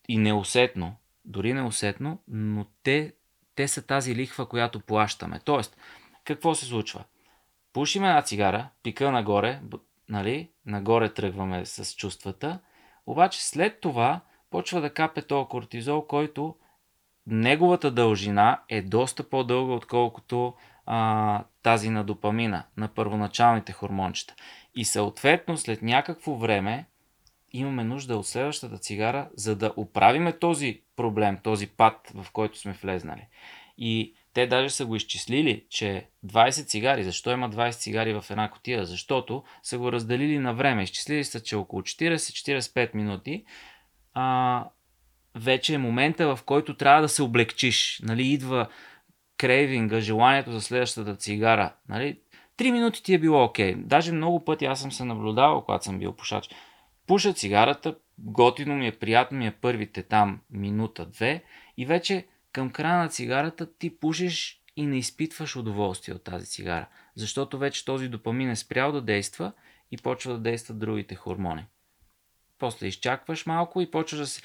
и 0.08 0.18
неусетно, 0.18 0.96
дори 1.24 1.52
неусетно, 1.52 2.22
но 2.28 2.66
те, 2.82 3.14
те 3.54 3.68
са 3.68 3.86
тази 3.86 4.14
лихва, 4.14 4.48
която 4.48 4.80
плащаме. 4.80 5.40
Тоест, 5.44 5.76
какво 6.24 6.54
се 6.54 6.66
случва? 6.66 7.04
Пушим 7.72 8.04
една 8.04 8.22
цигара, 8.22 8.68
пика 8.82 9.10
нагоре, 9.10 9.60
нали, 10.08 10.50
нагоре 10.66 11.14
тръгваме 11.14 11.66
с 11.66 11.96
чувствата, 11.96 12.60
обаче 13.06 13.46
след 13.46 13.80
това 13.80 14.20
почва 14.50 14.80
да 14.80 14.94
капе 14.94 15.22
този 15.22 15.48
кортизол, 15.48 16.06
който 16.06 16.56
неговата 17.26 17.90
дължина 17.90 18.60
е 18.68 18.82
доста 18.82 19.28
по-дълга, 19.28 19.72
отколкото 19.72 20.54
а, 20.86 21.44
тази 21.62 21.90
на 21.90 22.04
допамина, 22.04 22.64
на 22.76 22.88
първоначалните 22.88 23.72
хормончета. 23.72 24.34
И 24.74 24.84
съответно, 24.84 25.56
след 25.56 25.82
някакво 25.82 26.34
време, 26.34 26.86
имаме 27.52 27.84
нужда 27.84 28.16
от 28.16 28.26
следващата 28.26 28.78
цигара, 28.78 29.28
за 29.34 29.56
да 29.56 29.72
оправиме 29.76 30.38
този 30.38 30.82
проблем, 30.96 31.38
този 31.42 31.66
пад, 31.66 32.12
в 32.14 32.26
който 32.32 32.58
сме 32.58 32.72
влезнали. 32.72 33.26
И 33.78 34.14
те 34.34 34.46
даже 34.46 34.70
са 34.70 34.86
го 34.86 34.96
изчислили, 34.96 35.64
че 35.70 36.06
20 36.26 36.66
цигари, 36.66 37.04
защо 37.04 37.30
има 37.30 37.50
20 37.50 37.70
цигари 37.70 38.12
в 38.12 38.24
една 38.30 38.50
котия? 38.50 38.84
Защото 38.84 39.44
са 39.62 39.78
го 39.78 39.92
разделили 39.92 40.38
на 40.38 40.54
време. 40.54 40.82
Изчислили 40.82 41.24
са, 41.24 41.42
че 41.42 41.56
около 41.56 41.82
40-45 41.82 42.94
минути 42.94 43.44
а, 44.14 44.64
вече 45.36 45.74
е 45.74 45.78
момента, 45.78 46.36
в 46.36 46.42
който 46.42 46.76
трябва 46.76 47.02
да 47.02 47.08
се 47.08 47.22
облегчиш. 47.22 48.00
Нали, 48.02 48.32
идва 48.32 48.68
крейвинга, 49.38 50.00
желанието 50.00 50.52
за 50.52 50.60
следващата 50.60 51.16
цигара. 51.16 51.74
Нали? 51.88 52.20
Три 52.56 52.72
минути 52.72 53.02
ти 53.02 53.14
е 53.14 53.18
било 53.18 53.44
окей. 53.44 53.74
Okay. 53.74 53.84
Даже 53.84 54.12
много 54.12 54.44
пъти 54.44 54.64
аз 54.64 54.80
съм 54.80 54.92
се 54.92 55.04
наблюдавал, 55.04 55.64
когато 55.64 55.84
съм 55.84 55.98
бил 55.98 56.12
пушач. 56.12 56.50
Пуша 57.06 57.32
цигарата, 57.32 57.96
готино 58.18 58.74
ми 58.74 58.86
е, 58.86 58.92
приятно 58.92 59.38
ми 59.38 59.46
е 59.46 59.56
първите 59.60 60.02
там 60.02 60.40
минута-две 60.50 61.44
и 61.76 61.86
вече 61.86 62.26
към 62.52 62.70
края 62.70 62.98
на 62.98 63.08
цигарата 63.08 63.78
ти 63.78 63.98
пушиш 63.98 64.62
и 64.76 64.86
не 64.86 64.98
изпитваш 64.98 65.56
удоволствие 65.56 66.14
от 66.14 66.24
тази 66.24 66.46
цигара. 66.46 66.88
Защото 67.14 67.58
вече 67.58 67.84
този 67.84 68.08
допамин 68.08 68.50
е 68.50 68.56
спрял 68.56 68.92
да 68.92 69.00
действа 69.00 69.52
и 69.90 69.96
почва 69.96 70.32
да 70.32 70.38
действат 70.38 70.78
другите 70.78 71.14
хормони. 71.14 71.64
После 72.58 72.86
изчакваш 72.86 73.46
малко 73.46 73.80
и 73.80 73.90
почваш 73.90 74.20
да 74.20 74.26
се, 74.26 74.42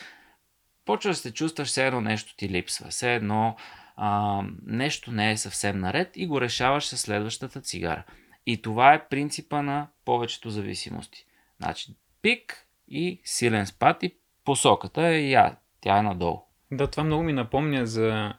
почваш 0.86 1.16
да 1.16 1.22
се 1.22 1.34
чувстваш 1.34 1.68
все 1.68 1.88
едно 1.88 2.02
нещо 2.02 2.36
ти 2.36 2.50
липсва. 2.50 2.90
Все 2.90 3.16
едно 3.16 3.56
а, 3.96 4.42
нещо 4.66 5.12
не 5.12 5.32
е 5.32 5.38
съвсем 5.38 5.80
наред 5.80 6.10
и 6.16 6.28
го 6.28 6.42
решаваш 6.42 6.86
със 6.86 7.02
следващата 7.02 7.62
цигара. 7.62 8.04
И 8.46 8.62
това 8.62 8.94
е 8.94 9.08
принципа 9.08 9.62
на 9.62 9.88
повечето 10.06 10.50
зависимости. 10.50 11.26
Значи 11.60 11.96
пик 12.22 12.68
и 12.88 13.22
силен 13.24 13.66
спад 13.66 14.04
и 14.04 14.16
посоката 14.46 15.08
е 15.08 15.22
я, 15.22 15.56
тя 15.82 15.98
е 15.98 16.02
надолу. 16.02 16.42
Да, 16.72 16.88
това 16.88 17.04
много 17.04 17.24
ми 17.24 17.34
напомня 17.34 17.86
за 17.86 18.34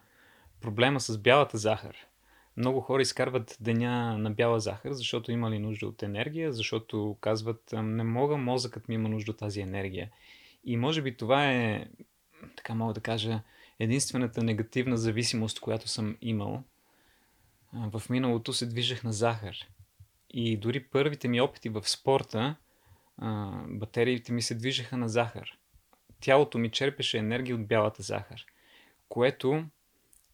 проблема 0.60 1.00
с 1.00 1.18
бялата 1.18 1.58
захар. 1.58 1.96
Много 2.56 2.80
хора 2.80 3.02
изкарват 3.02 3.56
деня 3.60 4.18
на 4.18 4.30
бяла 4.30 4.60
захар, 4.60 4.92
защото 4.92 5.32
имали 5.32 5.58
нужда 5.58 5.86
от 5.86 6.02
енергия, 6.02 6.52
защото 6.52 7.16
казват, 7.20 7.62
не 7.72 8.04
мога, 8.04 8.36
мозъкът 8.36 8.88
ми 8.88 8.94
има 8.94 9.08
нужда 9.08 9.30
от 9.30 9.38
тази 9.38 9.60
енергия. 9.60 10.10
И 10.64 10.76
може 10.76 11.02
би 11.02 11.16
това 11.16 11.52
е, 11.52 11.86
така 12.56 12.74
мога 12.74 12.94
да 12.94 13.00
кажа, 13.00 13.40
единствената 13.78 14.42
негативна 14.42 14.96
зависимост, 14.96 15.60
която 15.60 15.88
съм 15.88 16.16
имал. 16.20 16.62
В 17.72 18.02
миналото 18.10 18.52
се 18.52 18.66
движех 18.66 19.04
на 19.04 19.12
захар. 19.12 19.56
И 20.30 20.56
дори 20.56 20.84
първите 20.84 21.28
ми 21.28 21.40
опити 21.40 21.68
в 21.68 21.88
спорта, 21.88 22.56
батериите 23.68 24.32
ми 24.32 24.42
се 24.42 24.54
движеха 24.54 24.96
на 24.96 25.08
захар. 25.08 25.58
Тялото 26.20 26.58
ми 26.58 26.70
черпеше 26.70 27.18
енергия 27.18 27.56
от 27.56 27.66
бялата 27.66 28.02
захар, 28.02 28.44
което 29.08 29.64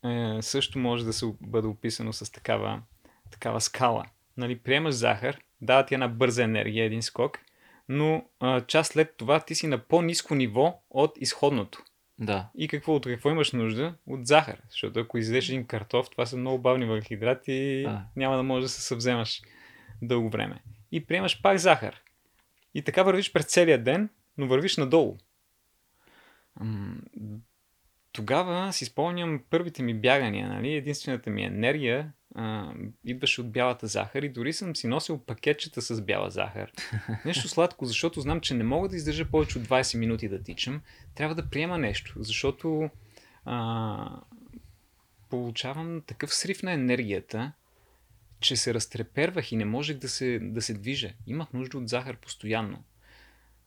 е, 0.05 0.39
също 0.43 0.79
може 0.79 1.05
да 1.05 1.13
се 1.13 1.27
бъде 1.41 1.67
описано 1.67 2.13
с 2.13 2.33
такава, 2.33 2.83
такава 3.31 3.61
скала. 3.61 4.05
Нали, 4.37 4.59
приемаш 4.59 4.95
захар, 4.95 5.41
дава 5.61 5.87
ти 5.87 5.95
една 5.95 6.09
бърза 6.09 6.43
енергия, 6.43 6.85
един 6.85 7.03
скок, 7.03 7.39
но 7.89 8.25
а, 8.41 8.61
час 8.61 8.89
след 8.89 9.17
това 9.17 9.41
ти 9.41 9.55
си 9.55 9.67
на 9.67 9.79
по-низко 9.79 10.35
ниво 10.35 10.81
от 10.91 11.13
изходното. 11.21 11.83
Да. 12.19 12.49
И 12.55 12.69
какво, 12.69 12.95
от 12.95 13.07
какво 13.07 13.31
имаш 13.31 13.53
нужда? 13.53 13.95
От 14.07 14.27
захар. 14.27 14.61
Защото 14.71 15.01
ако 15.01 15.19
изядеш 15.19 15.49
един 15.49 15.67
картоф, 15.67 16.11
това 16.11 16.27
са 16.27 16.37
много 16.37 16.59
бавни 16.59 16.85
въглехидрати 16.85 17.53
и 17.53 17.83
Да. 17.83 18.05
няма 18.17 18.37
да 18.37 18.43
можеш 18.43 18.65
да 18.65 18.69
се 18.69 18.83
съвземаш 18.83 19.43
дълго 20.03 20.31
време. 20.31 20.63
И 20.93 21.07
приемаш 21.07 21.43
пак 21.43 21.59
захар. 21.59 22.01
И 22.75 22.83
така 22.83 23.03
вървиш 23.03 23.33
през 23.33 23.47
целия 23.47 23.85
ден, 23.85 24.11
но 24.39 24.47
вървиш 24.47 24.77
надолу. 24.77 25.19
Тогава 28.13 28.73
си 28.73 28.85
спомням 28.85 29.45
първите 29.51 29.83
ми 29.83 29.95
бягания, 29.95 30.49
нали? 30.49 30.73
единствената 30.73 31.31
ми 31.31 31.45
енергия 31.45 32.13
а, 32.39 32.73
идваше 33.05 33.41
от 33.41 33.53
бялата 33.53 33.87
захар 33.87 34.23
и 34.23 34.29
дори 34.29 34.53
съм 34.53 34.77
си 34.77 34.89
носил 34.89 35.19
пакетчета 35.19 35.83
с 35.83 36.03
бяла 36.03 36.31
захар. 36.31 36.73
Нещо 37.25 37.49
сладко, 37.49 37.85
защото 37.85 38.21
знам, 38.21 38.41
че 38.41 38.55
не 38.55 38.65
мога 38.65 38.89
да 38.89 38.97
издържа 38.97 39.25
повече 39.25 39.59
от 39.59 39.65
20 39.65 39.99
минути 39.99 40.29
да 40.29 40.43
тичам. 40.43 40.81
Трябва 41.15 41.35
да 41.35 41.51
приема 41.51 41.79
нещо, 41.79 42.15
защото 42.17 42.91
а, 43.45 44.21
получавам 45.31 46.03
такъв 46.07 46.35
срив 46.35 46.63
на 46.63 46.73
енергията, 46.73 47.53
че 48.41 48.57
се 48.57 48.75
разтрепервах 48.75 49.53
и 49.53 49.57
не 49.57 49.65
можех 49.65 49.97
да 49.97 50.09
се, 50.09 50.39
да 50.43 50.63
се 50.63 50.75
движа. 50.75 51.13
Имах 51.27 51.53
нужда 51.53 51.79
от 51.79 51.89
захар 51.89 52.17
постоянно. 52.17 52.85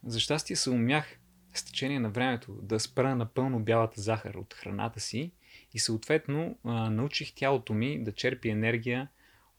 За 0.06 0.20
щастие 0.20 0.56
се 0.56 0.70
умях 0.70 1.20
с 1.54 1.64
течение 1.64 2.00
на 2.00 2.10
времето 2.10 2.54
да 2.62 2.80
спра 2.80 3.16
напълно 3.16 3.60
бялата 3.60 4.02
захар 4.02 4.34
от 4.34 4.54
храната 4.54 5.00
си 5.00 5.32
и 5.74 5.80
съответно 5.80 6.58
а, 6.64 6.90
научих 6.90 7.34
тялото 7.34 7.74
ми 7.74 8.04
да 8.04 8.12
черпи 8.12 8.50
енергия 8.50 9.08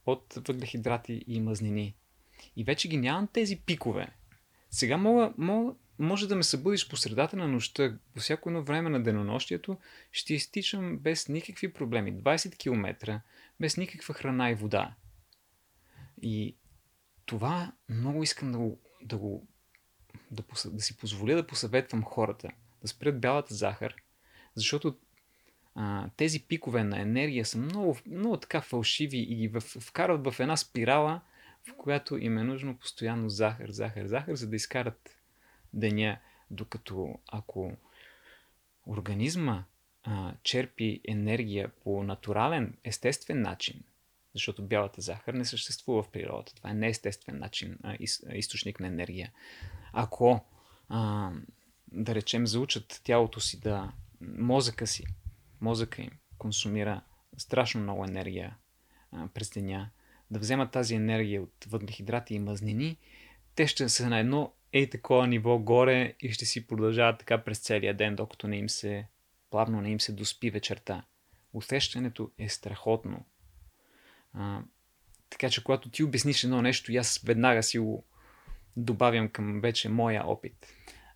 от 0.06 0.34
въглехидрати 0.48 1.24
и 1.26 1.40
мазнини. 1.40 1.94
И 2.56 2.64
вече 2.64 2.88
ги 2.88 2.96
нямам 2.96 3.28
тези 3.32 3.56
пикове. 3.56 4.08
Сега 4.70 4.96
мога, 4.96 5.32
мога, 5.38 5.74
може 5.98 6.28
да 6.28 6.36
ме 6.36 6.42
събудиш 6.42 6.88
по 6.88 6.96
средата 6.96 7.36
на 7.36 7.48
нощта, 7.48 7.98
по 8.14 8.20
всяко 8.20 8.48
едно 8.48 8.62
време 8.62 8.90
на 8.90 9.02
денонощието, 9.02 9.76
ще 10.12 10.34
изтичам 10.34 10.98
без 10.98 11.28
никакви 11.28 11.72
проблеми. 11.72 12.14
20 12.14 12.56
км, 12.56 13.20
без 13.60 13.76
никаква 13.76 14.14
храна 14.14 14.50
и 14.50 14.54
вода. 14.54 14.94
И 16.22 16.56
това 17.26 17.72
много 17.88 18.22
искам 18.22 18.52
да 18.52 18.58
го, 18.58 18.78
да 19.02 19.16
го 19.16 19.46
да, 20.30 20.42
да 20.70 20.82
си 20.82 20.96
позволя 20.96 21.34
да 21.34 21.46
посъветвам 21.46 22.02
хората 22.04 22.50
да 22.82 22.88
спрят 22.88 23.20
бялата 23.20 23.54
захар, 23.54 23.94
защото 24.54 24.96
а, 25.74 26.08
тези 26.16 26.42
пикове 26.42 26.84
на 26.84 27.00
енергия 27.00 27.44
са 27.44 27.58
много, 27.58 27.98
много 28.06 28.36
така 28.36 28.60
фалшиви 28.60 29.18
и 29.18 29.34
ги 29.34 29.48
в, 29.48 29.60
вкарват 29.60 30.34
в 30.34 30.40
една 30.40 30.56
спирала, 30.56 31.20
в 31.70 31.74
която 31.76 32.16
им 32.18 32.38
е 32.38 32.44
нужно 32.44 32.78
постоянно 32.78 33.28
захар, 33.28 33.70
захар, 33.70 34.06
захар, 34.06 34.34
за 34.34 34.48
да 34.48 34.56
изкарат 34.56 35.18
деня. 35.72 36.18
Докато 36.50 37.18
ако 37.32 37.72
организма 38.86 39.64
а, 40.04 40.34
черпи 40.42 41.00
енергия 41.08 41.68
по 41.68 42.02
натурален, 42.02 42.76
естествен 42.84 43.42
начин, 43.42 43.82
защото 44.34 44.62
бялата 44.62 45.00
захар 45.00 45.34
не 45.34 45.44
съществува 45.44 46.02
в 46.02 46.08
природата. 46.08 46.54
Това 46.54 46.70
е 46.70 46.74
неестествен 46.74 47.38
начин, 47.38 47.78
а, 47.82 47.96
из, 48.00 48.22
а, 48.28 48.34
източник 48.34 48.80
на 48.80 48.86
енергия. 48.86 49.32
Ако, 49.92 50.44
а, 50.88 51.30
да 51.92 52.14
речем, 52.14 52.46
заучат 52.46 53.00
тялото 53.04 53.40
си 53.40 53.60
да, 53.60 53.92
мозъка 54.20 54.86
си, 54.86 55.04
мозъка 55.62 56.02
им 56.02 56.10
консумира 56.38 57.02
страшно 57.38 57.80
много 57.80 58.04
енергия 58.04 58.56
през 59.34 59.50
деня, 59.50 59.90
да 60.30 60.38
вземат 60.38 60.70
тази 60.70 60.94
енергия 60.94 61.42
от 61.42 61.64
въглехидрати 61.68 62.34
и 62.34 62.38
мазнини, 62.38 62.98
те 63.54 63.66
ще 63.66 63.88
са 63.88 64.08
на 64.08 64.18
едно 64.18 64.52
ей 64.72 64.90
такова 64.90 65.26
ниво 65.26 65.58
горе 65.58 66.14
и 66.20 66.32
ще 66.32 66.44
си 66.46 66.66
продължават 66.66 67.18
така 67.18 67.44
през 67.44 67.58
целия 67.58 67.94
ден, 67.94 68.16
докато 68.16 68.48
не 68.48 68.56
им 68.56 68.68
се, 68.68 69.06
плавно 69.50 69.80
не 69.80 69.90
им 69.90 70.00
се 70.00 70.12
доспи 70.12 70.50
вечерта. 70.50 71.04
Усещането 71.52 72.30
е 72.38 72.48
страхотно. 72.48 73.24
А, 74.34 74.62
така 75.30 75.50
че, 75.50 75.64
когато 75.64 75.90
ти 75.90 76.02
обясниш 76.02 76.44
едно 76.44 76.62
нещо, 76.62 76.92
аз 76.98 77.18
веднага 77.18 77.62
си 77.62 77.78
го 77.78 78.04
добавям 78.76 79.28
към 79.28 79.60
вече 79.60 79.88
моя 79.88 80.26
опит. 80.26 80.66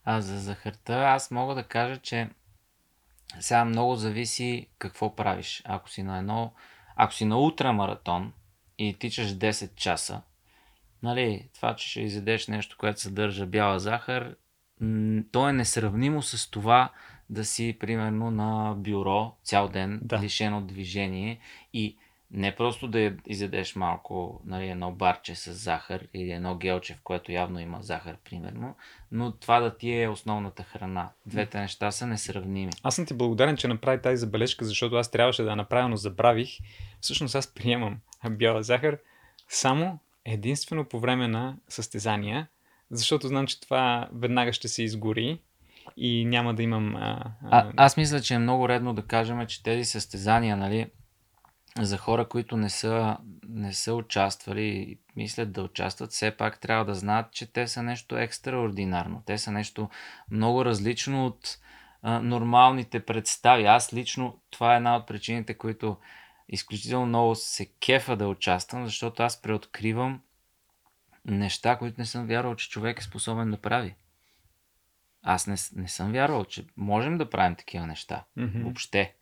А 0.04 0.20
за 0.20 0.38
захарта 0.38 0.94
аз 0.94 1.30
мога 1.30 1.54
да 1.54 1.62
кажа, 1.62 2.00
че 2.00 2.28
сега 3.40 3.64
много 3.64 3.96
зависи 3.96 4.68
какво 4.78 5.16
правиш. 5.16 5.62
Ако 5.64 5.90
си 5.90 6.02
на 6.02 6.18
едно, 6.18 6.52
ако 6.96 7.14
си 7.14 7.24
на 7.24 7.38
ултрамаратон 7.38 8.32
и 8.78 8.94
тичаш 8.98 9.34
10 9.34 9.74
часа, 9.74 10.22
нали, 11.02 11.48
това, 11.54 11.76
че 11.76 11.88
ще 11.88 12.00
изядеш 12.00 12.48
нещо, 12.48 12.76
което 12.78 13.00
съдържа 13.00 13.46
бяла 13.46 13.80
захар, 13.80 14.34
то 15.32 15.48
е 15.48 15.52
несравнимо 15.52 16.22
с 16.22 16.50
това 16.50 16.92
да 17.30 17.44
си, 17.44 17.76
примерно, 17.80 18.30
на 18.30 18.74
бюро 18.76 19.36
цял 19.44 19.68
ден, 19.68 20.00
Да. 20.02 20.18
лишен 20.20 20.54
от 20.54 20.66
движение 20.66 21.38
и 21.72 21.96
не 22.30 22.56
просто 22.56 22.88
да 22.88 23.12
изядеш 23.26 23.76
малко, 23.76 24.40
нали, 24.44 24.68
едно 24.68 24.92
барче 24.92 25.34
с 25.34 25.52
захар 25.52 26.06
или 26.14 26.30
едно 26.30 26.56
гелче, 26.56 26.94
в 26.94 27.02
което 27.02 27.32
явно 27.32 27.60
има 27.60 27.82
захар, 27.82 28.16
примерно, 28.24 28.74
но 29.12 29.32
това 29.32 29.60
да 29.60 29.76
ти 29.76 30.02
е 30.02 30.08
основната 30.08 30.62
храна. 30.62 31.10
Двете 31.26 31.60
неща 31.60 31.90
са 31.90 32.06
несравними. 32.06 32.72
Аз 32.82 32.94
съм 32.94 33.06
ти 33.06 33.14
благодарен, 33.14 33.56
че 33.56 33.68
направи 33.68 34.02
тази 34.02 34.16
забележка, 34.16 34.64
защото 34.64 34.96
аз 34.96 35.10
трябваше 35.10 35.42
да 35.42 35.50
я 35.50 35.56
направя, 35.56 35.88
но 35.88 35.96
забравих. 35.96 36.48
Всъщност 37.00 37.34
аз 37.34 37.54
приемам 37.54 37.98
бяла 38.30 38.62
захар 38.62 38.98
само 39.48 39.98
единствено 40.24 40.84
по 40.84 41.00
време 41.00 41.28
на 41.28 41.56
състезания, 41.68 42.48
защото 42.90 43.28
знам, 43.28 43.46
че 43.46 43.60
това 43.60 44.08
веднага 44.12 44.52
ще 44.52 44.68
се 44.68 44.82
изгори 44.82 45.40
и 45.96 46.24
няма 46.24 46.54
да 46.54 46.62
имам... 46.62 46.96
А, 46.96 47.32
А, 47.50 47.72
аз 47.76 47.96
мисля, 47.96 48.20
че 48.20 48.34
е 48.34 48.38
много 48.38 48.68
редно 48.68 48.94
да 48.94 49.02
кажем, 49.02 49.46
че 49.46 49.62
тези 49.62 49.84
състезания, 49.84 50.56
нали, 50.56 50.86
за 51.80 51.98
хора, 51.98 52.28
които 52.28 52.56
не 52.56 52.70
са, 52.70 53.16
не 53.48 53.72
са 53.72 53.94
участвали 53.94 54.62
и 54.62 54.98
мислят 55.16 55.52
да 55.52 55.62
участват, 55.62 56.10
все 56.10 56.30
пак 56.30 56.60
трябва 56.60 56.84
да 56.84 56.94
знаят, 56.94 57.32
че 57.32 57.52
те 57.52 57.68
са 57.68 57.82
нещо 57.82 58.18
екстраординарно. 58.18 59.22
Те 59.26 59.38
са 59.38 59.52
нещо 59.52 59.90
много 60.30 60.64
различно 60.64 61.26
от 61.26 61.58
а, 62.02 62.20
нормалните 62.20 63.04
представи. 63.04 63.64
Аз 63.64 63.94
лично, 63.94 64.40
това 64.50 64.74
е 64.74 64.76
една 64.76 64.96
от 64.96 65.06
причините, 65.06 65.54
които 65.54 65.96
изключително 66.48 67.06
много 67.06 67.34
се 67.34 67.66
кефа 67.66 68.16
да 68.16 68.28
участвам, 68.28 68.84
защото 68.84 69.22
аз 69.22 69.42
преоткривам 69.42 70.20
неща, 71.24 71.76
които 71.76 72.00
не 72.00 72.06
съм 72.06 72.26
вярвал, 72.26 72.54
че 72.54 72.70
човек 72.70 72.98
е 72.98 73.04
способен 73.04 73.50
да 73.50 73.56
прави. 73.56 73.94
Аз 75.22 75.46
не, 75.46 75.56
не 75.82 75.88
съм 75.88 76.12
вярвал, 76.12 76.44
че 76.44 76.64
можем 76.76 77.18
да 77.18 77.30
правим 77.30 77.56
такива 77.56 77.86
неща. 77.86 78.24
Мгм. 78.36 78.62
Въобще. 78.62 79.14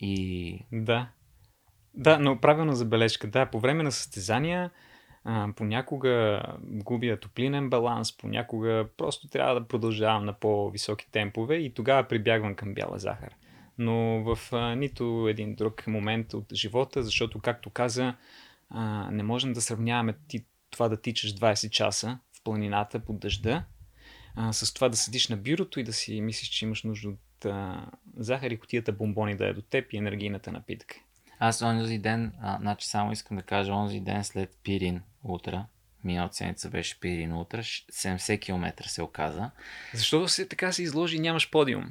И 0.00 0.64
Да. 0.72 1.08
Да, 1.94 2.18
но 2.18 2.40
правилна 2.40 2.76
забележка. 2.76 3.26
Да, 3.26 3.46
по 3.46 3.60
време 3.60 3.82
на 3.82 3.92
състезания 3.92 4.70
а, 5.24 5.48
понякога 5.56 6.42
губя 6.62 7.16
топлинен 7.16 7.70
баланс, 7.70 8.16
понякога 8.16 8.88
просто 8.96 9.28
трябва 9.28 9.60
да 9.60 9.68
продължавам 9.68 10.24
на 10.24 10.32
по-високи 10.32 11.10
темпове 11.10 11.54
и 11.56 11.74
тогава 11.74 12.08
прибягвам 12.08 12.54
към 12.54 12.74
бяла 12.74 12.98
захар. 12.98 13.34
Но 13.78 14.22
в 14.22 14.38
а, 14.52 14.74
нито 14.74 15.28
един 15.28 15.54
друг 15.54 15.86
момент 15.86 16.34
от 16.34 16.54
живота, 16.54 17.02
защото, 17.02 17.40
както 17.40 17.70
каза, 17.70 18.14
а, 18.70 19.10
не 19.10 19.22
можем 19.22 19.52
да 19.52 19.60
сравняваме 19.60 20.14
ти, 20.28 20.44
това 20.70 20.88
да 20.88 21.00
тичаш 21.00 21.34
20 21.34 21.70
часа 21.70 22.18
в 22.40 22.44
планината 22.44 23.00
под 23.00 23.20
дъжда, 23.20 23.64
а, 24.36 24.52
с 24.52 24.74
това 24.74 24.88
да 24.88 24.96
седиш 24.96 25.28
на 25.28 25.36
бюрото 25.36 25.80
и 25.80 25.84
да 25.84 25.92
си 25.92 26.20
мислиш, 26.20 26.48
че 26.48 26.64
имаш 26.64 26.82
нужда 26.82 27.08
от 27.08 27.44
а, 27.44 27.86
захар 28.16 28.50
и 28.50 28.58
котията 28.58 28.92
бомбони 28.92 29.36
да 29.36 29.46
е 29.46 29.52
до 29.52 29.62
теб 29.62 29.92
и 29.92 29.96
енергийната 29.96 30.52
напитка. 30.52 30.96
Аз 31.40 31.62
онзи 31.62 31.98
ден, 31.98 32.32
а, 32.42 32.58
значи 32.60 32.88
само 32.88 33.12
искам 33.12 33.36
да 33.36 33.42
кажа, 33.42 33.72
онзи 33.72 34.00
ден 34.00 34.24
след 34.24 34.58
Пирин 34.62 35.02
утра, 35.24 35.66
миналата 36.04 36.36
седмица 36.36 36.70
беше 36.70 37.00
Пирин 37.00 37.32
утра, 37.36 37.62
ш- 37.62 37.86
70 37.92 38.40
км 38.40 38.88
се 38.88 39.02
оказа. 39.02 39.50
Защо 39.94 40.28
се 40.28 40.48
така 40.48 40.72
се 40.72 40.82
изложи 40.82 41.16
и 41.16 41.20
нямаш 41.20 41.50
подиум? 41.50 41.84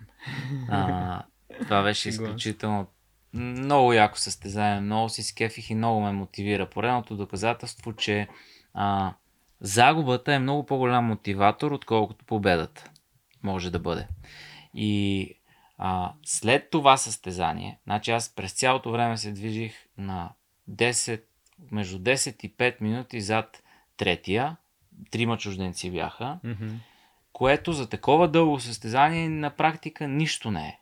А, 0.70 1.24
това 1.62 1.84
беше 1.84 2.10
изключително 2.10 2.88
много 3.34 3.94
яко 3.94 4.18
състезание, 4.18 4.82
много 4.82 5.10
си 5.10 5.24
скефих 5.24 5.70
и 5.70 5.76
много 5.76 6.02
ме 6.02 6.12
мотивира. 6.12 6.70
Поредното 6.70 7.18
доказателство, 7.18 7.94
че 7.94 8.28
а, 8.74 9.14
загубата 9.62 10.34
е 10.34 10.40
много 10.40 10.66
по-голям 10.66 11.06
мотиватор, 11.06 11.72
отколкото 11.72 12.26
победата 12.26 12.90
може 13.44 13.72
да 13.72 13.80
бъде. 13.80 14.08
И 14.74 15.34
а, 15.82 16.14
след 16.24 16.70
това 16.70 16.98
състезание, 16.98 17.80
значи 17.84 18.12
аз 18.12 18.30
през 18.36 18.54
цялото 18.54 18.92
време 18.92 19.18
се 19.18 19.32
движих 19.32 19.74
на 19.98 20.30
10, 20.72 21.22
между 21.72 22.00
10 22.00 22.46
и 22.46 22.54
5 22.54 22.82
минути 22.82 23.22
зад 23.22 23.64
третия, 23.98 24.58
трима 25.12 25.38
чужденци 25.38 25.92
бяха, 25.92 26.40
което 27.34 27.74
за 27.74 27.90
такова 27.90 28.28
дълго 28.28 28.60
състезание 28.60 29.30
на 29.30 29.50
практика 29.50 30.08
нищо 30.08 30.52
не 30.52 30.68
е. 30.68 30.80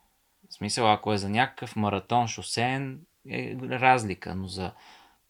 В 0.49 0.53
смисъл, 0.53 0.91
ако 0.91 1.14
е 1.14 1.18
за 1.18 1.30
някакъв 1.30 1.76
маратон 1.76 2.28
шосеен, 2.28 2.99
е 3.30 3.56
разлика, 3.61 4.36
но 4.36 4.48
за 4.48 4.72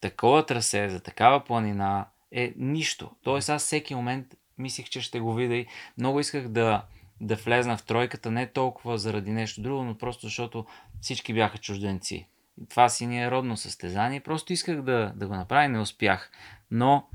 такова 0.01 0.45
трасе, 0.45 0.89
за 0.89 0.99
такава 0.99 1.43
планина 1.43 2.05
е 2.31 2.53
нищо. 2.57 3.11
Тоест 3.23 3.49
аз 3.49 3.63
всеки 3.63 3.95
момент 3.95 4.35
мислих, 4.57 4.89
че 4.89 5.01
ще 5.01 5.19
го 5.19 5.33
видя 5.33 5.55
и 5.55 5.67
много 5.97 6.19
исках 6.19 6.47
да, 6.47 6.85
да 7.21 7.35
влезна 7.35 7.77
в 7.77 7.83
тройката, 7.83 8.31
не 8.31 8.47
толкова 8.47 8.97
заради 8.97 9.31
нещо 9.31 9.61
друго, 9.61 9.83
но 9.83 9.97
просто 9.97 10.25
защото 10.25 10.65
всички 11.01 11.33
бяха 11.33 11.57
чужденци. 11.57 12.27
Това 12.69 12.89
си 12.89 13.05
ни 13.05 13.23
е 13.23 13.31
родно 13.31 13.57
състезание. 13.57 14.19
Просто 14.19 14.53
исках 14.53 14.81
да, 14.81 15.13
да 15.15 15.27
го 15.27 15.35
направя 15.35 15.65
и 15.65 15.67
не 15.67 15.79
успях. 15.79 16.31
Но 16.71 17.07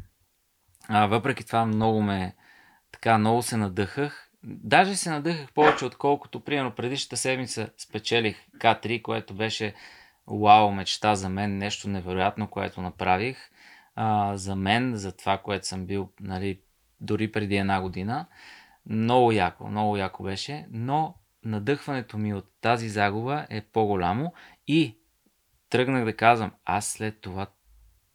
а, 0.89 1.07
въпреки 1.07 1.47
това 1.47 1.67
много 1.67 2.03
ме 2.03 2.35
така 2.93 3.19
много 3.19 3.43
се 3.43 3.57
надъхах. 3.57 4.31
Даже 4.45 4.97
се 4.97 5.11
надъхах 5.11 5.53
повече, 5.53 5.85
отколкото, 5.85 6.41
примерно, 6.41 6.71
предишната 6.71 7.17
седмица 7.17 7.69
спечелих 7.79 8.37
К3, 8.59 9.03
което 9.03 9.35
беше 9.35 9.75
вау, 10.27 10.71
мечта 10.71 11.15
за 11.15 11.29
мен, 11.29 11.59
нещо 11.59 11.89
невероятно, 11.89 12.49
което 12.49 12.81
направих. 12.83 13.51
А, 13.95 14.37
за 14.37 14.57
мен, 14.57 14.97
за 14.97 15.17
това, 15.17 15.39
което 15.39 15.67
съм 15.67 15.87
бил, 15.87 16.09
нали, 16.21 16.61
дори 17.01 17.33
преди 17.33 17.57
една 17.57 17.81
година. 17.81 18.27
Много 18.87 19.33
яко, 19.33 19.69
много 19.69 19.97
яко 19.97 20.23
беше, 20.23 20.67
но 20.71 21.15
надъхването 21.45 22.19
ми 22.19 22.35
от 22.35 22.47
тази 22.61 22.89
загуба 22.89 23.47
е 23.51 23.61
по-голямо 23.61 24.33
и 24.67 24.99
тръгнах 25.71 26.05
да 26.05 26.17
казвам, 26.17 26.53
аз 26.65 26.87
след 26.87 27.21
това 27.21 27.47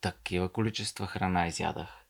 такива 0.02 0.52
количества 0.52 1.08
храна 1.08 1.48
изядах. 1.48 2.06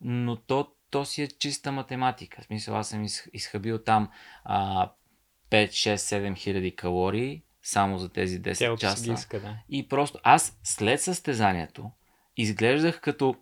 Но 0.00 0.36
то, 0.36 0.68
то 0.90 1.04
си 1.04 1.22
е 1.22 1.28
чиста 1.28 1.72
математика. 1.72 2.42
В 2.42 2.44
смисъл, 2.44 2.76
аз 2.76 2.88
съм 2.88 3.06
изхабил 3.32 3.82
там 3.82 4.10
а, 4.44 4.90
5, 5.50 5.68
6, 5.68 5.94
7 5.94 6.36
хиляди 6.36 6.76
калории 6.76 7.42
само 7.62 7.98
за 7.98 8.08
тези 8.08 8.42
10 8.42 8.58
Тялото 8.58 8.80
часа. 8.80 9.12
Иска, 9.12 9.40
да. 9.40 9.56
И 9.68 9.88
просто 9.88 10.18
аз 10.22 10.58
след 10.64 11.02
състезанието 11.02 11.90
изглеждах 12.36 13.00
като 13.00 13.36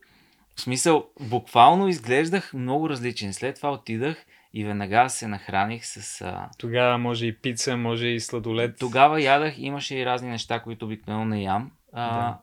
в 0.56 0.60
смисъл, 0.60 1.10
буквално 1.20 1.88
изглеждах 1.88 2.54
много 2.54 2.88
различен. 2.88 3.32
След 3.34 3.56
това 3.56 3.72
отидах 3.72 4.26
и 4.54 4.64
веднага 4.64 5.08
се 5.08 5.28
нахраних 5.28 5.86
с... 5.86 6.20
А... 6.22 6.48
Тогава 6.58 6.98
може 6.98 7.26
и 7.26 7.36
пица, 7.36 7.76
може 7.76 8.06
и 8.06 8.20
сладолет. 8.20 8.78
Тогава 8.78 9.22
ядах, 9.22 9.58
имаше 9.58 9.96
и 9.96 10.06
разни 10.06 10.28
неща, 10.28 10.60
които 10.60 10.84
обикновено 10.84 11.24
не 11.24 11.42
ям. 11.42 11.70
А, 11.92 12.18
да. 12.18 12.38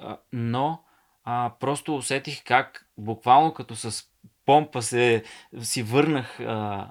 а, 0.00 0.18
но 0.32 0.82
а, 1.24 1.52
просто 1.60 1.96
усетих 1.96 2.44
как 2.44 2.86
буквално 2.98 3.54
като 3.54 3.76
с 3.76 4.04
помпа 4.46 4.82
се, 4.82 5.24
си 5.60 5.82
върнах 5.82 6.40
а, 6.40 6.90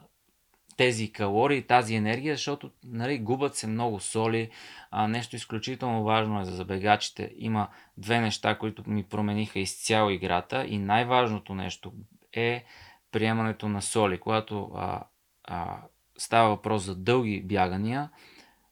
тези 0.77 1.11
калории, 1.11 1.67
тази 1.67 1.95
енергия, 1.95 2.35
защото 2.35 2.71
нали, 2.83 3.19
губят 3.19 3.55
се 3.55 3.67
много 3.67 3.99
соли. 3.99 4.49
А, 4.91 5.07
нещо 5.07 5.35
изключително 5.35 6.03
важно 6.03 6.41
е 6.41 6.45
за 6.45 6.51
забегачите. 6.51 7.31
Има 7.35 7.67
две 7.97 8.21
неща, 8.21 8.57
които 8.57 8.83
ми 8.89 9.03
промениха 9.03 9.59
изцяло 9.59 10.09
играта 10.09 10.65
и 10.67 10.77
най-важното 10.77 11.55
нещо 11.55 11.93
е 12.33 12.63
приемането 13.11 13.69
на 13.69 13.81
соли. 13.81 14.19
Когато 14.19 14.71
а, 14.75 15.03
а, 15.43 15.77
става 16.17 16.49
въпрос 16.49 16.83
за 16.83 16.95
дълги 16.95 17.41
бягания, 17.41 18.09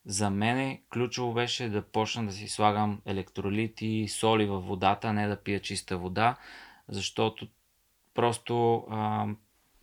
за 0.04 0.30
мен 0.30 0.78
ключово 0.92 1.32
беше 1.32 1.68
да 1.68 1.82
почна 1.82 2.26
да 2.26 2.32
си 2.32 2.48
слагам 2.48 3.00
електролити 3.06 3.86
и 3.86 4.08
соли 4.08 4.46
във 4.46 4.66
водата, 4.66 5.08
а 5.08 5.12
не 5.12 5.28
да 5.28 5.42
пия 5.42 5.60
чиста 5.60 5.98
вода, 5.98 6.36
защото 6.88 7.48
просто 8.14 8.86
а, 8.90 9.26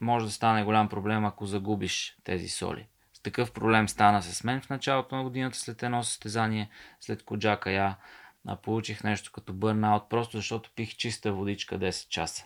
може 0.01 0.25
да 0.25 0.31
стане 0.31 0.63
голям 0.63 0.89
проблем, 0.89 1.25
ако 1.25 1.45
загубиш 1.45 2.17
тези 2.23 2.49
соли. 2.49 2.88
С 3.13 3.21
такъв 3.21 3.51
проблем 3.51 3.89
стана 3.89 4.23
с 4.23 4.43
мен 4.43 4.61
в 4.61 4.69
началото 4.69 5.15
на 5.15 5.23
годината 5.23 5.57
след 5.57 5.84
едно 5.84 6.03
състезание, 6.03 6.69
след 6.99 7.23
Коджака 7.23 7.71
я 7.71 7.95
получих 8.61 9.03
нещо 9.03 9.31
като 9.31 9.53
бърнаут, 9.53 10.09
просто 10.09 10.38
защото 10.38 10.71
пих 10.75 10.95
чиста 10.95 11.34
водичка 11.34 11.79
10 11.79 12.09
часа. 12.09 12.45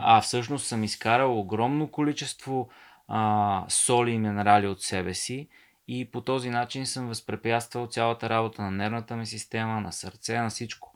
А 0.00 0.20
всъщност 0.20 0.66
съм 0.66 0.84
изкарал 0.84 1.40
огромно 1.40 1.90
количество 1.90 2.68
а, 3.08 3.64
соли 3.68 4.10
и 4.10 4.18
минерали 4.18 4.66
от 4.66 4.82
себе 4.82 5.14
си 5.14 5.48
и 5.88 6.10
по 6.10 6.20
този 6.20 6.50
начин 6.50 6.86
съм 6.86 7.08
възпрепятствал 7.08 7.86
цялата 7.86 8.28
работа 8.28 8.62
на 8.62 8.70
нервната 8.70 9.16
ми 9.16 9.26
система, 9.26 9.80
на 9.80 9.92
сърце, 9.92 10.38
на 10.38 10.50
всичко. 10.50 10.94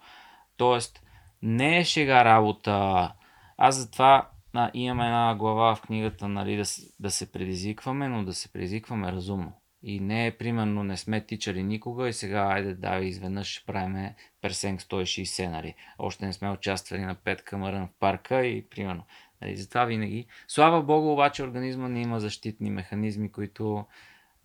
Тоест, 0.57 1.03
не 1.43 1.79
е 1.79 1.85
шега 1.85 2.25
работа. 2.25 3.13
Аз 3.57 3.77
затова 3.77 4.29
а, 4.55 4.71
имаме 4.75 5.05
една 5.05 5.35
глава 5.35 5.75
в 5.75 5.83
книгата, 5.83 6.29
нали, 6.29 6.57
да, 6.57 6.65
да 7.01 7.11
се 7.11 7.33
предизвикваме, 7.33 8.09
но 8.09 8.25
да 8.25 8.35
се 8.35 8.53
предизвикваме 8.53 9.13
разумно. 9.13 9.53
И 9.83 10.01
не 10.01 10.27
е, 10.27 10.31
примерно, 10.31 10.85
не 10.85 10.97
сме 10.97 11.21
тичали 11.21 11.63
никога 11.63 12.09
и 12.09 12.13
сега, 12.13 12.41
айде, 12.41 12.75
да, 12.75 12.99
изведнъж 12.99 13.47
ще 13.47 13.67
правиме 13.67 14.15
персенг 14.41 14.81
160, 14.81 15.51
нали. 15.51 15.75
Още 15.99 16.27
не 16.27 16.33
сме 16.33 16.51
участвали 16.51 17.01
на 17.01 17.15
пет 17.15 17.43
камърън 17.43 17.87
в 17.87 18.01
парка 18.01 18.47
и, 18.47 18.69
примерно, 18.69 19.05
нали, 19.43 19.57
затова 19.57 19.85
винаги. 19.85 20.27
Слава 20.49 20.83
Богу, 20.83 21.13
обаче 21.13 21.43
организма 21.43 21.89
не 21.89 22.01
има 22.01 22.21
защитни 22.21 22.71
механизми, 22.71 23.33
които, 23.33 23.85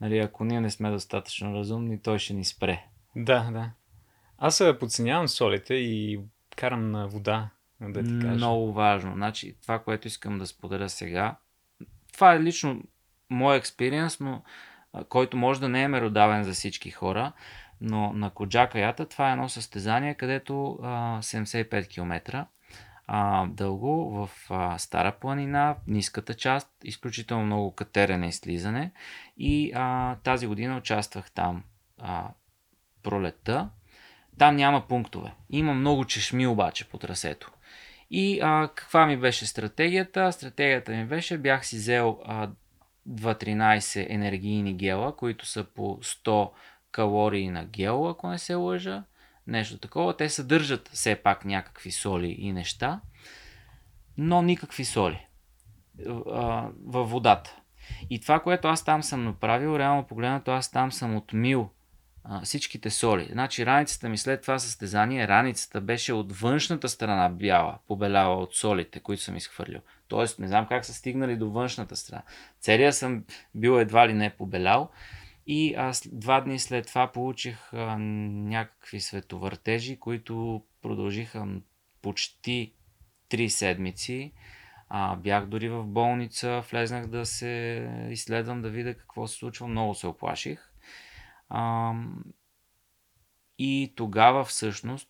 нали, 0.02 0.20
ако 0.20 0.44
ние 0.44 0.62
не 0.62 0.70
сме 0.70 0.92
достатъчно 0.92 1.54
разумни, 1.54 2.02
той 2.02 2.20
ще 2.20 2.34
ни 2.34 2.46
спре. 2.46 2.84
Да, 3.16 3.50
да. 3.52 3.72
Аз 4.38 4.64
подценявам 4.80 5.28
солите 5.28 5.74
и 5.74 6.20
карам 6.56 6.92
на 6.92 7.08
вода 7.08 7.50
да 7.82 8.04
ти 8.04 8.20
кажа. 8.22 8.36
Много 8.36 8.74
важно. 8.74 9.14
Значи, 9.14 9.56
това, 9.62 9.80
което 9.80 10.08
искам 10.08 10.40
да 10.40 10.48
споделя 10.48 10.90
сега, 10.90 11.36
това 12.14 12.34
е 12.34 12.44
лично 12.44 12.84
мой 13.30 13.58
експириенс, 13.58 14.20
но 14.20 14.44
който 15.10 15.38
може 15.38 15.60
да 15.60 15.70
не 15.70 15.84
е 15.84 15.88
меродавен 15.88 16.44
за 16.44 16.54
всички 16.54 16.92
хора, 16.92 17.32
но 17.82 18.14
на 18.14 18.30
Коджака 18.30 18.80
Ята 18.80 19.06
това 19.06 19.30
е 19.30 19.32
едно 19.32 19.50
състезание, 19.50 20.14
където 20.14 20.80
а, 20.84 21.20
75 21.22 21.88
км 21.88 22.46
а, 23.08 23.46
дълго 23.46 24.12
в 24.12 24.30
а, 24.50 24.78
Стара 24.78 25.12
планина, 25.12 25.76
ниската 25.88 26.34
част, 26.34 26.70
изключително 26.84 27.46
много 27.46 27.76
катерене 27.76 28.28
и 28.28 28.32
слизане 28.32 28.92
и 29.38 29.72
а, 29.76 30.16
тази 30.16 30.48
година 30.48 30.78
участвах 30.78 31.32
там 31.32 31.64
а, 31.98 32.28
пролетта. 33.04 33.70
Там 34.38 34.56
няма 34.56 34.88
пунктове. 34.88 35.34
Има 35.50 35.74
много 35.74 36.06
чешми 36.06 36.48
обаче 36.48 36.90
по 36.90 36.98
трасето. 36.98 37.52
И 38.12 38.40
а, 38.42 38.70
каква 38.76 39.06
ми 39.06 39.18
беше 39.18 39.46
стратегията? 39.46 40.32
Стратегията 40.32 40.92
ми 40.92 41.06
беше, 41.06 41.38
бях 41.38 41.66
си 41.66 41.76
взел 41.76 42.20
а, 42.26 42.50
2-13 43.10 44.06
енергийни 44.10 44.74
гела, 44.74 45.16
които 45.16 45.46
са 45.46 45.64
по 45.64 45.82
100 45.82 46.52
калории 46.92 47.50
на 47.50 47.66
гел, 47.66 48.10
ако 48.10 48.30
не 48.30 48.38
се 48.38 48.56
лъжа. 48.56 49.04
Нещо 49.48 49.78
такова. 49.78 50.18
Те 50.18 50.30
съдържат 50.30 50.90
все 50.90 51.16
пак 51.16 51.46
някакви 51.46 51.92
соли 51.92 52.36
и 52.40 52.54
неща, 52.54 53.02
но 54.18 54.42
никакви 54.42 54.86
соли 54.86 55.28
във 56.86 57.10
водата. 57.10 57.56
И 58.10 58.20
това, 58.20 58.40
което 58.40 58.68
аз 58.68 58.84
там 58.84 59.04
съм 59.04 59.24
направил, 59.24 59.80
реално 59.80 60.04
погледнато, 60.04 60.52
аз 60.52 60.72
там 60.72 60.92
съм 60.92 61.16
отмил 61.16 61.70
а, 62.30 62.42
всичките 62.42 62.90
соли. 62.90 63.28
Значи 63.32 63.66
раницата 63.66 64.10
ми 64.10 64.18
след 64.18 64.42
това 64.42 64.60
състезание, 64.60 65.28
раницата 65.28 65.82
беше 65.82 66.14
от 66.14 66.32
външната 66.32 66.90
страна 66.90 67.30
бяла, 67.30 67.78
побеляла 67.88 68.38
от 68.38 68.56
солите, 68.56 69.00
които 69.00 69.24
съм 69.24 69.36
изхвърлил. 69.36 69.80
Тоест, 70.08 70.40
не 70.40 70.48
знам 70.48 70.68
как 70.68 70.86
са 70.86 70.94
стигнали 70.94 71.36
до 71.36 71.50
външната 71.50 71.96
страна. 71.96 72.24
Целия 72.60 72.94
съм 72.94 73.24
бил 73.56 73.80
едва 73.80 74.08
ли 74.08 74.14
не 74.14 74.30
побелял. 74.30 74.90
И 75.48 75.76
аз 75.78 76.08
два 76.12 76.42
дни 76.42 76.60
след 76.60 76.88
това 76.88 77.12
получих 77.12 77.74
а, 77.74 77.98
някакви 77.98 79.00
световъртежи, 79.00 80.00
които 80.00 80.64
продължиха 80.82 81.48
почти 82.02 82.74
три 83.30 83.50
седмици. 83.50 84.34
А, 84.90 85.16
бях 85.16 85.46
дори 85.46 85.70
в 85.70 85.84
болница, 85.84 86.64
влезнах 86.72 87.08
да 87.08 87.26
се 87.26 87.88
изследвам, 88.10 88.62
да 88.62 88.70
видя 88.70 88.94
какво 88.94 89.28
се 89.28 89.36
случва. 89.36 89.68
Много 89.68 89.96
се 89.96 90.08
оплаших. 90.08 90.67
А, 91.50 91.94
и 93.60 93.94
тогава 93.96 94.44
всъщност, 94.44 95.10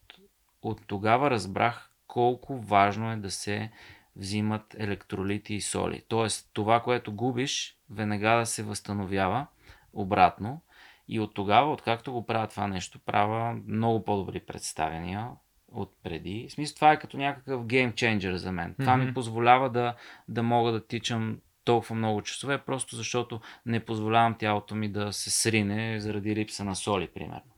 от 0.62 0.82
тогава 0.88 1.32
разбрах 1.32 1.92
колко 2.08 2.58
важно 2.58 3.12
е 3.12 3.16
да 3.16 3.32
се 3.32 3.72
взимат 4.16 4.76
електролити 4.80 5.56
и 5.56 5.62
соли. 5.62 6.04
Тоест, 6.08 6.50
това, 6.54 6.80
което 6.80 7.14
губиш, 7.14 7.78
веднага 7.90 8.30
да 8.30 8.46
се 8.46 8.64
възстановява 8.64 9.48
обратно. 9.94 10.62
И 11.08 11.20
от 11.20 11.34
тогава, 11.34 11.72
откакто 11.72 12.14
го 12.14 12.26
правя 12.26 12.48
това 12.48 12.68
нещо, 12.68 13.00
правя 13.00 13.60
много 13.68 14.06
по-добри 14.06 14.40
представения 14.40 15.30
от 15.72 15.94
преди. 16.04 16.48
В 16.50 16.52
смисъл, 16.52 16.76
това 16.76 16.92
е 16.92 17.00
като 17.00 17.18
някакъв 17.18 17.66
геймченджер 17.66 18.36
за 18.36 18.52
мен. 18.52 18.74
Mm-hmm. 18.74 18.80
Това 18.80 18.98
ми 18.98 19.14
позволява 19.14 19.70
да, 19.70 19.96
да 20.28 20.44
мога 20.44 20.72
да 20.72 20.88
тичам 20.88 21.40
толкова 21.68 21.96
много 21.96 22.22
часове, 22.22 22.58
просто 22.58 22.96
защото 22.96 23.42
не 23.66 23.80
позволявам 23.80 24.36
тялото 24.40 24.76
ми 24.76 24.90
да 24.90 25.14
се 25.14 25.30
срине 25.30 26.00
заради 26.00 26.36
липса 26.36 26.64
на 26.64 26.76
соли, 26.76 27.08
примерно. 27.08 27.52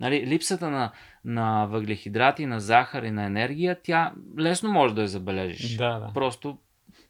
Нали, 0.00 0.26
липсата 0.26 0.70
на, 0.70 0.92
на 1.24 1.66
въглехидрати, 1.66 2.46
на 2.46 2.60
захар 2.60 3.02
и 3.02 3.10
на 3.10 3.24
енергия, 3.24 3.82
тя 3.82 4.12
лесно 4.38 4.72
може 4.72 4.94
да 4.94 5.02
я 5.02 5.08
забележиш. 5.08 5.76
Да, 5.76 5.98
да. 5.98 6.10
Просто 6.14 6.58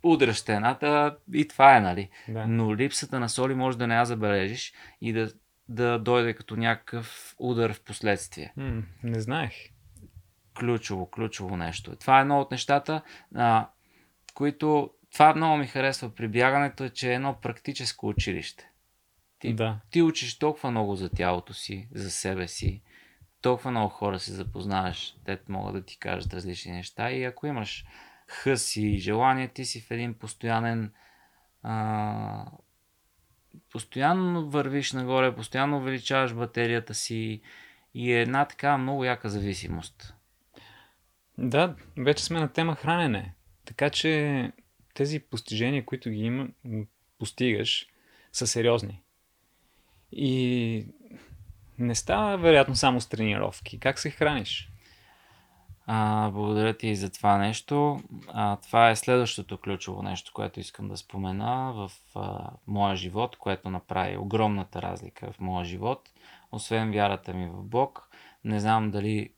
удръш 0.02 0.36
стената 0.36 1.16
и 1.34 1.48
това 1.48 1.76
е, 1.76 1.80
нали? 1.80 2.10
Да. 2.28 2.46
Но 2.46 2.76
липсата 2.76 3.20
на 3.20 3.28
соли 3.28 3.54
може 3.54 3.78
да 3.78 3.86
не 3.86 3.94
я 3.94 4.04
забележиш 4.04 4.72
и 5.00 5.12
да, 5.12 5.28
да 5.68 5.98
дойде 5.98 6.34
като 6.34 6.56
някакъв 6.56 7.34
удар 7.38 7.72
в 7.72 7.80
последствие. 7.80 8.52
М, 8.56 8.82
не 9.02 9.20
знаех. 9.20 9.52
Ключово, 10.58 11.10
ключово 11.10 11.56
нещо. 11.56 11.96
Това 11.96 12.18
е 12.18 12.20
едно 12.20 12.40
от 12.40 12.50
нещата, 12.50 13.02
а, 13.34 13.68
които 14.34 14.90
това 15.16 15.34
много 15.34 15.56
ми 15.56 15.66
харесва 15.66 16.14
при 16.14 16.28
бягането, 16.28 16.84
е, 16.84 16.90
че 16.90 17.10
е 17.10 17.14
едно 17.14 17.40
практическо 17.40 18.08
училище. 18.08 18.70
Ти, 19.38 19.54
Да. 19.54 19.80
ти 19.90 20.02
учиш 20.02 20.38
толкова 20.38 20.70
много 20.70 20.96
за 20.96 21.10
тялото 21.10 21.54
си, 21.54 21.88
за 21.94 22.10
себе 22.10 22.48
си, 22.48 22.82
толкова 23.42 23.70
много 23.70 23.88
хора 23.88 24.18
се 24.18 24.32
запознаваш, 24.32 25.16
те 25.24 25.38
могат 25.48 25.74
да 25.74 25.84
ти 25.84 25.98
кажат 25.98 26.34
различни 26.34 26.72
неща 26.72 27.10
и 27.10 27.24
ако 27.24 27.46
имаш 27.46 27.84
хъс 28.28 28.76
и 28.76 28.98
желание, 28.98 29.48
ти 29.48 29.64
си 29.64 29.80
в 29.80 29.90
един 29.90 30.14
постоянен 30.14 30.92
а, 31.62 32.46
постоянно 33.72 34.50
вървиш 34.50 34.92
нагоре, 34.92 35.36
постоянно 35.36 35.76
увеличаваш 35.76 36.34
батерията 36.34 36.94
си 36.94 37.40
и 37.94 38.12
е 38.12 38.20
една 38.20 38.44
така 38.44 38.78
много 38.78 39.04
яка 39.04 39.28
зависимост. 39.28 40.14
Да, 41.38 41.76
вече 41.96 42.24
сме 42.24 42.40
на 42.40 42.52
тема 42.52 42.74
хранене. 42.74 43.34
Така 43.64 43.90
че 43.90 44.52
тези 44.96 45.20
постижения, 45.20 45.84
които 45.84 46.10
ги 46.10 46.24
има, 46.24 46.48
постигаш, 47.18 47.86
са 48.32 48.46
сериозни. 48.46 49.02
И 50.12 50.86
не 51.78 51.94
става 51.94 52.38
вероятно 52.38 52.74
само 52.74 53.00
с 53.00 53.08
тренировки. 53.08 53.80
Как 53.80 53.98
се 53.98 54.10
храниш? 54.10 54.70
А, 55.86 56.30
благодаря 56.30 56.76
ти 56.76 56.96
за 56.96 57.10
това 57.10 57.38
нещо. 57.38 58.00
А, 58.28 58.56
това 58.56 58.90
е 58.90 58.96
следващото 58.96 59.58
ключово 59.58 60.02
нещо, 60.02 60.32
което 60.34 60.60
искам 60.60 60.88
да 60.88 60.96
спомена 60.96 61.72
в 61.72 61.92
а, 62.14 62.50
моя 62.66 62.96
живот, 62.96 63.36
което 63.36 63.70
направи 63.70 64.16
огромната 64.16 64.82
разлика 64.82 65.32
в 65.32 65.40
моя 65.40 65.64
живот. 65.64 66.10
Освен 66.52 66.92
вярата 66.92 67.34
ми 67.34 67.46
в 67.46 67.62
Бог, 67.62 68.10
не 68.44 68.60
знам 68.60 68.90
дали 68.90 69.30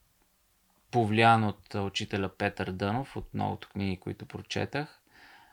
повлиян 0.91 1.43
от 1.43 1.75
учителя 1.75 2.29
Петър 2.29 2.71
Дънов, 2.71 3.15
от 3.15 3.33
многото 3.33 3.69
книги, 3.69 3.97
които 3.97 4.25
прочетах. 4.25 4.98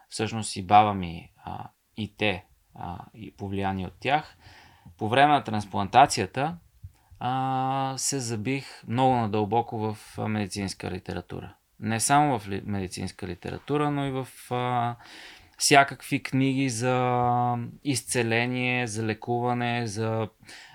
Всъщност 0.08 0.56
и 0.56 0.62
баба 0.62 0.94
ми, 0.94 1.32
а, 1.44 1.68
и 1.96 2.16
те, 2.16 2.44
а, 2.74 2.98
и 3.14 3.36
повлияни 3.36 3.86
от 3.86 3.94
тях. 4.00 4.36
По 4.98 5.08
време 5.08 5.32
на 5.32 5.44
трансплантацията, 5.44 6.56
а, 7.20 7.94
се 7.96 8.20
забих 8.20 8.82
много 8.88 9.16
надълбоко 9.16 9.78
в 9.78 10.18
медицинска 10.18 10.90
литература. 10.90 11.54
Не 11.80 12.00
само 12.00 12.38
в 12.38 12.48
ли, 12.48 12.62
медицинска 12.64 13.26
литература, 13.26 13.90
но 13.90 14.06
и 14.06 14.10
в 14.10 14.28
а, 14.50 14.96
всякакви 15.58 16.22
книги 16.22 16.68
за 16.68 17.56
изцеление, 17.84 18.86
за 18.86 19.06
лекуване, 19.06 19.86
за, 19.86 20.28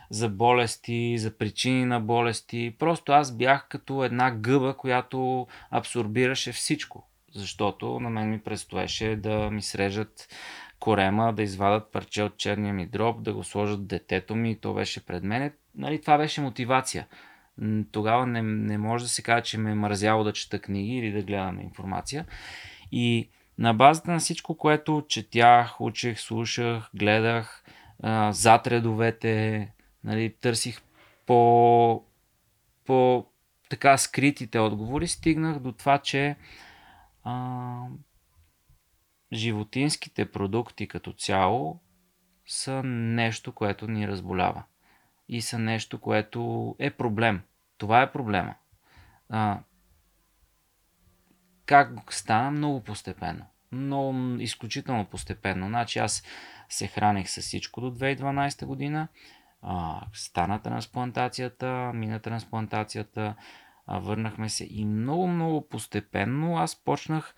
за 0.10 0.30
болести, 0.30 1.18
за 1.18 1.38
причини 1.38 1.86
на 1.86 2.00
болести. 2.00 2.76
Просто 2.80 3.12
аз 3.12 3.38
бях 3.38 3.68
като 3.68 4.04
една 4.04 4.32
гъба, 4.32 4.78
която 4.78 5.48
абсорбираше 5.72 6.52
всичко. 6.52 7.11
Защото 7.36 8.00
на 8.00 8.10
мен 8.10 8.30
ми 8.30 8.40
предстоеше 8.40 9.16
да 9.16 9.52
ми 9.52 9.62
срежат 9.62 10.28
корема, 10.80 11.34
да 11.34 11.44
извадат 11.44 11.92
парче 11.92 12.24
от 12.24 12.38
черния 12.38 12.74
ми 12.74 12.86
дроб, 12.86 13.24
да 13.24 13.34
го 13.34 13.44
сложат 13.44 13.88
детето 13.88 14.36
ми, 14.36 14.60
то 14.60 14.74
беше 14.74 15.06
пред 15.06 15.24
мене. 15.24 15.54
Нали, 15.76 16.02
това 16.02 16.18
беше 16.18 16.42
мотивация. 16.42 17.08
Тогава 17.92 18.28
не, 18.28 18.42
не 18.42 18.78
може 18.78 19.04
да 19.04 19.10
се 19.10 19.22
каже, 19.22 19.44
че 19.44 19.58
ме 19.58 19.72
е 19.72 19.76
мързяло 19.76 20.24
да 20.24 20.34
чета 20.34 20.60
книги 20.60 20.98
или 20.98 21.12
да 21.12 21.22
гледам 21.22 21.62
информация. 21.62 22.26
И 22.92 23.30
на 23.58 23.74
базата 23.74 24.12
на 24.12 24.20
всичко, 24.20 24.58
което 24.58 25.06
четях, 25.08 25.82
учех, 25.82 26.20
слушах, 26.20 26.90
гледах, 26.94 27.64
а, 28.04 28.32
зад 28.32 28.68
редовете, 28.68 29.68
нали, 30.04 30.36
търсих 30.42 30.82
по, 31.26 32.04
по 32.86 33.26
така 33.70 33.98
скритите 33.98 34.60
отговори, 34.60 35.08
стигнах 35.08 35.60
до 35.60 35.72
това, 35.72 35.98
че 35.98 36.36
а, 37.24 37.86
животинските 39.34 40.32
продукти 40.32 40.88
като 40.88 41.14
цяло 41.14 41.80
са 42.48 42.84
нещо, 42.84 43.52
което 43.52 43.88
ни 43.88 44.08
разболява. 44.08 44.64
И 45.30 45.42
са 45.42 45.60
нещо, 45.60 46.00
което 46.00 46.76
е 46.80 46.92
проблем. 46.92 47.42
Това 47.78 48.02
е 48.02 48.12
проблема. 48.12 48.56
А, 49.30 49.60
как 51.66 52.14
стана? 52.14 52.52
Много 52.52 52.84
постепенно. 52.84 53.46
Много 53.72 54.36
изключително 54.40 55.06
постепенно. 55.06 55.68
Значи 55.68 56.00
аз 56.00 56.24
се 56.70 56.88
храних 56.88 57.30
с 57.30 57.42
всичко 57.42 57.82
до 57.82 57.92
2012 57.92 58.66
година. 58.66 59.08
А, 59.62 60.02
стана 60.14 60.62
трансплантацията, 60.62 61.92
мина 61.94 62.20
трансплантацията, 62.20 63.36
а, 63.88 64.00
върнахме 64.00 64.50
се 64.50 64.68
и 64.70 64.86
много, 64.86 65.28
много 65.28 65.68
постепенно 65.68 66.58
аз 66.58 66.84
почнах 66.84 67.36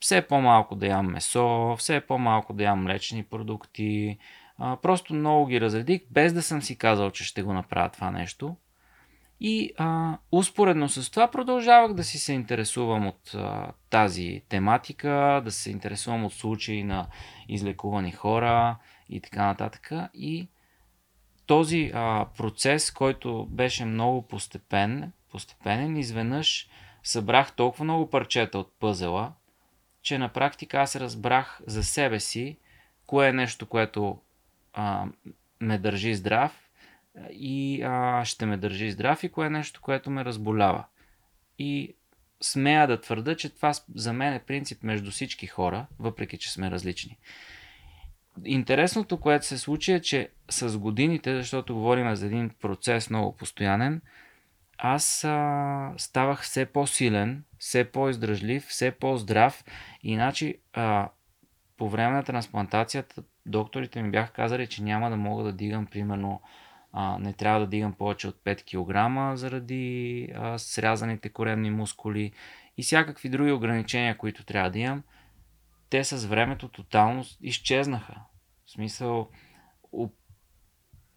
все 0.00 0.22
по-малко 0.22 0.74
да 0.74 0.86
ям 0.86 1.06
месо, 1.06 1.76
все 1.78 2.00
по-малко 2.00 2.52
да 2.52 2.64
ям 2.64 2.82
млечни 2.82 3.22
продукти. 3.22 4.18
А, 4.58 4.76
просто 4.76 5.14
много 5.14 5.46
ги 5.46 5.60
разредих, 5.60 6.00
без 6.10 6.32
да 6.32 6.42
съм 6.42 6.62
си 6.62 6.78
казал, 6.78 7.10
че 7.10 7.24
ще 7.24 7.42
го 7.42 7.52
направя 7.52 7.88
това 7.88 8.10
нещо. 8.10 8.56
И 9.40 9.72
а, 9.78 10.18
успоредно 10.32 10.88
с 10.88 11.10
това 11.10 11.30
продължавах 11.30 11.94
да 11.94 12.04
си 12.04 12.18
се 12.18 12.32
интересувам 12.32 13.06
от 13.06 13.34
а, 13.34 13.72
тази 13.90 14.42
тематика, 14.48 15.42
да 15.44 15.50
се 15.50 15.70
интересувам 15.70 16.24
от 16.24 16.32
случаи 16.32 16.84
на 16.84 17.06
излекувани 17.48 18.12
хора 18.12 18.76
и 19.08 19.20
така 19.20 19.46
нататък. 19.46 19.92
И 20.14 20.48
този 21.46 21.90
а, 21.94 22.26
процес, 22.36 22.90
който 22.90 23.46
беше 23.50 23.84
много 23.84 24.28
постепен, 24.28 25.12
постепенен, 25.34 25.96
изведнъж 25.96 26.68
събрах 27.02 27.52
толкова 27.52 27.84
много 27.84 28.10
парчета 28.10 28.58
от 28.58 28.72
пъзела, 28.80 29.32
че 30.02 30.18
на 30.18 30.28
практика 30.28 30.78
аз 30.78 30.96
разбрах 30.96 31.60
за 31.66 31.84
себе 31.84 32.20
си 32.20 32.58
кое 33.06 33.28
е 33.28 33.32
нещо, 33.32 33.66
което 33.66 34.20
а, 34.72 35.06
ме 35.60 35.78
държи 35.78 36.14
здрав 36.14 36.70
и 37.30 37.82
а, 37.82 38.24
ще 38.24 38.46
ме 38.46 38.56
държи 38.56 38.90
здрав 38.90 39.24
и 39.24 39.28
кое 39.28 39.46
е 39.46 39.50
нещо, 39.50 39.80
което 39.80 40.10
ме 40.10 40.24
разболява. 40.24 40.84
И 41.58 41.94
смея 42.40 42.86
да 42.86 43.00
твърда, 43.00 43.36
че 43.36 43.54
това 43.54 43.72
за 43.94 44.12
мен 44.12 44.34
е 44.34 44.44
принцип 44.46 44.82
между 44.82 45.10
всички 45.10 45.46
хора, 45.46 45.86
въпреки 45.98 46.38
че 46.38 46.52
сме 46.52 46.70
различни. 46.70 47.18
Интересното, 48.44 49.20
което 49.20 49.46
се 49.46 49.58
случи 49.58 49.92
е, 49.92 50.00
че 50.00 50.28
с 50.50 50.78
годините, 50.78 51.36
защото 51.36 51.74
говорим 51.74 52.14
за 52.14 52.26
един 52.26 52.50
процес 52.60 53.10
много 53.10 53.36
постоянен, 53.36 54.02
аз 54.78 55.24
а, 55.24 55.92
ставах 55.96 56.42
все 56.42 56.66
по-силен, 56.66 57.44
все 57.58 57.84
по-издръжлив, 57.84 58.66
все 58.66 58.90
по-здрав. 58.90 59.64
Иначе 60.02 60.58
а, 60.72 61.08
по 61.76 61.88
време 61.88 62.12
на 62.12 62.22
трансплантацията 62.22 63.22
докторите 63.46 64.02
ми 64.02 64.10
бяха 64.10 64.32
казали, 64.32 64.66
че 64.66 64.82
няма 64.82 65.10
да 65.10 65.16
мога 65.16 65.44
да 65.44 65.52
дигам, 65.52 65.86
примерно, 65.86 66.42
а, 66.92 67.18
не 67.18 67.32
трябва 67.32 67.60
да 67.60 67.66
дигам 67.66 67.92
повече 67.92 68.28
от 68.28 68.36
5 68.44 68.62
кг 68.64 69.38
заради 69.38 70.28
а, 70.34 70.58
срязаните 70.58 71.28
коремни 71.28 71.70
мускули 71.70 72.32
и 72.76 72.82
всякакви 72.82 73.28
други 73.28 73.52
ограничения, 73.52 74.18
които 74.18 74.44
трябва 74.44 74.70
да 74.70 74.78
имам. 74.78 75.02
Те 75.90 76.04
с 76.04 76.26
времето 76.26 76.68
тотално 76.68 77.24
изчезнаха. 77.40 78.14
В 78.66 78.70
смисъл, 78.70 79.30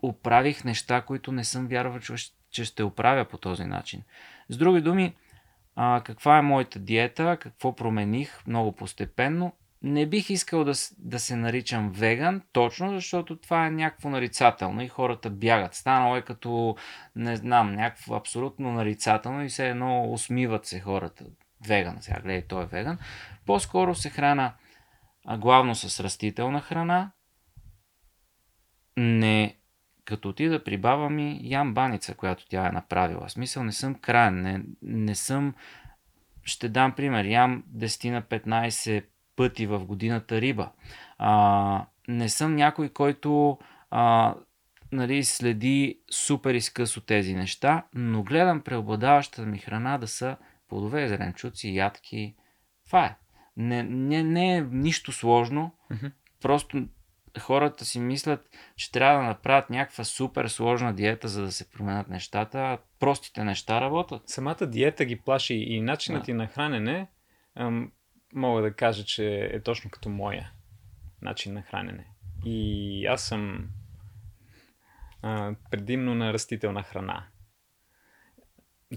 оправих 0.02 0.64
неща, 0.64 1.02
които 1.02 1.32
не 1.32 1.44
съм 1.44 1.68
вярвал, 1.68 2.00
че 2.00 2.14
ще 2.52 2.84
оправя 2.84 3.26
по 3.26 3.38
този 3.38 3.64
начин. 3.64 4.04
С 4.50 4.58
други 4.58 4.82
думи, 4.82 5.16
а, 5.76 6.02
каква 6.06 6.38
е 6.38 6.42
моята 6.42 6.80
диета, 6.80 7.38
какво 7.42 7.76
промених 7.76 8.48
много 8.48 8.72
постепенно. 8.72 9.54
Не 9.82 10.06
бих 10.06 10.30
искал 10.30 10.64
да, 10.64 10.74
да 10.98 11.20
се 11.20 11.36
наричам 11.36 11.92
веган, 11.92 12.42
точно 12.52 12.94
защото 12.94 13.36
това 13.36 13.68
е 13.68 13.72
някакво 13.72 14.10
нарицателно 14.10 14.82
и 14.82 14.88
хората 14.88 15.30
бягат. 15.30 15.76
Станало 15.76 16.16
е 16.16 16.22
като, 16.22 16.76
не 17.16 17.36
знам, 17.36 17.74
някакво 17.74 18.16
абсолютно 18.16 18.72
нарицателно 18.72 19.44
и 19.44 19.50
все 19.50 19.70
едно 19.70 20.12
усмиват 20.12 20.66
се 20.66 20.80
хората. 20.80 21.26
Веган, 21.68 21.98
сега 22.02 22.20
гледай, 22.20 22.42
той 22.42 22.64
е 22.64 22.68
веган. 22.68 22.98
По-скоро 23.46 23.96
се 23.96 24.10
храна 24.10 24.54
главно 25.38 25.76
с 25.76 26.00
растителна 26.00 26.62
храна. 26.62 27.12
Не 28.98 29.57
като 30.08 30.30
отида 30.30 30.64
при 30.64 30.78
баба 30.78 31.10
ми, 31.10 31.40
ям 31.44 31.74
баница, 31.74 32.16
която 32.16 32.48
тя 32.50 32.68
е 32.68 32.72
направила. 32.72 33.28
В 33.28 33.32
смисъл 33.32 33.64
не 33.64 33.72
съм 33.72 33.96
крайен, 33.96 34.42
не, 34.42 34.62
не 34.82 35.16
съм... 35.16 35.56
Ще 36.44 36.70
дам 36.70 36.92
пример, 36.92 37.26
ям 37.26 37.64
10 37.78 38.12
на 38.12 38.22
15 38.22 39.06
пъти 39.36 39.68
в 39.68 39.80
годината 39.80 40.42
риба. 40.42 40.72
А, 41.18 41.86
не 42.08 42.30
съм 42.30 42.56
някой, 42.56 42.90
който 42.90 43.58
а, 43.92 44.36
нали, 44.92 45.24
следи 45.24 46.00
супер 46.12 46.54
изкъсо 46.54 47.02
тези 47.02 47.36
неща, 47.36 47.84
но 47.94 48.24
гледам 48.24 48.62
преобладаващата 48.62 49.46
ми 49.48 49.58
храна 49.58 49.98
да 49.98 50.08
са 50.08 50.38
плодове, 50.70 51.08
зеленчуци, 51.08 51.70
ядки. 51.70 52.36
Това 52.86 53.06
е. 53.06 53.16
Не, 53.58 53.84
не, 53.84 54.24
не 54.24 54.58
е 54.58 54.62
нищо 54.62 55.12
сложно, 55.12 55.72
Мгм. 55.92 56.08
просто 56.42 56.88
хората 57.40 57.86
си 57.86 58.00
мислят, 58.00 58.50
че 58.76 58.92
трябва 58.92 59.22
да 59.22 59.28
направят 59.28 59.70
някаква 59.70 60.04
супер 60.04 60.48
сложна 60.48 60.94
диета, 60.94 61.28
за 61.28 61.42
да 61.42 61.52
се 61.52 61.72
променят 61.72 62.08
нещата, 62.08 62.60
а 62.60 62.78
простите 63.00 63.44
неща 63.44 63.82
работят. 63.82 64.30
Самата 64.30 64.68
диета 64.68 65.06
ги 65.06 65.16
плаши 65.16 65.54
и 65.54 65.82
начинът 65.82 66.26
Да. 66.26 66.34
на 66.34 66.48
хранене 66.48 67.08
ам, 67.56 67.92
мога 68.34 68.62
да 68.62 68.74
кажа, 68.74 69.04
че 69.06 69.50
е 69.54 69.62
точно 69.62 69.90
като 69.90 70.10
моя 70.10 70.52
начин 71.22 71.54
на 71.54 71.62
хранене. 71.62 72.08
И 72.46 73.06
аз 73.06 73.24
съм 73.24 73.68
а, 75.22 75.56
предимно 75.72 76.16
на 76.16 76.34
растителна 76.34 76.84
храна. 76.84 77.24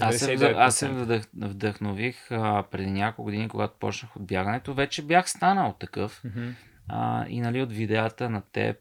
Аз 0.00 0.18
се, 0.18 0.36
вдъх, 0.36 0.52
аз 0.56 0.76
се 0.76 0.88
вдъх, 0.88 1.26
вдъхнових 1.34 2.30
а, 2.30 2.64
преди 2.70 2.90
няколко 2.90 3.22
години, 3.22 3.48
когато 3.48 3.78
почнах 3.78 4.16
от 4.16 4.26
бягането. 4.26 4.74
Вече 4.74 5.02
бях 5.02 5.30
станал 5.30 5.76
такъв. 5.80 6.22
Mm-hmm. 6.22 6.54
А, 6.92 7.26
и 7.28 7.40
нали 7.40 7.62
от 7.62 7.72
видеята 7.72 8.30
на 8.30 8.42
теб, 8.52 8.76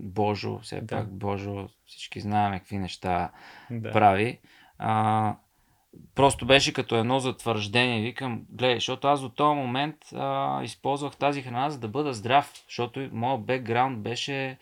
Божо, 0.00 0.58
все 0.58 0.80
да. 0.80 0.96
пак 0.96 1.12
Божо, 1.12 1.68
всички 1.86 2.20
знаем 2.20 2.58
какви 2.58 2.78
неща 2.78 3.30
да. 3.70 3.90
прави. 3.90 4.38
А, 4.78 5.36
просто 6.14 6.46
беше 6.46 6.72
като 6.72 6.96
едно 6.96 7.20
затвърждение. 7.20 8.00
Викам, 8.00 8.42
гледай, 8.50 8.74
защото 8.74 9.08
аз 9.08 9.20
до 9.20 9.28
този 9.28 9.56
момент 9.56 9.96
а, 10.14 10.60
използвах 10.64 11.16
тази 11.16 11.42
храна, 11.42 11.70
за 11.70 11.78
да 11.78 11.88
бъда 11.88 12.12
здрав, 12.12 12.52
защото 12.68 13.08
моят 13.12 13.44
бекграунд 13.44 13.98
беше 13.98 14.58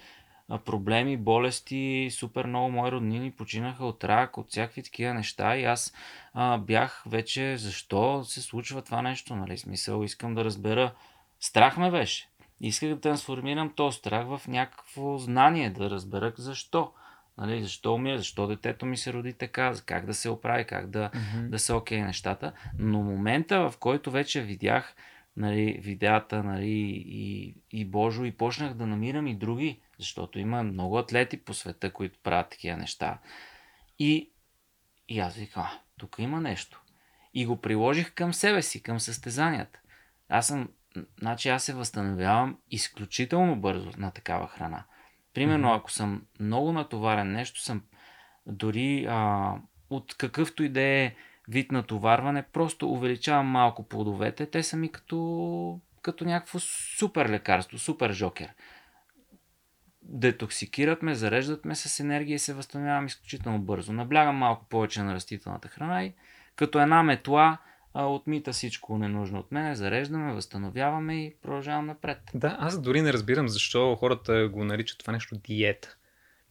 проблеми, 0.64 1.16
болести, 1.16 2.08
супер 2.12 2.46
много 2.46 2.70
мои 2.70 2.92
роднини 2.92 3.30
починаха 3.30 3.84
от 3.84 4.04
рак, 4.04 4.38
от 4.38 4.50
всякакви 4.50 4.82
такива 4.82 5.14
неща 5.14 5.56
и 5.56 5.64
аз 5.64 5.94
а, 6.34 6.58
бях 6.58 7.04
вече 7.06 7.56
защо 7.56 8.24
се 8.24 8.42
случва 8.42 8.82
това 8.82 9.02
нещо, 9.02 9.36
нали, 9.36 9.58
смисъл, 9.58 10.02
искам 10.02 10.34
да 10.34 10.44
разбера. 10.44 10.94
Страх 11.40 11.76
ме 11.76 11.90
беше. 11.90 12.27
Исках 12.60 12.88
да 12.88 13.00
трансформирам 13.00 13.72
този 13.74 13.98
страх 13.98 14.26
в 14.26 14.48
някакво 14.48 15.18
знание, 15.18 15.70
да 15.70 15.90
разбера 15.90 16.32
защо. 16.38 16.92
Нали, 17.38 17.62
защо 17.62 17.94
умира, 17.94 18.18
защо 18.18 18.46
детето 18.46 18.86
ми 18.86 18.96
се 18.96 19.12
роди 19.12 19.32
така, 19.32 19.74
как 19.86 20.06
да 20.06 20.14
се 20.14 20.30
оправи, 20.30 20.64
как 20.64 20.90
да, 20.90 21.10
mm-hmm. 21.10 21.48
да 21.48 21.58
са 21.58 21.76
окей 21.76 21.98
okay 21.98 22.06
нещата. 22.06 22.52
Но 22.78 23.02
момента, 23.02 23.70
в 23.70 23.78
който 23.78 24.10
вече 24.10 24.42
видях 24.42 24.94
нали, 25.38 25.78
видеята 25.82 26.42
нали, 26.42 27.02
и, 27.06 27.54
и 27.70 27.84
Божо 27.84 28.24
и 28.24 28.32
почнах 28.32 28.74
да 28.74 28.86
намирам 28.86 29.26
и 29.26 29.34
други, 29.34 29.80
защото 29.98 30.38
има 30.38 30.62
много 30.62 30.98
атлети 30.98 31.44
по 31.44 31.54
света, 31.54 31.92
които 31.92 32.18
правят 32.22 32.50
такива 32.50 32.76
неща. 32.76 33.18
И, 33.98 34.30
и 35.08 35.20
аз 35.20 35.36
викам, 35.36 35.66
тук 35.98 36.16
има 36.18 36.40
нещо. 36.40 36.82
И 37.34 37.46
го 37.46 37.60
приложих 37.60 38.14
към 38.14 38.34
себе 38.34 38.62
си, 38.62 38.82
към 38.82 39.00
състезанията. 39.00 39.80
Аз 40.28 40.46
съм, 40.46 40.68
значи 41.18 41.48
аз 41.48 41.64
се 41.64 41.74
възстановявам 41.74 42.58
изключително 42.70 43.56
бързо 43.56 43.90
на 43.98 44.10
такава 44.10 44.48
храна. 44.48 44.84
Примерно, 45.34 45.72
ако 45.72 45.92
съм 45.92 46.22
много 46.40 46.72
натоварен, 46.72 47.32
нещо 47.32 47.60
съм 47.60 47.82
дори 48.46 49.06
а, 49.08 49.52
от 49.90 50.14
какъвто 50.16 50.62
и 50.62 50.68
да 50.68 50.80
е 50.80 51.14
вид 51.48 51.72
натоварване, 51.72 52.42
просто 52.42 52.92
увеличавам 52.92 53.46
малко 53.46 53.88
плодовете. 53.88 54.46
Те 54.46 54.62
са 54.62 54.76
ми 54.76 54.92
като, 54.92 55.80
като 56.02 56.24
някакво 56.24 56.58
супер 56.98 57.28
лекарство, 57.28 57.78
супер 57.78 58.12
жокер. 58.12 58.54
Детоксикират 60.02 61.02
ме, 61.02 61.14
зареждат 61.14 61.64
ме 61.64 61.74
с 61.74 62.00
енергия 62.00 62.34
и 62.34 62.38
се 62.38 62.54
възстановявам 62.54 63.06
изключително 63.06 63.58
бързо. 63.58 63.92
Наблягам 63.92 64.36
малко 64.36 64.68
повече 64.68 65.02
на 65.02 65.14
растителната 65.14 65.68
храна 65.68 66.04
и 66.04 66.14
като 66.56 66.80
една 66.80 67.02
метла 67.02 67.58
а, 68.00 68.06
отмита 68.06 68.52
всичко 68.52 68.98
ненужно 68.98 69.38
от 69.38 69.52
мен, 69.52 69.74
зареждаме, 69.74 70.32
възстановяваме 70.32 71.24
и 71.24 71.34
продължавам 71.42 71.86
напред. 71.86 72.18
Да, 72.34 72.56
аз 72.60 72.80
дори 72.80 73.02
не 73.02 73.12
разбирам 73.12 73.48
защо 73.48 73.96
хората 73.96 74.48
го 74.48 74.64
наричат 74.64 74.98
това 74.98 75.12
нещо 75.12 75.36
диета. 75.36 75.96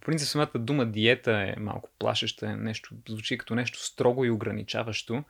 В 0.02 0.06
принцип 0.06 0.28
самата 0.28 0.52
дума 0.56 0.86
диета 0.86 1.32
е 1.32 1.60
малко 1.60 1.90
плашеща, 2.00 2.48
е 2.48 2.56
нещо, 2.56 2.96
звучи 3.10 3.38
като 3.38 3.56
нещо 3.56 3.80
строго 3.86 4.26
и 4.26 4.30
ограничаващо. 4.30 5.24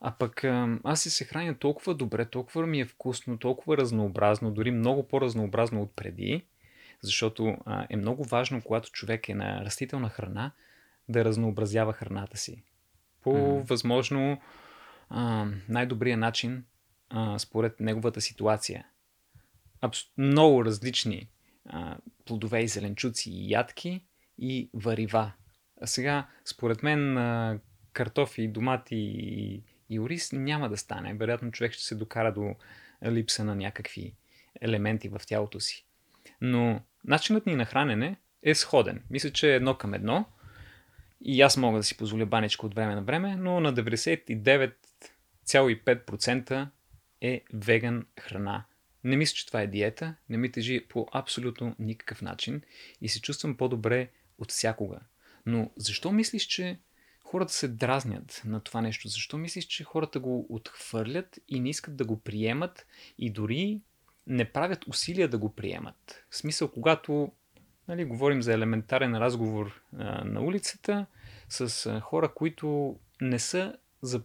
А 0.00 0.12
пък 0.12 0.44
аз 0.84 1.00
си 1.00 1.10
се 1.10 1.24
храня 1.24 1.54
толкова 1.54 1.94
добре, 1.94 2.24
толкова 2.24 2.66
ми 2.66 2.80
е 2.80 2.84
вкусно, 2.84 3.38
толкова 3.38 3.76
разнообразно, 3.76 4.50
дори 4.50 4.70
много 4.70 5.08
по-разнообразно 5.08 5.82
от 5.82 5.96
преди, 5.96 6.44
защото 7.02 7.56
а, 7.64 7.86
е 7.90 7.96
много 7.96 8.24
важно, 8.24 8.62
когато 8.62 8.90
човек 8.90 9.28
е 9.28 9.34
на 9.34 9.64
растителна 9.64 10.08
храна, 10.08 10.50
да 11.08 11.24
разнообразява 11.24 11.92
храната 11.92 12.36
си. 12.36 12.62
По 13.22 13.30
mm. 13.30 13.68
възможно 13.68 14.38
най-добрия 15.68 16.16
начин, 16.16 16.64
а, 17.10 17.38
според 17.38 17.80
неговата 17.80 18.20
ситуация. 18.20 18.86
Абс... 19.80 20.00
Много 20.18 20.64
различни 20.64 21.28
а, 21.66 21.96
плодове 22.24 22.62
и 22.62 22.68
зеленчуци 22.68 23.30
и 23.30 23.50
ядки 23.50 24.04
и 24.38 24.70
варива. 24.74 25.32
А 25.82 25.86
сега, 25.86 26.26
според 26.44 26.82
мен, 26.82 27.18
а, 27.18 27.58
картофи, 27.92 28.48
домати 28.48 28.96
и, 28.96 29.62
и 29.90 30.00
ориз 30.00 30.32
няма 30.32 30.68
да 30.68 30.76
стане. 30.76 31.14
Вероятно 31.14 31.52
човек 31.52 31.72
ще 31.72 31.84
се 31.84 31.94
докара 31.94 32.32
до 32.32 32.54
липса 33.06 33.44
на 33.44 33.54
някакви 33.54 34.14
елементи 34.60 35.08
в 35.08 35.20
тялото 35.26 35.60
си. 35.60 35.86
Но 36.40 36.80
начинът 37.04 37.46
ни 37.46 37.56
на 37.56 37.64
хранене 37.64 38.16
е 38.42 38.54
сходен. 38.54 39.02
Мисля, 39.10 39.30
че 39.30 39.54
едно 39.54 39.74
към 39.74 39.94
едно. 39.94 40.24
И 41.20 41.42
аз 41.42 41.56
мога 41.56 41.78
да 41.78 41.84
си 41.84 41.96
позволя 41.96 42.26
баничка 42.26 42.66
от 42.66 42.74
време 42.74 42.94
на 42.94 43.02
време, 43.02 43.36
но 43.36 43.60
на 43.60 43.72
99,5% 45.46 46.68
е 47.20 47.44
веган 47.54 48.06
храна. 48.20 48.64
Не 49.04 49.16
мисля, 49.16 49.34
че 49.34 49.46
това 49.46 49.62
е 49.62 49.66
диета, 49.66 50.14
не 50.28 50.36
ми 50.36 50.52
тежи 50.52 50.86
по 50.88 51.08
абсолютно 51.12 51.76
никакъв 51.78 52.22
начин 52.22 52.62
и 53.00 53.08
се 53.08 53.20
чувствам 53.20 53.56
по-добре 53.56 54.10
от 54.38 54.52
всякога. 54.52 55.00
Но 55.46 55.70
защо 55.76 56.12
мислиш, 56.12 56.42
че 56.42 56.78
хората 57.22 57.52
се 57.52 57.68
дразнят 57.68 58.42
на 58.44 58.60
това 58.60 58.80
нещо? 58.80 59.08
Защо 59.08 59.38
мислиш, 59.38 59.64
че 59.64 59.84
хората 59.84 60.20
го 60.20 60.46
отхвърлят 60.48 61.38
и 61.48 61.60
не 61.60 61.68
искат 61.68 61.96
да 61.96 62.04
го 62.04 62.20
приемат 62.20 62.86
и 63.18 63.30
дори 63.30 63.80
не 64.26 64.52
правят 64.52 64.86
усилия 64.86 65.28
да 65.28 65.38
го 65.38 65.54
приемат? 65.54 66.24
В 66.30 66.36
смисъл, 66.36 66.68
когато 66.70 67.32
нали, 67.88 68.04
говорим 68.04 68.42
за 68.42 68.54
елементарен 68.54 69.16
разговор 69.16 69.82
а, 69.96 70.24
на 70.24 70.40
улицата 70.40 71.06
с 71.48 71.86
а, 71.86 72.00
хора, 72.00 72.34
които 72.34 72.98
не 73.20 73.38
са, 73.38 73.76
за, 74.02 74.22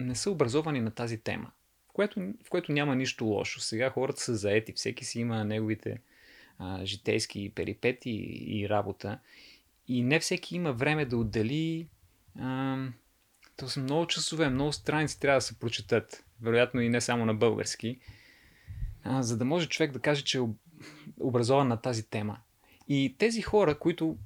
не 0.00 0.14
са 0.14 0.30
образовани 0.30 0.80
на 0.80 0.90
тази 0.90 1.18
тема 1.18 1.50
в 1.90 1.92
което, 1.92 2.20
в 2.20 2.50
което 2.50 2.72
няма 2.72 2.96
нищо 2.96 3.24
лошо. 3.24 3.60
Сега 3.60 3.90
хората 3.90 4.20
са 4.20 4.36
заети, 4.36 4.72
всеки 4.72 5.04
си 5.04 5.20
има 5.20 5.44
неговите 5.44 6.00
а, 6.58 6.84
житейски 6.84 7.52
перипети 7.54 8.10
и, 8.46 8.68
работа. 8.68 9.18
И 9.88 10.02
не 10.02 10.20
всеки 10.20 10.56
има 10.56 10.72
време 10.72 11.04
да 11.04 11.16
отдели. 11.16 11.88
А, 12.38 12.78
то 13.56 13.68
са 13.68 13.80
много 13.80 14.06
часове, 14.06 14.50
много 14.50 14.72
страници 14.72 15.20
трябва 15.20 15.36
да 15.36 15.42
се 15.42 15.58
прочетат. 15.58 16.24
Вероятно 16.42 16.80
и 16.80 16.88
не 16.88 17.00
само 17.00 17.26
на 17.26 17.34
български. 17.34 18.00
А, 19.04 19.22
за 19.22 19.38
да 19.38 19.44
може 19.44 19.68
човек 19.68 19.92
да 19.92 19.98
каже, 19.98 20.24
че 20.24 20.38
е 20.38 20.42
образован 21.20 21.68
на 21.68 21.76
тази 21.76 22.10
тема. 22.10 22.38
И 22.88 23.14
тези 23.18 23.42
хора, 23.42 23.78
които 23.78 24.18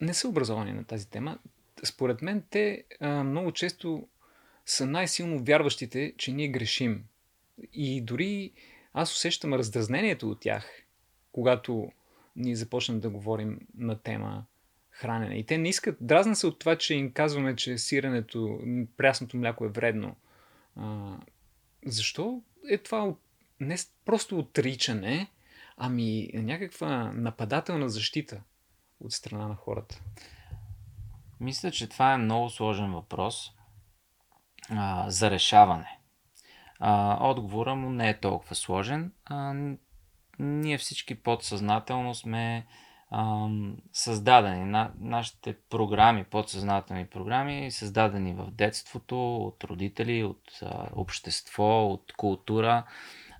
не 0.00 0.14
са 0.14 0.28
образовани 0.28 0.72
на 0.72 0.84
тази 0.84 1.10
тема, 1.10 1.38
според 1.84 2.22
мен 2.22 2.42
те 2.50 2.84
а, 3.00 3.24
много 3.24 3.52
често 3.52 4.08
са 4.66 4.86
най-силно 4.86 5.44
вярващите, 5.44 6.14
че 6.18 6.32
ние 6.32 6.48
грешим. 6.48 7.04
И 7.72 8.00
дори 8.00 8.52
аз 8.92 9.12
усещам 9.12 9.54
раздразнението 9.54 10.30
от 10.30 10.40
тях, 10.40 10.82
когато 11.32 11.92
ние 12.36 12.56
започнем 12.56 13.00
да 13.00 13.10
говорим 13.10 13.60
на 13.78 13.98
тема 13.98 14.44
хранене. 14.90 15.38
И 15.38 15.46
те 15.46 15.58
не 15.58 15.68
искат, 15.68 15.96
дразна 16.00 16.36
се 16.36 16.46
от 16.46 16.58
това, 16.58 16.76
че 16.76 16.94
им 16.94 17.12
казваме, 17.12 17.56
че 17.56 17.78
сиренето, 17.78 18.60
прясното 18.96 19.36
мляко 19.36 19.64
е 19.64 19.68
вредно. 19.68 20.16
А, 20.76 21.16
защо 21.86 22.42
е 22.70 22.78
това 22.78 23.14
не 23.60 23.76
просто 24.04 24.38
отричане, 24.38 25.30
ами 25.76 26.30
някаква 26.34 27.12
нападателна 27.12 27.88
защита 27.88 28.42
от 29.00 29.12
страна 29.12 29.48
на 29.48 29.54
хората? 29.54 30.00
Мисля, 31.40 31.70
че 31.70 31.88
това 31.88 32.12
е 32.12 32.18
много 32.18 32.50
сложен 32.50 32.92
въпрос 32.92 33.53
а, 34.70 35.10
за 35.10 35.30
решаване. 35.30 35.98
А, 36.80 37.18
отговора 37.20 37.74
му 37.74 37.90
не 37.90 38.08
е 38.08 38.20
толкова 38.20 38.54
сложен. 38.54 39.12
А, 39.24 39.54
ние 40.38 40.78
всички 40.78 41.14
подсъзнателно 41.14 42.14
сме 42.14 42.66
а, 43.10 43.48
създадени. 43.92 44.64
На, 44.64 44.92
нашите 45.00 45.56
програми, 45.70 46.24
подсъзнателни 46.24 47.06
програми, 47.06 47.70
създадени 47.70 48.34
в 48.34 48.50
детството, 48.50 49.36
от 49.36 49.64
родители, 49.64 50.24
от 50.24 50.42
а, 50.62 50.88
общество, 50.92 51.86
от 51.86 52.12
култура, 52.16 52.84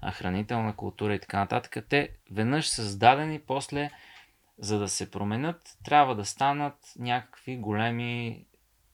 а, 0.01 0.11
хранителна 0.11 0.77
култура 0.77 1.15
и 1.15 1.21
така 1.21 1.39
нататък. 1.39 1.87
Те 1.89 2.09
веднъж 2.31 2.69
създадени, 2.69 3.41
после 3.41 3.91
за 4.59 4.79
да 4.79 4.89
се 4.89 5.11
променят, 5.11 5.79
трябва 5.85 6.15
да 6.15 6.25
станат 6.25 6.79
някакви 6.99 7.57
големи 7.57 8.45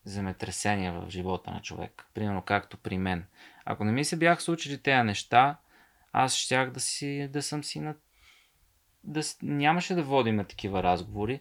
земетресения 0.05 0.93
в 0.93 1.09
живота 1.09 1.51
на 1.51 1.61
човек. 1.61 2.05
Примерно 2.13 2.41
както 2.41 2.77
при 2.77 2.97
мен. 2.97 3.25
Ако 3.65 3.83
не 3.83 3.91
ми 3.91 4.05
се 4.05 4.17
бях 4.17 4.41
случили 4.41 4.81
тези 4.81 5.03
неща, 5.03 5.57
аз 6.13 6.35
щях 6.35 6.71
да, 6.71 6.79
си, 6.79 7.29
да 7.33 7.41
съм 7.41 7.63
си 7.63 7.79
на... 7.79 7.95
Да, 9.03 9.21
нямаше 9.41 9.95
да 9.95 10.03
водим 10.03 10.45
такива 10.45 10.83
разговори. 10.83 11.39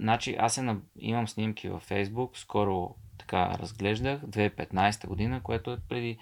Значи 0.00 0.36
аз 0.38 0.58
е, 0.58 0.76
имам 0.98 1.28
снимки 1.28 1.68
във 1.68 1.82
Фейсбук, 1.82 2.38
скоро 2.38 2.94
така 3.18 3.58
разглеждах, 3.58 4.20
2015 4.20 5.06
година, 5.06 5.40
което 5.42 5.72
е 5.72 5.78
преди 5.88 6.18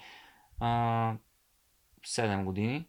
а, 0.59 1.15
7 2.07 2.43
години, 2.43 2.87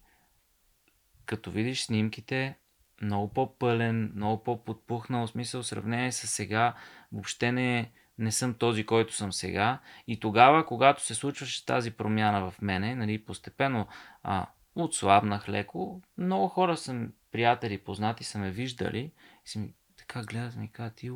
като 1.26 1.50
видиш 1.50 1.84
снимките, 1.84 2.56
много 3.02 3.32
по-пълен, 3.32 4.12
много 4.14 4.42
по-подпухнал, 4.42 5.26
в 5.26 5.30
смисъл 5.30 5.62
в 5.62 5.66
сравнение 5.66 6.12
с 6.12 6.26
сега, 6.26 6.74
въобще 7.12 7.52
не, 7.52 7.92
не 8.18 8.32
съм 8.32 8.54
този, 8.54 8.86
който 8.86 9.14
съм 9.14 9.32
сега. 9.32 9.78
И 10.06 10.20
тогава, 10.20 10.66
когато 10.66 11.02
се 11.02 11.14
случваше 11.14 11.66
тази 11.66 11.90
промяна 11.90 12.50
в 12.50 12.62
мене, 12.62 12.94
нали, 12.94 13.24
постепенно 13.24 13.86
а, 14.22 14.46
отслабнах 14.74 15.48
леко, 15.48 16.02
много 16.18 16.48
хора 16.48 16.76
съм, 16.76 17.12
приятели, 17.32 17.78
познати 17.78 18.24
са 18.24 18.38
ме 18.38 18.50
виждали 18.50 19.12
и 19.46 19.48
си 19.48 19.58
ми 19.58 19.74
така 19.96 20.22
гледат 20.22 20.56
ми 20.56 20.72
казват, 20.72 20.94
ти, 20.94 21.10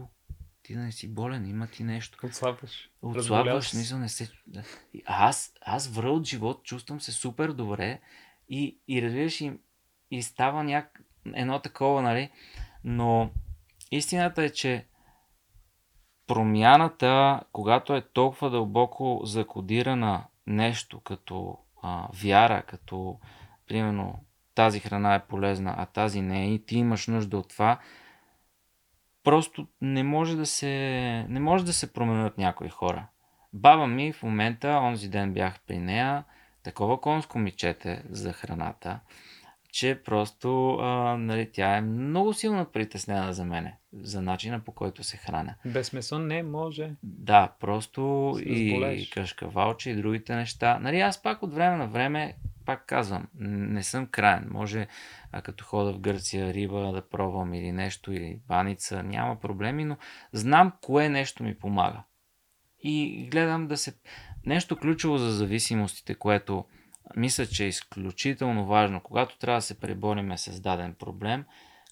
ти 0.63 0.75
да 0.75 0.81
не 0.81 0.93
си 0.93 1.15
болен, 1.15 1.49
има 1.49 1.67
ти 1.67 1.85
нещо. 1.85 2.27
Отслабваш. 2.27 2.91
Отслабваш, 3.03 3.69
смисъл 3.69 3.99
не 3.99 4.09
се... 4.09 4.31
Аз, 5.07 5.53
аз 5.61 5.89
връл 5.89 6.15
от 6.15 6.27
живот, 6.27 6.65
чувствам 6.65 7.01
се 7.01 7.13
супер 7.13 7.53
добре 7.53 8.01
и, 8.49 8.79
и 8.89 9.03
разбираш, 9.03 9.41
и, 9.41 9.53
и 10.11 10.23
става 10.23 10.65
няк... 10.65 11.01
едно 11.35 11.61
такова, 11.61 12.03
нали? 12.03 12.31
Но 12.85 13.31
истината 13.91 14.43
е, 14.43 14.51
че 14.51 14.87
промяната, 16.29 17.41
когато 17.53 17.95
е 17.95 18.01
толкова 18.01 18.51
дълбоко 18.51 19.21
закодирана 19.25 20.25
нещо 20.47 21.01
като 21.01 21.59
а, 21.83 22.09
вяра, 22.23 22.63
като 22.63 23.19
примерно 23.67 24.19
тази 24.55 24.81
храна 24.81 25.15
е 25.15 25.27
полезна, 25.27 25.75
а 25.79 25.87
тази 25.87 26.21
не 26.21 26.45
е 26.45 26.55
и 26.55 26.67
ти 26.67 26.79
имаш 26.79 27.07
нужда 27.07 27.39
от 27.39 27.49
това, 27.49 27.79
просто 29.25 29.67
не 29.81 30.03
може 30.03 30.37
да 30.37 30.47
се, 30.47 30.69
не 31.29 31.41
може 31.41 31.65
да 31.65 31.73
се 31.73 31.93
променят 31.93 32.39
някои 32.39 32.69
хора. 32.69 33.07
Баба 33.53 33.87
ми 33.87 34.13
в 34.13 34.23
момента, 34.23 34.69
онзи 34.69 35.09
ден 35.09 35.33
бях 35.33 35.61
при 35.67 35.79
нея, 35.79 36.25
такова 36.63 37.01
конско 37.01 37.39
мичете 37.39 38.03
за 38.11 38.33
храната, 38.33 39.01
че 39.79 40.01
просто 40.05 40.75
а, 40.75 41.17
нали, 41.17 41.51
тя 41.53 41.77
е 41.77 41.81
много 41.81 42.35
силно 42.35 42.65
притеснена 42.65 43.33
за 43.33 43.45
мене, 43.45 43.77
за 43.93 44.23
начина 44.23 44.61
по 44.61 44.73
който 44.73 45.05
се 45.05 45.17
храня. 45.17 45.55
Без 45.65 45.93
месо 45.93 46.19
не 46.19 46.43
може. 46.43 46.91
Да, 47.03 47.53
просто 47.61 48.33
и 48.41 49.09
кашкавалче 49.13 49.91
и 49.91 49.97
другите 49.97 50.37
неща. 50.37 50.79
Нали, 50.79 51.01
аз 51.01 51.23
пак 51.23 51.43
от 51.43 51.55
време 51.55 51.77
на 51.77 51.87
време, 51.87 52.35
пак 52.67 52.87
казвам, 52.87 53.29
не 53.39 53.83
съм 53.83 54.07
крайен. 54.07 54.49
Може, 54.51 54.87
а 55.33 55.43
като 55.43 55.65
хода 55.65 55.93
в 55.93 56.01
Гърция, 56.01 56.55
риба 56.55 56.93
да 56.93 57.09
пробвам 57.09 57.55
или 57.55 57.73
нещо, 57.73 58.13
или 58.13 58.39
баница, 58.49 59.03
няма 59.03 59.41
проблеми, 59.41 59.85
но 59.85 59.97
знам 60.33 60.73
кое 60.81 61.09
нещо 61.09 61.43
ми 61.43 61.59
помага. 61.59 62.03
И 62.83 63.27
гледам 63.31 63.69
да 63.69 63.77
се... 63.77 63.95
Нещо 64.47 64.77
ключово 64.77 65.19
за 65.19 65.31
зависимостите, 65.31 66.15
което 66.15 66.65
мисля, 67.17 67.47
че 67.47 67.65
е 67.65 67.69
изключително 67.69 68.67
важно, 68.67 69.01
когато 69.01 69.39
трябва 69.39 69.59
да 69.59 69.63
се 69.63 69.81
пребориме 69.81 70.39
с 70.39 70.61
даден 70.61 70.95
проблем, 70.95 71.45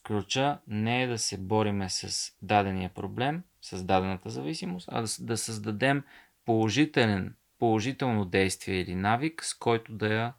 ключа 0.06 0.58
не 0.66 1.02
е 1.02 1.06
да 1.06 1.18
се 1.18 1.38
бориме 1.38 1.88
с 1.88 2.32
дадения 2.42 2.90
проблем, 2.90 3.42
с 3.62 3.84
дадената 3.84 4.30
зависимост, 4.30 4.88
а 4.92 5.00
да, 5.00 5.08
да 5.20 5.36
създадем 5.36 6.04
положителен, 6.44 7.34
положително 7.58 8.24
действие 8.24 8.80
или 8.80 8.94
навик, 8.94 9.44
с 9.44 9.54
който 9.54 9.92
да 9.92 10.14
я, 10.14 10.34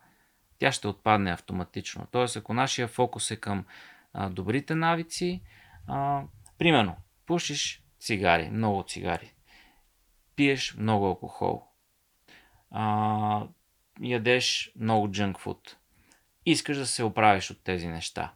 тя 0.60 0.72
ще 0.72 0.88
отпадне 0.88 1.32
автоматично. 1.32 2.08
Тоест, 2.12 2.36
ако 2.36 2.54
нашия 2.54 2.88
фокус 2.88 3.32
е 3.32 3.36
към 3.36 3.66
а, 4.14 4.30
добрите 4.30 4.76
навици, 4.76 5.41
а, 5.88 6.24
примерно, 6.58 6.95
пушиш 7.26 7.84
цигари, 7.99 8.49
много 8.49 8.84
цигари, 8.84 9.34
пиеш 10.36 10.76
много 10.78 11.06
алкохол, 11.06 11.64
а, 12.72 13.48
ядеш 14.02 14.72
много 14.80 15.11
джънк 15.11 15.40
фуд. 15.40 15.78
Искаш 16.45 16.78
да 16.78 16.86
се 16.86 17.03
оправиш 17.03 17.52
от 17.52 17.64
тези 17.64 17.88
неща. 17.88 18.34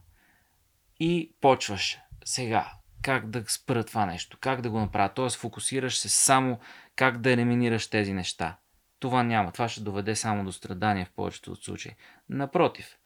И 1.00 1.34
почваш 1.42 2.00
сега 2.26 2.72
как 3.02 3.30
да 3.30 3.44
спра 3.48 3.84
това 3.84 4.06
нещо, 4.06 4.38
как 4.42 4.62
да 4.62 4.70
го 4.70 4.80
направя. 4.80 5.14
Тоест 5.14 5.38
фокусираш 5.38 6.00
се 6.00 6.10
само 6.10 6.60
как 6.96 7.22
да 7.22 7.32
елиминираш 7.32 7.90
тези 7.90 8.14
неща. 8.14 8.58
Това 9.00 9.24
няма. 9.24 9.52
Това 9.52 9.68
ще 9.68 9.82
доведе 9.82 10.16
само 10.16 10.46
до 10.46 10.52
страдания 10.52 11.06
в 11.06 11.12
повечето 11.12 11.52
от 11.52 11.64
случаи. 11.64 11.92
Напротив, 12.30 12.98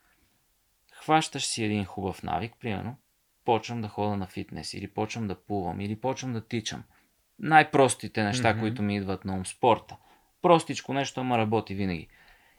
хващаш 0.94 1.46
си 1.46 1.64
един 1.64 1.86
хубав 1.86 2.24
навик, 2.24 2.54
примерно, 2.60 2.98
почвам 3.46 3.82
да 3.82 3.88
хода 3.88 4.18
на 4.18 4.28
фитнес, 4.28 4.74
или 4.74 4.88
почвам 4.88 5.28
да 5.28 5.44
плувам, 5.46 5.82
или 5.82 6.00
почвам 6.00 6.34
да 6.34 6.48
тичам. 6.48 6.84
Най-простите 7.40 8.24
неща, 8.24 8.54
mm-hmm. 8.54 8.60
които 8.60 8.82
ми 8.82 8.96
идват 8.96 9.26
на 9.26 9.34
ум, 9.34 9.46
спорта. 9.46 9.98
Простичко 10.42 10.94
нещо, 10.94 11.20
ама 11.20 11.38
работи 11.38 11.76
винаги 11.76 12.08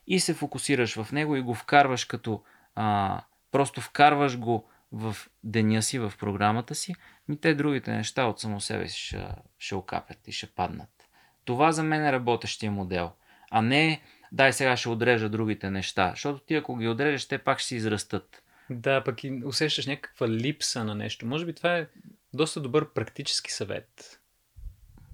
и 0.06 0.20
се 0.20 0.34
фокусираш 0.34 1.02
в 1.02 1.12
него 1.12 1.36
и 1.36 1.42
го 1.42 1.54
вкарваш 1.54 2.04
като 2.04 2.42
а, 2.74 3.20
просто 3.50 3.80
вкарваш 3.80 4.38
го 4.38 4.68
в 4.92 5.16
деня 5.44 5.82
си, 5.82 5.98
в 5.98 6.12
програмата 6.18 6.74
си, 6.74 6.94
ми 7.28 7.40
те 7.40 7.54
другите 7.54 7.92
неща 7.92 8.24
от 8.24 8.40
само 8.40 8.60
себе 8.60 8.88
си 8.88 8.98
ще, 8.98 9.28
ще 9.58 9.74
окапят 9.74 10.28
и 10.28 10.32
ще 10.32 10.46
паднат. 10.46 11.08
Това 11.44 11.72
за 11.72 11.82
мен 11.82 12.04
е 12.04 12.12
работещия 12.12 12.72
модел, 12.72 13.12
а 13.50 13.62
не 13.62 14.02
дай 14.32 14.52
сега 14.52 14.76
ще 14.76 14.88
отрежа 14.88 15.28
другите 15.28 15.70
неща, 15.70 16.10
защото 16.10 16.40
ти 16.40 16.54
ако 16.54 16.76
ги 16.76 16.88
отрежеш, 16.88 17.28
те 17.28 17.38
пак 17.38 17.58
ще 17.58 17.68
си 17.68 17.76
израстат. 17.76 18.42
Да, 18.70 19.04
пък 19.04 19.24
и 19.24 19.42
усещаш 19.44 19.86
някаква 19.86 20.28
липса 20.28 20.84
на 20.84 20.94
нещо. 20.94 21.26
Може 21.26 21.46
би 21.46 21.54
това 21.54 21.76
е 21.76 21.86
доста 22.34 22.60
добър 22.60 22.92
практически 22.92 23.52
съвет. 23.52 24.20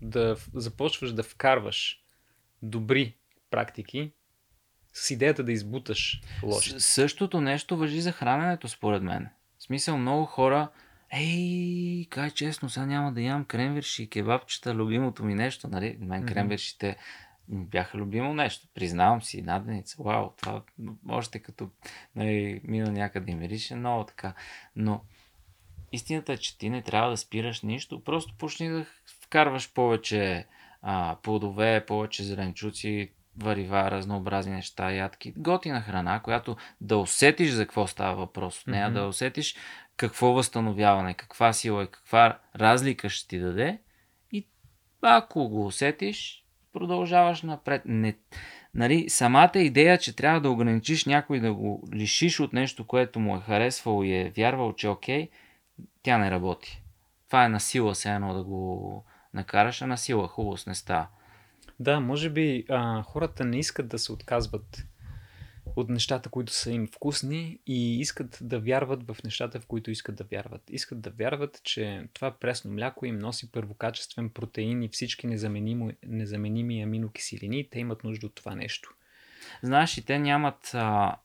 Да 0.02 0.36
започваш 0.54 1.12
да 1.12 1.22
вкарваш 1.22 2.02
добри 2.62 3.16
практики 3.50 4.12
с 4.92 5.10
идеята 5.10 5.44
да 5.44 5.52
избуташ 5.52 6.20
лошите. 6.42 6.80
Същото 6.80 7.40
нещо 7.40 7.76
въжи 7.76 8.00
за 8.00 8.12
храненето, 8.12 8.68
според 8.68 9.02
мен. 9.02 9.28
В 9.58 9.62
смисъл, 9.62 9.98
много 9.98 10.24
хора, 10.24 10.68
ей, 11.12 12.06
кай 12.10 12.30
честно, 12.30 12.70
сега 12.70 12.86
няма 12.86 13.12
да 13.12 13.20
ям 13.20 13.44
кремверши 13.44 14.02
и 14.02 14.08
кебабчета, 14.08 14.74
любимото 14.74 15.24
ми 15.24 15.34
нещо, 15.34 15.68
нали? 15.68 15.96
Мен 16.00 16.26
кремвершите 16.26 16.96
бяха 17.48 17.98
любимо 17.98 18.34
нещо. 18.34 18.68
Признавам 18.74 19.22
си, 19.22 19.42
наденица, 19.42 20.02
вау, 20.02 20.30
това 20.36 20.62
още 21.08 21.38
като 21.38 21.70
нали, 22.16 22.60
мина 22.64 22.92
някъде 22.92 23.32
и 23.32 23.34
мирише 23.34 23.74
много 23.74 24.04
така. 24.04 24.34
Но 24.76 25.00
истината 25.92 26.32
е, 26.32 26.36
че 26.36 26.58
ти 26.58 26.70
не 26.70 26.82
трябва 26.82 27.10
да 27.10 27.16
спираш 27.16 27.62
нищо, 27.62 28.04
просто 28.04 28.34
почни 28.38 28.68
да 28.68 28.86
вкарваш 29.22 29.72
повече 29.72 30.46
а, 30.82 31.16
плодове, 31.22 31.84
повече 31.86 32.22
зеленчуци, 32.22 33.12
варива, 33.36 33.90
разнообразни 33.90 34.52
неща, 34.52 34.90
ядки, 34.90 35.32
готина 35.36 35.80
храна, 35.80 36.20
която 36.20 36.56
да 36.80 36.96
усетиш 36.96 37.50
за 37.50 37.62
какво 37.62 37.86
става 37.86 38.14
въпрос 38.14 38.60
от 38.60 38.66
нея, 38.66 38.88
mm-hmm. 38.88 38.92
да 38.92 39.06
усетиш 39.06 39.56
какво 39.96 40.32
възстановяване, 40.32 41.14
каква 41.14 41.52
сила 41.52 41.82
и 41.82 41.86
каква 41.86 42.38
разлика 42.56 43.08
ще 43.08 43.28
ти 43.28 43.38
даде 43.38 43.78
и 44.32 44.46
ако 45.02 45.48
го 45.48 45.66
усетиш, 45.66 46.44
продължаваш 46.72 47.42
напред. 47.42 47.82
Не, 47.84 48.16
нали, 48.74 49.10
самата 49.10 49.52
идея, 49.54 49.98
че 49.98 50.16
трябва 50.16 50.40
да 50.40 50.50
ограничиш 50.50 51.04
някой 51.04 51.40
да 51.40 51.54
го 51.54 51.88
лишиш 51.92 52.40
от 52.40 52.52
нещо, 52.52 52.86
което 52.86 53.20
му 53.20 53.36
е 53.36 53.40
харесвало 53.40 54.02
и 54.02 54.14
е 54.14 54.32
вярвал, 54.36 54.72
че 54.72 54.86
е 54.86 54.90
окей, 54.90 55.30
тя 56.02 56.18
не 56.18 56.30
работи. 56.30 56.82
Това 57.26 57.44
е 57.44 57.48
на 57.48 57.60
сила 57.60 57.94
се 57.94 58.10
едно 58.10 58.34
да 58.34 58.42
го 58.42 59.04
накараш, 59.34 59.82
а 59.82 59.86
на 59.86 59.98
сила 59.98 60.28
хубост 60.28 60.66
не 60.66 60.74
става. 60.74 61.06
Да, 61.82 62.00
може 62.00 62.30
би 62.30 62.64
а, 62.68 63.02
хората 63.02 63.44
не 63.44 63.58
искат 63.58 63.88
да 63.88 63.98
се 63.98 64.12
отказват 64.12 64.86
от 65.76 65.88
нещата, 65.88 66.28
които 66.28 66.52
са 66.52 66.70
им 66.70 66.86
вкусни 66.86 67.58
и 67.66 68.00
искат 68.00 68.38
да 68.40 68.60
вярват 68.60 69.06
в 69.06 69.16
нещата, 69.24 69.60
в 69.60 69.66
които 69.66 69.90
искат 69.90 70.14
да 70.14 70.24
вярват. 70.24 70.62
Искат 70.70 71.00
да 71.00 71.10
вярват, 71.10 71.60
че 71.64 72.04
това 72.14 72.30
пресно 72.30 72.70
мляко 72.70 73.06
им 73.06 73.18
носи 73.18 73.52
първокачествен 73.52 74.30
протеин 74.30 74.82
и 74.82 74.88
всички 74.88 75.26
незаменими, 75.26 75.96
незаменими 76.06 76.82
аминокиселини. 76.82 77.68
Те 77.70 77.78
имат 77.78 78.04
нужда 78.04 78.26
от 78.26 78.34
това 78.34 78.54
нещо. 78.54 78.94
Знаеш, 79.62 79.98
и 79.98 80.04
те 80.04 80.18
нямат 80.18 80.70
а, 80.74 81.16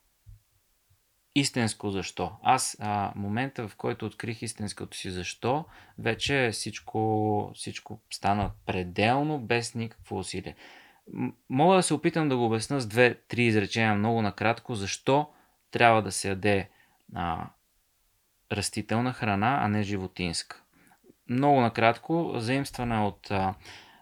истинско 1.39 1.89
защо. 1.91 2.31
Аз 2.43 2.77
а, 2.79 3.11
момента, 3.15 3.67
в 3.67 3.75
който 3.75 4.05
открих 4.05 4.41
истинското 4.41 4.97
си 4.97 5.11
защо, 5.11 5.65
вече 5.99 6.49
всичко, 6.53 7.51
всичко 7.55 7.99
стана 8.09 8.51
пределно, 8.65 9.39
без 9.39 9.75
никакво 9.75 10.17
усилие. 10.17 10.55
Мога 11.49 11.75
да 11.75 11.83
се 11.83 11.93
опитам 11.93 12.29
да 12.29 12.37
го 12.37 12.45
обясна 12.45 12.79
с 12.79 12.87
две-три 12.87 13.43
изречения 13.43 13.95
много 13.95 14.21
накратко, 14.21 14.75
защо 14.75 15.29
трябва 15.71 16.01
да 16.01 16.11
се 16.11 16.29
яде 16.29 16.69
а, 17.15 17.49
растителна 18.51 19.13
храна, 19.13 19.59
а 19.61 19.67
не 19.67 19.83
животинска. 19.83 20.63
Много 21.29 21.61
накратко, 21.61 22.33
заимствана 22.35 23.07
от 23.07 23.31
а, 23.31 23.55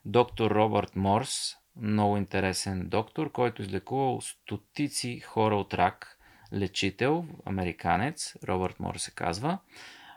доктор 0.06 0.52
Робърт 0.52 0.95
Морс, 0.95 1.56
много 1.82 2.18
интересен 2.18 2.90
доктор, 2.90 3.32
който 3.32 3.62
излекувал 3.62 4.22
стотици 4.22 5.20
хора 5.20 5.56
от 5.56 5.74
рак– 5.74 6.12
лечител, 6.53 7.26
американец, 7.45 8.35
Робърт 8.47 8.80
Мор 8.80 8.95
се 8.95 9.11
казва. 9.11 9.57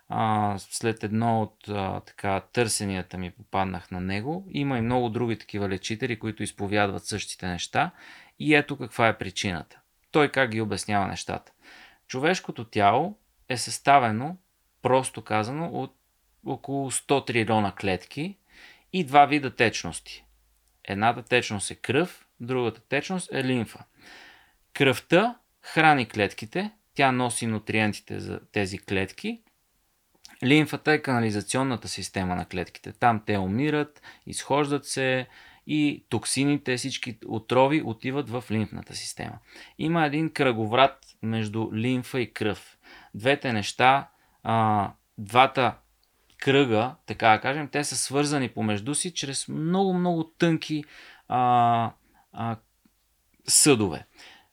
А, 0.09 0.55
след 0.59 1.05
едно 1.05 1.43
от 1.43 1.69
а, 1.69 2.01
така, 2.01 2.41
търсенията 2.41 3.19
ми 3.19 3.31
попаднах 3.31 3.91
на 3.91 4.01
него. 4.01 4.47
Има 4.51 4.79
и 4.79 4.81
много 4.81 5.09
други 5.09 5.39
такива 5.39 5.69
лечители, 5.69 6.19
които 6.19 6.43
изповядват 6.43 7.07
същите 7.07 7.47
неща. 7.47 7.91
И 8.39 8.55
ето 8.55 8.77
каква 8.77 9.09
е 9.09 9.19
причината. 9.19 9.81
той 10.11 10.29
как 10.29 10.51
ги 10.51 10.61
обяснява 10.61 11.07
нещата. 11.07 11.53
Човешкото 12.07 12.65
тяло 12.65 13.19
е 13.49 13.57
съставено, 13.57 14.37
просто 14.83 15.23
казано, 15.23 15.71
от 15.73 15.95
около 16.47 16.91
100 16.91 17.27
трилиона 17.27 17.73
клетки 17.73 18.37
и 18.93 19.05
два 19.05 19.27
вида 19.27 19.55
течности. 19.55 20.25
Едната 20.85 21.23
течност 21.23 21.71
е 21.71 21.75
кръв, 21.75 22.27
другата 22.41 22.81
течност 22.81 23.33
е 23.33 23.45
лимфа. 23.45 23.85
Кръвта 24.73 25.39
храни 25.73 26.09
клетките, 26.09 26.71
тя 26.95 27.13
носи 27.13 27.47
нутриентите 27.47 28.21
за 28.21 28.41
тези 28.53 28.79
клетки. 28.79 29.43
Лимфата 30.45 30.93
е 30.93 31.03
канализационната 31.03 31.89
система 31.89 32.35
на 32.37 32.45
клетките. 32.45 32.93
Там 32.93 33.23
те 33.27 33.39
умират, 33.39 34.03
изхождат 34.27 34.87
се 34.87 35.27
и 35.67 36.05
токсините, 36.09 36.77
всички 36.77 37.19
отрови 37.27 37.83
отиват 37.85 38.31
в 38.31 38.45
лимфната 38.51 38.95
система. 38.95 39.39
Има 39.79 40.07
един 40.07 40.31
кръговрат 40.31 40.99
между 41.23 41.69
лимфа 41.75 42.21
и 42.21 42.33
кръв. 42.33 42.79
Двете 43.15 43.53
неща, 43.53 44.09
а, 44.43 44.91
двата 45.19 45.75
кръга, 46.39 46.95
така 47.07 47.29
да 47.29 47.41
кажем, 47.41 47.69
те 47.69 47.85
са 47.85 47.97
свързани 47.97 48.49
помежду 48.49 48.95
си 48.95 49.15
чрез 49.15 49.49
много-много 49.49 50.25
тънки 50.25 50.85
а, 51.29 51.93
а, 52.33 52.57
съдове. 53.49 54.07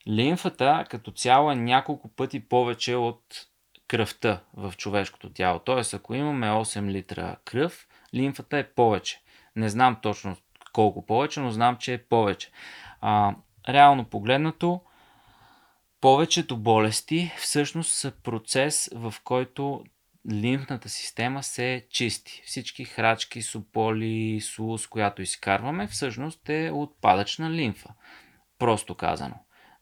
Лимфата 0.08 0.86
като 0.90 1.12
цяло 1.12 1.52
е 1.52 1.56
няколко 1.56 2.08
пъти 2.08 2.40
повече 2.40 2.96
от 2.96 3.48
кръвта 3.88 4.42
в 4.54 4.74
човешкото 4.78 5.30
тяло. 5.30 5.60
Тоест, 5.60 5.94
ако 5.94 6.14
имаме 6.14 6.48
8 6.48 6.92
литра 6.92 7.36
кръв, 7.46 7.88
лимфата 8.14 8.58
е 8.58 8.70
повече. 8.70 9.22
Не 9.56 9.70
знам 9.70 9.98
точно 10.02 10.38
колко 10.74 11.06
повече, 11.06 11.40
но 11.40 11.52
знам, 11.52 11.78
че 11.78 11.94
е 11.94 12.04
повече. 12.04 12.52
А, 13.02 13.36
реално 13.70 14.06
погледнато, 14.06 14.82
повечето 16.02 16.58
болести 16.58 17.32
всъщност 17.38 17.94
са 17.94 18.12
процес, 18.12 18.90
в 18.96 19.14
който 19.24 19.84
лимфната 20.32 20.90
система 20.90 21.44
се 21.44 21.88
чисти. 21.90 22.42
Всички 22.46 22.86
храчки, 22.86 23.42
сополи, 23.42 24.42
сулус, 24.42 24.88
която 24.88 25.22
изкарваме, 25.22 25.88
всъщност 25.88 26.50
е 26.50 26.72
отпадъчна 26.74 27.52
лимфа. 27.52 27.90
Просто 28.60 28.96
казано. 28.96 29.36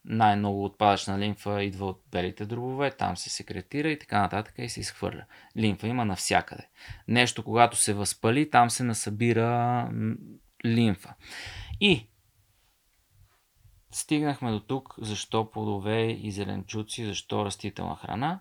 Най-много 0.04 0.64
отпадъчна 0.64 1.18
лимфа 1.18 1.62
идва 1.62 1.86
от 1.86 2.02
белите 2.10 2.46
дробове, 2.46 2.90
там 2.90 3.16
се 3.16 3.30
секретира 3.30 3.90
и 3.90 3.98
така 3.98 4.20
нататък 4.20 4.54
и 4.58 4.68
се 4.68 4.80
изхвърля. 4.80 5.24
Лимфа 5.56 5.86
има 5.86 6.04
навсякъде. 6.04 6.68
Нещо, 7.08 7.44
когато 7.44 7.76
се 7.76 7.94
възпали, 7.94 8.50
там 8.50 8.70
се 8.70 8.84
насъбира 8.84 9.90
лимфа. 10.66 11.14
И 11.80 12.08
стигнахме 13.90 14.50
до 14.50 14.60
тук, 14.60 14.94
защо 14.98 15.50
плодове 15.50 16.06
и 16.06 16.32
зеленчуци, 16.32 17.06
защо 17.06 17.44
растителна 17.44 17.96
храна. 17.96 18.40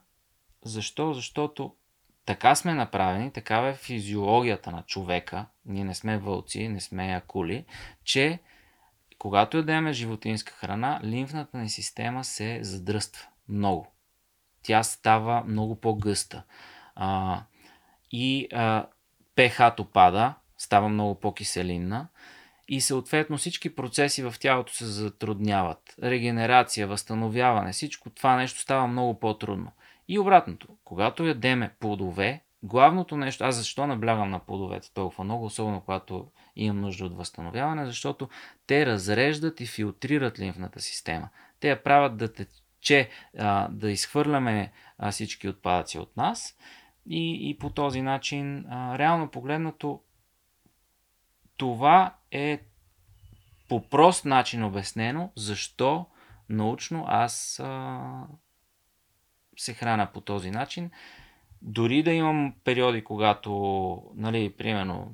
Защо? 0.66 1.14
Защото 1.14 1.76
така 2.26 2.56
сме 2.56 2.74
направени, 2.74 3.32
такава 3.32 3.70
е 3.70 3.76
физиологията 3.76 4.72
на 4.72 4.84
човека, 4.84 5.46
ние 5.66 5.84
не 5.84 5.96
сме 5.96 6.18
вълци, 6.18 6.68
не 6.68 6.82
сме 6.82 7.14
акули, 7.14 7.66
че 8.04 8.40
когато 9.24 9.58
ядеме 9.58 9.94
животинска 9.94 10.54
храна, 10.54 11.00
лимфната 11.04 11.58
ни 11.58 11.70
система 11.70 12.24
се 12.24 12.60
задръства 12.64 13.28
много. 13.50 13.88
Тя 14.64 14.84
става 14.84 15.44
много 15.44 15.76
по-гъста. 15.76 16.44
А, 16.96 17.42
и 18.12 18.48
а, 18.54 18.86
pH-то 19.36 19.86
пада, 19.86 20.34
става 20.58 20.90
много 20.90 21.20
по-киселинна 21.20 22.08
и 22.68 22.82
съответно 22.82 23.38
всички 23.38 23.76
процеси 23.76 24.24
в 24.24 24.36
тялото 24.40 24.74
се 24.74 24.86
затрудняват. 24.86 25.96
Регенерация, 26.04 26.88
възстановяване, 26.88 27.72
всичко 27.72 28.10
това 28.10 28.36
нещо 28.36 28.60
става 28.60 28.88
много 28.88 29.20
по-трудно. 29.20 29.72
И 30.08 30.20
обратното, 30.20 30.68
когато 30.84 31.26
ядеме 31.26 31.76
плодове, 31.80 32.44
главното 32.64 33.18
нещо, 33.18 33.44
аз 33.44 33.56
защо 33.56 33.88
наблягам 33.88 34.30
на 34.30 34.40
плодовете 34.40 34.94
толкова 34.94 35.24
много, 35.24 35.46
особено 35.46 35.82
когато 35.82 36.28
имам 36.56 36.82
нужда 36.82 37.06
от 37.06 37.18
възстановяване, 37.18 37.86
защото 37.86 38.30
те 38.68 38.86
разреждат 38.86 39.62
и 39.62 39.66
филтрират 39.66 40.40
лимфната 40.40 40.80
система. 40.80 41.30
Те 41.60 41.70
я 41.70 41.84
правят 41.84 42.18
да 42.18 42.34
тече, 42.34 43.10
да 43.70 43.92
изхвърляме 43.92 44.72
всички 45.12 45.48
отпадъци 45.48 46.00
от 46.00 46.18
нас 46.18 46.58
и, 47.10 47.50
и 47.50 47.58
по 47.58 47.70
този 47.70 48.02
начин, 48.02 48.66
реално 48.72 49.32
погледнато, 49.32 50.02
това 51.58 52.16
е 52.32 52.60
по 53.70 53.90
прост 53.90 54.26
начин 54.26 54.64
обяснено, 54.64 55.32
защо 55.36 56.06
научно 56.50 57.06
аз 57.08 57.60
а, 57.64 58.28
се 59.58 59.74
храна 59.74 60.12
по 60.14 60.22
този 60.22 60.52
начин. 60.52 60.92
Дори 61.62 62.04
да 62.04 62.12
имам 62.12 62.56
периоди, 62.64 63.04
когато, 63.04 63.52
нали, 64.16 64.54
примерно, 64.54 65.14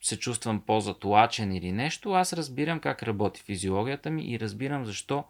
се 0.00 0.18
чувствам 0.18 0.60
по-затлачен 0.60 1.52
или 1.52 1.72
нещо, 1.72 2.12
аз 2.12 2.32
разбирам 2.32 2.80
как 2.80 3.02
работи 3.02 3.40
физиологията 3.40 4.10
ми 4.10 4.32
и 4.32 4.40
разбирам 4.40 4.86
защо 4.86 5.24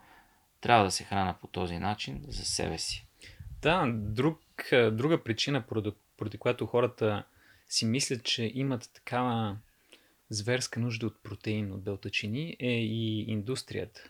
трябва 0.61 0.85
да 0.85 0.91
се 0.91 1.05
храна 1.05 1.35
по 1.41 1.47
този 1.47 1.79
начин 1.79 2.25
за 2.29 2.45
себе 2.45 2.79
си. 2.79 3.07
Да, 3.63 3.87
друг, 3.93 4.41
друга 4.73 5.23
причина, 5.23 5.65
поради, 6.17 6.39
която 6.39 6.67
хората 6.67 7.25
си 7.69 7.87
мислят, 7.87 8.25
че 8.25 8.53
имат 8.55 8.91
такава 8.95 9.59
зверска 10.31 10.81
нужда 10.81 11.07
от 11.07 11.23
протеин, 11.23 11.73
от 11.73 11.83
белтачини, 11.83 12.57
е 12.61 12.81
и 12.81 13.25
индустрията. 13.31 14.05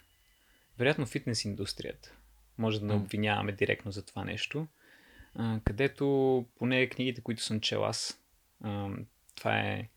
Вероятно 0.78 1.06
фитнес 1.06 1.44
индустрията 1.44 2.12
може 2.58 2.80
да 2.80 2.86
не 2.86 2.94
обвиняваме 2.94 3.52
директно 3.52 3.92
за 3.92 4.06
това 4.06 4.24
нещо, 4.24 4.66
където 5.64 6.46
поне 6.58 6.88
книгите, 6.88 7.20
които 7.20 7.42
съм 7.42 7.60
чел 7.60 7.84
аз, 7.84 8.20
това 9.34 9.58
е, 9.58 9.88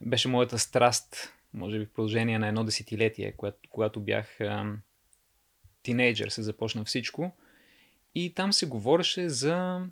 беше 0.00 0.28
моята 0.28 0.58
страст, 0.58 1.32
може 1.54 1.78
би 1.78 1.84
в 1.84 1.92
продължение 1.92 2.38
на 2.38 2.48
едно 2.48 2.64
десетилетие, 2.64 3.32
когато, 3.36 3.58
когато 3.70 4.00
бях 4.00 4.40
а, 4.40 4.76
тинейджър, 5.82 6.28
се 6.28 6.42
започна 6.42 6.84
всичко. 6.84 7.36
И 8.14 8.34
там 8.34 8.52
се 8.52 8.66
говореше 8.66 9.28
за 9.28 9.86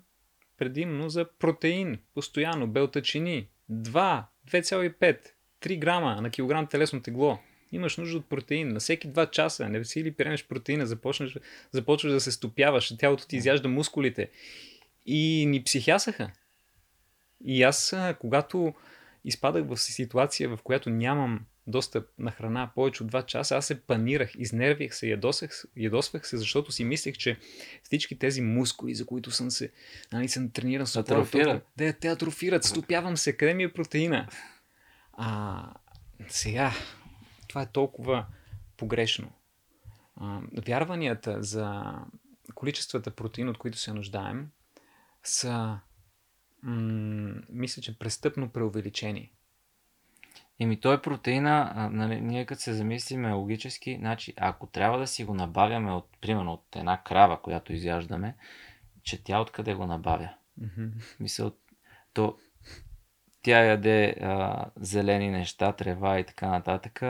предимно 0.57 1.09
за 1.09 1.25
протеин, 1.39 1.99
постоянно, 2.13 2.67
белтачини, 2.67 3.47
2, 3.71 4.23
2,5, 4.49 5.19
3 5.61 5.79
грама 5.79 6.21
на 6.21 6.29
килограм 6.29 6.67
телесно 6.67 7.01
тегло 7.01 7.39
имаш 7.71 7.97
нужда 7.97 8.17
от 8.17 8.29
протеин. 8.29 8.73
На 8.73 8.79
всеки 8.79 9.07
2 9.07 9.31
часа 9.31 9.69
не 9.69 9.85
си 9.85 10.03
ли 10.03 10.11
приемеш 10.11 10.47
протеина, 10.47 10.85
започнеш, 10.85 11.37
започваш 11.71 12.11
да 12.11 12.21
се 12.21 12.31
стопяваш, 12.31 12.97
тялото 12.97 13.27
ти 13.27 13.35
изяжда 13.37 13.69
мускулите. 13.69 14.29
И 15.05 15.45
ни 15.45 15.63
психясаха. 15.63 16.31
И 17.45 17.63
аз, 17.63 17.95
когато 18.19 18.73
изпадах 19.25 19.65
в 19.65 19.77
ситуация, 19.77 20.49
в 20.49 20.59
която 20.63 20.89
нямам 20.89 21.45
достъп 21.67 22.07
на 22.19 22.31
храна 22.31 22.71
повече 22.75 23.03
от 23.03 23.11
2 23.11 23.25
часа, 23.25 23.55
аз 23.55 23.65
се 23.65 23.81
панирах, 23.81 24.31
изнервих 24.37 24.93
се, 24.93 25.07
ядосах, 25.07 25.65
ядосвах 25.77 26.27
се, 26.27 26.37
защото 26.37 26.71
си 26.71 26.83
мислех, 26.83 27.17
че 27.17 27.37
всички 27.83 28.19
тези 28.19 28.41
мускули, 28.41 28.95
за 28.95 29.05
които 29.05 29.31
съм 29.31 29.51
се, 29.51 29.71
нали, 30.13 30.29
съм 30.29 30.49
трениран 30.49 30.87
с 30.87 30.95
атрофират. 30.95 31.65
Да, 31.77 31.93
те 31.93 32.07
атрофират, 32.07 32.63
стопявам 32.63 33.17
се, 33.17 33.37
къде 33.37 33.53
ми 33.53 33.63
е 33.63 33.73
протеина? 33.73 34.27
А, 35.13 35.73
сега, 36.27 36.71
това 37.47 37.61
е 37.61 37.71
толкова 37.71 38.25
погрешно. 38.77 39.31
А, 40.15 40.41
вярванията 40.67 41.43
за 41.43 41.95
количествата 42.55 43.11
протеин, 43.11 43.49
от 43.49 43.57
които 43.57 43.77
се 43.77 43.93
нуждаем, 43.93 44.47
са, 45.23 45.79
м- 46.63 47.41
мисля, 47.49 47.81
че 47.81 47.99
престъпно 47.99 48.49
преувеличени. 48.49 49.31
Еми 50.59 50.79
той 50.79 51.01
протеина, 51.01 51.71
а, 51.75 51.89
нали, 51.89 52.21
ние 52.21 52.45
като 52.45 52.61
се 52.61 52.73
замислиме 52.73 53.31
логически, 53.31 53.97
значи 53.99 54.33
ако 54.37 54.67
трябва 54.67 54.99
да 54.99 55.07
си 55.07 55.23
го 55.23 55.33
набавяме 55.33 55.91
от, 55.91 56.07
примерно 56.21 56.53
от 56.53 56.75
една 56.75 57.03
крава, 57.03 57.41
която 57.41 57.73
изяждаме, 57.73 58.35
че 59.03 59.23
тя 59.23 59.39
откъде 59.39 59.73
го 59.73 59.85
набавя? 59.85 60.29
Mm-hmm. 60.61 60.91
Мисъл, 61.19 61.51
то 62.13 62.37
тя 63.41 63.63
яде 63.63 64.15
а, 64.21 64.65
зелени 64.75 65.29
неща, 65.29 65.73
трева 65.73 66.19
и 66.19 66.23
така 66.23 66.49
нататък 66.49 67.03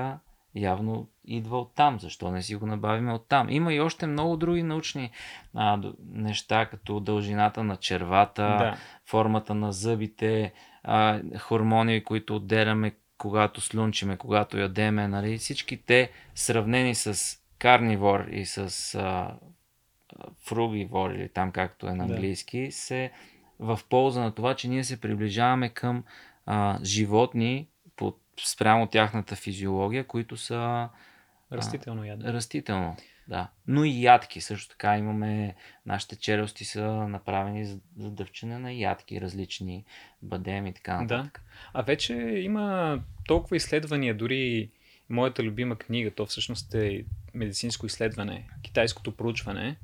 явно 0.62 1.08
идва 1.26 1.60
от 1.60 1.76
там. 1.76 2.00
Защо 2.00 2.32
не 2.32 2.42
си 2.42 2.56
го 2.56 2.66
набавиме 2.66 3.14
от 3.14 3.28
там? 3.28 3.50
Има 3.50 3.74
и 3.74 3.80
още 3.80 4.08
много 4.08 4.38
други 4.38 4.64
научни 4.64 5.12
а, 5.56 5.82
неща, 6.12 6.66
като 6.66 7.00
дължината 7.00 7.64
на 7.64 7.76
червата, 7.76 8.44
да. 8.44 8.78
формата 9.06 9.56
на 9.56 9.72
зъбите, 9.72 10.54
а, 10.84 11.22
хормони, 11.40 12.04
които 12.04 12.36
отделяме 12.36 12.96
когато 13.18 13.62
слюнчиме, 13.62 14.18
когато 14.18 14.58
ядеме, 14.58 15.08
нали? 15.08 15.38
всички 15.38 15.78
те 15.78 16.12
сравнени 16.36 16.96
с 16.96 17.38
карнивор 17.60 18.28
и 18.32 18.46
с 18.46 18.96
а, 18.96 19.36
фругивор 20.46 21.12
или 21.12 21.30
там 21.30 21.52
както 21.52 21.88
е 21.88 21.94
на 21.94 22.04
английски, 22.04 22.66
да. 22.66 22.72
се 22.72 23.12
в 23.60 23.80
полза 23.90 24.22
на 24.22 24.32
това, 24.32 24.56
че 24.56 24.68
ние 24.68 24.84
се 24.84 25.02
приближаваме 25.02 25.70
към 25.70 26.04
а, 26.46 26.80
животни, 26.84 27.68
спрямо 28.48 28.88
тяхната 28.88 29.36
физиология, 29.36 30.08
които 30.08 30.38
са 30.38 30.90
растително 31.52 32.06
ядене. 32.06 32.34
Растително. 32.34 32.96
да. 33.28 33.50
Но 33.68 33.84
и 33.84 34.02
ядки 34.04 34.42
също 34.42 34.70
така 34.70 34.98
имаме, 34.98 35.56
нашите 35.86 36.16
челюсти 36.16 36.66
са 36.66 36.88
направени 36.92 37.66
за, 37.66 37.80
за 37.98 38.12
дъвчене 38.12 38.60
на 38.60 38.74
ядки, 38.74 39.22
различни 39.22 39.86
бадеми 40.22 40.70
и 40.70 40.74
така 40.74 41.02
нататък. 41.02 41.44
Да. 41.46 41.80
А 41.80 41.82
вече 41.82 42.14
има 42.16 43.00
толкова 43.28 43.56
изследвания, 43.58 44.18
дори 44.18 44.72
моята 45.10 45.44
любима 45.44 45.76
книга, 45.76 46.12
то 46.12 46.26
всъщност 46.26 46.74
е 46.74 47.06
медицинско 47.34 47.86
изследване, 47.86 48.50
китайското 48.62 49.16
проучване. 49.16 49.78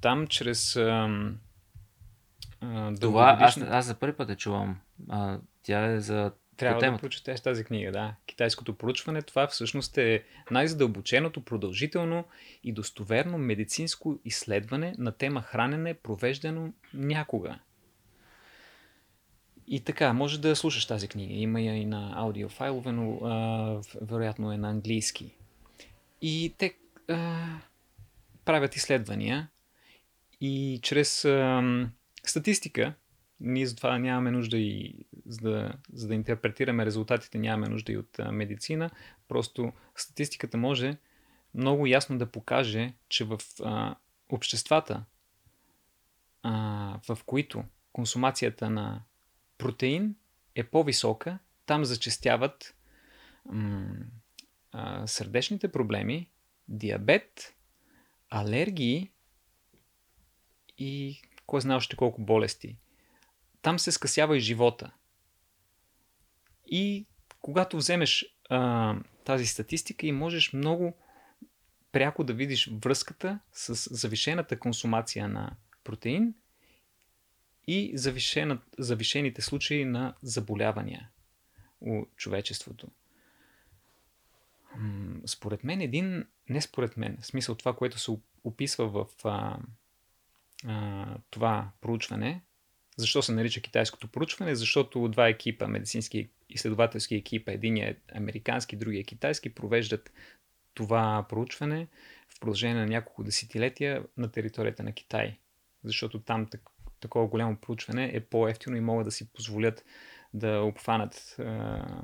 Там 0.00 0.26
чрез 0.26 0.72
Това 3.00 3.36
аз, 3.40 3.58
аз 3.58 3.86
за 3.86 3.94
първи 3.94 4.16
път 4.16 4.28
я 4.30 4.36
чувам. 4.36 4.80
А, 5.08 5.38
тя 5.62 5.84
е 5.84 6.00
за 6.00 6.32
трябва 6.56 6.92
да 6.92 6.98
прочетеш 6.98 7.40
тази 7.40 7.64
книга, 7.64 7.92
да. 7.92 8.14
Китайското 8.26 8.74
проучване, 8.74 9.22
това 9.22 9.46
всъщност 9.46 9.98
е 9.98 10.24
най-задълбоченото, 10.50 11.40
продължително 11.40 12.24
и 12.64 12.72
достоверно 12.72 13.38
медицинско 13.38 14.18
изследване 14.24 14.94
на 14.98 15.12
тема 15.12 15.42
хранене, 15.42 15.94
провеждано 15.94 16.72
някога. 16.94 17.58
И 19.66 19.80
така, 19.80 20.12
може 20.12 20.40
да 20.40 20.56
слушаш 20.56 20.86
тази 20.86 21.08
книга. 21.08 21.34
Има 21.34 21.60
я 21.60 21.74
и 21.76 21.84
на 21.84 22.12
аудиофайлове, 22.16 22.92
но 22.92 23.18
а, 23.24 23.80
вероятно 24.02 24.52
е 24.52 24.56
на 24.56 24.70
английски. 24.70 25.34
И 26.22 26.54
те 26.58 26.74
а, 27.08 27.44
правят 28.44 28.76
изследвания 28.76 29.48
и 30.40 30.80
чрез 30.82 31.24
а, 31.24 31.62
статистика 32.24 32.94
ние 33.44 33.66
затова 33.66 33.98
нямаме 33.98 34.30
нужда 34.30 34.58
и 34.58 35.06
за 35.26 35.50
да, 35.50 35.72
за 35.92 36.08
да 36.08 36.14
интерпретираме 36.14 36.86
резултатите, 36.86 37.38
нямаме 37.38 37.68
нужда 37.68 37.92
и 37.92 37.96
от 37.96 38.18
медицина. 38.32 38.90
Просто 39.28 39.72
статистиката 39.96 40.56
може 40.56 40.96
много 41.54 41.86
ясно 41.86 42.18
да 42.18 42.26
покаже, 42.30 42.92
че 43.08 43.24
в 43.24 43.40
а, 43.62 43.94
обществата, 44.28 45.04
а, 46.42 47.00
в 47.08 47.18
които 47.26 47.64
консумацията 47.92 48.70
на 48.70 49.02
протеин 49.58 50.14
е 50.54 50.64
по-висока, 50.64 51.38
там 51.66 51.84
зачестяват 51.84 52.74
м- 53.44 53.86
а, 54.72 55.06
сърдечните 55.06 55.72
проблеми, 55.72 56.30
диабет, 56.68 57.54
алергии 58.30 59.10
и 60.78 61.22
кой 61.46 61.60
знае 61.60 61.76
още 61.76 61.96
колко 61.96 62.22
болести 62.22 62.76
там 63.64 63.78
се 63.78 63.92
скъсява 63.92 64.36
и 64.36 64.40
живота. 64.40 64.90
И 66.66 67.06
когато 67.40 67.76
вземеш 67.76 68.26
а, 68.50 68.96
тази 69.24 69.46
статистика 69.46 70.06
и 70.06 70.12
можеш 70.12 70.52
много 70.52 70.96
пряко 71.92 72.24
да 72.24 72.32
видиш 72.32 72.70
връзката 72.72 73.38
с 73.52 73.94
завишената 73.96 74.58
консумация 74.58 75.28
на 75.28 75.56
протеин 75.84 76.34
и 77.66 77.92
завишена, 77.94 78.58
завишените 78.78 79.42
случаи 79.42 79.84
на 79.84 80.14
заболявания 80.22 81.08
у 81.80 82.06
човечеството. 82.16 82.88
Според 85.26 85.64
мен 85.64 85.80
един, 85.80 86.26
не 86.48 86.60
според 86.60 86.96
мен, 86.96 87.18
в 87.20 87.26
смисъл 87.26 87.54
това, 87.54 87.76
което 87.76 87.98
се 87.98 88.10
описва 88.44 88.88
в 88.88 89.24
а, 89.24 89.58
а, 90.66 91.16
това 91.30 91.70
проучване, 91.80 92.42
защо 92.96 93.22
се 93.22 93.32
нарича 93.32 93.60
китайското 93.60 94.08
проучване? 94.08 94.54
Защото 94.54 95.08
два 95.08 95.28
екипа, 95.28 95.68
медицински 95.68 96.28
изследователски 96.50 97.14
екипа, 97.14 97.52
един 97.52 97.76
е 97.76 97.96
американски, 98.14 98.76
другия 98.76 99.00
е 99.00 99.04
китайски, 99.04 99.54
провеждат 99.54 100.12
това 100.74 101.26
проучване 101.28 101.88
в 102.28 102.40
продължение 102.40 102.74
на 102.74 102.86
няколко 102.86 103.24
десетилетия 103.24 104.04
на 104.16 104.30
територията 104.30 104.82
на 104.82 104.92
Китай. 104.92 105.38
Защото 105.84 106.20
там 106.20 106.46
так, 106.46 106.70
такова 107.00 107.26
голямо 107.26 107.56
проучване 107.56 108.10
е 108.14 108.20
по-ефтино 108.20 108.76
и 108.76 108.80
могат 108.80 109.04
да 109.04 109.10
си 109.10 109.32
позволят 109.32 109.84
да 110.34 110.60
обхванат 110.60 111.36
е, 111.38 111.42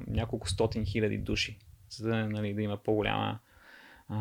няколко 0.06 0.48
стотин 0.48 0.84
хиляди 0.86 1.18
души, 1.18 1.58
за 1.90 2.08
да, 2.08 2.28
нали, 2.28 2.54
да 2.54 2.62
има 2.62 2.76
по-голяма 2.76 3.38
е, 4.10 4.14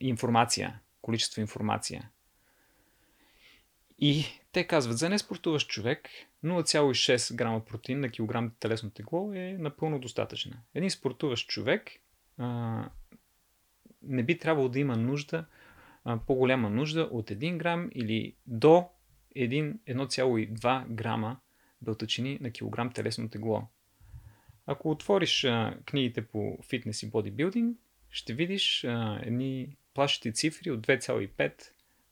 информация, 0.00 0.80
количество 1.02 1.40
информация. 1.40 2.10
И 3.98 4.24
те 4.52 4.66
казват, 4.66 4.98
за 4.98 5.08
неспортуващ 5.08 5.68
човек 5.68 6.08
0,6 6.44 7.34
грама 7.34 7.64
протеин 7.64 8.00
на 8.00 8.08
килограм 8.10 8.52
телесно 8.60 8.90
тегло 8.90 9.32
е 9.32 9.56
напълно 9.58 9.98
достатъчна. 9.98 10.56
Един 10.74 10.90
спортуващ 10.90 11.48
човек 11.48 11.90
а, 12.38 12.84
не 14.02 14.22
би 14.22 14.38
трябвало 14.38 14.68
да 14.68 14.78
има 14.78 14.96
нужда, 14.96 15.44
а, 16.04 16.18
по-голяма 16.26 16.70
нужда 16.70 17.00
от 17.00 17.30
1 17.30 17.56
грам 17.56 17.90
или 17.94 18.34
до 18.46 18.88
1,2 19.36 20.86
грама 20.88 21.36
белтъчини 21.82 22.38
на 22.40 22.50
килограм 22.50 22.92
телесно 22.92 23.28
тегло. 23.28 23.62
Ако 24.66 24.90
отвориш 24.90 25.44
а, 25.44 25.78
книгите 25.84 26.26
по 26.26 26.58
фитнес 26.68 27.02
и 27.02 27.10
бодибилдинг, 27.10 27.78
ще 28.10 28.34
видиш 28.34 28.84
а, 28.84 29.20
едни 29.22 29.76
плашещи 29.94 30.32
цифри 30.32 30.70
от 30.70 30.86
2,5 30.86 31.52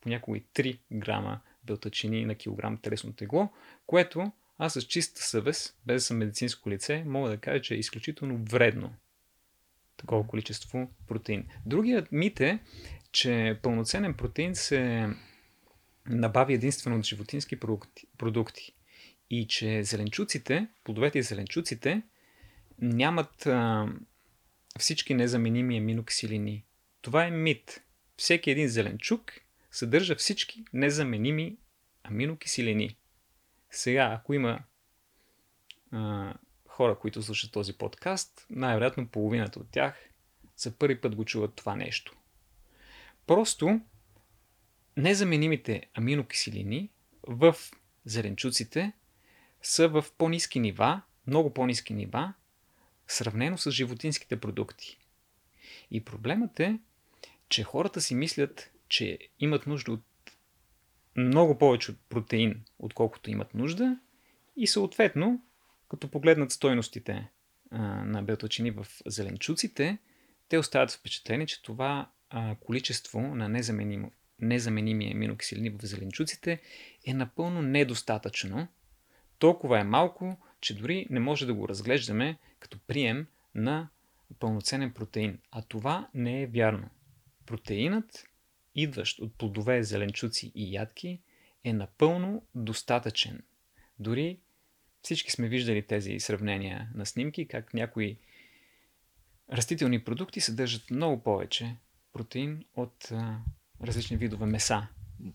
понякога 0.00 0.38
и 0.38 0.42
3 0.42 0.78
грама 0.92 1.40
белтачини 1.68 2.26
на 2.26 2.34
килограм 2.34 2.78
телесно 2.82 3.12
тегло, 3.12 3.48
което 3.86 4.32
аз 4.58 4.72
с 4.72 4.82
чиста 4.82 5.22
съвест, 5.22 5.76
без 5.86 5.96
да 5.96 6.00
съм 6.00 6.16
медицинско 6.16 6.70
лице, 6.70 7.04
мога 7.06 7.30
да 7.30 7.36
кажа, 7.36 7.62
че 7.62 7.74
е 7.74 7.78
изключително 7.78 8.44
вредно 8.50 8.94
такова 9.96 10.26
количество 10.26 10.90
протеин. 11.06 11.44
Другият 11.66 12.12
мит 12.12 12.40
е, 12.40 12.58
че 13.12 13.58
пълноценен 13.62 14.14
протеин 14.14 14.54
се 14.54 15.08
набави 16.06 16.54
единствено 16.54 16.96
от 16.96 17.06
животински 17.06 17.56
продукти 18.18 18.74
и 19.30 19.46
че 19.46 19.84
зеленчуците, 19.84 20.66
плодовете 20.84 21.18
и 21.18 21.22
зеленчуците 21.22 22.02
нямат 22.78 23.46
а, 23.46 23.88
всички 24.78 25.14
незаменими 25.14 25.78
аминокиселини. 25.78 26.64
Това 27.02 27.24
е 27.24 27.30
мит. 27.30 27.82
Всеки 28.16 28.50
един 28.50 28.68
зеленчук 28.68 29.32
съдържа 29.70 30.16
всички 30.16 30.64
незаменими 30.72 31.56
аминокиселини. 32.02 32.96
Сега, 33.70 34.12
ако 34.12 34.34
има 34.34 34.60
а, 35.92 36.34
хора, 36.68 36.98
които 36.98 37.22
слушат 37.22 37.52
този 37.52 37.72
подкаст, 37.72 38.46
най-вероятно 38.50 39.08
половината 39.08 39.58
от 39.58 39.70
тях 39.70 40.08
за 40.56 40.78
първи 40.78 41.00
път 41.00 41.16
го 41.16 41.24
чуват 41.24 41.54
това 41.54 41.76
нещо. 41.76 42.16
Просто 43.26 43.80
незаменимите 44.96 45.82
аминокиселини 45.94 46.90
в 47.22 47.56
зеленчуците 48.04 48.92
са 49.62 49.88
в 49.88 50.04
по-низки 50.18 50.60
нива, 50.60 51.02
много 51.26 51.54
по-низки 51.54 51.94
нива, 51.94 52.34
сравнено 53.06 53.58
с 53.58 53.70
животинските 53.70 54.40
продукти. 54.40 54.98
И 55.90 56.04
проблемът 56.04 56.60
е, 56.60 56.78
че 57.48 57.64
хората 57.64 58.00
си 58.00 58.14
мислят, 58.14 58.70
че 58.88 59.18
имат 59.40 59.66
нужда 59.66 59.92
от 59.92 60.04
много 61.16 61.58
повече 61.58 61.90
от 61.90 61.98
протеин, 62.08 62.64
отколкото 62.78 63.30
имат 63.30 63.54
нужда 63.54 63.98
и 64.56 64.66
съответно, 64.66 65.42
като 65.88 66.10
погледнат 66.10 66.52
стойностите 66.52 67.28
а, 67.70 67.78
на 68.04 68.22
белтачини 68.22 68.70
в 68.70 68.86
зеленчуците, 69.06 69.98
те 70.48 70.58
остават 70.58 70.90
впечатление, 70.90 71.46
че 71.46 71.62
това 71.62 72.10
а, 72.30 72.56
количество 72.60 73.20
на 73.20 73.48
незаменимо, 73.48 74.10
незаменими 74.40 75.12
аминокиселини 75.12 75.70
в 75.70 75.86
зеленчуците 75.86 76.60
е 77.06 77.14
напълно 77.14 77.62
недостатъчно. 77.62 78.68
Толкова 79.38 79.80
е 79.80 79.84
малко, 79.84 80.36
че 80.60 80.76
дори 80.76 81.06
не 81.10 81.20
може 81.20 81.46
да 81.46 81.54
го 81.54 81.68
разглеждаме 81.68 82.38
като 82.60 82.78
прием 82.86 83.26
на 83.54 83.88
пълноценен 84.38 84.92
протеин. 84.92 85.38
А 85.50 85.62
това 85.62 86.08
не 86.14 86.42
е 86.42 86.46
вярно. 86.46 86.90
Протеинът 87.46 88.27
идващ 88.82 89.18
от 89.18 89.34
плодове, 89.38 89.82
зеленчуци 89.82 90.52
и 90.54 90.74
ядки, 90.74 91.20
е 91.64 91.72
напълно 91.72 92.42
достатъчен. 92.54 93.42
Дори 93.98 94.38
всички 95.02 95.30
сме 95.30 95.48
виждали 95.48 95.86
тези 95.86 96.20
сравнения 96.20 96.90
на 96.94 97.06
снимки, 97.06 97.48
как 97.48 97.74
някои 97.74 98.18
растителни 99.52 100.04
продукти 100.04 100.40
съдържат 100.40 100.90
много 100.90 101.22
повече 101.22 101.76
протеин 102.12 102.64
от 102.76 103.08
а, 103.12 103.38
различни 103.82 104.16
видове 104.16 104.46
меса. 104.46 104.88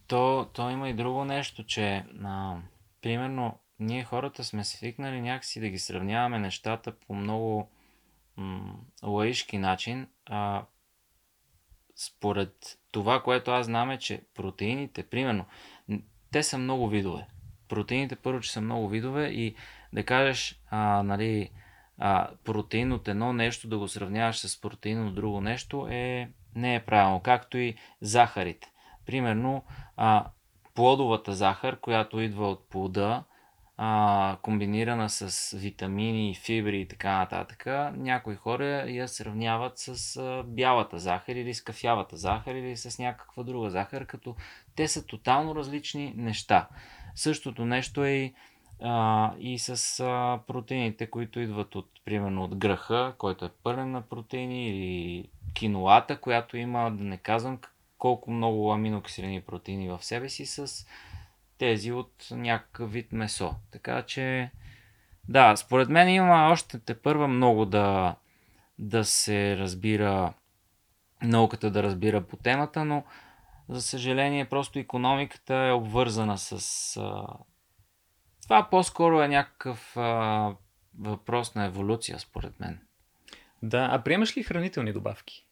То, 0.07 0.49
то 0.53 0.69
има 0.69 0.89
и 0.89 0.93
друго 0.93 1.25
нещо, 1.25 1.65
че 1.65 2.05
а, 2.23 2.57
примерно 3.01 3.59
ние 3.79 4.03
хората 4.03 4.43
сме 4.43 4.63
свикнали 4.63 5.21
някакси 5.21 5.59
да 5.59 5.69
ги 5.69 5.79
сравняваме 5.79 6.39
нещата 6.39 6.99
по 6.99 7.15
много 7.15 7.69
м- 8.37 8.75
лаишки 9.03 9.57
начин, 9.57 10.07
а 10.25 10.65
според 11.95 12.79
това, 12.91 13.23
което 13.23 13.51
аз 13.51 13.65
знам 13.65 13.91
е, 13.91 13.97
че 13.97 14.21
протеините, 14.35 15.03
примерно, 15.03 15.45
те 16.31 16.43
са 16.43 16.57
много 16.57 16.87
видове. 16.87 17.27
Протеините 17.69 18.15
първо, 18.15 18.39
че 18.39 18.51
са 18.51 18.61
много 18.61 18.89
видове 18.89 19.27
и 19.27 19.55
да 19.93 20.03
кажеш, 20.03 20.61
а, 20.69 21.03
нали, 21.03 21.49
а, 21.97 22.29
протеин 22.43 22.91
от 22.91 23.07
едно 23.07 23.33
нещо 23.33 23.67
да 23.67 23.77
го 23.77 23.87
сравняваш 23.87 24.39
с 24.39 24.61
протеин 24.61 25.07
от 25.07 25.15
друго 25.15 25.41
нещо 25.41 25.87
е 25.91 26.29
не 26.55 26.75
е 26.75 26.79
правилно. 26.85 27.19
Както 27.19 27.57
и 27.57 27.75
захарите. 28.01 28.71
Примерно, 29.05 29.63
а, 29.97 30.25
плодовата 30.73 31.33
захар, 31.33 31.79
която 31.79 32.21
идва 32.21 32.49
от 32.49 32.69
плода, 32.69 33.23
а, 33.85 34.37
комбинирана 34.41 35.09
с 35.09 35.51
витамини, 35.57 36.35
фибри 36.35 36.81
и 36.81 36.87
така 36.87 37.17
нататък, 37.17 37.65
някои 37.97 38.35
хора 38.35 38.65
я 38.89 39.07
сравняват 39.07 39.79
с 39.79 40.17
а, 40.17 40.43
бялата 40.47 40.99
захар 40.99 41.35
или 41.35 41.53
с 41.53 41.61
кафявата 41.61 42.17
захар 42.17 42.55
или 42.55 42.77
с 42.77 42.99
някаква 42.99 43.43
друга 43.43 43.69
захар, 43.69 44.05
като 44.05 44.35
те 44.75 44.87
са 44.87 45.05
тотално 45.05 45.55
различни 45.55 46.13
неща. 46.17 46.67
Същото 47.15 47.65
нещо 47.65 48.03
е 48.03 48.11
и, 48.11 48.33
а, 48.83 49.31
и 49.39 49.59
с 49.59 49.99
а, 49.99 50.39
протеините, 50.47 51.09
които 51.09 51.39
идват 51.39 51.75
от, 51.75 51.89
примерно, 52.05 52.43
от 52.43 52.55
гръха, 52.55 53.13
който 53.17 53.45
е 53.45 53.51
пълен 53.63 53.91
на 53.91 54.01
протеини, 54.01 54.69
или 54.69 55.29
киноата, 55.53 56.19
която 56.19 56.57
има, 56.57 56.91
да 56.91 57.03
не 57.03 57.17
казвам 57.17 57.59
колко 57.97 58.31
много 58.31 58.71
аминокиселини 58.71 59.41
протеини 59.41 59.89
в 59.89 60.03
себе 60.03 60.29
си, 60.29 60.45
с 60.45 60.85
тези 61.63 61.91
от 61.91 62.27
някакъв 62.31 62.91
вид 62.91 63.11
месо. 63.11 63.55
Така 63.71 64.01
че, 64.01 64.51
да, 65.29 65.55
според 65.55 65.89
мен 65.89 66.09
има 66.09 66.49
още 66.51 66.79
те 66.79 67.01
първа 67.01 67.27
много 67.27 67.65
да, 67.65 68.15
да 68.79 69.05
се 69.05 69.57
разбира, 69.57 70.33
науката 71.21 71.71
да 71.71 71.83
разбира 71.83 72.21
по 72.21 72.37
темата, 72.37 72.85
но 72.85 73.03
за 73.69 73.81
съжаление 73.81 74.49
просто 74.49 74.79
економиката 74.79 75.55
е 75.55 75.71
обвързана 75.71 76.37
с... 76.37 76.97
А... 76.97 77.27
Това 78.43 78.69
по-скоро 78.69 79.21
е 79.21 79.27
някакъв 79.27 79.97
а... 79.97 80.51
въпрос 80.99 81.55
на 81.55 81.65
еволюция, 81.65 82.19
според 82.19 82.59
мен. 82.59 82.81
Да, 83.61 83.89
а 83.91 84.03
приемаш 84.03 84.37
ли 84.37 84.43
хранителни 84.43 84.93
добавки? 84.93 85.45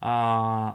А, 0.00 0.74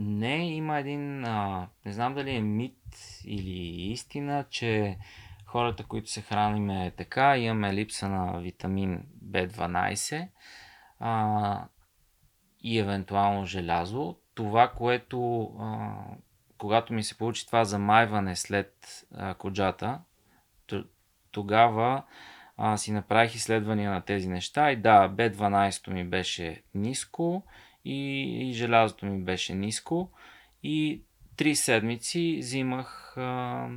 не, 0.00 0.54
има 0.54 0.78
един, 0.78 1.24
а, 1.24 1.68
не 1.86 1.92
знам 1.92 2.14
дали 2.14 2.30
е 2.30 2.40
мит 2.40 2.78
или 3.24 3.90
истина, 3.92 4.44
че 4.50 4.98
хората, 5.46 5.84
които 5.84 6.10
се 6.10 6.20
храниме 6.20 6.92
така, 6.96 7.36
имаме 7.36 7.74
липса 7.74 8.08
на 8.08 8.40
витамин 8.40 9.02
B12 9.24 10.28
а, 11.00 11.64
и 12.60 12.78
евентуално 12.78 13.46
желязо. 13.46 14.16
Това, 14.34 14.68
което 14.68 15.42
а, 15.60 15.94
когато 16.58 16.92
ми 16.92 17.02
се 17.02 17.18
получи 17.18 17.46
това 17.46 17.64
замайване 17.64 18.36
след 18.36 18.74
а, 19.14 19.34
коджата, 19.34 20.00
тогава 21.30 22.02
а, 22.56 22.76
си 22.76 22.92
направих 22.92 23.34
изследвания 23.34 23.90
на 23.90 24.00
тези 24.00 24.28
неща 24.28 24.72
и 24.72 24.76
да, 24.76 25.08
B12 25.08 25.90
ми 25.90 26.04
беше 26.04 26.62
ниско, 26.74 27.42
и, 27.84 28.26
и 28.48 28.52
желязото 28.52 29.06
ми 29.06 29.24
беше 29.24 29.54
ниско. 29.54 30.10
И 30.62 31.02
три 31.36 31.56
седмици 31.56 32.36
взимах 32.40 33.14
а, 33.16 33.68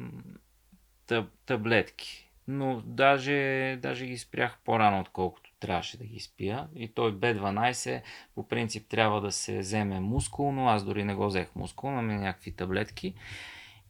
таб, 1.07 1.29
таблетки. 1.45 2.29
Но 2.47 2.81
даже, 2.85 3.79
даже 3.81 4.05
ги 4.05 4.17
спрях 4.17 4.59
по-рано, 4.65 4.99
отколкото 4.99 5.51
трябваше 5.59 5.97
да 5.97 6.05
ги 6.05 6.19
спия. 6.19 6.67
И 6.75 6.87
той 6.87 7.13
B12 7.13 8.01
по 8.35 8.47
принцип 8.47 8.87
трябва 8.89 9.21
да 9.21 9.31
се 9.31 9.59
вземе 9.59 9.99
мускул, 9.99 10.51
но 10.51 10.67
аз 10.67 10.85
дори 10.85 11.03
не 11.03 11.15
го 11.15 11.25
взех 11.25 11.55
мускул, 11.55 11.91
но 11.91 12.01
ми 12.01 12.13
някакви 12.13 12.55
таблетки. 12.55 13.15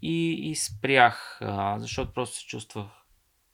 И, 0.02 0.50
и 0.50 0.56
спрях, 0.56 1.38
а, 1.42 1.80
защото 1.80 2.14
просто 2.14 2.36
се 2.36 2.46
чувствах 2.46 2.88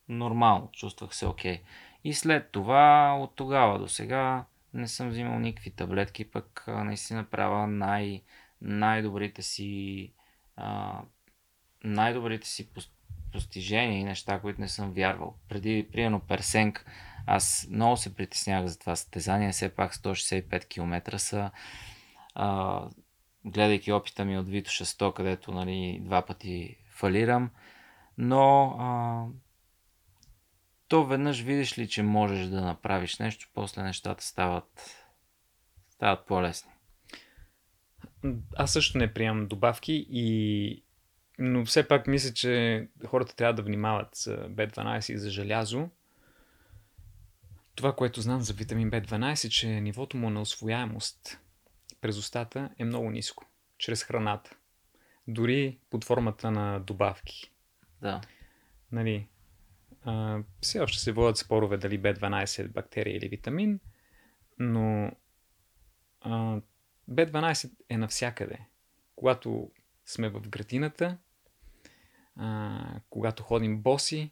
нормално, 0.10 0.70
чувствах 0.72 1.16
се 1.16 1.28
окей. 1.28 1.58
Okay. 1.58 1.62
И 2.04 2.14
след 2.14 2.52
това, 2.52 3.18
от 3.22 3.36
тогава 3.36 3.80
до 3.80 3.88
сега, 3.88 4.46
не 4.74 4.88
съм 4.88 5.10
взимал 5.10 5.40
никакви 5.40 5.72
таблетки, 5.72 6.32
пък 6.32 6.64
наистина 6.68 7.24
правя 7.24 7.68
най- 7.68 8.22
най-добрите 8.62 9.42
си 9.42 10.14
а, 10.56 11.02
най-добрите 11.84 12.48
си 12.48 12.70
постижения 13.32 14.00
и 14.00 14.04
неща, 14.04 14.40
които 14.40 14.62
не 14.62 14.68
съм 14.68 14.92
вярвал. 14.92 15.36
Преди, 15.50 15.88
примерно, 15.92 16.20
Персенк, 16.20 16.86
аз 17.26 17.68
много 17.72 17.98
се 17.98 18.16
притеснявах 18.16 18.68
за 18.68 18.80
това 18.80 18.96
състезание, 18.96 19.52
все 19.52 19.76
пак 19.76 19.96
165 19.96 20.68
км 20.68 21.20
са. 21.20 21.52
А, 22.36 22.82
гледайки 23.46 23.92
опита 23.92 24.26
ми 24.26 24.38
от 24.38 24.50
Вито 24.50 24.70
600, 24.70 25.14
където 25.14 25.52
нали, 25.52 26.00
два 26.02 26.26
пъти 26.26 26.78
фалирам, 26.90 27.50
но 28.18 28.76
а, 28.80 29.26
то 30.90 31.06
веднъж 31.06 31.42
видиш 31.42 31.78
ли, 31.78 31.88
че 31.88 32.04
можеш 32.04 32.48
да 32.48 32.62
направиш 32.62 33.18
нещо, 33.18 33.50
после 33.54 33.84
нещата 33.84 34.24
стават, 34.24 35.06
стават 35.90 36.26
по-лесни. 36.26 36.72
Аз 38.56 38.74
също 38.74 38.98
не 38.98 39.14
приемам 39.14 39.48
добавки 39.48 40.06
и 40.10 40.84
но 41.40 41.66
все 41.66 41.88
пак 41.88 42.08
мисля, 42.08 42.34
че 42.34 42.88
хората 43.08 43.36
трябва 43.36 43.54
да 43.54 43.62
внимават 43.62 44.16
за 44.16 44.50
B12 44.50 45.14
и 45.14 45.18
за 45.18 45.30
желязо. 45.30 45.90
Това, 47.76 47.96
което 47.96 48.22
знам 48.22 48.42
за 48.42 48.54
витамин 48.54 48.92
B12, 48.92 49.46
е, 49.46 49.50
че 49.50 49.68
нивото 49.68 50.18
му 50.18 50.30
на 50.30 50.42
освояемост 50.42 51.40
през 52.02 52.18
устата 52.18 52.70
е 52.78 52.86
много 52.86 53.10
ниско, 53.10 53.46
чрез 53.78 54.04
храната. 54.04 54.56
Дори 55.28 55.78
под 55.90 56.04
формата 56.04 56.52
на 56.52 56.80
добавки. 56.80 57.52
Да. 58.02 58.22
Нали, 58.92 59.28
а, 60.04 60.40
все 60.62 60.80
още 60.80 61.00
се 61.00 61.12
водят 61.12 61.38
спорове 61.38 61.78
дали 61.78 62.02
B12 62.02 62.66
е 62.66 62.68
бактерия 62.68 63.18
или 63.18 63.30
витамин, 63.30 63.80
но 64.60 65.12
а, 66.22 66.62
B12 67.12 67.72
е 67.90 67.98
навсякъде. 67.98 68.60
Когато 69.16 69.72
сме 70.06 70.30
в 70.30 70.42
градината, 70.50 71.18
когато 73.10 73.44
ходим 73.44 73.82
боси, 73.82 74.32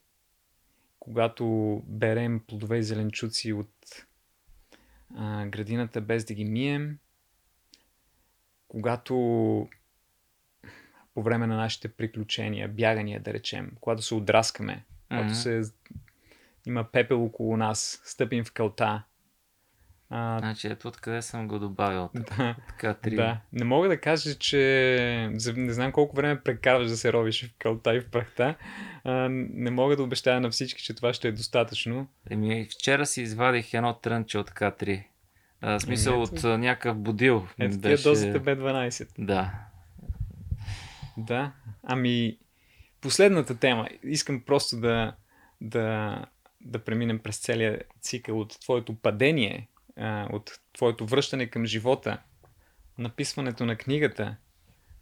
когато 0.99 1.45
берем 1.87 2.43
плодове 2.47 2.77
и 2.77 2.83
зеленчуци 2.83 3.53
от 3.53 4.05
градината 5.47 6.01
без 6.01 6.25
да 6.25 6.33
ги 6.33 6.45
мием, 6.45 6.99
когато 8.67 9.13
по 11.13 11.23
време 11.23 11.47
на 11.47 11.55
нашите 11.55 11.87
приключения, 11.93 12.67
бягания, 12.67 13.19
да 13.19 13.33
речем, 13.33 13.71
когато 13.81 14.01
се 14.01 14.15
отраскаме, 14.15 14.85
когато 15.09 15.35
се 15.35 15.61
има 16.67 16.83
пепел 16.83 17.25
около 17.25 17.57
нас, 17.57 18.01
стъпим 18.05 18.43
в 18.43 18.51
кълта. 18.51 19.03
А, 20.09 20.39
значи 20.39 20.67
ето 20.67 20.87
откъде 20.87 21.21
съм 21.21 21.47
го 21.47 21.59
добавил. 21.59 22.09
Да, 22.37 22.55
така, 22.67 22.93
три. 22.93 23.15
да. 23.15 23.37
Не 23.53 23.65
мога 23.65 23.87
да 23.87 24.01
кажа, 24.01 24.35
че 24.35 25.29
не 25.55 25.73
знам 25.73 25.91
колко 25.91 26.15
време 26.15 26.41
прекарваш 26.41 26.87
да 26.87 26.97
се 26.97 27.13
ровиш 27.13 27.45
в 27.45 27.57
кълта 27.59 27.95
и 27.95 27.99
в 27.99 28.09
прахта. 28.09 28.55
А, 29.03 29.29
не 29.31 29.71
мога 29.71 29.95
да 29.95 30.03
обещая 30.03 30.41
на 30.41 30.49
всички, 30.49 30.83
че 30.83 30.93
това 30.93 31.13
ще 31.13 31.27
е 31.27 31.31
достатъчно. 31.31 32.07
Еми, 32.29 32.67
вчера 32.71 33.05
си 33.05 33.21
извадих 33.21 33.73
едно 33.73 33.93
трънче 33.93 34.37
от 34.37 34.49
К3. 34.49 35.03
А, 35.61 35.79
смисъл 35.79 36.13
еми, 36.13 36.23
от 36.23 36.43
някакъв 36.43 36.97
будил. 36.97 37.47
Ето 37.59 37.77
беше... 37.77 38.09
дозата 38.09 38.39
Б12. 38.39 39.07
Да. 39.17 39.51
Да. 41.17 41.51
Ами, 41.83 42.37
последната 43.07 43.59
тема. 43.59 43.89
Искам 44.03 44.41
просто 44.41 44.79
да, 44.79 45.15
да, 45.61 46.25
да 46.61 46.83
преминем 46.83 47.19
през 47.19 47.37
целия 47.39 47.81
цикъл 48.01 48.39
от 48.39 48.59
твоето 48.59 48.95
падение, 48.95 49.67
от 50.29 50.59
твоето 50.73 51.05
връщане 51.05 51.47
към 51.47 51.65
живота, 51.65 52.21
написването 52.97 53.65
на 53.65 53.75
книгата, 53.75 54.35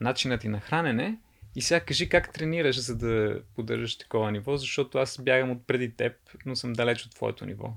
начинът 0.02 0.42
ти 0.42 0.48
на 0.48 0.60
хранене. 0.60 1.18
И 1.56 1.62
сега 1.62 1.80
кажи 1.80 2.10
как 2.10 2.34
тренираш, 2.34 2.80
за 2.80 2.98
да 2.98 3.42
поддържаш 3.56 3.98
такова 3.98 4.32
ниво, 4.32 4.58
защото 4.58 4.98
аз 4.98 5.22
бягам 5.22 5.52
от 5.52 5.68
преди 5.68 5.96
теб, 5.96 6.14
но 6.46 6.56
съм 6.56 6.74
далеч 6.74 7.06
от 7.06 7.16
твоето 7.16 7.46
ниво. 7.46 7.74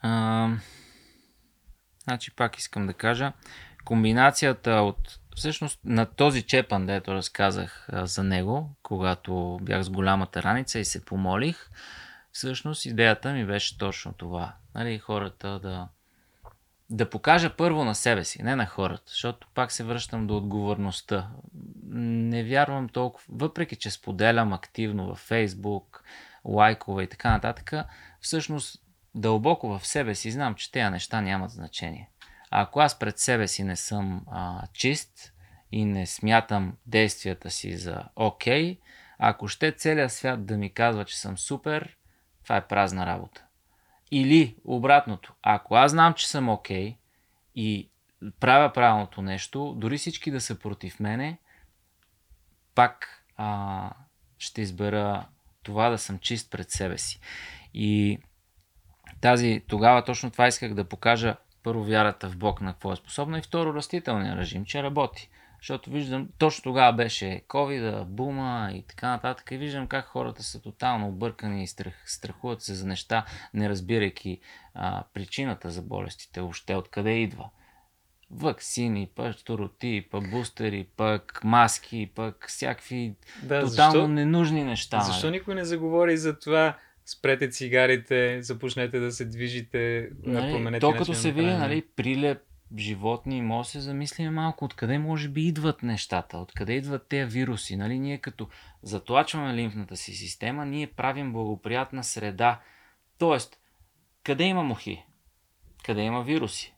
А, 0.00 0.50
значи 2.04 2.36
пак 2.36 2.58
искам 2.58 2.86
да 2.86 2.94
кажа, 2.94 3.32
комбинацията 3.84 4.70
от 4.70 5.20
Всъщност 5.36 5.80
на 5.84 6.06
този 6.06 6.42
чепан, 6.42 6.86
дето 6.86 7.14
разказах 7.14 7.88
за 7.92 8.24
него, 8.24 8.70
когато 8.82 9.58
бях 9.62 9.82
с 9.82 9.90
голямата 9.90 10.42
раница 10.42 10.78
и 10.78 10.84
се 10.84 11.04
помолих, 11.04 11.70
всъщност 12.32 12.84
идеята 12.84 13.32
ми 13.32 13.46
беше 13.46 13.78
точно 13.78 14.12
това. 14.12 14.54
Нали, 14.74 14.98
хората 14.98 15.58
да, 15.58 15.88
да 16.90 17.10
покажа 17.10 17.56
първо 17.56 17.84
на 17.84 17.94
себе 17.94 18.24
си, 18.24 18.42
не 18.42 18.56
на 18.56 18.66
хората, 18.66 19.02
защото 19.06 19.48
пак 19.54 19.72
се 19.72 19.84
връщам 19.84 20.26
до 20.26 20.36
отговорността. 20.36 21.30
Не 21.92 22.44
вярвам 22.44 22.88
толкова, 22.88 23.26
въпреки 23.28 23.76
че 23.76 23.90
споделям 23.90 24.52
активно 24.52 25.06
във 25.06 25.18
Фейсбук, 25.18 26.04
лайкове 26.44 27.02
и 27.02 27.08
така 27.08 27.30
нататък, 27.30 27.72
всъщност 28.20 28.82
дълбоко 29.14 29.78
в 29.78 29.86
себе 29.86 30.14
си 30.14 30.30
знам, 30.30 30.54
че 30.54 30.72
тези 30.72 30.90
неща 30.90 31.20
нямат 31.20 31.50
значение. 31.50 32.10
Ако 32.58 32.80
аз 32.80 32.98
пред 32.98 33.18
себе 33.18 33.48
си 33.48 33.64
не 33.64 33.76
съм 33.76 34.22
а, 34.30 34.66
чист 34.72 35.32
и 35.72 35.84
не 35.84 36.06
смятам 36.06 36.76
действията 36.86 37.50
си 37.50 37.76
за 37.76 38.04
окей, 38.16 38.74
okay, 38.74 38.78
ако 39.18 39.48
ще 39.48 39.72
целият 39.72 40.12
свят 40.12 40.46
да 40.46 40.56
ми 40.56 40.74
казва, 40.74 41.04
че 41.04 41.18
съм 41.18 41.38
супер, 41.38 41.96
това 42.42 42.56
е 42.56 42.66
празна 42.66 43.06
работа. 43.06 43.44
Или 44.10 44.56
обратното, 44.64 45.34
ако 45.42 45.74
аз 45.74 45.90
знам, 45.90 46.14
че 46.14 46.28
съм 46.28 46.48
окей 46.48 46.90
okay, 46.90 46.96
и 47.54 47.90
правя 48.40 48.72
правилното 48.72 49.22
нещо, 49.22 49.74
дори 49.76 49.98
всички 49.98 50.30
да 50.30 50.40
са 50.40 50.58
против 50.58 51.00
мене, 51.00 51.38
пак 52.74 53.24
а, 53.36 53.90
ще 54.38 54.62
избера 54.62 55.26
това 55.62 55.88
да 55.88 55.98
съм 55.98 56.18
чист 56.18 56.50
пред 56.50 56.70
себе 56.70 56.98
си. 56.98 57.20
И 57.74 58.18
тази, 59.20 59.62
тогава 59.68 60.04
точно 60.04 60.30
това 60.30 60.46
исках 60.46 60.74
да 60.74 60.88
покажа 60.88 61.36
първо 61.66 61.84
вярата 61.84 62.28
в 62.28 62.36
Бог 62.36 62.60
на 62.60 62.72
какво 62.72 62.92
е 62.92 62.96
способна 62.96 63.38
и 63.38 63.42
второ 63.42 63.74
растителния 63.74 64.36
режим, 64.36 64.64
че 64.64 64.82
работи. 64.82 65.30
Защото 65.60 65.90
виждам, 65.90 66.28
точно 66.38 66.62
тогава 66.62 66.92
беше 66.92 67.42
COVID, 67.48 68.04
бума 68.04 68.70
и 68.74 68.82
така 68.82 69.08
нататък. 69.08 69.50
И 69.50 69.56
виждам 69.56 69.86
как 69.86 70.04
хората 70.04 70.42
са 70.42 70.62
тотално 70.62 71.08
объркани 71.08 71.62
и 71.62 71.66
страх, 71.66 71.94
страхуват 72.06 72.62
се 72.62 72.74
за 72.74 72.86
неща, 72.86 73.24
не 73.54 73.68
разбирайки 73.68 74.40
а, 74.74 75.04
причината 75.14 75.70
за 75.70 75.82
болестите, 75.82 76.40
въобще 76.40 76.74
откъде 76.74 77.10
идва. 77.10 77.50
Ваксини, 78.30 79.10
пък 79.14 79.34
стороти, 79.34 80.06
пък 80.10 80.30
бустери, 80.30 80.88
пък 80.96 81.40
маски, 81.44 82.10
пък 82.14 82.44
всякакви 82.48 83.14
да, 83.42 83.60
тотално 83.60 83.92
защо, 83.92 84.08
ненужни 84.08 84.64
неща. 84.64 85.00
Защо 85.00 85.26
нали? 85.26 85.38
никой 85.38 85.54
не 85.54 85.64
заговори 85.64 86.16
за 86.16 86.38
това? 86.38 86.76
Спрете 87.06 87.50
цигарите, 87.50 88.42
започнете 88.42 88.98
да 88.98 89.12
се 89.12 89.24
движите, 89.24 90.10
нали, 90.22 90.52
променете 90.52 90.80
То 90.80 90.92
като 90.92 91.14
се 91.14 91.32
види, 91.32 91.46
нали, 91.46 91.82
прилеп, 91.96 92.38
животни, 92.78 93.42
може 93.42 93.66
да 93.66 93.70
се 93.70 93.80
замислим 93.80 94.34
малко 94.34 94.64
откъде 94.64 94.98
може 94.98 95.28
би 95.28 95.46
идват 95.46 95.82
нещата, 95.82 96.38
откъде 96.38 96.72
идват 96.72 97.08
тези 97.08 97.30
вируси. 97.30 97.76
Нали? 97.76 97.98
Ние 97.98 98.18
като 98.18 98.48
затлачваме 98.82 99.54
лимфната 99.54 99.96
си 99.96 100.12
система, 100.12 100.66
ние 100.66 100.86
правим 100.86 101.32
благоприятна 101.32 102.04
среда. 102.04 102.60
Тоест, 103.18 103.58
къде 104.24 104.44
има 104.44 104.62
мухи? 104.62 105.04
Къде 105.84 106.02
има 106.02 106.22
вируси? 106.22 106.74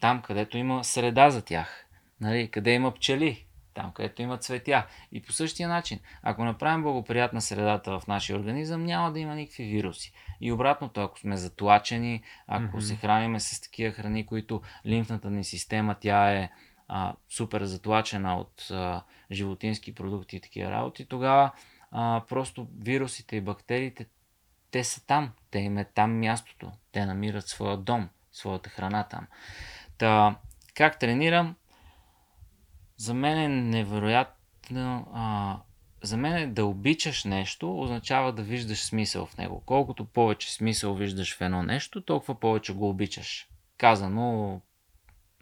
Там, 0.00 0.22
където 0.22 0.58
има 0.58 0.84
среда 0.84 1.30
за 1.30 1.42
тях. 1.42 1.86
Нали? 2.20 2.48
Къде 2.48 2.70
има 2.70 2.94
пчели? 2.94 3.46
Там 3.74 3.92
където 3.92 4.22
има 4.22 4.38
цветя. 4.38 4.86
И 5.12 5.22
по 5.22 5.32
същия 5.32 5.68
начин, 5.68 5.98
ако 6.22 6.44
направим 6.44 6.82
благоприятна 6.82 7.40
средата 7.40 8.00
в 8.00 8.06
нашия 8.06 8.36
организъм, 8.36 8.84
няма 8.84 9.12
да 9.12 9.20
има 9.20 9.34
никакви 9.34 9.64
вируси. 9.64 10.12
И 10.40 10.52
обратното, 10.52 11.00
ако 11.00 11.18
сме 11.18 11.36
затлачени, 11.36 12.22
ако 12.46 12.76
mm-hmm. 12.76 12.80
се 12.80 12.96
храниме 12.96 13.40
с 13.40 13.60
такива 13.60 13.92
храни, 13.92 14.26
които 14.26 14.62
лимфната 14.86 15.30
ни 15.30 15.44
система, 15.44 15.96
тя 16.00 16.32
е 16.32 16.50
а, 16.88 17.14
супер 17.28 17.64
затлачена 17.64 18.36
от 18.36 18.70
а, 18.70 19.02
животински 19.32 19.94
продукти 19.94 20.36
и 20.36 20.40
такива 20.40 20.70
работи, 20.70 21.06
тогава 21.06 21.50
а, 21.90 22.22
просто 22.28 22.68
вирусите 22.78 23.36
и 23.36 23.40
бактериите, 23.40 24.06
те 24.74 24.84
са 24.84 25.06
там. 25.06 25.32
Те 25.50 25.58
им 25.58 25.78
е 25.78 25.84
там 25.84 26.18
мястото. 26.18 26.72
Те 26.92 27.06
намират 27.06 27.48
своя 27.48 27.76
дом, 27.76 28.08
своята 28.32 28.70
храна 28.70 29.04
там. 29.04 29.26
Та, 29.98 30.36
как 30.74 30.98
тренирам? 30.98 31.54
За 33.04 33.14
мен 33.14 33.38
е 33.38 33.48
невероятно. 33.48 35.08
А, 35.14 35.56
за 36.02 36.16
мен 36.16 36.36
е 36.36 36.46
да 36.46 36.64
обичаш 36.64 37.24
нещо 37.24 37.80
означава 37.80 38.32
да 38.32 38.42
виждаш 38.42 38.84
смисъл 38.84 39.26
в 39.26 39.36
него. 39.38 39.62
Колкото 39.66 40.04
повече 40.04 40.54
смисъл 40.54 40.94
виждаш 40.94 41.36
в 41.36 41.40
едно 41.40 41.62
нещо, 41.62 42.00
толкова 42.00 42.40
повече 42.40 42.72
го 42.72 42.88
обичаш. 42.88 43.48
Казано 43.78 44.60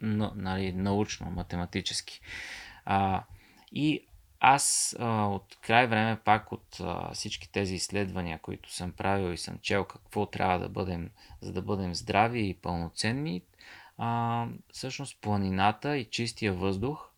нали, 0.01 0.73
научно, 0.73 1.31
математически. 1.31 2.21
А, 2.85 3.23
и 3.71 4.07
аз 4.39 4.95
а, 4.99 5.25
от 5.25 5.57
край 5.61 5.87
време 5.87 6.19
пак 6.25 6.51
от 6.51 6.79
а, 6.79 7.13
всички 7.13 7.51
тези 7.51 7.75
изследвания, 7.75 8.39
които 8.39 8.73
съм 8.73 8.91
правил 8.91 9.33
и 9.33 9.37
съм 9.37 9.59
чел 9.61 9.85
какво 9.85 10.25
трябва 10.25 10.59
да 10.59 10.69
бъдем, 10.69 11.09
за 11.41 11.53
да 11.53 11.61
бъдем 11.61 11.95
здрави 11.95 12.49
и 12.49 12.53
пълноценни, 12.53 13.41
а, 13.97 14.47
всъщност 14.71 15.21
планината 15.21 15.97
и 15.97 16.09
чистия 16.09 16.53
въздух 16.53 17.12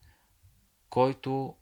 който 0.95 1.55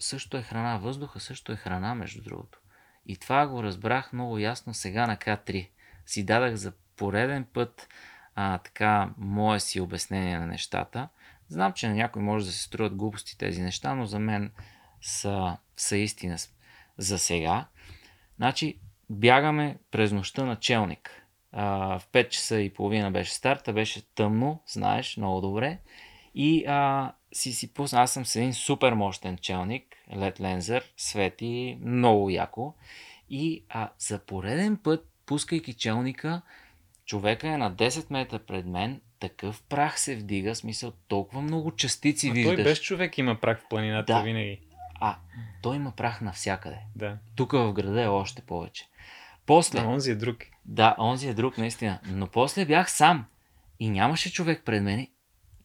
също 0.00 0.36
е 0.36 0.42
храна. 0.42 0.78
Въздуха 0.78 1.20
също 1.20 1.52
е 1.52 1.56
храна, 1.56 1.94
между 1.94 2.22
другото. 2.22 2.58
И 3.06 3.16
това 3.16 3.46
го 3.46 3.62
разбрах 3.62 4.12
много 4.12 4.38
ясно 4.38 4.74
сега 4.74 5.06
на 5.06 5.16
К3. 5.16 5.68
Си 6.06 6.24
дадах 6.24 6.54
за 6.54 6.72
пореден 6.96 7.44
път 7.44 7.88
а, 8.34 8.58
така 8.58 9.10
мое 9.18 9.60
си 9.60 9.80
обяснение 9.80 10.38
на 10.38 10.46
нещата. 10.46 11.08
Знам, 11.48 11.72
че 11.72 11.88
на 11.88 11.94
някой 11.94 12.22
може 12.22 12.46
да 12.46 12.52
се 12.52 12.62
струват 12.62 12.96
глупости 12.96 13.38
тези 13.38 13.62
неща, 13.62 13.94
но 13.94 14.06
за 14.06 14.18
мен 14.18 14.52
са, 15.02 15.56
са 15.76 15.96
истина 15.96 16.36
за 16.98 17.18
сега. 17.18 17.66
Значи, 18.36 18.78
бягаме 19.10 19.78
през 19.90 20.12
нощта 20.12 20.44
на 20.44 20.56
челник. 20.56 21.26
А, 21.52 21.98
в 21.98 22.08
5 22.12 22.28
часа 22.28 22.60
и 22.60 22.74
половина 22.74 23.10
беше 23.10 23.34
старта, 23.34 23.72
беше 23.72 24.14
тъмно, 24.14 24.62
знаеш 24.66 25.16
много 25.16 25.40
добре. 25.40 25.78
И 26.34 26.64
а, 26.66 27.12
си 27.32 27.52
си 27.52 27.72
пусна, 27.72 28.02
аз 28.02 28.12
съм 28.12 28.26
с 28.26 28.36
един 28.36 28.54
супер 28.54 28.92
мощен 28.92 29.38
челник, 29.38 29.84
LED 30.14 30.40
лензър, 30.40 30.92
свети 30.96 31.78
много 31.80 32.30
яко. 32.30 32.74
И 33.30 33.64
а, 33.68 33.90
за 33.98 34.18
пореден 34.18 34.76
път, 34.76 35.08
пускайки 35.26 35.74
челника, 35.74 36.42
човека 37.06 37.48
е 37.48 37.56
на 37.56 37.72
10 37.74 38.06
метра 38.10 38.38
пред 38.38 38.66
мен, 38.66 39.00
такъв 39.20 39.62
прах 39.68 40.00
се 40.00 40.16
вдига, 40.16 40.54
смисъл 40.54 40.92
толкова 41.08 41.42
много 41.42 41.76
частици 41.76 42.28
а 42.28 42.32
виждаш. 42.32 42.54
Той 42.54 42.64
без 42.64 42.80
човек 42.80 43.18
има 43.18 43.40
прах 43.40 43.60
в 43.60 43.68
планината 43.68 44.12
да. 44.12 44.22
винаги. 44.22 44.60
А, 44.94 45.16
той 45.62 45.76
има 45.76 45.92
прах 45.96 46.20
навсякъде. 46.20 46.78
Да. 46.96 47.18
Тук 47.36 47.52
в 47.52 47.72
града 47.72 48.02
е 48.02 48.08
още 48.08 48.42
повече. 48.42 48.88
После... 49.46 49.78
А 49.78 49.86
онзи 49.86 50.10
е 50.10 50.14
друг. 50.14 50.36
Да, 50.64 50.96
онзи 50.98 51.28
е 51.28 51.34
друг, 51.34 51.58
наистина. 51.58 51.98
Но 52.06 52.26
после 52.26 52.64
бях 52.64 52.90
сам. 52.90 53.26
И 53.80 53.90
нямаше 53.90 54.32
човек 54.32 54.62
пред 54.64 54.82
мен 54.82 55.06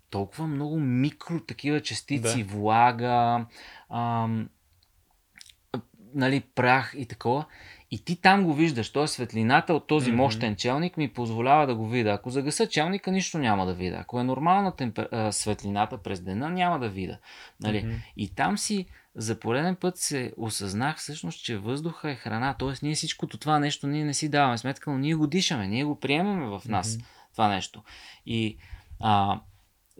толкова 0.09 0.47
много 0.47 0.79
микро 0.79 1.39
такива 1.39 1.81
частици, 1.81 2.43
да. 2.43 2.49
влага, 2.57 3.45
ам, 3.89 4.49
нали, 6.13 6.43
прах 6.55 6.93
и 6.97 7.05
такова. 7.05 7.45
И 7.91 8.05
ти 8.05 8.21
там 8.21 8.43
го 8.43 8.53
виждаш, 8.53 8.93
т.е. 8.93 9.07
светлината 9.07 9.73
от 9.73 9.88
този 9.88 10.11
mm-hmm. 10.11 10.15
мощен 10.15 10.55
челник 10.55 10.97
ми 10.97 11.13
позволява 11.13 11.67
да 11.67 11.75
го 11.75 11.88
видя. 11.88 12.09
Ако 12.09 12.29
загаса 12.29 12.67
челника, 12.67 13.11
нищо 13.11 13.38
няма 13.38 13.65
да 13.65 13.73
видя. 13.73 13.95
Ако 13.95 14.19
е 14.19 14.23
нормална 14.23 14.75
темпер... 14.75 15.09
светлината 15.31 15.97
през 15.97 16.21
дена, 16.21 16.49
няма 16.49 16.79
да 16.79 16.89
видя. 16.89 17.17
Нали? 17.59 17.84
Mm-hmm. 17.84 17.97
И 18.17 18.35
там 18.35 18.57
си 18.57 18.85
за 19.15 19.39
пореден 19.39 19.75
път 19.75 19.97
се 19.97 20.34
осъзнах 20.38 20.97
всъщност, 20.97 21.43
че 21.43 21.57
въздуха 21.57 22.11
е 22.11 22.15
храна. 22.15 22.53
Т.е. 22.53 22.73
ние 22.81 22.95
всичкото 22.95 23.38
това 23.38 23.59
нещо 23.59 23.88
ние 23.88 24.05
не 24.05 24.13
си 24.13 24.29
даваме 24.29 24.57
сметка, 24.57 24.91
но 24.91 24.97
ние 24.97 25.15
го 25.15 25.27
дишаме, 25.27 25.67
ние 25.67 25.84
го 25.84 25.99
приемаме 25.99 26.45
в 26.45 26.61
нас 26.65 26.97
mm-hmm. 26.97 27.05
това 27.31 27.47
нещо. 27.47 27.84
И 28.25 28.57
а, 28.99 29.41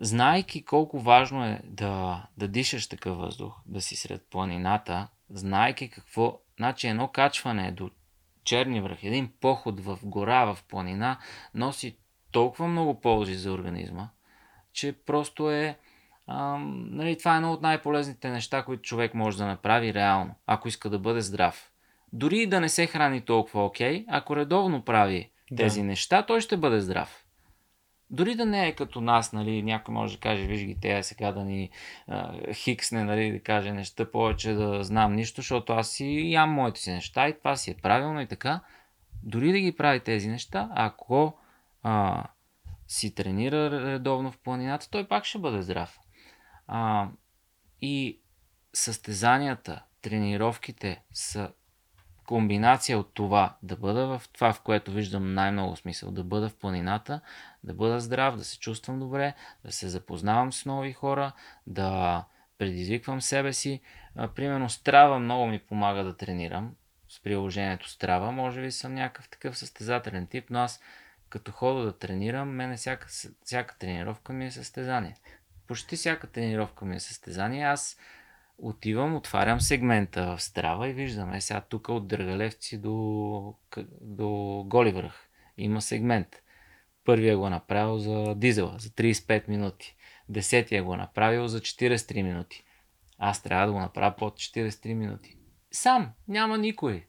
Знайки 0.02 0.66
колко 0.66 1.00
важно 1.00 1.46
е 1.46 1.62
да, 1.64 2.26
да 2.38 2.48
дишаш 2.48 2.88
такъв 2.88 3.18
въздух, 3.18 3.56
да 3.66 3.82
си 3.82 3.96
сред 3.96 4.28
планината, 4.32 5.08
знайки 5.30 5.90
какво, 5.90 6.40
значи 6.58 6.88
едно 6.88 7.08
качване 7.08 7.72
до 7.72 7.90
черни 8.44 8.82
връх, 8.82 9.04
един 9.04 9.32
поход 9.42 9.80
в 9.80 10.00
гора, 10.04 10.54
в 10.54 10.64
планина, 10.68 11.18
носи 11.54 11.98
толкова 12.32 12.68
много 12.68 13.02
ползи 13.02 13.36
за 13.36 13.52
организма, 13.52 14.10
че 14.74 14.94
просто 15.06 15.52
е, 15.52 15.78
ам, 16.28 16.88
нали, 16.92 17.18
това 17.18 17.34
е 17.34 17.36
едно 17.36 17.52
от 17.54 17.62
най-полезните 17.62 18.30
неща, 18.30 18.64
които 18.64 18.82
човек 18.82 19.14
може 19.14 19.38
да 19.38 19.46
направи 19.46 19.94
реално, 19.94 20.36
ако 20.48 20.68
иска 20.68 20.90
да 20.90 21.00
бъде 21.00 21.22
здрав. 21.22 21.72
Дори 22.14 22.48
да 22.48 22.60
не 22.60 22.70
се 22.70 22.88
храни 22.88 23.22
толкова 23.22 23.66
окей, 23.66 24.06
ако 24.08 24.36
редовно 24.36 24.86
прави 24.86 25.32
тези 25.58 25.80
да. 25.80 25.86
неща, 25.86 26.26
той 26.26 26.42
ще 26.42 26.58
бъде 26.58 26.80
здрав. 26.80 27.27
Дори 28.10 28.36
да 28.36 28.46
не 28.46 28.68
е 28.68 28.76
като 28.76 29.02
нас, 29.02 29.34
нали, 29.34 29.64
някой 29.64 29.94
може 29.94 30.16
да 30.16 30.20
каже, 30.20 30.44
виж 30.44 30.66
ги, 30.66 30.78
те 30.82 31.04
сега 31.04 31.32
да 31.32 31.44
ни 31.44 31.70
а, 32.08 32.54
хиксне, 32.54 33.04
нали, 33.04 33.32
да 33.32 33.40
каже 33.40 33.72
неща 33.72 34.12
повече 34.12 34.54
да 34.54 34.84
знам 34.84 35.16
нищо, 35.16 35.42
защото 35.42 35.74
аз 35.74 35.90
си 35.90 36.32
ям 36.32 36.50
моите 36.50 36.80
си 36.80 36.92
неща 36.92 37.28
и 37.28 37.38
това 37.38 37.56
си 37.56 37.72
е 37.72 37.76
правилно 37.82 38.22
и 38.22 38.28
така. 38.28 38.60
Дори 39.24 39.52
да 39.52 39.60
ги 39.60 39.76
прави 39.76 40.00
тези 40.00 40.30
неща, 40.30 40.70
ако 40.76 41.38
а, 41.84 42.24
си 42.88 43.16
тренира 43.16 43.72
редовно 43.72 44.32
в 44.32 44.38
планината, 44.38 44.90
той 44.90 45.08
пак 45.08 45.26
ще 45.26 45.40
бъде 45.40 45.62
здрав. 45.62 46.00
А, 46.68 47.08
и 47.82 48.20
състезанията, 48.74 49.84
тренировките 50.02 51.02
са 51.14 51.52
комбинация 52.28 53.00
от 53.00 53.14
това 53.14 53.58
да 53.64 53.76
бъда 53.76 54.08
в 54.08 54.30
това, 54.34 54.54
в 54.54 54.62
което 54.62 54.92
виждам 54.92 55.34
най-много 55.34 55.76
смисъл, 55.76 56.12
да 56.12 56.24
бъда 56.24 56.50
в 56.50 56.56
планината, 56.56 57.22
да 57.68 57.74
бъда 57.74 58.00
здрав, 58.00 58.36
да 58.36 58.44
се 58.44 58.60
чувствам 58.60 59.00
добре, 59.00 59.34
да 59.66 59.72
се 59.72 59.90
запознавам 59.90 60.54
с 60.54 60.66
нови 60.66 60.94
хора, 60.94 61.32
да 61.68 62.24
предизвиквам 62.58 63.22
себе 63.22 63.54
си. 63.54 63.82
Примерно 64.36 64.70
Страва 64.70 65.20
много 65.20 65.48
ми 65.48 65.60
помага 65.60 66.04
да 66.04 66.18
тренирам. 66.18 66.76
С 67.10 67.24
приложението 67.24 67.90
Страва, 67.90 68.32
може 68.32 68.62
би 68.62 68.72
съм 68.72 68.94
някакъв 68.94 69.30
такъв 69.30 69.58
състезателен 69.58 70.28
тип, 70.28 70.46
но 70.50 70.60
аз 70.60 70.82
като 71.30 71.52
хода 71.52 71.84
да 71.84 71.98
тренирам, 71.98 72.50
мене 72.50 72.78
всяка, 72.78 73.08
всяка 73.44 73.78
тренировка 73.78 74.34
ми 74.34 74.46
е 74.46 74.52
състезание. 74.52 75.16
Почти 75.68 75.96
всяка 75.96 76.28
тренировка 76.28 76.86
ми 76.86 76.96
е 76.96 77.00
състезание. 77.00 77.66
Аз 77.66 77.98
отивам, 78.58 79.16
отварям 79.16 79.62
сегмента 79.62 80.36
в 80.36 80.42
Страва 80.42 80.90
и 80.90 80.94
виждам, 80.94 81.34
е 81.34 81.42
сега 81.42 81.62
тук 81.62 81.90
от 81.90 82.08
Дъргалевци 82.08 82.78
до, 82.78 83.56
до 84.02 84.64
Голивръх 84.68 85.28
има 85.58 85.82
сегмент. 85.82 86.42
Първия 87.08 87.38
го 87.38 87.50
направил 87.50 87.98
за 87.98 88.36
дизела, 88.36 88.76
за 88.80 88.90
35 88.90 89.48
минути. 89.48 89.96
десетия 90.30 90.84
го 90.84 90.94
е 90.94 90.98
направил 90.98 91.48
за 91.48 91.60
43 91.62 92.22
минути. 92.22 92.64
Аз 93.18 93.44
трябва 93.44 93.66
да 93.66 93.74
го 93.74 93.80
направя 93.80 94.16
под 94.16 94.34
43 94.34 94.94
минути. 94.94 95.38
Сам, 95.72 96.12
няма 96.28 96.58
никой. 96.58 97.06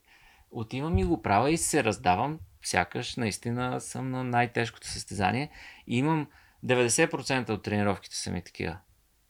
Отивам 0.51 0.97
и 0.97 1.03
го 1.03 1.21
правя 1.21 1.51
и 1.51 1.57
се 1.57 1.83
раздавам, 1.83 2.39
сякаш 2.63 3.15
наистина 3.15 3.81
съм 3.81 4.11
на 4.11 4.23
най-тежкото 4.23 4.87
състезание 4.87 5.49
и 5.87 5.97
имам 5.97 6.27
90% 6.65 7.49
от 7.49 7.63
тренировките 7.63 8.15
са 8.15 8.31
ми 8.31 8.41
такива. 8.41 8.77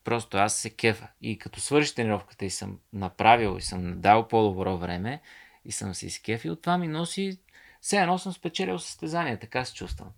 Просто 0.03 0.37
аз 0.37 0.55
се 0.55 0.69
кефа. 0.69 1.07
И 1.21 1.37
като 1.37 1.59
свърши 1.59 1.95
тренировката 1.95 2.45
и 2.45 2.49
съм 2.49 2.79
направил 2.93 3.57
и 3.57 3.61
съм 3.61 4.01
дал 4.01 4.27
по-добро 4.27 4.77
време 4.77 5.21
и 5.65 5.71
съм 5.71 5.93
се 5.93 6.05
изкефил, 6.05 6.55
това 6.55 6.77
ми 6.77 6.87
носи 6.87 7.39
все 7.81 7.97
едно 7.97 8.17
съм 8.17 8.33
спечелил 8.33 8.79
състезание, 8.79 9.37
така 9.37 9.65
се 9.65 9.73
чувствам. 9.73 10.09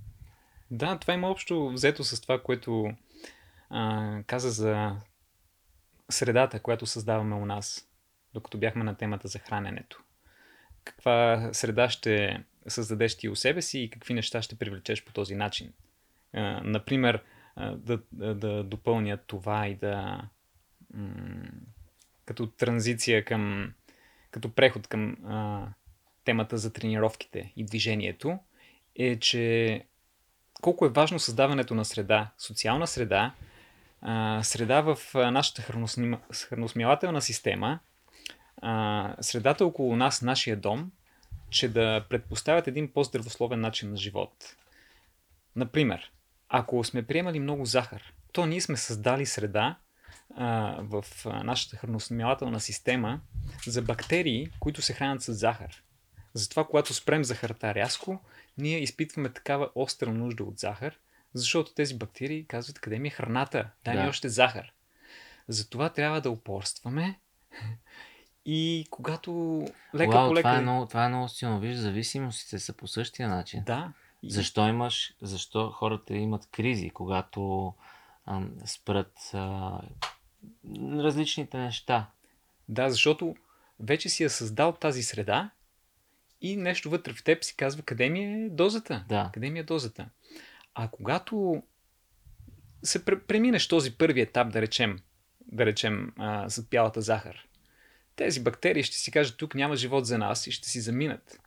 Да, 0.72 0.98
това 1.00 1.14
има 1.14 1.30
общо 1.30 1.70
взето 1.70 2.04
с 2.04 2.22
това, 2.22 2.42
което 2.42 2.94
а, 3.70 4.18
каза 4.28 4.50
за 4.50 4.96
средата, 6.10 6.60
която 6.60 6.86
създаваме 6.86 7.36
у 7.36 7.46
нас, 7.46 7.90
докато 8.34 8.58
бяхме 8.58 8.84
на 8.84 8.96
темата 8.96 9.28
за 9.28 9.40
храненето. 9.40 10.04
Каква 10.84 11.50
среда 11.54 11.90
ще 11.90 12.44
създадеш 12.68 13.18
ти 13.18 13.30
у 13.30 13.36
себе 13.36 13.62
си 13.62 13.80
и 13.80 13.90
какви 13.90 14.14
неща 14.14 14.42
ще 14.42 14.56
привлечеш 14.56 15.04
по 15.04 15.14
този 15.14 15.36
начин. 15.36 15.74
А, 16.34 16.62
например, 16.64 17.24
а, 17.56 17.72
да, 17.72 18.00
да, 18.12 18.36
да 18.36 18.64
допълня 18.64 19.18
това 19.18 19.68
и 19.68 19.76
да 19.76 20.22
м- 20.94 21.52
като 22.26 22.48
транзиция 22.48 23.26
към 23.26 23.74
като 24.32 24.56
преход 24.56 24.88
към 24.88 25.18
а, 25.26 25.68
темата 26.24 26.58
за 26.58 26.74
тренировките 26.74 27.54
и 27.56 27.64
движението, 27.66 28.40
е, 28.96 29.20
че 29.20 29.86
колко 30.62 30.86
е 30.86 30.90
важно 30.90 31.20
създаването 31.20 31.76
на 31.76 31.86
среда, 31.86 32.32
социална 32.38 32.88
среда, 32.88 33.34
среда 34.42 34.82
в 34.82 34.98
нашата 35.14 35.62
храносмилателна 36.34 37.22
система, 37.22 37.80
средата 39.22 39.66
около 39.66 39.96
нас, 39.96 40.22
нашия 40.22 40.58
дом, 40.58 40.92
че 41.50 41.70
да 41.70 42.06
предпоставят 42.10 42.68
един 42.68 42.94
по-здравословен 42.94 43.62
начин 43.62 43.90
на 43.90 43.98
живот. 43.98 44.34
Например, 45.56 46.12
ако 46.50 46.84
сме 46.84 47.08
приемали 47.08 47.40
много 47.40 47.66
захар, 47.66 48.14
то 48.32 48.46
ние 48.46 48.62
сме 48.62 48.78
създали 48.78 49.26
среда 49.26 49.76
в 50.78 51.06
нашата 51.26 51.78
храносмилателна 51.78 52.60
система 52.60 53.20
за 53.68 53.82
бактерии, 53.82 54.52
които 54.60 54.82
се 54.82 54.94
хранят 54.94 55.22
с 55.22 55.34
захар. 55.34 55.84
Затова, 56.34 56.66
когато 56.66 56.94
спрем 56.94 57.24
захарта 57.24 57.76
рязко, 57.76 58.20
ние 58.58 58.80
изпитваме 58.80 59.30
такава 59.30 59.70
остра 59.76 60.14
нужда 60.14 60.44
от 60.44 60.60
захар, 60.60 61.00
защото 61.34 61.74
тези 61.74 61.98
бактерии 61.98 62.46
казват 62.48 62.80
къде 62.80 63.00
ми 63.00 63.08
е 63.08 63.12
храната, 63.12 63.70
дай 63.86 63.96
да. 63.96 64.04
ми 64.04 64.10
още 64.10 64.30
захар. 64.30 64.74
Затова 65.48 65.90
трябва 65.90 66.22
да 66.22 66.32
упорстваме 66.32 67.20
и 68.46 68.88
когато 68.92 69.66
лека 69.96 70.18
Уау, 70.18 70.30
по 70.30 70.36
лека... 70.36 70.50
Това 70.50 70.58
е 70.58 70.62
много, 70.62 70.86
това 70.86 71.06
е 71.06 71.10
много 71.10 71.30
силно. 71.30 71.60
Виж, 71.60 71.76
зависимостите 71.76 72.60
са 72.60 72.74
по 72.74 72.88
същия 72.88 73.30
начин. 73.30 73.64
Да. 73.66 73.94
Защо 74.24 74.68
имаш, 74.68 75.16
защо 75.22 75.70
хората 75.70 76.14
имат 76.14 76.48
кризи, 76.52 76.90
когато 76.90 77.74
ам, 78.26 78.52
спрат 78.66 79.32
а, 79.34 79.72
различните 80.78 81.58
неща? 81.58 82.10
Да, 82.70 82.90
защото 82.90 83.36
вече 83.80 84.10
си 84.10 84.24
е 84.24 84.30
създал 84.30 84.74
тази 84.74 85.04
среда 85.04 85.50
и 86.42 86.58
нещо 86.58 86.90
вътре 86.90 87.14
в 87.14 87.24
теб 87.24 87.44
си 87.44 87.56
казва 87.56 87.84
къде 87.84 88.10
ми 88.10 88.24
е 88.24 88.50
дозата. 88.50 89.06
Да. 89.10 89.30
Къде 89.34 89.50
ми 89.50 89.60
е 89.60 89.64
дозата. 89.64 90.10
А 90.76 90.88
когато 90.88 91.64
се 92.84 93.06
преминеш 93.06 93.68
този 93.68 93.98
първи 93.98 94.22
етап, 94.22 94.52
да 94.52 94.62
речем, 94.62 95.00
да 95.52 95.66
речем 95.66 96.14
а, 96.18 96.50
за 96.50 96.64
бялата 96.64 97.02
захар, 97.02 97.48
тези 98.16 98.44
бактерии 98.44 98.84
ще 98.84 98.98
си 98.98 99.12
кажат, 99.12 99.38
тук 99.38 99.56
няма 99.56 99.76
живот 99.76 100.06
за 100.06 100.18
нас 100.18 100.48
и 100.48 100.52
ще 100.52 100.70
си 100.70 100.82
заминат. 100.82 101.40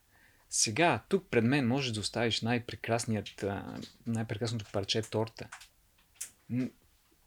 Сега, 0.51 1.03
тук 1.09 1.27
пред 1.31 1.45
мен 1.45 1.69
можеш 1.69 1.93
да 1.93 2.01
оставиш 2.01 2.41
най-прекрасният, 2.41 3.45
най-прекрасното 4.07 4.65
парче 4.73 5.03
торта. 5.03 5.49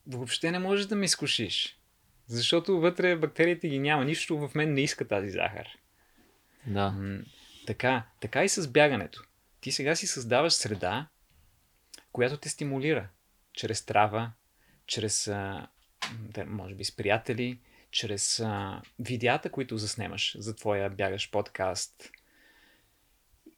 Въобще 0.07 0.51
не 0.51 0.59
можеш 0.59 0.85
да 0.85 0.95
ме 0.95 1.05
изкушиш. 1.05 1.77
Защото 2.27 2.79
вътре 2.79 3.15
бактериите 3.15 3.69
ги 3.69 3.79
няма. 3.79 4.05
Нищо 4.05 4.37
в 4.37 4.55
мен 4.55 4.73
не 4.73 4.81
иска 4.81 5.07
тази 5.07 5.29
захар. 5.29 5.67
Да. 6.67 6.95
Така, 7.67 8.05
така 8.19 8.43
и 8.43 8.49
с 8.49 8.67
бягането. 8.67 9.23
Ти 9.61 9.71
сега 9.71 9.95
си 9.95 10.07
създаваш 10.07 10.53
среда, 10.53 11.07
която 12.11 12.37
те 12.37 12.49
стимулира. 12.49 13.09
Чрез 13.53 13.85
трава, 13.85 14.31
чрез, 14.85 15.27
а, 15.27 15.67
може 16.45 16.75
би, 16.75 16.83
с 16.83 16.95
приятели, 16.95 17.59
чрез 17.91 18.39
а, 18.39 18.81
видеята, 18.99 19.51
които 19.51 19.77
заснемаш 19.77 20.35
за 20.39 20.55
твоя 20.55 20.89
бягаш 20.89 21.31
подкаст. 21.31 22.11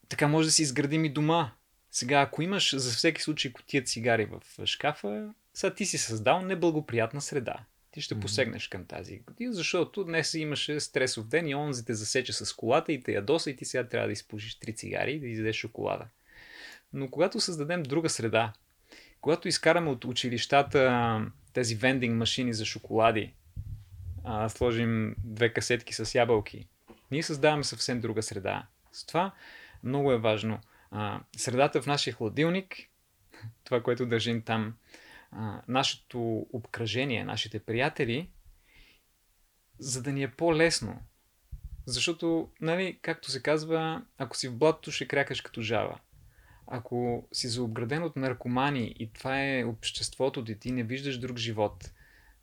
Така 0.08 0.28
може 0.28 0.48
да 0.48 0.52
си 0.52 0.62
изградим 0.62 1.06
и 1.06 1.14
дома. 1.14 1.52
Сега, 1.92 2.22
ако 2.22 2.42
имаш 2.42 2.76
за 2.76 2.92
всеки 2.92 3.22
случай 3.22 3.54
котия 3.54 3.84
цигари 3.84 4.26
в 4.26 4.66
шкафа, 4.66 5.34
сега 5.54 5.74
ти 5.74 5.86
си 5.86 5.98
създал 5.98 6.42
неблагоприятна 6.42 7.22
среда. 7.22 7.66
Ти 8.00 8.04
ще 8.04 8.20
посегнеш 8.20 8.68
към 8.68 8.86
тази 8.86 9.20
година, 9.20 9.54
защото 9.54 10.04
днес 10.04 10.34
имаше 10.34 10.80
стресов 10.80 11.28
ден 11.28 11.48
и 11.48 11.56
онзи 11.56 11.86
те 11.86 11.94
засече 11.94 12.34
с 12.34 12.54
колата 12.56 12.94
и 12.94 13.02
те 13.02 13.12
ядоса 13.12 13.50
и 13.50 13.56
ти 13.56 13.66
сега 13.66 13.88
трябва 13.88 14.08
да 14.08 14.14
изпушиш 14.14 14.56
три 14.56 14.76
цигари 14.76 15.12
и 15.12 15.20
да 15.20 15.28
изядеш 15.28 15.56
шоколада. 15.56 16.06
Но 16.94 17.10
когато 17.10 17.40
създадем 17.40 17.84
друга 17.84 18.10
среда, 18.10 18.54
когато 19.22 19.48
изкараме 19.48 19.90
от 19.90 20.06
училищата 20.06 21.22
тези 21.54 21.76
вендинг 21.76 22.16
машини 22.16 22.54
за 22.54 22.66
шоколади, 22.66 23.34
а, 24.24 24.50
сложим 24.50 25.16
две 25.24 25.54
касетки 25.54 25.94
с 25.94 26.16
ябълки, 26.16 26.68
ние 27.12 27.24
създаваме 27.24 27.64
съвсем 27.64 28.02
друга 28.02 28.24
среда. 28.24 28.68
С 28.92 29.06
това 29.06 29.32
много 29.84 30.12
е 30.12 30.18
важно. 30.18 30.60
А, 30.92 31.20
средата 31.38 31.82
в 31.82 31.88
нашия 31.88 32.14
хладилник, 32.14 32.76
това, 33.64 33.84
което 33.84 34.06
държим 34.06 34.42
там, 34.42 34.74
а, 35.32 35.62
нашето 35.68 36.48
обкръжение, 36.54 37.24
нашите 37.24 37.60
приятели, 37.60 38.30
за 39.80 40.04
да 40.04 40.12
ни 40.12 40.24
е 40.24 40.32
по-лесно. 40.32 41.00
Защото, 41.86 42.50
нали, 42.62 43.00
както 43.02 43.32
се 43.32 43.42
казва, 43.42 44.06
ако 44.18 44.38
си 44.38 44.48
в 44.48 44.58
блатото, 44.58 44.92
ще 44.92 45.08
крякаш 45.08 45.42
като 45.42 45.62
жава. 45.62 46.00
Ако 46.68 47.28
си 47.32 47.48
заобграден 47.48 48.04
от 48.04 48.16
наркомани 48.16 48.96
и 49.00 49.14
това 49.14 49.44
е 49.44 49.64
обществото, 49.64 50.42
де 50.42 50.56
ти 50.56 50.72
не 50.72 50.84
виждаш 50.84 51.20
друг 51.20 51.38
живот, 51.38 51.92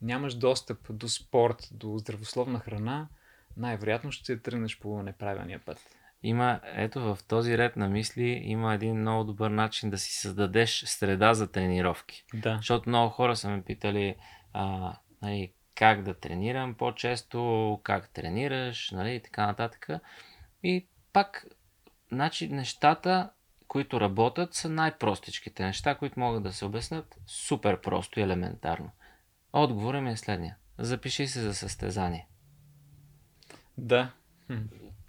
нямаш 0.02 0.34
достъп 0.34 0.78
до 0.90 1.08
спорт, 1.08 1.68
до 1.72 1.98
здравословна 1.98 2.60
храна, 2.60 3.08
най-вероятно 3.56 4.12
ще 4.12 4.42
тръгнеш 4.42 4.78
по 4.78 5.02
неправилния 5.02 5.60
път. 5.64 5.95
Има, 6.22 6.60
ето 6.64 7.00
в 7.00 7.18
този 7.28 7.58
ред 7.58 7.76
на 7.76 7.88
мисли, 7.88 8.40
има 8.44 8.74
един 8.74 9.00
много 9.00 9.24
добър 9.24 9.50
начин 9.50 9.90
да 9.90 9.98
си 9.98 10.12
създадеш 10.12 10.84
среда 10.86 11.34
за 11.34 11.52
тренировки. 11.52 12.24
Да. 12.34 12.56
Защото 12.56 12.88
много 12.88 13.10
хора 13.10 13.36
са 13.36 13.50
ме 13.50 13.62
питали 13.62 14.16
а, 14.52 14.96
нали, 15.22 15.52
как 15.74 16.02
да 16.02 16.14
тренирам 16.14 16.74
по-често, 16.74 17.80
как 17.82 18.10
тренираш, 18.10 18.90
нали, 18.90 19.14
и 19.14 19.22
така 19.22 19.46
нататък. 19.46 19.88
И 20.62 20.86
пак, 21.12 21.46
значи, 22.12 22.48
нещата, 22.48 23.30
които 23.68 24.00
работят, 24.00 24.54
са 24.54 24.68
най-простичките 24.68 25.64
неща, 25.64 25.94
които 25.94 26.20
могат 26.20 26.42
да 26.42 26.52
се 26.52 26.64
обяснят 26.64 27.16
супер 27.26 27.80
просто 27.80 28.20
и 28.20 28.22
елементарно. 28.22 28.90
Отговорът 29.52 30.02
ми 30.02 30.10
е 30.10 30.16
следния. 30.16 30.56
Запиши 30.78 31.26
се 31.26 31.40
за 31.40 31.54
състезание. 31.54 32.28
Да. 33.78 34.12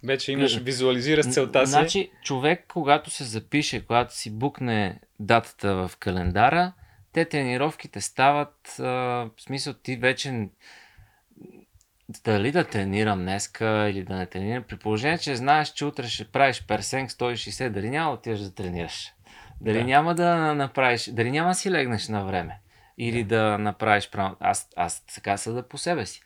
Вече 0.02 0.32
имаш, 0.32 0.58
визуализира 0.58 1.22
с 1.22 1.34
целта 1.34 1.66
си. 1.66 1.70
Значи, 1.70 2.10
човек, 2.24 2.64
когато 2.68 3.10
се 3.10 3.24
запише, 3.24 3.86
когато 3.86 4.16
си 4.16 4.30
букне 4.30 5.00
датата 5.20 5.74
в 5.74 5.90
календара, 5.98 6.72
те 7.12 7.24
тренировките 7.24 8.00
стават, 8.00 8.78
а, 8.78 8.84
в 8.84 9.30
смисъл 9.38 9.74
ти 9.74 9.96
вече 9.96 10.48
дали 12.24 12.52
да 12.52 12.64
тренирам 12.64 13.18
днеска 13.18 13.88
или 13.90 14.02
да 14.04 14.16
не 14.16 14.26
тренирам, 14.26 14.64
при 14.68 14.76
положение, 14.76 15.18
че 15.18 15.36
знаеш, 15.36 15.72
че 15.72 15.84
утре 15.84 16.08
ще 16.08 16.24
правиш 16.24 16.64
персенг 16.68 17.10
160, 17.10 17.68
дали 17.68 17.90
няма 17.90 18.10
да 18.10 18.14
отидеш 18.14 18.40
да 18.40 18.54
тренираш? 18.54 19.12
Дали 19.60 19.78
да. 19.78 19.84
няма 19.84 20.14
да 20.14 20.54
направиш, 20.54 21.10
дали 21.12 21.30
няма 21.30 21.48
да 21.48 21.54
си 21.54 21.70
легнеш 21.70 22.08
на 22.08 22.24
време? 22.24 22.60
Или 22.98 23.24
да, 23.24 23.42
да 23.50 23.58
направиш 23.58 24.10
правилно. 24.10 24.36
Аз, 24.40 24.68
аз 24.76 25.04
сега 25.08 25.36
съда 25.36 25.68
по 25.68 25.78
себе 25.78 26.06
си. 26.06 26.22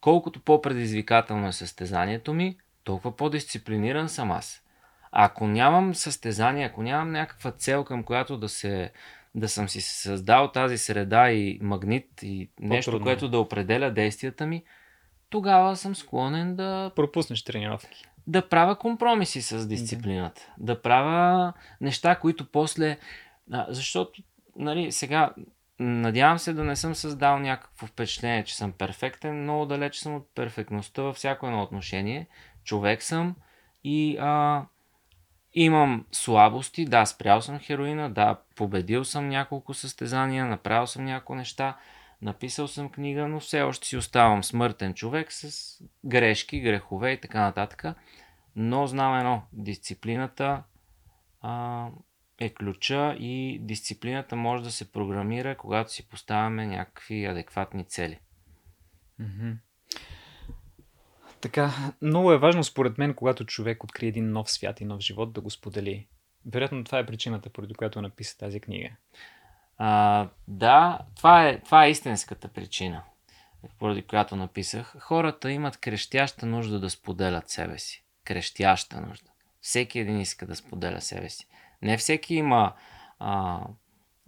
Колкото 0.00 0.40
по-предизвикателно 0.40 1.48
е 1.48 1.52
състезанието 1.52 2.34
ми, 2.34 2.56
толкова 2.84 3.16
по-дисциплиниран 3.16 4.08
съм 4.08 4.30
аз. 4.30 4.62
Ако 5.12 5.46
нямам 5.46 5.94
състезание, 5.94 6.66
ако 6.66 6.82
нямам 6.82 7.12
някаква 7.12 7.50
цел, 7.50 7.84
към 7.84 8.04
която 8.04 8.36
да 8.36 8.48
се 8.48 8.92
да 9.34 9.48
съм 9.48 9.68
си 9.68 9.80
създал 9.80 10.52
тази 10.52 10.78
среда 10.78 11.30
и 11.30 11.58
магнит 11.62 12.22
и 12.22 12.50
нещо, 12.60 12.90
По-трудно. 12.90 13.04
което 13.06 13.28
да 13.28 13.38
определя 13.38 13.90
действията 13.90 14.46
ми, 14.46 14.64
тогава 15.30 15.76
съм 15.76 15.94
склонен 15.94 16.56
да... 16.56 16.92
Пропуснеш 16.96 17.44
тренировки. 17.44 18.04
Да 18.26 18.48
правя 18.48 18.76
компромиси 18.76 19.42
с 19.42 19.68
дисциплината. 19.68 20.42
Да, 20.58 20.74
да 20.74 20.82
правя 20.82 21.52
неща, 21.80 22.14
които 22.14 22.50
после... 22.50 22.98
Защото, 23.68 24.22
нали, 24.56 24.92
сега 24.92 25.30
надявам 25.78 26.38
се 26.38 26.52
да 26.52 26.64
не 26.64 26.76
съм 26.76 26.94
създал 26.94 27.38
някакво 27.38 27.86
впечатление, 27.86 28.44
че 28.44 28.56
съм 28.56 28.72
перфектен. 28.72 29.42
Много 29.42 29.66
далеч 29.66 29.96
съм 29.96 30.14
от 30.14 30.28
перфектността 30.34 31.02
във 31.02 31.16
всяко 31.16 31.46
едно 31.46 31.62
отношение. 31.62 32.26
Човек 32.64 33.02
съм 33.02 33.36
и 33.84 34.16
а, 34.20 34.64
имам 35.54 36.06
слабости. 36.12 36.84
Да, 36.84 37.06
спрял 37.06 37.40
съм 37.40 37.58
хероина, 37.58 38.10
да, 38.10 38.40
победил 38.56 39.04
съм 39.04 39.28
няколко 39.28 39.74
състезания, 39.74 40.46
направил 40.46 40.86
съм 40.86 41.04
няколко 41.04 41.34
неща, 41.34 41.76
написал 42.22 42.68
съм 42.68 42.90
книга, 42.90 43.28
но 43.28 43.40
все 43.40 43.62
още 43.62 43.86
си 43.86 43.96
оставам 43.96 44.44
смъртен 44.44 44.94
човек 44.94 45.32
с 45.32 45.78
грешки, 46.04 46.60
грехове 46.60 47.10
и 47.10 47.20
така 47.20 47.40
нататък. 47.40 47.84
Но 48.56 48.86
знам 48.86 49.18
едно, 49.18 49.42
дисциплината 49.52 50.62
а, 51.40 51.88
е 52.38 52.54
ключа 52.54 53.16
и 53.18 53.58
дисциплината 53.62 54.36
може 54.36 54.64
да 54.64 54.70
се 54.70 54.92
програмира, 54.92 55.56
когато 55.56 55.92
си 55.92 56.08
поставяме 56.08 56.66
някакви 56.66 57.24
адекватни 57.24 57.84
цели. 57.84 58.18
Mm-hmm. 59.20 59.56
Така, 61.42 61.92
много 62.02 62.32
е 62.32 62.38
важно 62.38 62.64
според 62.64 62.98
мен, 62.98 63.14
когато 63.14 63.44
човек 63.44 63.84
открие 63.84 64.08
един 64.08 64.32
нов 64.32 64.50
свят 64.50 64.80
и 64.80 64.84
нов 64.84 65.00
живот, 65.00 65.32
да 65.32 65.40
го 65.40 65.50
сподели. 65.50 66.06
Вероятно 66.46 66.84
това 66.84 66.98
е 66.98 67.06
причината, 67.06 67.50
поради 67.50 67.74
която 67.74 68.02
написа 68.02 68.38
тази 68.38 68.60
книга. 68.60 68.88
А, 69.78 70.28
да, 70.48 70.98
това 71.16 71.48
е, 71.48 71.60
това 71.60 71.84
е 71.84 71.90
истинската 71.90 72.48
причина, 72.48 73.02
поради 73.78 74.02
която 74.02 74.36
написах. 74.36 74.96
Хората 75.00 75.52
имат 75.52 75.76
крещяща 75.76 76.46
нужда 76.46 76.80
да 76.80 76.90
споделят 76.90 77.50
себе 77.50 77.78
си. 77.78 78.04
Крещяща 78.24 79.00
нужда. 79.00 79.30
Всеки 79.60 79.98
един 79.98 80.20
иска 80.20 80.46
да 80.46 80.56
споделя 80.56 81.00
себе 81.00 81.28
си. 81.28 81.46
Не 81.82 81.96
всеки 81.96 82.34
има, 82.34 82.72
а, 83.18 83.60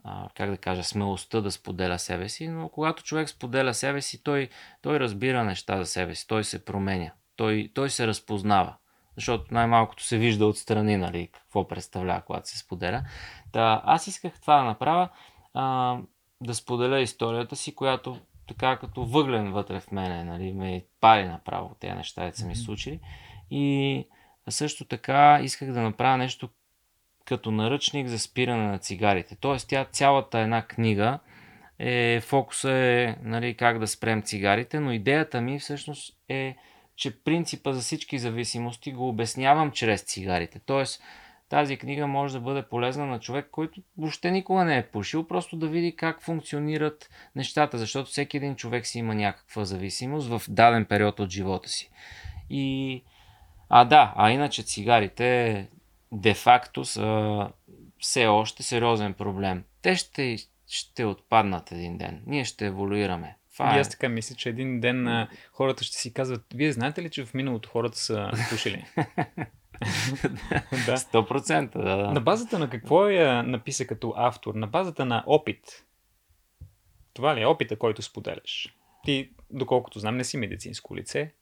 а, 0.05 0.29
как 0.35 0.51
да 0.51 0.57
кажа, 0.57 0.85
смелостта 0.85 1.41
да 1.41 1.51
споделя 1.51 1.99
себе 1.99 2.29
си, 2.29 2.49
но 2.49 2.69
когато 2.69 3.03
човек 3.03 3.29
споделя 3.29 3.75
себе 3.75 4.01
си, 4.01 4.23
той, 4.23 4.49
той 4.83 5.01
разбира 5.01 5.45
неща 5.45 5.79
за 5.79 5.87
себе 5.87 6.15
си, 6.15 6.27
той 6.29 6.45
се 6.45 6.65
променя, 6.65 7.11
той, 7.37 7.71
той 7.75 7.91
се 7.91 8.07
разпознава. 8.07 8.75
Защото 9.17 9.55
най-малкото 9.55 10.03
се 10.05 10.19
вижда 10.19 10.47
отстрани, 10.47 10.97
нали, 10.97 11.29
какво 11.33 11.69
представлява, 11.69 12.21
когато 12.21 12.49
се 12.49 12.59
споделя. 12.59 13.05
Та, 13.53 13.83
аз 13.85 14.07
исках 14.07 14.41
това 14.41 14.57
да 14.57 14.65
направя, 14.65 15.09
а, 15.55 15.99
да 16.41 16.55
споделя 16.55 17.01
историята 17.01 17.57
си, 17.57 17.75
която 17.75 18.19
така 18.49 18.77
като 18.77 19.05
въглен 19.05 19.53
вътре 19.53 19.81
в 19.81 19.91
мене, 19.93 20.25
нали, 20.25 20.53
ме 20.53 20.85
пали 21.01 21.25
направо 21.25 21.77
тези 21.81 21.95
неща, 21.95 22.23
които 22.23 22.39
са 22.39 22.47
ми 22.47 22.57
случили. 22.57 23.01
И 23.51 24.07
също 24.49 24.85
така 24.85 25.41
исках 25.43 25.73
да 25.73 25.81
направя 25.81 26.17
нещо 26.17 26.49
като 27.25 27.51
наръчник 27.51 28.09
за 28.09 28.19
спиране 28.19 28.67
на 28.67 28.79
цигарите. 28.79 29.37
Тоест, 29.41 29.69
тя 29.69 29.85
цялата 29.85 30.39
една 30.39 30.63
книга 30.63 31.19
е, 31.79 32.21
фокуса 32.21 32.73
е 32.73 33.17
нали, 33.23 33.55
как 33.55 33.79
да 33.79 33.87
спрем 33.87 34.23
цигарите, 34.23 34.81
но 34.81 34.93
идеята 34.93 35.41
ми 35.41 35.59
всъщност 35.59 36.17
е, 36.29 36.57
че 36.97 37.23
принципа 37.23 37.73
за 37.73 37.81
всички 37.81 38.19
зависимости 38.19 38.93
го 38.93 39.09
обяснявам 39.09 39.71
чрез 39.71 40.03
цигарите. 40.03 40.61
Тоест, 40.67 41.03
тази 41.49 41.77
книга 41.77 42.07
може 42.07 42.35
да 42.35 42.41
бъде 42.41 42.63
полезна 42.63 43.07
на 43.07 43.21
човек, 43.21 43.49
който 43.51 43.81
въобще 43.99 44.31
никога 44.31 44.65
не 44.65 44.79
е 44.79 44.87
пушил, 44.87 45.27
просто 45.27 45.57
да 45.57 45.69
види 45.69 45.97
как 45.97 46.23
функционират 46.23 47.11
нещата, 47.37 47.79
защото 47.79 48.11
всеки 48.11 48.37
един 48.37 48.57
човек 48.57 48.87
си 48.87 48.99
има 48.99 49.15
някаква 49.15 49.65
зависимост 49.65 50.29
в 50.29 50.43
даден 50.49 50.85
период 50.85 51.21
от 51.21 51.31
живота 51.31 51.69
си. 51.69 51.91
И 52.51 53.03
а 53.69 53.85
да, 53.85 54.13
а 54.17 54.31
иначе 54.31 54.63
цигарите 54.63 55.69
де-факто 56.15 56.85
са 56.85 57.49
все 57.99 58.27
още 58.27 58.63
сериозен 58.63 59.15
проблем. 59.15 59.65
Те 59.83 59.97
ще, 59.97 60.37
ще 60.69 61.05
отпаднат 61.05 61.73
един 61.73 61.99
ден. 61.99 62.23
Ние 62.27 62.45
ще 62.45 62.67
еволюираме. 62.67 63.37
Това 63.53 63.75
и 63.75 63.77
е. 63.77 63.81
аз 63.81 63.91
така 63.91 64.09
мисля, 64.09 64.35
че 64.35 64.49
един 64.49 64.81
ден 64.81 65.09
а, 65.09 65.29
хората 65.53 65.85
ще 65.85 65.97
си 65.97 66.13
казват, 66.13 66.45
вие 66.55 66.73
знаете 66.73 67.03
ли, 67.03 67.11
че 67.11 67.25
в 67.25 67.35
миналото 67.35 67.69
хората 67.69 67.99
са 67.99 68.31
пушили? 68.51 68.85
да. 70.87 70.97
100% 70.97 71.73
да, 71.73 71.97
да. 71.97 72.13
На 72.13 72.21
базата 72.21 72.59
на 72.59 72.71
какво 72.71 73.09
я 73.09 73.43
написа 73.43 73.87
като 73.87 74.15
автор? 74.17 74.55
На 74.55 74.67
базата 74.67 75.05
на 75.05 75.25
опит. 75.27 75.85
Това 77.15 77.37
ли 77.37 77.43
е 77.43 77.47
опита, 77.47 77.79
който 77.79 78.03
споделяш? 78.03 78.77
Ти, 79.05 79.31
доколкото 79.51 79.99
знам, 79.99 80.17
не 80.17 80.25
си 80.25 80.37
медицинско 80.37 80.97
лице. 80.97 81.33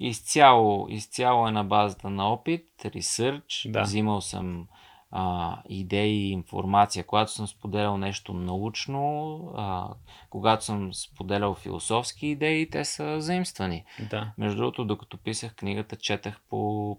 Изцяло, 0.00 0.86
изцяло 0.90 1.48
е 1.48 1.50
на 1.50 1.64
базата 1.64 2.10
на 2.10 2.28
опит, 2.32 2.66
ресърч. 2.84 3.66
Да. 3.70 3.82
Взимал 3.82 4.20
съм 4.20 4.66
а, 5.10 5.56
идеи 5.68 6.30
информация. 6.30 7.04
Когато 7.04 7.32
съм 7.32 7.46
споделял 7.46 7.96
нещо 7.96 8.32
научно, 8.32 9.36
а, 9.56 9.88
когато 10.30 10.64
съм 10.64 10.94
споделял 10.94 11.54
философски 11.54 12.26
идеи, 12.26 12.70
те 12.70 12.84
са 12.84 13.20
заимствани. 13.20 13.84
Да. 14.10 14.32
Между 14.38 14.56
другото, 14.56 14.84
докато 14.84 15.18
писах 15.18 15.54
книгата, 15.54 15.96
четах 15.96 16.40
по 16.50 16.98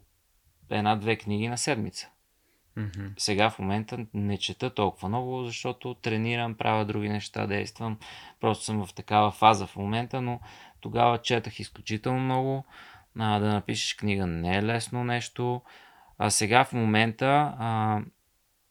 една-две 0.69 1.15
книги 1.15 1.47
на 1.47 1.57
седмица. 1.57 2.09
Mm-hmm. 2.77 3.13
Сега 3.17 3.49
в 3.49 3.59
момента 3.59 4.05
не 4.13 4.37
чета 4.37 4.73
толкова 4.73 5.09
много, 5.09 5.43
защото 5.45 5.93
тренирам, 5.93 6.55
правя 6.55 6.85
други 6.85 7.09
неща, 7.09 7.47
действам. 7.47 7.97
Просто 8.39 8.63
съм 8.63 8.85
в 8.85 8.93
такава 8.93 9.31
фаза 9.31 9.67
в 9.67 9.75
момента, 9.75 10.21
но 10.21 10.39
тогава 10.81 11.17
четах 11.17 11.59
изключително 11.59 12.19
много. 12.19 12.65
А, 13.19 13.39
да 13.39 13.53
напишеш 13.53 13.95
книга 13.95 14.27
не 14.27 14.57
е 14.57 14.63
лесно 14.63 15.03
нещо. 15.03 15.61
А 16.17 16.29
сега 16.29 16.63
в 16.63 16.73
момента 16.73 17.53
а, 17.59 18.01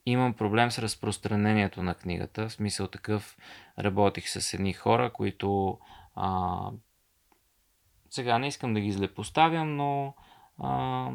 имам 0.05 0.33
проблем 0.33 0.71
с 0.71 0.79
разпространението 0.79 1.83
на 1.83 1.95
книгата. 1.95 2.47
В 2.47 2.53
смисъл 2.53 2.87
такъв 2.87 3.37
работих 3.79 4.29
с 4.29 4.53
едни 4.53 4.73
хора, 4.73 5.13
които 5.13 5.79
а, 6.15 6.59
сега 8.09 8.39
не 8.39 8.47
искам 8.47 8.73
да 8.73 8.79
ги 8.79 8.91
злепоставям, 8.91 9.75
но 9.75 10.15
а, 10.59 11.09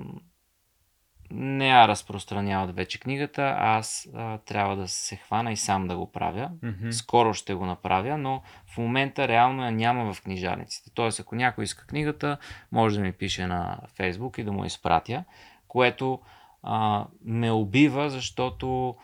не 1.30 1.68
я 1.68 1.88
разпространяват 1.88 2.76
вече 2.76 3.00
книгата, 3.00 3.56
аз 3.58 4.08
а, 4.14 4.38
трябва 4.38 4.76
да 4.76 4.88
се 4.88 5.16
хвана 5.16 5.52
и 5.52 5.56
сам 5.56 5.88
да 5.88 5.96
го 5.96 6.12
правя. 6.12 6.50
Mm-hmm. 6.64 6.90
Скоро 6.90 7.34
ще 7.34 7.54
го 7.54 7.66
направя, 7.66 8.18
но 8.18 8.42
в 8.66 8.78
момента 8.78 9.28
реално 9.28 9.64
я 9.64 9.72
няма 9.72 10.14
в 10.14 10.22
книжарниците. 10.22 10.90
Тоест, 10.94 11.20
ако 11.20 11.34
някой 11.34 11.64
иска 11.64 11.86
книгата, 11.86 12.38
може 12.72 12.96
да 12.96 13.02
ми 13.02 13.12
пише 13.12 13.46
на 13.46 13.78
Фейсбук 13.96 14.38
и 14.38 14.44
да 14.44 14.52
му 14.52 14.64
изпратя, 14.64 15.24
което 15.68 16.20
а, 16.62 17.04
ме 17.24 17.50
убива, 17.50 18.10
защото 18.10 18.96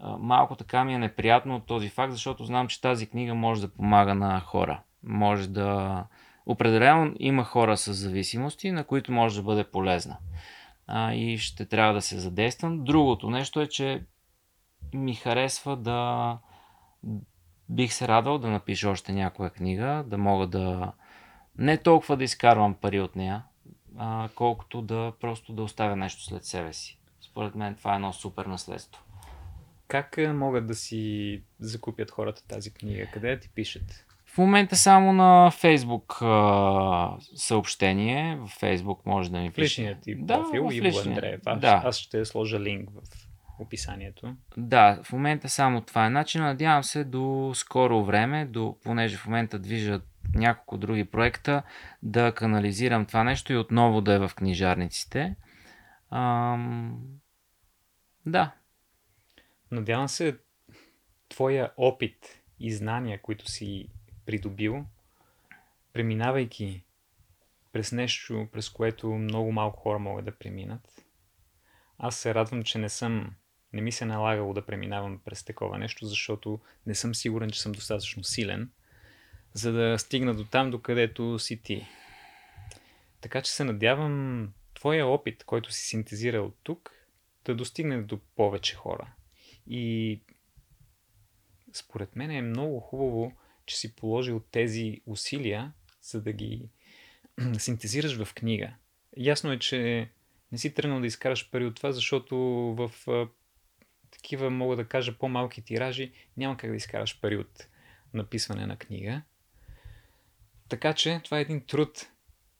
а, 0.00 0.16
малко 0.18 0.56
така 0.56 0.84
ми 0.84 0.94
е 0.94 0.98
неприятно 0.98 1.56
от 1.56 1.66
този 1.66 1.88
факт, 1.88 2.12
защото 2.12 2.44
знам, 2.44 2.68
че 2.68 2.80
тази 2.80 3.06
книга 3.06 3.34
може 3.34 3.60
да 3.60 3.68
помага 3.68 4.14
на 4.14 4.40
хора. 4.40 4.80
Може 5.02 5.48
да... 5.48 6.04
Определено 6.46 7.12
има 7.18 7.44
хора 7.44 7.76
с 7.76 7.92
зависимости, 7.92 8.70
на 8.70 8.84
които 8.84 9.12
може 9.12 9.36
да 9.36 9.42
бъде 9.42 9.64
полезна 9.64 10.16
а, 10.86 11.14
и 11.14 11.38
ще 11.38 11.66
трябва 11.66 11.94
да 11.94 12.02
се 12.02 12.18
задействам. 12.18 12.84
Другото 12.84 13.30
нещо 13.30 13.60
е, 13.60 13.66
че 13.66 14.02
ми 14.94 15.14
харесва 15.14 15.76
да 15.76 16.38
бих 17.68 17.92
се 17.92 18.08
радвал 18.08 18.38
да 18.38 18.48
напиша 18.48 18.90
още 18.90 19.12
някоя 19.12 19.50
книга, 19.50 20.04
да 20.06 20.18
мога 20.18 20.46
да 20.46 20.92
не 21.58 21.78
толкова 21.78 22.16
да 22.16 22.24
изкарвам 22.24 22.74
пари 22.74 23.00
от 23.00 23.16
нея, 23.16 23.42
а, 23.98 24.28
колкото 24.34 24.82
да 24.82 25.12
просто 25.20 25.52
да 25.52 25.62
оставя 25.62 25.96
нещо 25.96 26.24
след 26.24 26.44
себе 26.44 26.72
си. 26.72 26.98
Според 27.20 27.54
мен 27.54 27.74
това 27.74 27.92
е 27.92 27.94
едно 27.94 28.12
супер 28.12 28.46
наследство. 28.46 29.02
Как 29.88 30.18
могат 30.34 30.66
да 30.66 30.74
си 30.74 31.42
закупят 31.60 32.10
хората 32.10 32.46
тази 32.46 32.74
книга? 32.74 33.06
Къде 33.12 33.40
ти 33.40 33.48
пишат? 33.48 34.06
В 34.34 34.38
момента 34.38 34.76
само 34.76 35.12
на 35.12 35.50
Фейсбук 35.50 36.18
съобщение. 37.36 38.36
В 38.36 38.48
Фейсбук 38.48 39.06
може 39.06 39.30
да 39.30 39.38
ми 39.38 39.50
пише. 39.50 39.62
Личният 39.62 40.02
ти 40.02 40.14
да, 40.14 40.34
профил 40.34 40.68
и 40.72 40.92
Андреев. 41.06 41.40
Аз, 41.46 41.60
да. 41.60 41.82
аз 41.84 41.98
ще 41.98 42.24
сложа 42.24 42.60
линк 42.60 42.90
в 42.90 43.00
описанието. 43.60 44.36
Да, 44.56 45.00
в 45.04 45.12
момента 45.12 45.48
само 45.48 45.80
това 45.80 46.06
е 46.06 46.10
начин. 46.10 46.42
Надявам 46.42 46.84
се 46.84 47.04
до 47.04 47.52
скоро 47.54 48.04
време, 48.04 48.44
до, 48.46 48.76
понеже 48.84 49.16
в 49.16 49.26
момента 49.26 49.58
движат 49.58 50.02
няколко 50.34 50.78
други 50.78 51.04
проекта, 51.04 51.62
да 52.02 52.32
канализирам 52.32 53.06
това 53.06 53.24
нещо 53.24 53.52
и 53.52 53.56
отново 53.56 54.00
да 54.00 54.14
е 54.14 54.18
в 54.18 54.30
книжарниците. 54.36 55.36
Ам... 56.10 56.98
Да. 58.26 58.54
Надявам 59.70 60.08
се 60.08 60.38
твоя 61.28 61.72
опит 61.76 62.42
и 62.60 62.72
знания, 62.72 63.22
които 63.22 63.50
си 63.50 63.88
придобил, 64.26 64.84
преминавайки 65.92 66.82
през 67.72 67.92
нещо, 67.92 68.48
през 68.52 68.68
което 68.68 69.08
много 69.08 69.52
малко 69.52 69.80
хора 69.80 69.98
могат 69.98 70.24
да 70.24 70.38
преминат. 70.38 71.04
Аз 71.98 72.16
се 72.16 72.34
радвам, 72.34 72.62
че 72.62 72.78
не 72.78 72.88
съм, 72.88 73.34
не 73.72 73.80
ми 73.80 73.92
се 73.92 74.04
налагало 74.04 74.54
да 74.54 74.66
преминавам 74.66 75.20
през 75.24 75.44
такова 75.44 75.78
нещо, 75.78 76.06
защото 76.06 76.60
не 76.86 76.94
съм 76.94 77.14
сигурен, 77.14 77.50
че 77.50 77.62
съм 77.62 77.72
достатъчно 77.72 78.24
силен, 78.24 78.70
за 79.52 79.72
да 79.72 79.98
стигна 79.98 80.34
до 80.34 80.44
там, 80.44 80.70
докъдето 80.70 81.38
си 81.38 81.62
ти. 81.62 81.86
Така 83.20 83.42
че 83.42 83.52
се 83.52 83.64
надявам 83.64 84.52
твоя 84.74 85.06
опит, 85.06 85.44
който 85.44 85.72
си 85.72 85.86
синтезирал 85.86 86.52
тук, 86.62 86.92
да 87.44 87.54
достигне 87.54 88.02
до 88.02 88.18
повече 88.36 88.74
хора. 88.74 89.12
И 89.66 90.20
според 91.72 92.16
мен 92.16 92.30
е 92.30 92.42
много 92.42 92.80
хубаво, 92.80 93.32
че 93.66 93.76
си 93.76 93.96
положил 93.96 94.40
тези 94.50 95.00
усилия, 95.06 95.72
за 96.02 96.22
да 96.22 96.32
ги 96.32 96.68
синтезираш 97.58 98.22
в 98.24 98.34
книга. 98.34 98.74
Ясно 99.16 99.52
е, 99.52 99.58
че 99.58 100.08
не 100.52 100.58
си 100.58 100.74
тръгнал 100.74 101.00
да 101.00 101.06
изкараш 101.06 101.50
пари 101.50 101.66
от 101.66 101.74
това, 101.76 101.92
защото 101.92 102.36
в 102.78 102.90
а, 103.08 103.28
такива, 104.10 104.50
мога 104.50 104.76
да 104.76 104.84
кажа, 104.88 105.18
по-малки 105.18 105.62
тиражи 105.62 106.12
няма 106.36 106.56
как 106.56 106.70
да 106.70 106.76
изкараш 106.76 107.20
пари 107.20 107.36
от 107.36 107.66
написване 108.14 108.66
на 108.66 108.76
книга. 108.76 109.22
Така 110.68 110.94
че 110.94 111.20
това 111.24 111.38
е 111.38 111.42
един 111.42 111.60
труд, 111.60 112.08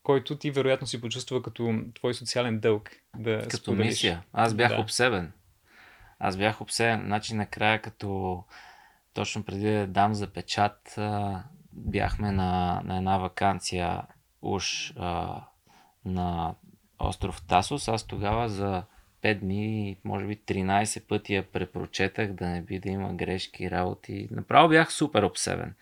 който 0.02 0.38
ти 0.38 0.50
вероятно 0.50 0.86
си 0.86 1.00
почувства 1.00 1.42
като 1.42 1.82
твой 1.94 2.14
социален 2.14 2.60
дълг. 2.60 2.90
Да 3.16 3.38
Като 3.42 3.56
споделиш. 3.56 3.86
мисия. 3.86 4.22
Аз 4.32 4.54
бях 4.54 4.68
Да. 4.68 4.80
обсебен. 4.80 5.32
Аз 6.18 6.36
бях 6.36 6.60
обсебен. 6.60 7.02
Значи 7.06 7.34
накрая, 7.34 7.82
като 7.82 8.44
точно 9.14 9.44
преди 9.44 9.70
да 9.70 9.86
дам 9.86 10.14
за 10.14 10.26
печат, 10.26 10.98
бяхме 11.72 12.32
на, 12.32 12.82
на 12.84 12.96
една 12.96 13.18
вакансия 13.18 14.02
уж 14.42 14.92
а, 14.96 15.40
на 16.04 16.54
остров 16.98 17.42
Тасос. 17.42 17.88
Аз 17.88 18.06
тогава 18.06 18.48
за 18.48 18.82
5 19.22 19.38
дни, 19.38 19.96
може 20.04 20.26
би 20.26 20.36
13 20.36 21.06
пъти 21.06 21.34
я 21.34 21.52
препрочетах, 21.52 22.32
да 22.32 22.46
не 22.48 22.62
би 22.62 22.78
да 22.78 22.88
има 22.88 23.14
грешки, 23.14 23.70
работи. 23.70 24.28
Направо 24.30 24.68
бях 24.68 24.92
супер 24.92 25.22
обсебен. 25.22 25.74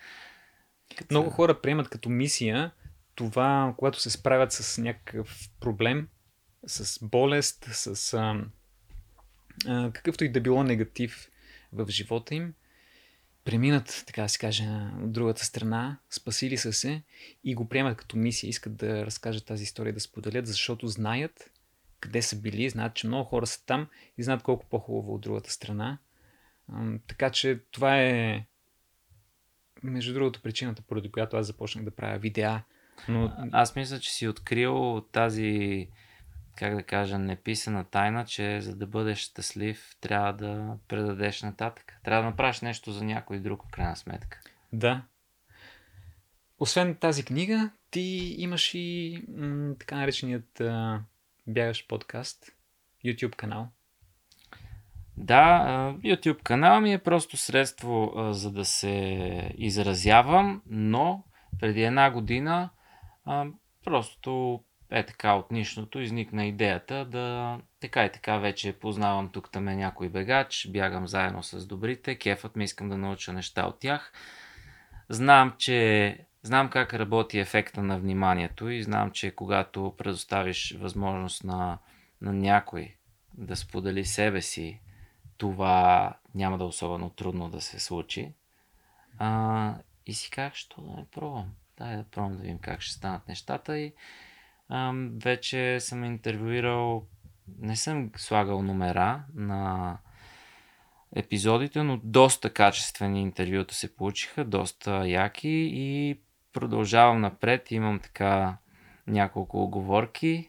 Много 1.11 1.31
хора 1.31 1.61
приемат 1.61 1.89
като 1.89 2.09
мисия 2.09 2.73
това, 3.15 3.75
когато 3.77 4.01
се 4.01 4.11
справят 4.11 4.53
с 4.53 4.79
някакъв 4.79 5.49
проблем, 5.61 6.09
с 6.67 7.05
болест, 7.05 7.65
с 7.73 8.15
а, 8.15 8.45
а, 9.67 9.91
какъвто 9.93 10.25
и 10.25 10.33
да 10.33 10.41
било 10.41 10.63
негатив 10.63 11.29
в 11.73 11.91
живота 11.91 12.35
им, 12.35 12.55
преминат, 13.45 14.05
така 14.07 14.23
да 14.23 14.29
се 14.29 14.39
каже, 14.39 14.65
от 15.03 15.13
другата 15.13 15.45
страна, 15.45 15.99
спасили 16.11 16.57
са 16.57 16.73
се 16.73 17.03
и 17.45 17.55
го 17.55 17.69
приемат 17.69 17.97
като 17.97 18.17
мисия. 18.17 18.49
Искат 18.49 18.77
да 18.77 19.07
разкажат 19.07 19.47
тази 19.47 19.63
история, 19.63 19.93
да 19.93 20.01
споделят, 20.01 20.47
защото 20.47 20.87
знаят 20.87 21.51
къде 22.03 22.23
са 22.23 22.37
били, 22.37 22.71
знаят, 22.71 22.95
че 22.95 23.07
много 23.07 23.25
хора 23.25 23.47
са 23.47 23.67
там 23.67 23.89
и 24.19 24.23
знаят 24.23 24.43
колко 24.43 24.67
по-хубаво 24.67 25.15
от 25.15 25.21
другата 25.21 25.51
страна. 25.51 25.99
Така 27.07 27.31
че 27.31 27.61
това 27.71 28.03
е 28.03 28.45
между 29.83 30.15
другото 30.15 30.43
причината, 30.43 30.83
поради 30.83 31.11
която 31.11 31.37
аз 31.37 31.47
започнах 31.47 31.85
да 31.85 31.91
правя 31.91 32.19
видеа. 32.19 32.63
Но 33.09 33.33
Аз 33.53 33.77
мисля, 33.77 34.01
че 34.01 34.13
си 34.13 34.29
открил 34.29 35.01
тази, 35.13 35.89
как 36.57 36.75
да 36.75 36.83
кажа, 36.83 37.19
неписана 37.19 37.85
тайна, 37.85 38.25
че 38.25 38.61
за 38.61 38.77
да 38.77 38.87
бъдеш 38.87 39.19
щастлив, 39.19 39.97
трябва 40.01 40.33
да 40.33 40.77
предадеш 40.89 41.43
нататък. 41.43 42.01
Трябва 42.05 42.23
да 42.23 42.29
направиш 42.29 42.61
нещо 42.61 42.93
за 42.93 43.05
някой 43.05 43.39
друг, 43.39 43.65
в 43.67 43.71
крайна 43.71 43.97
сметка. 43.97 44.41
да. 44.73 45.03
Освен 46.59 46.95
тази 46.95 47.25
книга, 47.25 47.71
ти 47.91 48.35
имаш 48.39 48.75
и 48.75 49.23
м- 49.37 49.75
така 49.79 49.97
нареченият 49.97 50.61
а, 50.61 51.03
бягаш 51.47 51.87
подкаст, 51.87 52.53
YouTube 53.05 53.37
канал. 53.37 53.69
Да, 55.17 55.95
YouTube 56.05 56.43
канал 56.43 56.81
ми 56.81 56.93
е 56.93 56.99
просто 56.99 57.37
средство 57.37 58.13
а, 58.17 58.33
за 58.33 58.53
да 58.53 58.65
се 58.65 59.55
изразявам, 59.59 60.63
но 60.67 61.25
преди 61.61 61.83
една 61.83 62.11
година 62.11 62.71
а, 63.25 63.47
просто 63.85 64.61
е 64.93 65.07
така 65.07 65.35
от 65.35 65.51
нищото 65.51 66.01
изникна 66.01 66.47
идеята 66.47 67.05
да 67.05 67.59
така 67.81 68.05
и 68.05 68.13
така 68.13 68.39
вече 68.39 68.73
познавам 68.73 69.29
тук 69.29 69.51
там 69.51 69.69
е 69.69 69.77
някой 69.77 70.09
бегач, 70.09 70.69
бягам 70.71 71.09
заедно 71.09 71.43
с 71.43 71.67
добрите, 71.67 72.15
кефът 72.15 72.57
ми 72.57 72.65
искам 72.65 72.89
да 72.89 72.97
науча 72.97 73.33
неща 73.33 73.67
от 73.67 73.79
тях. 73.79 74.13
Знам, 75.09 75.55
че 75.59 76.19
знам 76.43 76.71
как 76.71 76.95
работи 76.95 77.39
ефекта 77.39 77.83
на 77.83 77.99
вниманието 77.99 78.69
и 78.69 78.83
знам, 78.83 79.11
че 79.11 79.31
когато 79.31 79.95
предоставиш 79.99 80.77
възможност 80.79 81.45
на, 81.45 81.79
на 82.21 82.33
някой 82.33 82.95
да 83.35 83.57
сподели 83.57 84.05
себе 84.05 84.43
си, 84.43 84.81
това 85.39 86.15
няма 86.35 86.59
да 86.59 86.65
е 86.65 86.67
особено 86.67 87.11
трудно 87.11 87.49
да 87.49 87.61
се 87.61 87.81
случи. 87.81 88.33
А, 89.19 89.75
и 90.07 90.15
си 90.15 90.31
как, 90.31 90.55
що 90.55 90.81
да 90.81 90.91
не 90.91 91.05
пробвам. 91.05 91.55
Дай 91.79 91.97
да 91.97 92.05
пробвам 92.05 92.33
да 92.33 92.39
видим 92.39 92.59
как 92.59 92.81
ще 92.81 92.95
станат 92.95 93.29
нещата. 93.29 93.79
И 93.79 93.93
вече 95.25 95.81
съм 95.81 96.05
интервюирал, 96.05 97.07
не 97.59 97.77
съм 97.77 98.11
слагал 98.17 98.63
номера 98.63 99.25
на 99.35 99.99
епизодите, 101.17 101.83
но 101.83 102.01
доста 102.05 102.51
качествени 102.51 103.23
интервюта 103.23 103.75
се 103.75 103.97
получиха, 103.97 104.45
доста 104.45 105.09
яки 105.09 105.71
и 105.75 106.21
продължавам 106.53 107.21
напред. 107.21 107.71
Имам 107.71 108.01
така 108.01 108.57
няколко 109.07 109.63
оговорки. 109.63 110.49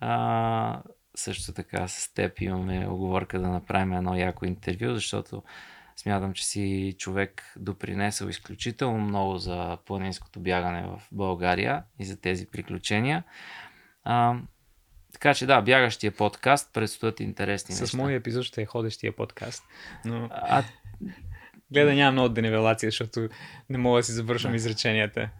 А, 0.00 0.82
също 1.14 1.52
така 1.52 1.88
с 1.88 2.14
теб 2.14 2.40
имаме 2.40 2.88
оговорка 2.88 3.40
да 3.40 3.48
направим 3.48 3.92
едно 3.92 4.16
яко 4.16 4.46
интервю, 4.46 4.94
защото 4.94 5.42
смятам, 5.96 6.32
че 6.32 6.46
си 6.46 6.94
човек 6.98 7.52
допринесъл 7.56 8.28
изключително 8.28 8.98
много 8.98 9.38
за 9.38 9.78
планинското 9.86 10.40
бягане 10.40 10.82
в 10.82 11.02
България 11.12 11.82
и 11.98 12.04
за 12.04 12.20
тези 12.20 12.46
приключения. 12.46 13.24
А, 14.04 14.36
така 15.12 15.34
че 15.34 15.46
да, 15.46 15.60
бягащия 15.62 16.12
подкаст, 16.12 16.72
предстоят 16.72 17.20
интересни 17.20 17.74
С 17.74 17.80
неща. 17.80 17.96
моя 17.96 18.16
епизод 18.16 18.44
ще 18.44 18.62
е 18.62 18.66
ходещия 18.66 19.16
подкаст. 19.16 19.64
Но 20.04 20.28
А, 20.32 20.62
гледа 21.72 21.94
няма 21.94 22.12
много 22.12 22.28
денивелация, 22.28 22.86
защото 22.90 23.28
не 23.70 23.78
мога 23.78 23.98
да 23.98 24.02
си 24.02 24.12
завършвам 24.12 24.54
изреченията. 24.54 25.30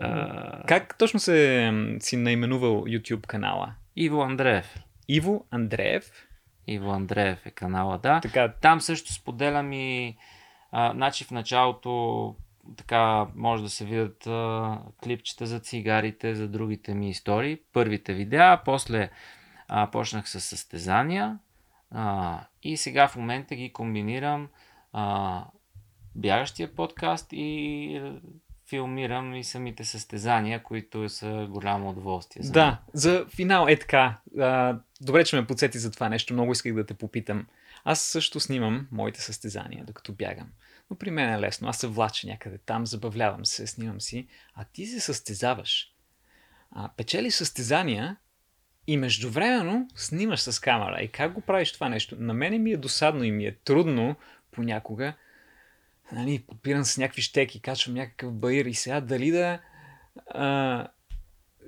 а, 0.00 0.62
Как 0.66 0.98
точно 0.98 1.20
се 1.20 1.72
си 2.00 2.16
наименувал 2.16 2.84
YouTube 2.84 3.26
канала? 3.26 3.74
Иво 3.96 4.22
Андреев. 4.22 4.78
Иво 5.08 5.46
Андреев. 5.50 6.26
Иво 6.66 6.90
Андреев 6.90 7.46
е 7.46 7.50
канала, 7.50 7.98
да. 7.98 8.20
Така, 8.20 8.52
Там 8.60 8.80
също 8.80 9.12
споделям 9.12 9.72
и 9.72 10.16
а, 10.72 10.92
значи 10.92 11.24
в 11.24 11.30
началото 11.30 12.34
така 12.76 13.26
може 13.34 13.62
да 13.62 13.70
се 13.70 13.84
видят 13.84 14.26
а, 14.26 14.78
клипчета 15.04 15.46
за 15.46 15.60
цигарите, 15.60 16.34
за 16.34 16.48
другите 16.48 16.94
ми 16.94 17.10
истории. 17.10 17.58
Първите 17.72 18.14
видеа, 18.14 18.60
после 18.64 19.10
а, 19.68 19.90
почнах 19.90 20.28
с 20.28 20.40
състезания 20.40 21.38
а, 21.90 22.40
и 22.62 22.76
сега 22.76 23.08
в 23.08 23.16
момента 23.16 23.54
ги 23.54 23.72
комбинирам 23.72 24.48
а, 24.92 25.44
бягащия 26.14 26.74
подкаст 26.74 27.28
и 27.32 28.02
филмирам 28.68 29.34
и 29.34 29.44
самите 29.44 29.84
състезания, 29.84 30.62
които 30.62 31.08
са 31.08 31.46
голямо 31.50 31.90
удоволствие. 31.90 32.42
За. 32.42 32.52
Да, 32.52 32.78
за 32.92 33.26
финал 33.36 33.66
е 33.68 33.78
така. 33.78 34.18
А, 34.38 34.78
добре, 35.00 35.24
че 35.24 35.36
ме 35.36 35.46
подсети 35.46 35.78
за 35.78 35.90
това 35.90 36.08
нещо. 36.08 36.32
Много 36.32 36.52
исках 36.52 36.74
да 36.74 36.86
те 36.86 36.94
попитам. 36.94 37.46
Аз 37.84 38.00
също 38.00 38.40
снимам 38.40 38.88
моите 38.92 39.22
състезания, 39.22 39.84
докато 39.84 40.12
бягам. 40.12 40.48
Но 40.90 40.96
при 40.96 41.10
мен 41.10 41.32
е 41.32 41.40
лесно. 41.40 41.68
Аз 41.68 41.78
се 41.78 41.86
влача 41.86 42.26
някъде 42.26 42.58
там, 42.58 42.86
забавлявам 42.86 43.46
се, 43.46 43.66
снимам 43.66 44.00
си. 44.00 44.26
А 44.54 44.64
ти 44.64 44.86
се 44.86 45.00
състезаваш. 45.00 45.92
А, 46.70 46.90
печелиш 46.96 47.34
състезания 47.34 48.16
и 48.86 48.96
междувременно 48.96 49.88
снимаш 49.94 50.40
с 50.40 50.60
камера. 50.60 51.02
И 51.02 51.08
как 51.08 51.32
го 51.32 51.40
правиш 51.40 51.72
това 51.72 51.88
нещо? 51.88 52.16
На 52.18 52.34
мене 52.34 52.58
ми 52.58 52.72
е 52.72 52.76
досадно 52.76 53.24
и 53.24 53.30
ми 53.30 53.46
е 53.46 53.56
трудно 53.64 54.16
понякога. 54.50 55.14
Нали, 56.12 56.44
подпирам 56.48 56.84
с 56.84 56.98
някакви 56.98 57.22
щеки, 57.22 57.60
качвам 57.60 57.94
някакъв 57.94 58.32
баир 58.32 58.64
и 58.64 58.74
сега 58.74 59.00
дали 59.00 59.30
да 59.30 59.60
а, 60.26 60.88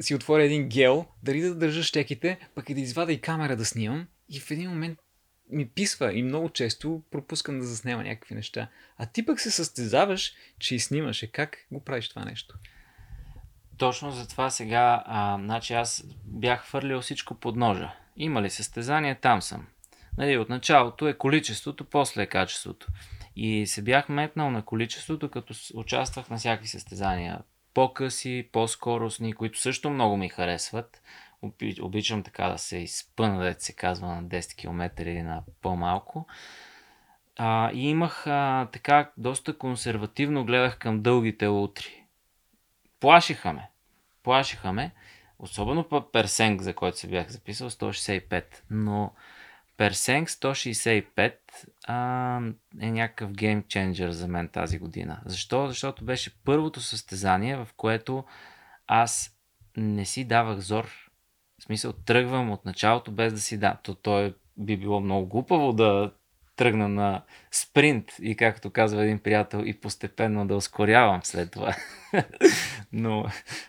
си 0.00 0.14
отворя 0.14 0.44
един 0.44 0.68
гел, 0.68 1.06
дали 1.22 1.40
да 1.40 1.54
държа 1.54 1.82
щеките, 1.82 2.38
пък 2.54 2.70
и 2.70 2.74
да 2.74 2.80
извада 2.80 3.12
и 3.12 3.20
камера 3.20 3.56
да 3.56 3.64
снимам. 3.64 4.06
И 4.28 4.40
в 4.40 4.50
един 4.50 4.70
момент 4.70 4.98
ми 5.50 5.68
писва 5.68 6.12
и 6.14 6.22
много 6.22 6.48
често 6.48 7.02
пропускам 7.10 7.58
да 7.58 7.64
заснема 7.64 8.02
някакви 8.02 8.34
неща. 8.34 8.68
А 8.98 9.06
ти 9.06 9.26
пък 9.26 9.40
се 9.40 9.50
състезаваш, 9.50 10.32
че 10.58 10.74
и 10.74 10.80
снимаш. 10.80 11.22
Е, 11.22 11.26
как 11.26 11.56
го 11.72 11.84
правиш 11.84 12.08
това 12.08 12.24
нещо? 12.24 12.58
Точно 13.78 14.10
за 14.10 14.28
това 14.28 14.50
сега, 14.50 15.02
а, 15.06 15.38
значи 15.38 15.74
аз 15.74 16.04
бях 16.24 16.64
хвърлил 16.64 17.00
всичко 17.00 17.34
под 17.34 17.56
ножа. 17.56 17.92
Има 18.16 18.42
ли 18.42 18.50
състезание, 18.50 19.14
там 19.14 19.42
съм. 19.42 19.66
Нали, 20.18 20.38
от 20.38 20.48
началото 20.48 21.08
е 21.08 21.18
количеството, 21.18 21.84
после 21.84 22.22
е 22.22 22.26
качеството. 22.26 22.86
И 23.36 23.66
се 23.66 23.82
бях 23.82 24.08
метнал 24.08 24.50
на 24.50 24.64
количеството, 24.64 25.30
като 25.30 25.54
участвах 25.74 26.30
на 26.30 26.36
всякакви 26.36 26.68
състезания. 26.68 27.38
По-къси, 27.74 28.48
по-скоростни, 28.52 29.32
които 29.32 29.58
също 29.58 29.90
много 29.90 30.16
ми 30.16 30.28
харесват. 30.28 31.02
Оби- 31.42 31.82
Обичам 31.82 32.22
така 32.22 32.48
да 32.48 32.58
се 32.58 32.78
изпъна, 32.78 33.44
да 33.44 33.54
се 33.58 33.72
казва, 33.72 34.06
на 34.08 34.24
10 34.24 34.56
км 34.56 35.02
или 35.02 35.22
на 35.22 35.42
по-малко. 35.62 36.26
А, 37.38 37.70
и 37.72 37.90
имах 37.90 38.26
а, 38.26 38.68
така 38.72 39.10
доста 39.16 39.58
консервативно 39.58 40.44
гледах 40.44 40.78
към 40.78 41.02
дългите 41.02 41.48
утри. 41.48 42.04
Плашиха 43.00 43.52
ме. 43.52 43.70
Плашиха 44.22 44.72
ме. 44.72 44.92
Особено 45.38 45.88
по 45.88 46.10
Персенг, 46.10 46.62
за 46.62 46.74
който 46.74 46.98
се 46.98 47.08
бях 47.08 47.28
записал, 47.28 47.70
165. 47.70 48.44
Но 48.70 49.12
Персенг 49.76 50.28
165 50.28 51.34
а, 51.86 52.40
е 52.80 52.90
някакъв 52.90 53.32
геймченджер 53.32 54.10
за 54.10 54.28
мен 54.28 54.48
тази 54.48 54.78
година. 54.78 55.20
Защо? 55.24 55.68
Защото 55.68 56.04
беше 56.04 56.42
първото 56.44 56.80
състезание, 56.80 57.56
в 57.56 57.68
което 57.76 58.24
аз 58.86 59.36
не 59.76 60.04
си 60.04 60.24
давах 60.24 60.58
зор. 60.58 61.10
В 61.60 61.64
смисъл, 61.64 61.92
тръгвам 61.92 62.50
от 62.50 62.64
началото 62.64 63.10
без 63.10 63.32
да 63.32 63.40
си 63.40 63.58
да. 63.58 63.76
То, 63.82 63.94
то 63.94 64.20
е, 64.20 64.34
би 64.56 64.76
било 64.76 65.00
много 65.00 65.26
глупаво 65.26 65.72
да 65.72 66.12
тръгна 66.56 66.88
на 66.88 67.22
спринт 67.50 68.12
и 68.22 68.36
както 68.36 68.70
казва 68.70 69.04
един 69.04 69.18
приятел 69.18 69.62
и 69.66 69.80
постепенно 69.80 70.46
да 70.46 70.56
ускорявам 70.56 71.20
след 71.22 71.50
това. 71.50 71.76
Но 72.92 73.24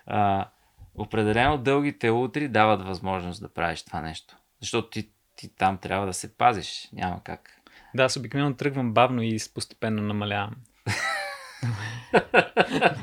а, 0.06 0.49
определено 0.95 1.57
дългите 1.57 2.09
утри 2.09 2.48
дават 2.48 2.82
възможност 2.85 3.41
да 3.41 3.53
правиш 3.53 3.83
това 3.83 4.01
нещо. 4.01 4.38
Защото 4.61 4.90
ти, 4.90 5.09
ти 5.43 5.55
там 5.55 5.77
трябва 5.77 6.05
да 6.05 6.13
се 6.13 6.38
пазиш. 6.38 6.89
Няма 6.93 7.23
как. 7.23 7.61
Да, 7.95 8.03
аз 8.03 8.17
обикновено 8.17 8.55
тръгвам 8.55 8.93
бавно 8.93 9.22
и 9.22 9.38
постепенно 9.53 10.03
намалявам. 10.03 10.55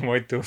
Моето. 0.03 0.41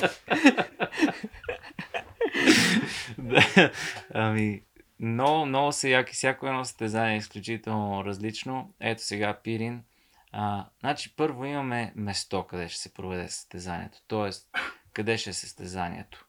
да, 3.18 3.72
ами, 4.14 4.62
много, 5.00 5.46
много 5.46 5.72
са 5.72 5.90
яки. 5.90 6.14
Всяко 6.14 6.48
едно 6.48 6.66
състезание 6.66 7.16
е 7.16 7.18
изключително 7.18 8.06
различно. 8.06 8.74
Ето 8.80 9.04
сега 9.04 9.40
Пирин. 9.44 9.84
А, 10.32 10.66
значи 10.80 11.16
първо 11.16 11.46
имаме 11.46 11.94
место, 11.96 12.48
къде 12.48 12.70
ще 12.70 12.82
се 12.82 12.94
проведе 12.94 13.30
състезанието. 13.30 13.98
Тоест, 14.08 14.50
къде 14.94 15.18
ще 15.18 15.30
е 15.30 15.34
състезанието. 15.34 16.26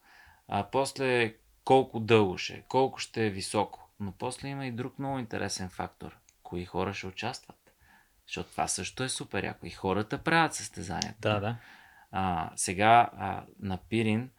А 0.49 0.71
после 0.73 1.35
колко 1.65 2.01
дълго 2.01 2.39
ще 2.39 2.55
е, 2.55 2.63
колко 2.69 2.99
ще 2.99 3.27
е 3.27 3.31
високо. 3.31 3.84
Но 4.01 4.13
после 4.13 4.49
има 4.49 4.67
и 4.67 4.73
друг 4.73 4.99
много 4.99 5.19
интересен 5.19 5.69
фактор. 5.69 6.19
Кои 6.43 6.65
хора 6.65 6.95
ще 6.95 7.07
участват. 7.07 7.57
Защото 8.27 8.51
това 8.51 8.69
също 8.69 9.03
е 9.03 9.09
супер 9.09 9.45
яко. 9.45 9.67
И 9.67 9.71
хората 9.71 10.19
правят 10.19 10.55
състезанието. 10.55 11.21
Да, 11.21 11.41
да. 11.41 11.57
А, 12.13 12.51
сега 12.57 13.11
а, 13.17 13.45
на 13.61 13.77
Пирин 13.77 14.31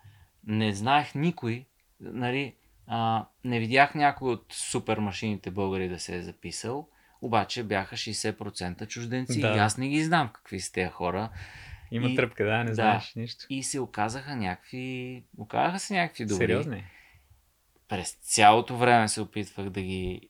не 0.48 0.74
знаех 0.74 1.16
никой, 1.16 1.66
нали, 2.00 2.56
а, 2.88 3.26
не 3.44 3.60
видях 3.60 3.96
някой 3.96 4.32
от 4.32 4.54
супер 4.54 4.98
машините 4.98 5.52
българи 5.52 5.90
да 5.90 6.00
се 6.00 6.16
е 6.16 6.22
записал, 6.22 6.88
обаче 7.22 7.64
бяха 7.64 7.96
60% 7.96 8.88
чужденци 8.88 9.42
да. 9.42 9.56
и 9.56 9.58
аз 9.60 9.78
не 9.78 9.90
ги 9.90 10.04
знам 10.04 10.30
какви 10.34 10.60
са 10.60 10.72
тези 10.72 10.90
хора. 10.90 11.30
Има 11.92 12.08
и, 12.08 12.16
тръпка, 12.16 12.46
да, 12.46 12.58
не 12.58 12.70
да, 12.70 12.74
знаеш 12.74 13.16
нищо. 13.16 13.46
И 13.50 13.64
се 13.64 13.80
оказаха 13.80 14.36
някакви, 14.36 15.24
оказаха 15.38 15.80
се 15.80 15.94
някакви 15.94 16.26
добри. 16.26 16.48
Сериозни? 16.48 16.84
През 17.88 18.12
цялото 18.12 18.78
време 18.78 19.08
се 19.08 19.22
опитвах 19.22 19.70
да 19.70 19.82
ги... 19.82 20.30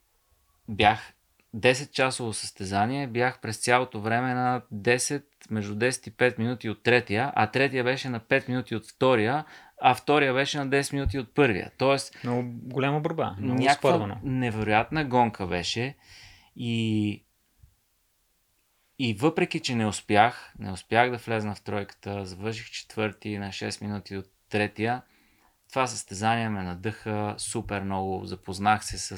Бях 0.69 1.14
10 1.56 1.92
часово 1.92 2.34
състезание, 2.34 3.08
бях 3.08 3.42
през 3.42 3.58
цялото 3.58 4.01
време 4.01 4.34
на 4.34 4.61
10, 4.74 5.24
между 5.50 5.75
10 5.75 6.08
и 6.08 6.11
5 6.11 6.40
минути 6.40 6.69
от 6.69 6.84
третия, 6.84 7.32
а 7.35 7.51
третия 7.51 7.84
беше 7.84 8.09
на 8.09 8.19
5 8.19 8.50
минути 8.50 8.75
от 8.75 8.88
втория, 8.88 9.45
а 9.82 9.95
втория 9.95 10.34
беше 10.34 10.58
на 10.58 10.67
10 10.67 10.93
минути 10.93 11.19
от 11.19 11.35
първия. 11.35 11.72
Тоест, 11.77 12.24
много 12.24 12.50
голяма 12.53 13.00
борба. 13.00 13.35
Много 13.40 13.61
някаква 13.61 13.90
спорвано. 13.90 14.17
невероятна 14.24 15.06
гонка 15.06 15.48
беше 15.48 15.95
и 16.56 17.22
и 19.00 19.14
въпреки, 19.14 19.59
че 19.59 19.75
не 19.75 19.85
успях, 19.85 20.53
не 20.59 20.72
успях 20.72 21.11
да 21.11 21.17
влезна 21.17 21.56
в 21.56 21.61
тройката, 21.61 22.25
завърших 22.25 22.72
четвърти 22.72 23.38
на 23.38 23.48
6 23.48 23.82
минути 23.82 24.17
от 24.17 24.25
третия, 24.50 25.01
това 25.76 25.88
състезание 25.88 26.50
ме 26.50 26.64
надъха 26.64 27.36
супер 27.38 27.82
много. 27.82 28.26
Запознах 28.26 28.86
се 28.86 28.98
с, 28.98 29.18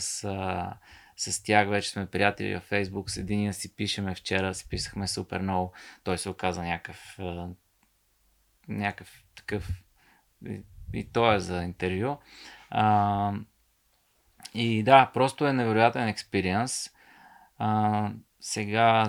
с 1.18 1.44
тях, 1.44 1.70
вече 1.70 1.90
сме 1.90 2.06
приятели 2.06 2.56
във 2.56 2.64
Фейсбук, 2.64 3.10
с 3.10 3.18
един 3.18 3.54
си 3.54 3.76
пишеме 3.76 4.16
вчера, 4.16 4.54
си 4.54 4.70
писахме 4.70 5.08
супер 5.08 5.42
много. 5.42 5.74
Той 6.04 6.18
се 6.18 6.30
оказа 6.30 6.64
някакъв, 6.64 7.20
някакъв 8.68 9.24
такъв 9.36 9.70
и, 10.46 10.62
и 10.94 11.12
то 11.12 11.34
е 11.34 11.40
за 11.40 11.64
интервю. 11.64 12.18
А, 12.70 13.34
и 14.54 14.84
да, 14.84 15.12
просто 15.14 15.48
е 15.48 15.54
невероятен 15.54 16.08
експириенс. 16.08 16.90
А, 17.58 18.12
сега 18.40 19.08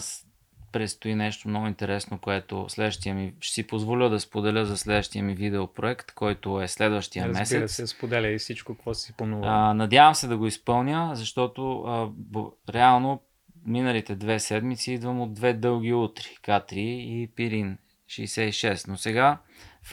предстои 0.79 1.15
нещо 1.15 1.49
много 1.49 1.67
интересно, 1.67 2.19
което 2.19 2.67
следващия 2.69 3.15
ми, 3.15 3.35
ще 3.41 3.55
си 3.55 3.67
позволя 3.67 4.09
да 4.09 4.21
споделя 4.21 4.65
за 4.65 4.77
следващия 4.77 5.25
ми 5.25 5.35
видеопроект, 5.35 6.13
който 6.13 6.63
е 6.63 6.69
следващия 6.69 7.25
Разбира 7.25 7.41
месец. 7.41 7.53
Разбира 7.53 7.69
се, 7.69 7.87
споделя 7.87 8.29
и 8.29 8.39
всичко, 8.39 8.75
какво 8.75 8.95
си 8.95 9.13
планува. 9.17 9.75
Надявам 9.75 10.15
се 10.15 10.29
да 10.29 10.37
го 10.37 10.47
изпълня, 10.47 11.11
защото 11.15 11.81
а, 11.81 12.09
б, 12.13 12.45
реално 12.71 13.23
миналите 13.67 14.15
две 14.15 14.39
седмици 14.39 14.93
идвам 14.93 15.21
от 15.21 15.35
две 15.35 15.53
дълги 15.53 15.93
утри, 15.93 16.37
К3 16.43 16.75
и 16.75 17.31
Пирин 17.37 17.79
66. 18.07 18.89
Но 18.89 18.97
сега 18.97 19.39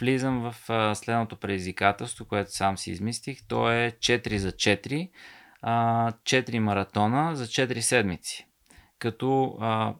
влизам 0.00 0.50
в 0.50 0.70
а, 0.70 0.94
следното 0.94 1.36
предизвикателство, 1.36 2.24
което 2.24 2.56
сам 2.56 2.78
си 2.78 2.90
измислих. 2.90 3.38
То 3.48 3.70
е 3.70 3.92
4 3.98 4.36
за 4.36 4.52
4, 4.52 5.10
а, 5.62 6.12
4 6.12 6.58
маратона 6.58 7.36
за 7.36 7.46
4 7.46 7.80
седмици. 7.80 8.46
Като 8.98 9.56
а, 9.60 9.94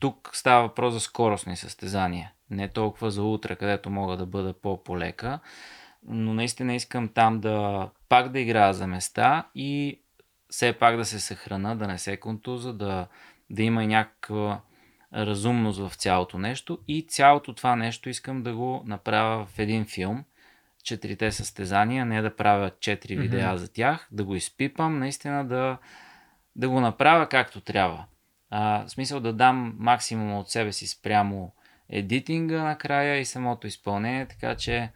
тук 0.00 0.30
става 0.32 0.62
въпрос 0.62 0.94
за 0.94 1.00
скоростни 1.00 1.56
състезания. 1.56 2.32
Не 2.50 2.68
толкова 2.68 3.10
за 3.10 3.22
утре, 3.22 3.56
където 3.56 3.90
мога 3.90 4.16
да 4.16 4.26
бъда 4.26 4.52
по-полека. 4.52 5.38
Но 6.02 6.34
наистина 6.34 6.74
искам 6.74 7.08
там 7.08 7.40
да 7.40 7.88
пак 8.08 8.28
да 8.28 8.40
играя 8.40 8.74
за 8.74 8.86
места 8.86 9.48
и 9.54 10.00
все 10.50 10.72
пак 10.72 10.96
да 10.96 11.04
се 11.04 11.20
съхрана, 11.20 11.76
да 11.76 11.86
не 11.86 11.98
се 11.98 12.16
контуза, 12.16 12.72
да, 12.72 13.06
да 13.50 13.62
има 13.62 13.86
някаква 13.86 14.60
разумност 15.14 15.78
в 15.78 15.94
цялото 15.94 16.38
нещо 16.38 16.78
и 16.88 17.06
цялото 17.08 17.54
това 17.54 17.76
нещо 17.76 18.08
искам 18.08 18.42
да 18.42 18.54
го 18.54 18.82
направя 18.86 19.46
в 19.46 19.58
един 19.58 19.86
филм. 19.86 20.24
Четирите 20.84 21.32
състезания, 21.32 22.06
не 22.06 22.22
да 22.22 22.36
правя 22.36 22.70
четири 22.80 23.16
mm-hmm. 23.16 23.20
видеа 23.20 23.58
за 23.58 23.72
тях, 23.72 24.08
да 24.12 24.24
го 24.24 24.34
изпипам, 24.34 24.98
наистина 24.98 25.44
да, 25.44 25.78
да 26.56 26.68
го 26.68 26.80
направя 26.80 27.28
както 27.28 27.60
трябва. 27.60 28.04
А, 28.50 28.84
в 28.86 28.90
смисъл 28.90 29.20
да 29.20 29.32
дам 29.32 29.74
максимум 29.78 30.38
от 30.38 30.50
себе 30.50 30.72
си 30.72 30.86
спрямо 30.86 31.52
едитинга 31.88 32.62
накрая 32.62 33.16
и 33.16 33.24
самото 33.24 33.66
изпълнение, 33.66 34.26
така 34.26 34.54
че 34.54 34.92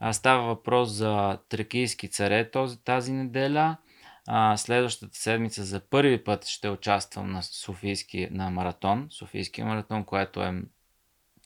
а, 0.00 0.12
става 0.12 0.42
въпрос 0.42 0.88
за 0.88 1.38
тракийски 1.48 2.08
царе 2.08 2.50
този, 2.50 2.84
тази 2.84 3.12
неделя. 3.12 3.76
А, 4.28 4.56
следващата 4.56 5.18
седмица 5.18 5.64
за 5.64 5.80
първи 5.80 6.24
път 6.24 6.46
ще 6.46 6.68
участвам 6.68 7.32
на 7.32 7.42
Софийски 7.42 8.28
на 8.30 8.50
маратон, 8.50 9.08
Софийския 9.10 9.66
маратон, 9.66 10.04
което 10.04 10.42
е 10.42 10.62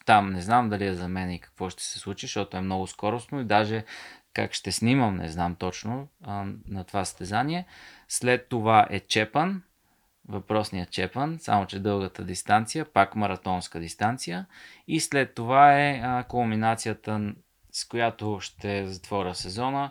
там 0.06 0.32
не 0.32 0.40
знам 0.40 0.68
дали 0.68 0.86
е 0.86 0.94
за 0.94 1.08
мен 1.08 1.30
и 1.30 1.40
какво 1.40 1.70
ще 1.70 1.82
се 1.82 1.98
случи, 1.98 2.26
защото 2.26 2.56
е 2.56 2.60
много 2.60 2.86
скоростно 2.86 3.40
и 3.40 3.44
даже 3.44 3.84
как 4.34 4.52
ще 4.52 4.72
снимам, 4.72 5.16
не 5.16 5.28
знам 5.28 5.54
точно 5.54 6.08
а, 6.22 6.46
на 6.68 6.84
това 6.84 7.04
състезание. 7.04 7.66
След 8.08 8.48
това 8.48 8.86
е 8.90 9.00
Чепан, 9.00 9.62
въпросният 10.30 10.90
Чепан, 10.90 11.38
само 11.40 11.66
че 11.66 11.78
дългата 11.78 12.24
дистанция, 12.24 12.84
пак 12.84 13.16
маратонска 13.16 13.80
дистанция. 13.80 14.46
И 14.88 15.00
след 15.00 15.34
това 15.34 15.80
е 15.80 16.00
а, 16.04 16.24
кулминацията, 16.24 17.34
с 17.72 17.84
която 17.88 18.38
ще 18.40 18.86
затворя 18.86 19.34
сезона, 19.34 19.90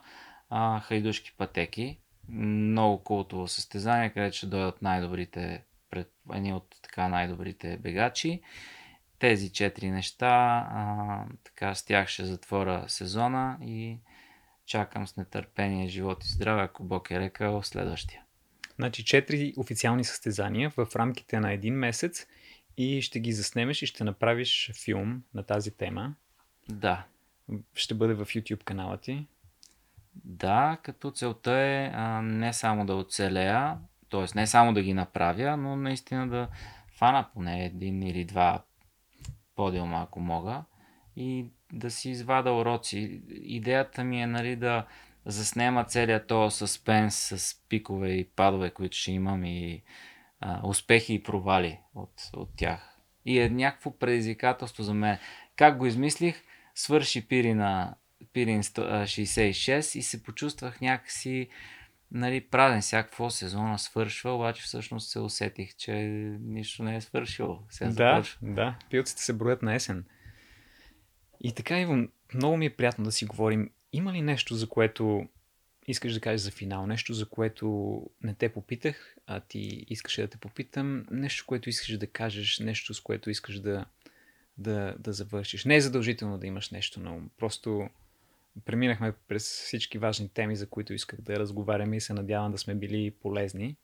а, 0.49 0.79
хайдушки 0.79 1.33
пътеки, 1.37 1.99
много 2.29 3.03
култово 3.03 3.47
състезание, 3.47 4.09
където 4.09 4.37
ще 4.37 4.47
дойдат 4.47 4.81
най-добрите, 4.81 5.63
пред, 5.91 6.11
едни 6.33 6.53
от 6.53 6.75
така 6.83 7.07
най-добрите 7.07 7.77
бегачи. 7.77 8.41
Тези 9.19 9.49
четири 9.53 9.91
неща, 9.91 10.67
а, 10.71 11.23
така 11.43 11.75
с 11.75 11.85
тях 11.85 12.07
ще 12.07 12.25
затворя 12.25 12.83
сезона 12.87 13.57
и 13.61 13.97
чакам 14.65 15.07
с 15.07 15.17
нетърпение 15.17 15.87
живот 15.87 16.23
и 16.23 16.27
здраве, 16.27 16.61
ако 16.61 16.83
Бог 16.83 17.11
е 17.11 17.19
рекал, 17.19 17.63
следващия. 17.63 18.21
Значи 18.79 19.05
четири 19.05 19.53
официални 19.57 20.03
състезания 20.03 20.69
в 20.69 20.87
рамките 20.95 21.39
на 21.39 21.51
един 21.51 21.73
месец 21.73 22.27
и 22.77 23.01
ще 23.01 23.19
ги 23.19 23.31
заснемеш 23.31 23.81
и 23.81 23.85
ще 23.85 24.03
направиш 24.03 24.71
филм 24.83 25.23
на 25.33 25.43
тази 25.43 25.71
тема. 25.71 26.15
Да. 26.69 27.05
Ще 27.75 27.93
бъде 27.93 28.13
в 28.13 28.25
YouTube 28.25 28.63
канала 28.63 28.97
ти. 28.97 29.27
Да, 30.15 30.77
като 30.83 31.11
целта 31.11 31.51
е 31.51 31.91
а, 31.93 32.21
не 32.21 32.53
само 32.53 32.85
да 32.85 32.95
оцелея, 32.95 33.77
т.е. 34.09 34.25
не 34.35 34.47
само 34.47 34.73
да 34.73 34.81
ги 34.81 34.93
направя, 34.93 35.57
но 35.57 35.75
наистина 35.75 36.27
да 36.27 36.47
фана 36.97 37.27
поне 37.33 37.65
един 37.65 38.03
или 38.03 38.25
два 38.25 38.63
подиума, 39.55 40.01
ако 40.03 40.19
мога, 40.19 40.63
и 41.15 41.45
да 41.73 41.91
си 41.91 42.09
извада 42.09 42.53
уроци. 42.53 43.21
Идеята 43.29 44.03
ми 44.03 44.21
е 44.21 44.27
нали, 44.27 44.55
да 44.55 44.85
заснема 45.25 45.85
целият 45.85 46.27
този 46.27 46.57
съспенс 46.57 47.15
с 47.15 47.55
пикове 47.69 48.09
и 48.09 48.29
падове, 48.29 48.71
които 48.71 48.97
ще 48.97 49.11
имам 49.11 49.45
и 49.45 49.83
а, 50.39 50.67
успехи 50.67 51.13
и 51.13 51.23
провали 51.23 51.79
от, 51.95 52.13
от 52.33 52.49
тях. 52.57 52.99
И 53.25 53.39
е 53.39 53.49
някакво 53.49 53.97
предизвикателство 53.97 54.83
за 54.83 54.93
мен. 54.93 55.17
Как 55.55 55.77
го 55.77 55.85
измислих? 55.85 56.43
Свърши 56.75 57.27
пири 57.27 57.53
на 57.53 57.95
Пирин 58.33 58.63
66 58.63 59.97
и 59.97 60.01
се 60.01 60.23
почувствах 60.23 60.81
някакси 60.81 61.49
нали, 62.11 62.41
празен 62.41 62.81
всякакво 62.81 63.29
сезона 63.29 63.79
свършва, 63.79 64.35
обаче 64.35 64.63
всъщност 64.63 65.09
се 65.09 65.19
усетих, 65.19 65.75
че 65.75 65.93
нищо 66.41 66.83
не 66.83 66.95
е 66.95 67.01
свършило. 67.01 67.59
Сега 67.69 67.91
да, 67.91 68.23
да, 68.41 68.75
пилците 68.89 69.21
се 69.21 69.33
броят 69.33 69.61
на 69.61 69.75
есен. 69.75 70.05
И 71.41 71.53
така, 71.53 71.79
Иво, 71.79 72.07
много 72.33 72.57
ми 72.57 72.65
е 72.65 72.75
приятно 72.75 73.03
да 73.03 73.11
си 73.11 73.25
говорим. 73.25 73.69
Има 73.93 74.13
ли 74.13 74.21
нещо, 74.21 74.55
за 74.55 74.69
което 74.69 75.27
искаш 75.87 76.13
да 76.13 76.19
кажеш 76.19 76.41
за 76.41 76.51
финал? 76.51 76.87
Нещо, 76.87 77.13
за 77.13 77.29
което 77.29 78.01
не 78.23 78.33
те 78.33 78.49
попитах, 78.49 79.15
а 79.27 79.39
ти 79.39 79.85
искаше 79.89 80.21
да 80.21 80.27
те 80.27 80.37
попитам? 80.37 81.05
Нещо, 81.11 81.45
което 81.47 81.69
искаш 81.69 81.97
да 81.97 82.07
кажеш? 82.07 82.59
Нещо, 82.59 82.93
с 82.93 83.01
което 83.01 83.29
искаш 83.29 83.59
да, 83.59 83.85
да, 84.57 84.95
да 84.99 85.13
завършиш? 85.13 85.65
Не 85.65 85.75
е 85.75 85.81
задължително 85.81 86.37
да 86.37 86.47
имаш 86.47 86.69
нещо 86.69 86.99
ум. 86.99 87.29
Просто 87.37 87.89
преминахме 88.65 89.13
през 89.27 89.43
всички 89.43 89.97
важни 89.97 90.29
теми, 90.29 90.55
за 90.55 90.69
които 90.69 90.93
исках 90.93 91.21
да 91.21 91.39
разговаряме 91.39 91.97
и 91.97 92.01
се 92.01 92.13
надявам 92.13 92.51
да 92.51 92.57
сме 92.57 92.75
били 92.75 93.11
полезни. 93.11 93.75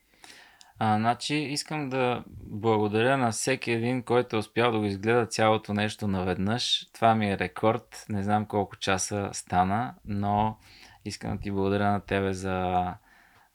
А, 0.79 0.97
значи 0.97 1.35
искам 1.35 1.89
да 1.89 2.23
благодаря 2.27 3.17
на 3.17 3.31
всеки 3.31 3.71
един, 3.71 4.03
който 4.03 4.35
е 4.35 4.39
успял 4.39 4.71
да 4.71 4.79
го 4.79 4.85
изгледа 4.85 5.25
цялото 5.25 5.73
нещо 5.73 6.07
наведнъж. 6.07 6.87
Това 6.93 7.15
ми 7.15 7.31
е 7.31 7.37
рекорд. 7.37 8.05
Не 8.09 8.23
знам 8.23 8.45
колко 8.45 8.75
часа 8.77 9.29
стана, 9.33 9.95
но 10.05 10.57
искам 11.05 11.35
да 11.35 11.41
ти 11.41 11.51
благодаря 11.51 11.91
на 11.91 11.99
тебе 11.99 12.33
за 12.33 12.85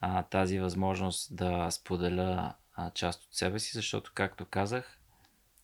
а, 0.00 0.23
тази 0.23 0.60
възможност 0.60 1.36
да 1.36 1.70
споделя 1.70 2.55
а, 2.74 2.90
част 2.90 3.24
от 3.24 3.34
себе 3.34 3.58
си, 3.58 3.70
защото, 3.74 4.12
както 4.15 4.44
казах, 4.44 4.99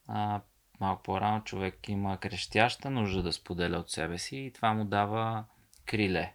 а, 0.09 0.41
малко 0.81 1.03
по-рано 1.03 1.45
човек 1.45 1.89
има 1.89 2.19
крещяща 2.19 2.91
нужда 2.91 3.23
да 3.23 3.33
споделя 3.33 3.79
от 3.79 3.91
себе 3.91 4.19
си 4.19 4.37
и 4.37 4.53
това 4.53 4.73
му 4.73 4.85
дава 4.85 5.45
криле. 5.87 6.35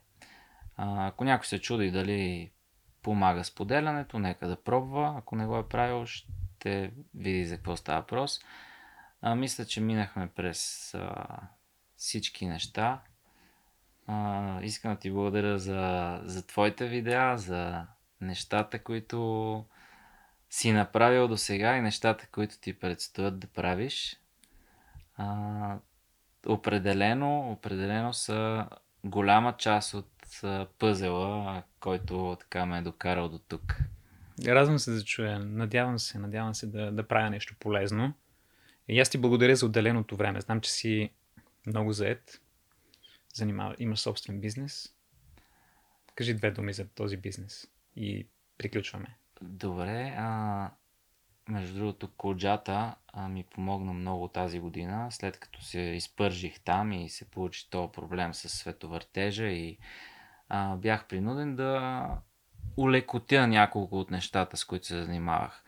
А, 0.78 1.08
ако 1.08 1.24
някой 1.24 1.46
се 1.46 1.62
чуди 1.62 1.92
дали 1.92 2.52
помага 3.02 3.44
споделянето, 3.44 4.20
нека 4.20 4.48
да 4.48 4.56
пробва. 4.56 5.16
Ако 5.18 5.36
не 5.36 5.46
го 5.46 5.58
е 5.58 5.70
правил, 5.70 6.06
ще 6.06 6.92
види 7.16 7.46
за 7.46 7.56
какво 7.56 7.78
става 7.78 8.00
въпрос. 8.00 8.40
Мисля, 9.36 9.66
че 9.66 9.82
минахме 9.82 10.28
през 10.28 10.94
а, 10.94 11.26
всички 11.96 12.46
неща. 12.46 13.02
А, 14.08 14.62
искам 14.62 14.94
да 14.94 15.00
ти 15.00 15.12
благодаря 15.12 15.60
за, 15.60 16.20
за 16.24 16.48
твоите 16.48 16.88
видеа, 16.88 17.38
за 17.38 17.88
нещата, 18.22 18.84
които 18.84 19.66
си 20.50 20.72
направил 20.72 21.28
до 21.28 21.38
сега 21.38 21.78
и 21.78 21.82
нещата, 21.82 22.28
които 22.28 22.60
ти 22.60 22.80
предстоят 22.80 23.40
да 23.40 23.48
правиш. 23.48 24.20
А, 25.18 25.78
определено, 26.48 27.52
определено 27.52 28.14
са 28.14 28.68
голяма 29.04 29.58
част 29.58 29.94
от 29.94 30.21
пъзела, 30.80 31.64
който 31.80 32.38
така 32.40 32.66
ме 32.66 32.78
е 32.78 32.82
докарал 32.82 33.30
до 33.30 33.40
тук. 33.40 33.78
Радвам 34.46 34.80
се 34.80 34.92
да 34.92 35.04
чуя. 35.04 35.40
Надявам 35.40 36.00
се, 36.00 36.20
надявам 36.20 36.56
се 36.56 36.68
да, 36.68 36.92
да 36.92 37.08
правя 37.08 37.30
нещо 37.30 37.56
полезно. 37.60 38.14
И 38.88 39.00
аз 39.00 39.10
ти 39.10 39.18
благодаря 39.18 39.56
за 39.56 39.66
отделеното 39.66 40.16
време. 40.16 40.42
Знам, 40.42 40.62
че 40.62 40.72
си 40.72 41.10
много 41.68 41.94
заед. 41.94 42.42
Занимава, 43.34 43.76
имаш 43.80 44.00
собствен 44.00 44.42
бизнес. 44.42 44.94
Кажи 46.16 46.34
две 46.34 46.52
думи 46.52 46.74
за 46.74 46.88
този 46.88 47.18
бизнес 47.18 47.68
и 47.96 48.28
приключваме. 48.58 49.16
Добре. 49.42 50.16
А, 50.18 50.70
между 51.50 51.76
другото, 51.76 52.08
коджата 52.18 52.96
а, 53.08 53.28
ми 53.28 53.44
помогна 53.44 53.94
много 53.94 54.28
тази 54.28 54.60
година, 54.60 55.08
след 55.12 55.40
като 55.40 55.64
се 55.64 55.80
изпържих 55.80 56.60
там 56.60 56.92
и 56.92 57.10
се 57.10 57.26
получи 57.26 57.70
този 57.70 57.92
проблем 57.92 58.34
с 58.34 58.50
световъртежа 58.50 59.48
и 59.48 59.78
а, 60.54 60.76
бях 60.76 61.06
принуден 61.06 61.56
да 61.56 62.04
улекотя 62.78 63.48
няколко 63.48 64.00
от 64.00 64.12
нещата, 64.12 64.58
с 64.58 64.66
които 64.66 64.88
се 64.88 65.04
занимавах. 65.04 65.64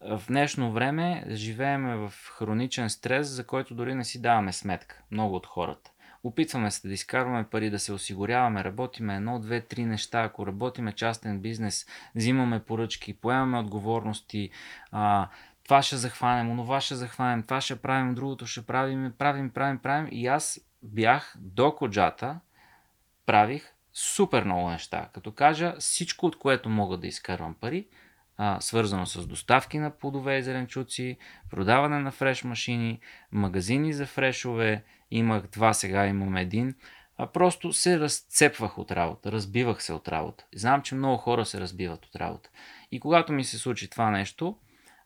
В 0.00 0.22
днешно 0.28 0.72
време 0.72 1.24
живееме 1.28 1.96
в 1.96 2.12
хроничен 2.32 2.90
стрес, 2.90 3.28
за 3.28 3.46
който 3.46 3.74
дори 3.74 3.94
не 3.94 4.04
си 4.04 4.22
даваме 4.22 4.52
сметка. 4.52 5.02
Много 5.10 5.34
от 5.34 5.46
хората. 5.46 5.90
Опитваме 6.24 6.70
се 6.70 6.88
да 6.88 6.94
изкарваме 6.94 7.44
пари, 7.44 7.70
да 7.70 7.78
се 7.78 7.92
осигуряваме, 7.92 8.64
работиме 8.64 9.16
едно, 9.16 9.38
две, 9.38 9.60
три 9.60 9.84
неща. 9.84 10.22
Ако 10.22 10.46
работиме 10.46 10.92
частен 10.92 11.40
бизнес, 11.40 11.86
взимаме 12.14 12.60
поръчки, 12.60 13.14
поемаме 13.14 13.58
отговорности, 13.58 14.50
а, 14.92 15.28
това 15.64 15.82
ще 15.82 15.96
захванем, 15.96 16.50
онова 16.50 16.80
ще 16.80 16.94
захванем, 16.94 17.42
това 17.42 17.60
ще 17.60 17.82
правим, 17.82 18.14
другото 18.14 18.46
ще 18.46 18.66
правим, 18.66 19.12
правим, 19.18 19.50
правим, 19.50 19.78
правим. 19.78 20.08
И 20.10 20.26
аз 20.26 20.60
бях 20.82 21.34
до 21.38 21.74
коджата, 21.74 22.40
правих 23.26 23.74
супер 24.00 24.44
много 24.44 24.70
неща. 24.70 25.08
Като 25.14 25.32
кажа 25.32 25.74
всичко, 25.78 26.26
от 26.26 26.38
което 26.38 26.68
мога 26.68 26.96
да 26.96 27.06
изкарвам 27.06 27.54
пари, 27.54 27.86
а, 28.36 28.60
свързано 28.60 29.06
с 29.06 29.26
доставки 29.26 29.78
на 29.78 29.90
плодове 29.90 30.38
и 30.38 30.42
зеленчуци, 30.42 31.18
продаване 31.50 31.98
на 31.98 32.10
фреш 32.10 32.44
машини, 32.44 33.00
магазини 33.32 33.92
за 33.92 34.06
фрешове, 34.06 34.84
имах 35.10 35.46
два, 35.46 35.74
сега 35.74 36.06
имам 36.06 36.36
един. 36.36 36.74
А 37.16 37.26
просто 37.26 37.72
се 37.72 38.00
разцепвах 38.00 38.78
от 38.78 38.90
работа, 38.90 39.32
разбивах 39.32 39.82
се 39.82 39.92
от 39.92 40.08
работа. 40.08 40.44
Знам, 40.54 40.82
че 40.82 40.94
много 40.94 41.16
хора 41.16 41.46
се 41.46 41.60
разбиват 41.60 42.06
от 42.06 42.16
работа. 42.16 42.50
И 42.92 43.00
когато 43.00 43.32
ми 43.32 43.44
се 43.44 43.58
случи 43.58 43.90
това 43.90 44.10
нещо, 44.10 44.58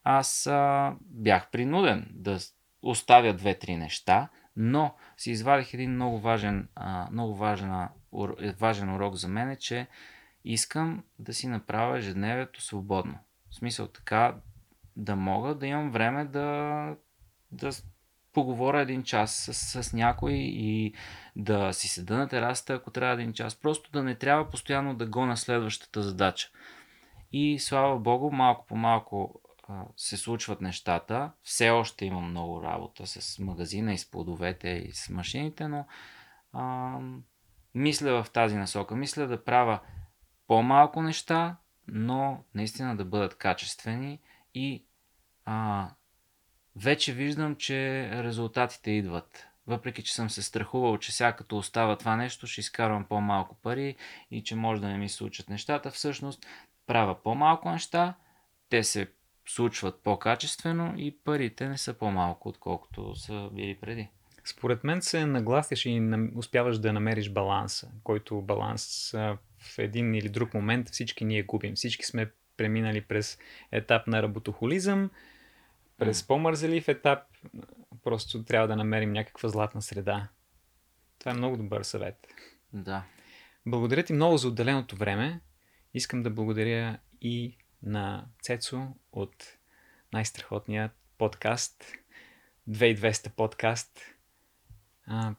аз 0.04 0.46
а, 0.46 0.92
бях 1.00 1.50
принуден 1.50 2.06
да 2.10 2.38
оставя 2.82 3.32
две-три 3.32 3.76
неща, 3.76 4.28
но 4.56 4.94
си 5.16 5.30
извадих 5.30 5.74
един 5.74 5.94
много 5.94 6.18
важен, 6.18 6.68
а, 6.74 7.08
много 7.10 7.34
важен, 7.34 7.72
важен 8.58 8.94
урок 8.94 9.14
за 9.14 9.28
мен, 9.28 9.50
е, 9.50 9.56
че 9.56 9.86
искам 10.44 11.04
да 11.18 11.34
си 11.34 11.48
направя 11.48 11.98
ежедневието 11.98 12.62
свободно. 12.62 13.18
В 13.50 13.54
смисъл 13.54 13.88
така 13.88 14.36
да 14.96 15.16
мога 15.16 15.54
да 15.54 15.66
имам 15.66 15.90
време 15.90 16.24
да, 16.24 16.96
да 17.52 17.70
поговоря 18.32 18.80
един 18.80 19.02
час 19.02 19.34
с, 19.34 19.82
с 19.82 19.92
някой 19.92 20.32
и 20.32 20.94
да 21.36 21.72
си 21.72 21.88
седа 21.88 22.16
на 22.16 22.28
терасата, 22.28 22.74
ако 22.74 22.90
трябва 22.90 23.14
един 23.14 23.32
час. 23.32 23.54
Просто 23.54 23.90
да 23.90 24.02
не 24.02 24.14
трябва 24.14 24.50
постоянно 24.50 24.94
да 24.94 25.06
го 25.06 25.26
на 25.26 25.36
следващата 25.36 26.02
задача. 26.02 26.48
И 27.32 27.58
слава 27.58 27.98
Богу, 27.98 28.30
малко 28.30 28.66
по 28.66 28.76
малко 28.76 29.40
се 29.96 30.16
случват 30.16 30.60
нещата. 30.60 31.30
Все 31.42 31.70
още 31.70 32.04
имам 32.04 32.30
много 32.30 32.62
работа 32.62 33.06
с 33.06 33.38
магазина 33.38 33.92
и 33.92 33.98
с 33.98 34.10
плодовете 34.10 34.68
и 34.68 34.92
с 34.92 35.08
машините, 35.08 35.68
но 35.68 35.86
а, 36.52 36.98
мисля 37.74 38.22
в 38.22 38.30
тази 38.30 38.56
насока. 38.56 38.96
Мисля 38.96 39.26
да 39.26 39.44
правя 39.44 39.80
по-малко 40.46 41.02
неща, 41.02 41.56
но 41.88 42.44
наистина 42.54 42.96
да 42.96 43.04
бъдат 43.04 43.38
качествени 43.38 44.20
и 44.54 44.84
а, 45.44 45.88
вече 46.76 47.12
виждам, 47.12 47.56
че 47.56 48.10
резултатите 48.12 48.90
идват. 48.90 49.46
Въпреки, 49.66 50.02
че 50.02 50.14
съм 50.14 50.30
се 50.30 50.42
страхувал, 50.42 50.98
че 50.98 51.12
сега 51.12 51.32
като 51.32 51.56
остава 51.56 51.96
това 51.96 52.16
нещо, 52.16 52.46
ще 52.46 52.60
изкарвам 52.60 53.04
по-малко 53.04 53.54
пари 53.54 53.96
и 54.30 54.42
че 54.42 54.56
може 54.56 54.80
да 54.80 54.88
не 54.88 54.98
ми 54.98 55.08
случат 55.08 55.48
нещата, 55.48 55.90
всъщност 55.90 56.46
правя 56.86 57.22
по-малко 57.22 57.70
неща, 57.70 58.14
те 58.68 58.84
се 58.84 59.12
случват 59.46 60.02
по-качествено 60.02 60.94
и 60.96 61.18
парите 61.24 61.68
не 61.68 61.78
са 61.78 61.94
по-малко, 61.94 62.48
отколкото 62.48 63.14
са 63.14 63.50
били 63.52 63.80
преди. 63.80 64.08
Според 64.44 64.84
мен 64.84 65.02
се 65.02 65.26
нагласиш 65.26 65.86
и 65.86 66.10
успяваш 66.34 66.78
да 66.78 66.92
намериш 66.92 67.30
баланса, 67.30 67.90
който 68.02 68.42
баланс 68.42 69.10
в 69.58 69.78
един 69.78 70.14
или 70.14 70.28
друг 70.28 70.54
момент 70.54 70.88
всички 70.88 71.24
ние 71.24 71.42
губим. 71.42 71.74
Всички 71.74 72.04
сме 72.04 72.30
преминали 72.56 73.00
през 73.00 73.38
етап 73.72 74.06
на 74.06 74.22
работохолизъм, 74.22 75.10
през 75.98 76.26
по-мързелив 76.26 76.88
етап, 76.88 77.18
просто 78.04 78.44
трябва 78.44 78.68
да 78.68 78.76
намерим 78.76 79.12
някаква 79.12 79.48
златна 79.48 79.82
среда. 79.82 80.28
Това 81.18 81.32
е 81.32 81.34
много 81.34 81.56
добър 81.56 81.82
съвет. 81.82 82.26
Да. 82.72 83.04
Благодаря 83.66 84.02
ти 84.02 84.12
много 84.12 84.36
за 84.36 84.48
отделеното 84.48 84.96
време. 84.96 85.40
Искам 85.94 86.22
да 86.22 86.30
благодаря 86.30 86.98
и 87.20 87.56
на 87.82 88.26
Цецо 88.42 88.86
от 89.12 89.44
най-страхотния 90.12 90.90
подкаст, 91.18 91.84
2200 92.70 93.30
подкаст. 93.30 94.13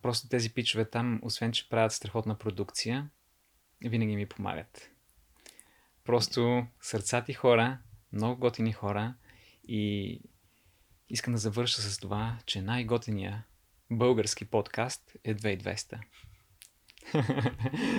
Просто 0.01 0.29
тези 0.29 0.53
пичове 0.53 0.89
там, 0.89 1.19
освен 1.23 1.51
че 1.51 1.69
правят 1.69 1.91
страхотна 1.91 2.37
продукция, 2.37 3.09
винаги 3.85 4.15
ми 4.15 4.25
помагат. 4.25 4.89
Просто 6.03 6.67
сърцати 6.81 7.33
хора, 7.33 7.79
много 8.13 8.39
готини 8.39 8.73
хора 8.73 9.13
и 9.67 10.21
искам 11.09 11.33
да 11.33 11.39
завърша 11.39 11.81
с 11.81 11.97
това, 11.97 12.37
че 12.45 12.61
най-готиния 12.61 13.45
български 13.91 14.45
подкаст 14.45 15.11
е 15.23 15.35
2200. 15.35 15.99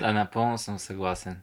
Да, 0.01 0.13
напълно 0.13 0.59
съм 0.59 0.79
съгласен. 0.79 1.43